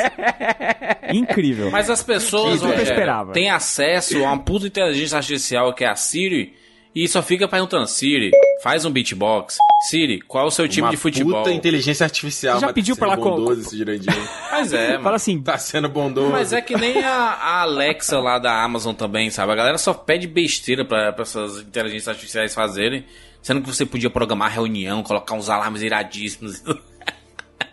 [1.11, 1.71] Incrível.
[1.71, 3.33] Mas as pessoas é, esperava.
[3.33, 6.53] têm acesso a uma puta inteligência artificial que é a Siri
[6.95, 8.31] e só fica perguntando, Siri,
[8.63, 9.57] faz um beatbox.
[9.89, 11.43] Siri, qual é o seu time Uma de futebol?
[11.43, 12.59] Puta inteligência artificial.
[12.59, 14.13] Você já pediu tá pra sendo ela bondoso esse Jurandir.
[14.51, 15.03] Mas é, mano.
[15.03, 16.31] Fala assim, Tá sendo bondoso.
[16.31, 19.51] Mas é que nem a, a Alexa lá da Amazon também, sabe?
[19.51, 23.05] A galera só pede besteira pra, pra essas inteligências artificiais fazerem.
[23.41, 26.63] Sendo que você podia programar reunião, colocar uns alarmes iradíssimos.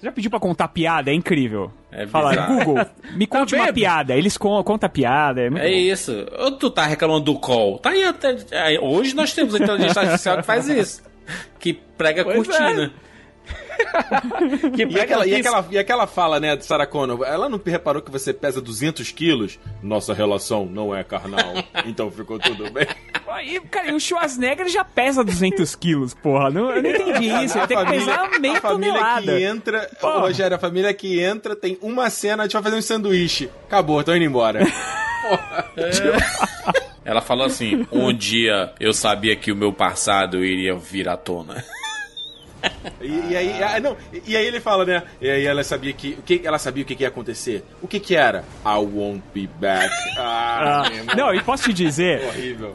[0.04, 1.10] já pediu pra contar piada?
[1.10, 1.70] É incrível.
[1.90, 2.54] É Fala, bizarro.
[2.64, 3.74] Google, me conte uma vendo?
[3.74, 4.14] piada.
[4.14, 5.40] Eles con contam piada.
[5.40, 5.58] É, É bom.
[5.58, 6.26] isso.
[6.38, 7.78] Ou tu tá reclamando do call?
[7.78, 8.36] Tá aí até.
[8.52, 11.02] aí, Hoje nós temos a inteligência artificial que faz isso.
[11.58, 12.88] Que prega Pois cortina.
[12.88, 12.94] Que
[14.76, 18.10] E aquela, e, aquela, e aquela fala, né, de Sarah Connor, ela não reparou que
[18.10, 19.58] você pesa 200 quilos?
[19.82, 21.54] Nossa relação não é carnal,
[21.86, 22.86] então ficou tudo bem.
[23.44, 26.50] E, cara, e o Schwarzenegger já pesa 200 quilos, porra.
[26.50, 27.58] Não, eu não entendi isso.
[27.58, 29.22] Ele tem que pesar meia a família tonelada.
[29.22, 32.82] que entra, Rogério, a família que entra tem uma cena, a gente vai fazer um
[32.82, 33.50] sanduíche.
[33.66, 34.60] Acabou, tô indo embora.
[37.04, 41.62] Ela falou assim: um dia eu sabia que o meu passado iria vir à tona.
[43.00, 45.02] E, e aí, ah, não, e, aí ele fala, né?
[45.20, 47.64] E aí ela sabia que, o que ela sabia o que, ia acontecer.
[47.82, 48.44] O que que era?
[48.64, 49.90] I won't be back.
[50.16, 52.74] Ah, Ah, não, e posso te dizer, horrível.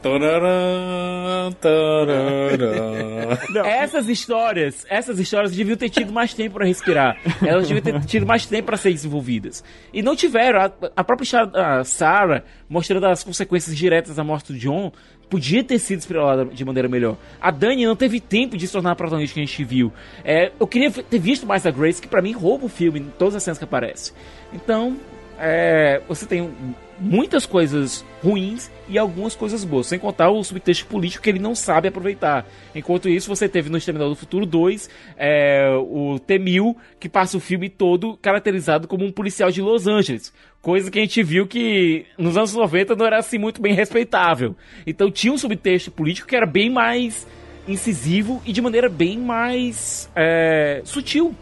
[3.49, 3.65] Não.
[3.65, 7.17] Essas histórias, essas histórias deviam ter tido mais tempo pra respirar.
[7.45, 9.63] Elas deviam ter tido mais tempo pra ser desenvolvidas.
[9.93, 10.61] E não tiveram.
[10.61, 14.91] A, a própria Sarah, mostrando as consequências diretas da morte do John,
[15.29, 17.17] podia ter sido explorada de maneira melhor.
[17.39, 19.93] A Dani não teve tempo de se tornar a protagonista que a gente viu.
[20.23, 23.05] É, eu queria ter visto mais a Grace, que pra mim rouba o filme em
[23.17, 24.13] todas as cenas que aparece.
[24.51, 24.97] Então,
[25.39, 26.51] é, você tem
[26.99, 31.55] muitas coisas ruins e algumas coisas boas, sem contar o subtexto político que ele não
[31.55, 32.45] sabe aproveitar.
[32.75, 37.39] Enquanto isso, você teve no Exterminador do Futuro 2 é, o T-1000, que passa o
[37.39, 40.33] filme todo caracterizado como um policial de Los Angeles.
[40.61, 44.55] Coisa que a gente viu que nos anos 90 não era assim muito bem respeitável.
[44.85, 47.25] Então tinha um subtexto político que era bem mais
[47.67, 51.33] incisivo e de maneira bem mais é, sutil.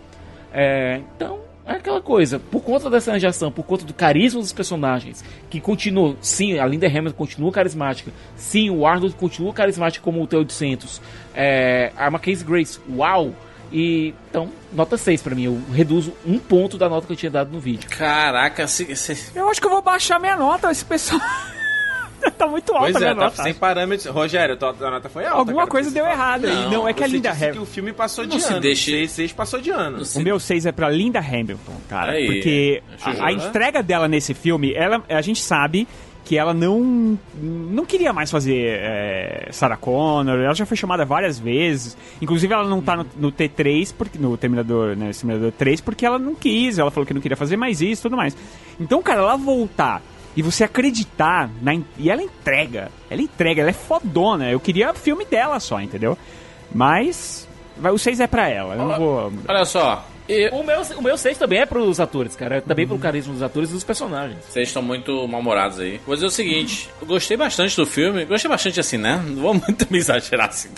[0.54, 4.40] É, então, é aquela coisa, por conta dessa cena de ação, por conta do carisma
[4.40, 10.04] dos personagens, que continuou, sim, a Linda Hamilton continua carismática, sim, o Arnold continua carismático
[10.04, 11.00] como o T-800,
[11.36, 13.34] é, a Mackenzie Grace, uau!
[13.70, 17.30] E, então, nota 6 pra mim, eu reduzo um ponto da nota que eu tinha
[17.30, 17.90] dado no vídeo.
[17.90, 20.72] Caraca, se, se- eu acho que eu vou baixar minha nota.
[20.72, 21.20] Esse pessoal
[22.38, 23.44] tá muito alta Pois a minha é, tá nota.
[23.44, 24.08] sem parâmetros.
[24.14, 25.38] Rogério, tua, tua nota foi alta.
[25.38, 26.16] Alguma cara, coisa deu fala.
[26.16, 26.70] errado aí.
[26.72, 27.64] Não, é que a você Linda disse que Hamilton...
[27.64, 28.62] o filme passou de Não se ano.
[28.62, 30.02] deixe- Seis, seis passou de ano.
[30.16, 32.14] O meu 6 é pra Linda Hamilton, cara.
[32.14, 33.34] Aí, porque Juju, a, a né?
[33.34, 35.88] entrega dela nesse filme, ela, a gente sabe
[36.26, 40.38] que ela não não queria mais fazer é, Sarah Connor.
[40.38, 41.96] Ela já foi chamada várias vezes.
[42.22, 46.20] Inclusive, ela não tá no, no T3, porque, no Terminador, né, Terminador 3, porque ela
[46.20, 46.78] não quis.
[46.80, 48.36] Ela falou que não queria fazer mais isso e tudo mais.
[48.78, 50.02] Então, cara, ela voltar
[50.38, 52.90] e você acreditar na, e ela entrega.
[53.10, 54.50] Ela entrega, ela é fodona.
[54.52, 56.18] Eu queria filme dela só, entendeu?
[56.74, 58.76] Mas vai, o 6 é pra ela.
[58.76, 59.34] Eu não vou.
[59.48, 60.06] olha só.
[60.30, 62.58] e- O meu, o meu 6 também é pros atores, cara.
[62.58, 64.38] É também pelo carisma dos atores e dos personagens.
[64.48, 66.00] Vocês estão muito mal-humorados aí.
[66.06, 68.24] Vou dizer o seguinte: eu gostei bastante do filme.
[68.26, 69.24] Gostei bastante assim, né?
[69.26, 70.70] Não vou muito me exagerar assim.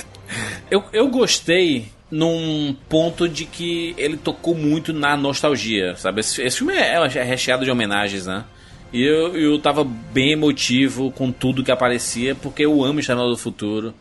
[0.71, 6.21] Eu, eu gostei num ponto de que ele tocou muito na nostalgia, sabe?
[6.21, 8.45] Esse, esse filme é, é recheado de homenagens, né?
[8.91, 13.37] E eu, eu tava bem emotivo com tudo que aparecia, porque eu amo Exterminador do
[13.37, 13.93] Futuro.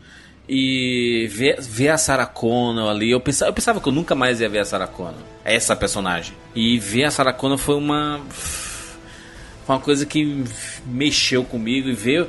[0.49, 4.41] E ver, ver a Sarah Connor ali, eu pensava, eu pensava que eu nunca mais
[4.41, 6.35] ia ver a Sarah Connor, essa personagem.
[6.55, 10.45] E ver a Sarah Connor foi uma foi uma coisa que
[10.87, 12.27] mexeu comigo e ver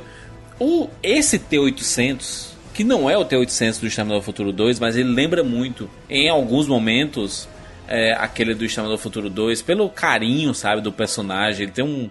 [0.58, 5.08] o esse T800, que não é o T800 do Exterminador do Futuro 2, mas ele
[5.08, 7.48] lembra muito em alguns momentos
[7.88, 12.10] é, aquele do Exterminador do Futuro 2, pelo carinho, sabe, do personagem, ele tem um,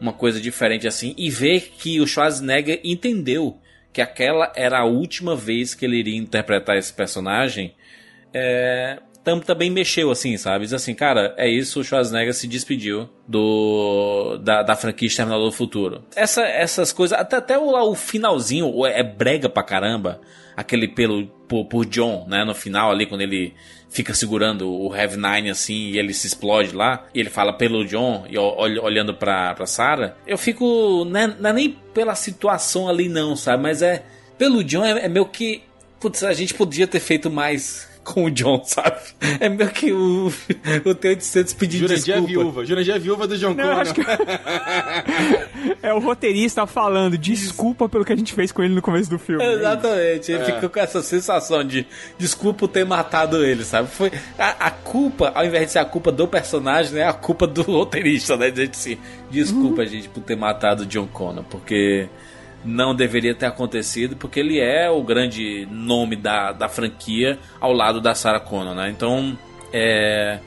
[0.00, 3.58] uma coisa diferente assim e ver que o Schwarzenegger entendeu
[3.92, 7.74] que aquela era a última vez que ele iria interpretar esse personagem,
[8.32, 10.64] é, tam, também mexeu assim, sabe?
[10.64, 15.52] Diz assim, cara, é isso, o Schwarzenegger se despediu do da, da franquia Exterminador do
[15.52, 16.04] Futuro.
[16.14, 20.20] Essa, essas coisas, até, até o, o finalzinho é brega pra caramba,
[20.56, 23.54] aquele pelo por, por John, né, no final ali, quando ele
[23.90, 27.84] fica segurando o Heavy Nine assim e ele se explode lá, e ele fala pelo
[27.84, 32.14] John e ol- olhando pra, pra Sarah, eu fico, não é, não é nem pela
[32.14, 34.04] situação ali não, sabe, mas é,
[34.38, 35.62] pelo John é, é meio que,
[35.98, 38.96] putz, a gente podia ter feito mais com o John, sabe?
[39.38, 40.26] É meio que o,
[40.84, 42.26] o T-800 pedir Jurandir é desculpa.
[42.28, 42.64] viúva.
[42.64, 43.92] Jurandir é viúva do John Connor.
[43.94, 44.00] que-
[45.82, 49.18] É o roteirista falando, desculpa pelo que a gente fez com ele no começo do
[49.18, 49.44] filme.
[49.44, 50.44] Exatamente, ele É.
[50.44, 51.86] fica com essa sensação de
[52.18, 53.88] desculpa por ter matado ele, sabe?
[53.90, 57.46] Foi a, a culpa, ao invés de ser a culpa do personagem, é a culpa
[57.46, 58.50] do roteirista, né?
[58.50, 58.98] Dizer assim,
[59.30, 62.08] desculpa, gente, por ter matado o John Connor, porque
[62.64, 68.00] não deveria ter acontecido, porque ele é o grande nome da, da franquia ao lado
[68.00, 68.90] da Sarah Connor, né?
[68.90, 69.38] Então,
[69.72, 70.38] é,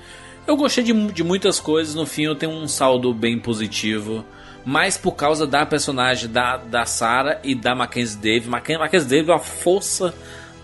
[0.45, 4.23] eu gostei de, de muitas coisas, no fim eu tenho um saldo bem positivo,
[4.65, 8.47] mas por causa da personagem da, da Sarah e da Mackenzie Davis.
[8.47, 10.13] Mackenzie Davis é uma força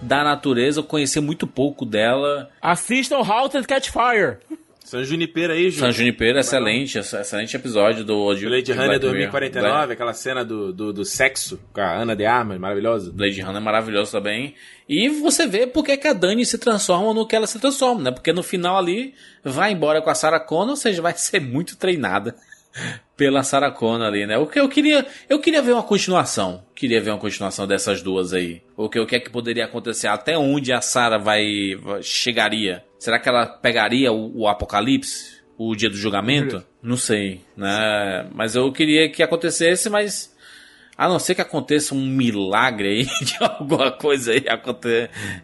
[0.02, 2.50] da natureza, eu conheci muito pouco dela.
[2.62, 4.38] Assistam Halt and Catch Fire.
[4.90, 9.94] San Junipero aí, San Junipero, excelente, excelente episódio do de, Blade Runner 2049, Blade.
[9.94, 13.12] aquela cena do, do, do, sexo com a Ana de Armas, maravilhosa.
[13.12, 14.56] Blade Runner é maravilhoso também.
[14.88, 18.10] E você vê porque que a Dani se transforma no que ela se transforma, né?
[18.12, 21.78] Porque no final ali vai embora com a Sarah Connor, ou seja, vai ser muito
[21.78, 22.36] treinada
[23.16, 24.40] pela Sarah Connor ali, né?
[24.40, 26.66] O que eu queria, eu queria ver uma continuação.
[26.74, 28.64] Queria ver uma continuação dessas duas aí.
[28.76, 30.08] O que o que é que poderia acontecer?
[30.08, 32.89] Até onde a Sarah vai chegaria?
[33.00, 35.40] Será que ela pegaria o, o Apocalipse?
[35.58, 36.64] O dia do julgamento?
[36.82, 38.30] Não sei, né?
[38.34, 40.34] Mas eu queria que acontecesse, mas
[40.98, 44.44] a não ser que aconteça um milagre aí de alguma coisa aí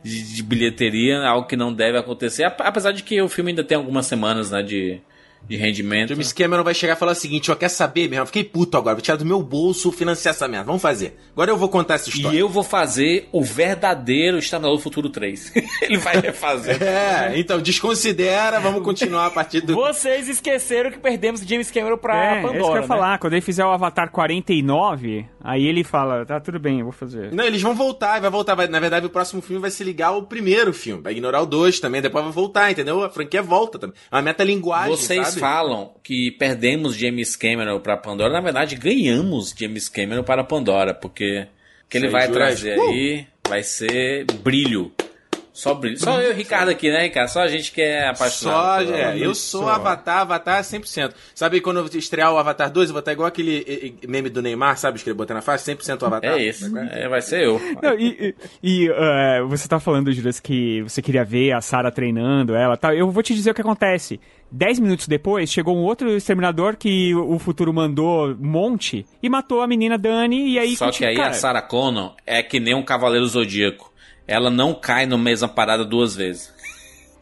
[0.04, 2.44] de, de bilheteria, algo que não deve acontecer.
[2.44, 5.02] Apesar de que o filme ainda tem algumas semanas, né, de,
[5.48, 6.10] de rendimento.
[6.10, 8.24] James Cameron vai chegar e falar o seguinte: ó, quer saber mesmo?
[8.24, 10.66] Eu fiquei puto agora, vou tirar do meu bolso financiar essa merda.
[10.66, 11.18] Vamos fazer.
[11.34, 12.36] Agora eu vou contar essa história.
[12.36, 15.54] E eu vou fazer o verdadeiro Exterminador do Futuro 3.
[15.84, 16.82] Ele vai refazer.
[16.82, 19.76] é, então desconsidera, vamos continuar a partir do.
[19.76, 22.58] Vocês esqueceram que perdemos James Cameron pra é, Pandora.
[22.58, 22.88] É isso que eu ia né?
[22.88, 23.20] falar.
[23.20, 27.32] Quando ele fizer o Avatar 49, aí ele fala: tá, tudo bem, eu vou fazer.
[27.32, 28.56] Não, eles vão voltar, vai voltar.
[28.56, 31.04] Vai, na verdade, o próximo filme vai se ligar ao primeiro filme.
[31.04, 33.04] Vai ignorar o 2 também, depois vai voltar, entendeu?
[33.04, 33.96] A franquia volta também.
[34.12, 34.96] É uma metalinguagem.
[34.96, 35.40] Vocês sabe?
[35.40, 41.48] falam que perdemos James Cameron para Pandora, na verdade ganhamos James Cameron para Pandora, porque
[41.86, 42.90] o que ele vai trazer uh!
[42.90, 44.92] aí vai ser brilho.
[45.56, 45.98] Só brilho.
[45.98, 47.30] Só eu e o Ricardo aqui, né, Ricardo?
[47.30, 48.88] Só a gente que é apaixonado.
[48.88, 49.70] Só, é, eu sou só.
[49.70, 51.14] Avatar, Avatar 100%.
[51.34, 54.78] Sabe quando eu estrear o Avatar 2, eu vou estar igual aquele meme do Neymar,
[54.78, 55.00] sabe?
[55.00, 56.34] Que ele botou na face, 100% Avatar.
[56.34, 57.62] É isso, é, vai ser eu.
[57.82, 62.54] Não, e, e uh, você tá falando, Juras, que você queria ver a Sarah treinando
[62.54, 62.94] ela tal.
[62.94, 64.20] Eu vou te dizer o que acontece.
[64.52, 69.62] Dez minutos depois, chegou um outro exterminador que o futuro mandou um monte e matou
[69.62, 70.76] a menina Dani e aí...
[70.76, 71.30] Só que aí cara...
[71.30, 73.95] a Sarah Connor é que nem um cavaleiro zodíaco
[74.28, 76.54] ela não cai no mesma parada duas vezes.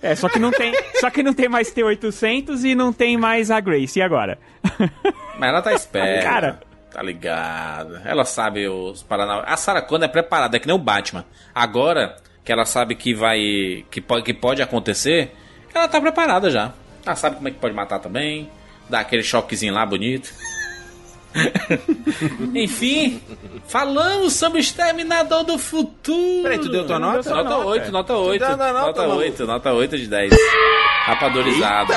[0.01, 3.49] É, só que não tem, só que não tem mais T800 e não tem mais
[3.49, 3.98] a Grace.
[3.98, 4.38] E agora?
[5.40, 6.23] Mas ela tá esperta.
[6.23, 6.59] Cara,
[6.91, 8.01] tá ligado.
[8.03, 9.43] Ela sabe os paraná.
[9.45, 11.23] A Sarah Connor é preparada, é que nem o Batman.
[11.56, 15.33] Agora que ela sabe que vai que pode que pode acontecer,
[15.73, 16.73] ela tá preparada já.
[17.06, 18.49] Ela sabe como é que pode matar também,
[18.90, 20.33] dá aquele choquezinho lá bonito.
[22.55, 23.21] Enfim,
[23.67, 26.43] falamos sobre o Exterminador do Futuro.
[26.43, 27.29] Peraí, tu deu tua nota?
[27.29, 28.41] Nota, nota 8, nota 8.
[28.41, 30.33] Nota, nota 8, nota 8 de 10.
[31.05, 31.93] Rapadorizado.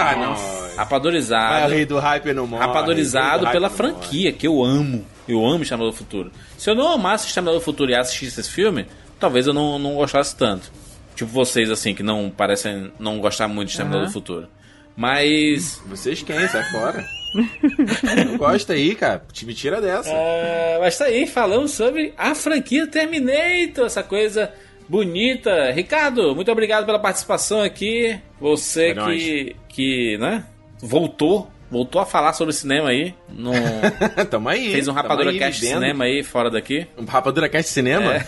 [0.76, 1.72] Rapadorizado.
[1.72, 2.64] rei do hype no morre.
[2.64, 5.04] Rapadorizado pela franquia, que eu amo.
[5.28, 6.32] Eu amo Exterminador do Futuro.
[6.56, 8.86] Se eu não amasse Exterminador do Futuro e assistisse esse filme,
[9.18, 10.70] talvez eu não, não gostasse tanto.
[11.14, 14.10] Tipo vocês, assim, que não parecem não gostar muito de Exterminador uhum.
[14.10, 14.48] do Futuro.
[14.96, 15.80] Mas.
[15.86, 16.48] Vocês quem?
[16.48, 17.04] Sai fora.
[17.36, 19.22] Não gosta aí, cara.
[19.42, 20.10] Me tira dessa.
[20.10, 24.52] Uh, mas tá aí, falamos sobre a franquia Terminator, essa coisa
[24.88, 25.70] bonita.
[25.72, 28.18] Ricardo, muito obrigado pela participação aqui.
[28.40, 30.44] Você que, que, né,
[30.80, 31.50] voltou.
[31.68, 33.12] Voltou a falar sobre cinema aí.
[33.28, 33.50] No...
[34.30, 34.70] tamo aí.
[34.70, 36.86] Fez um Rapadura Cast cinema aí, fora daqui.
[36.96, 38.14] Um Rapadura Cast cinema?
[38.14, 38.24] É.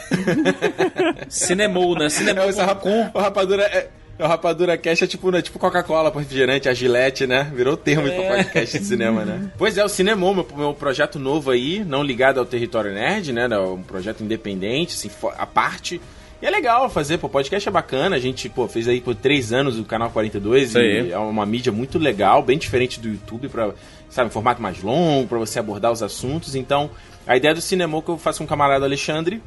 [1.30, 2.08] Cinemou, né?
[2.08, 2.50] Cinemou.
[2.50, 7.26] É, o Rapadura é, o Rapadura Cash é tipo, né, tipo Coca-Cola refrigerante, a Gillette,
[7.26, 7.50] né?
[7.55, 8.10] Virou termo é.
[8.10, 9.50] pra podcast de cinema, né?
[9.56, 13.47] Pois é, o Cinemon, meu, meu projeto novo aí, não ligado ao Território Nerd, né?
[13.58, 16.00] Um projeto independente, assim, a parte.
[16.40, 18.16] E é legal fazer, pô, podcast é bacana.
[18.16, 21.12] A gente, pô, fez aí por três anos o canal 42 Isso e aí.
[21.12, 23.72] é uma mídia muito legal, bem diferente do YouTube, pra,
[24.08, 26.55] sabe, um formato mais longo, para você abordar os assuntos.
[26.55, 26.90] Então,
[27.26, 29.42] a ideia do Cinemon que eu faço com um camarada Alexandre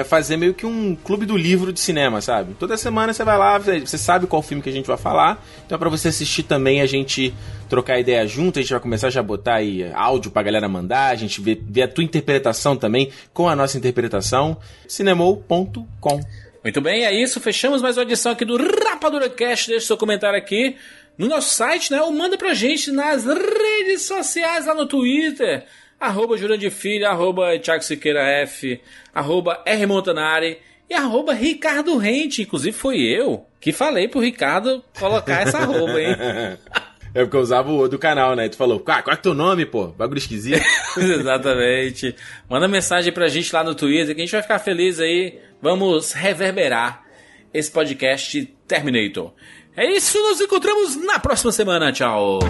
[0.00, 2.54] é fazer meio que um clube do livro de cinema, sabe?
[2.54, 5.76] Toda semana você vai lá, você sabe qual filme que a gente vai falar, então
[5.76, 7.34] é pra você assistir também, a gente
[7.68, 11.10] trocar ideia junto, a gente vai começar já a botar aí áudio pra galera mandar,
[11.10, 16.20] a gente vê, vê a tua interpretação também com a nossa interpretação, cinemou.com.
[16.62, 20.38] Muito bem, é isso, fechamos mais uma edição aqui do Rapadura Cast, deixa seu comentário
[20.38, 20.76] aqui
[21.16, 25.64] no nosso site, né, ou manda pra gente nas redes sociais lá no Twitter,
[26.00, 28.80] arroba Jurandir Filho, arroba Thiago Siqueira F,
[29.14, 30.58] arroba R Montanari
[30.88, 32.42] e arroba Ricardo Rente.
[32.42, 36.16] Inclusive foi eu que falei pro Ricardo colocar essa arroba, hein?
[37.14, 38.46] É porque eu usava o do canal, né?
[38.46, 39.86] tu falou, ah, qual é teu nome, pô?
[39.86, 40.62] Bagulho esquisito.
[41.00, 42.14] Exatamente.
[42.46, 45.38] Manda mensagem pra gente lá no Twitter que a gente vai ficar feliz aí.
[45.62, 47.06] Vamos reverberar
[47.54, 49.32] esse podcast Terminator.
[49.74, 51.90] É isso, nos encontramos na próxima semana.
[51.90, 52.40] Tchau.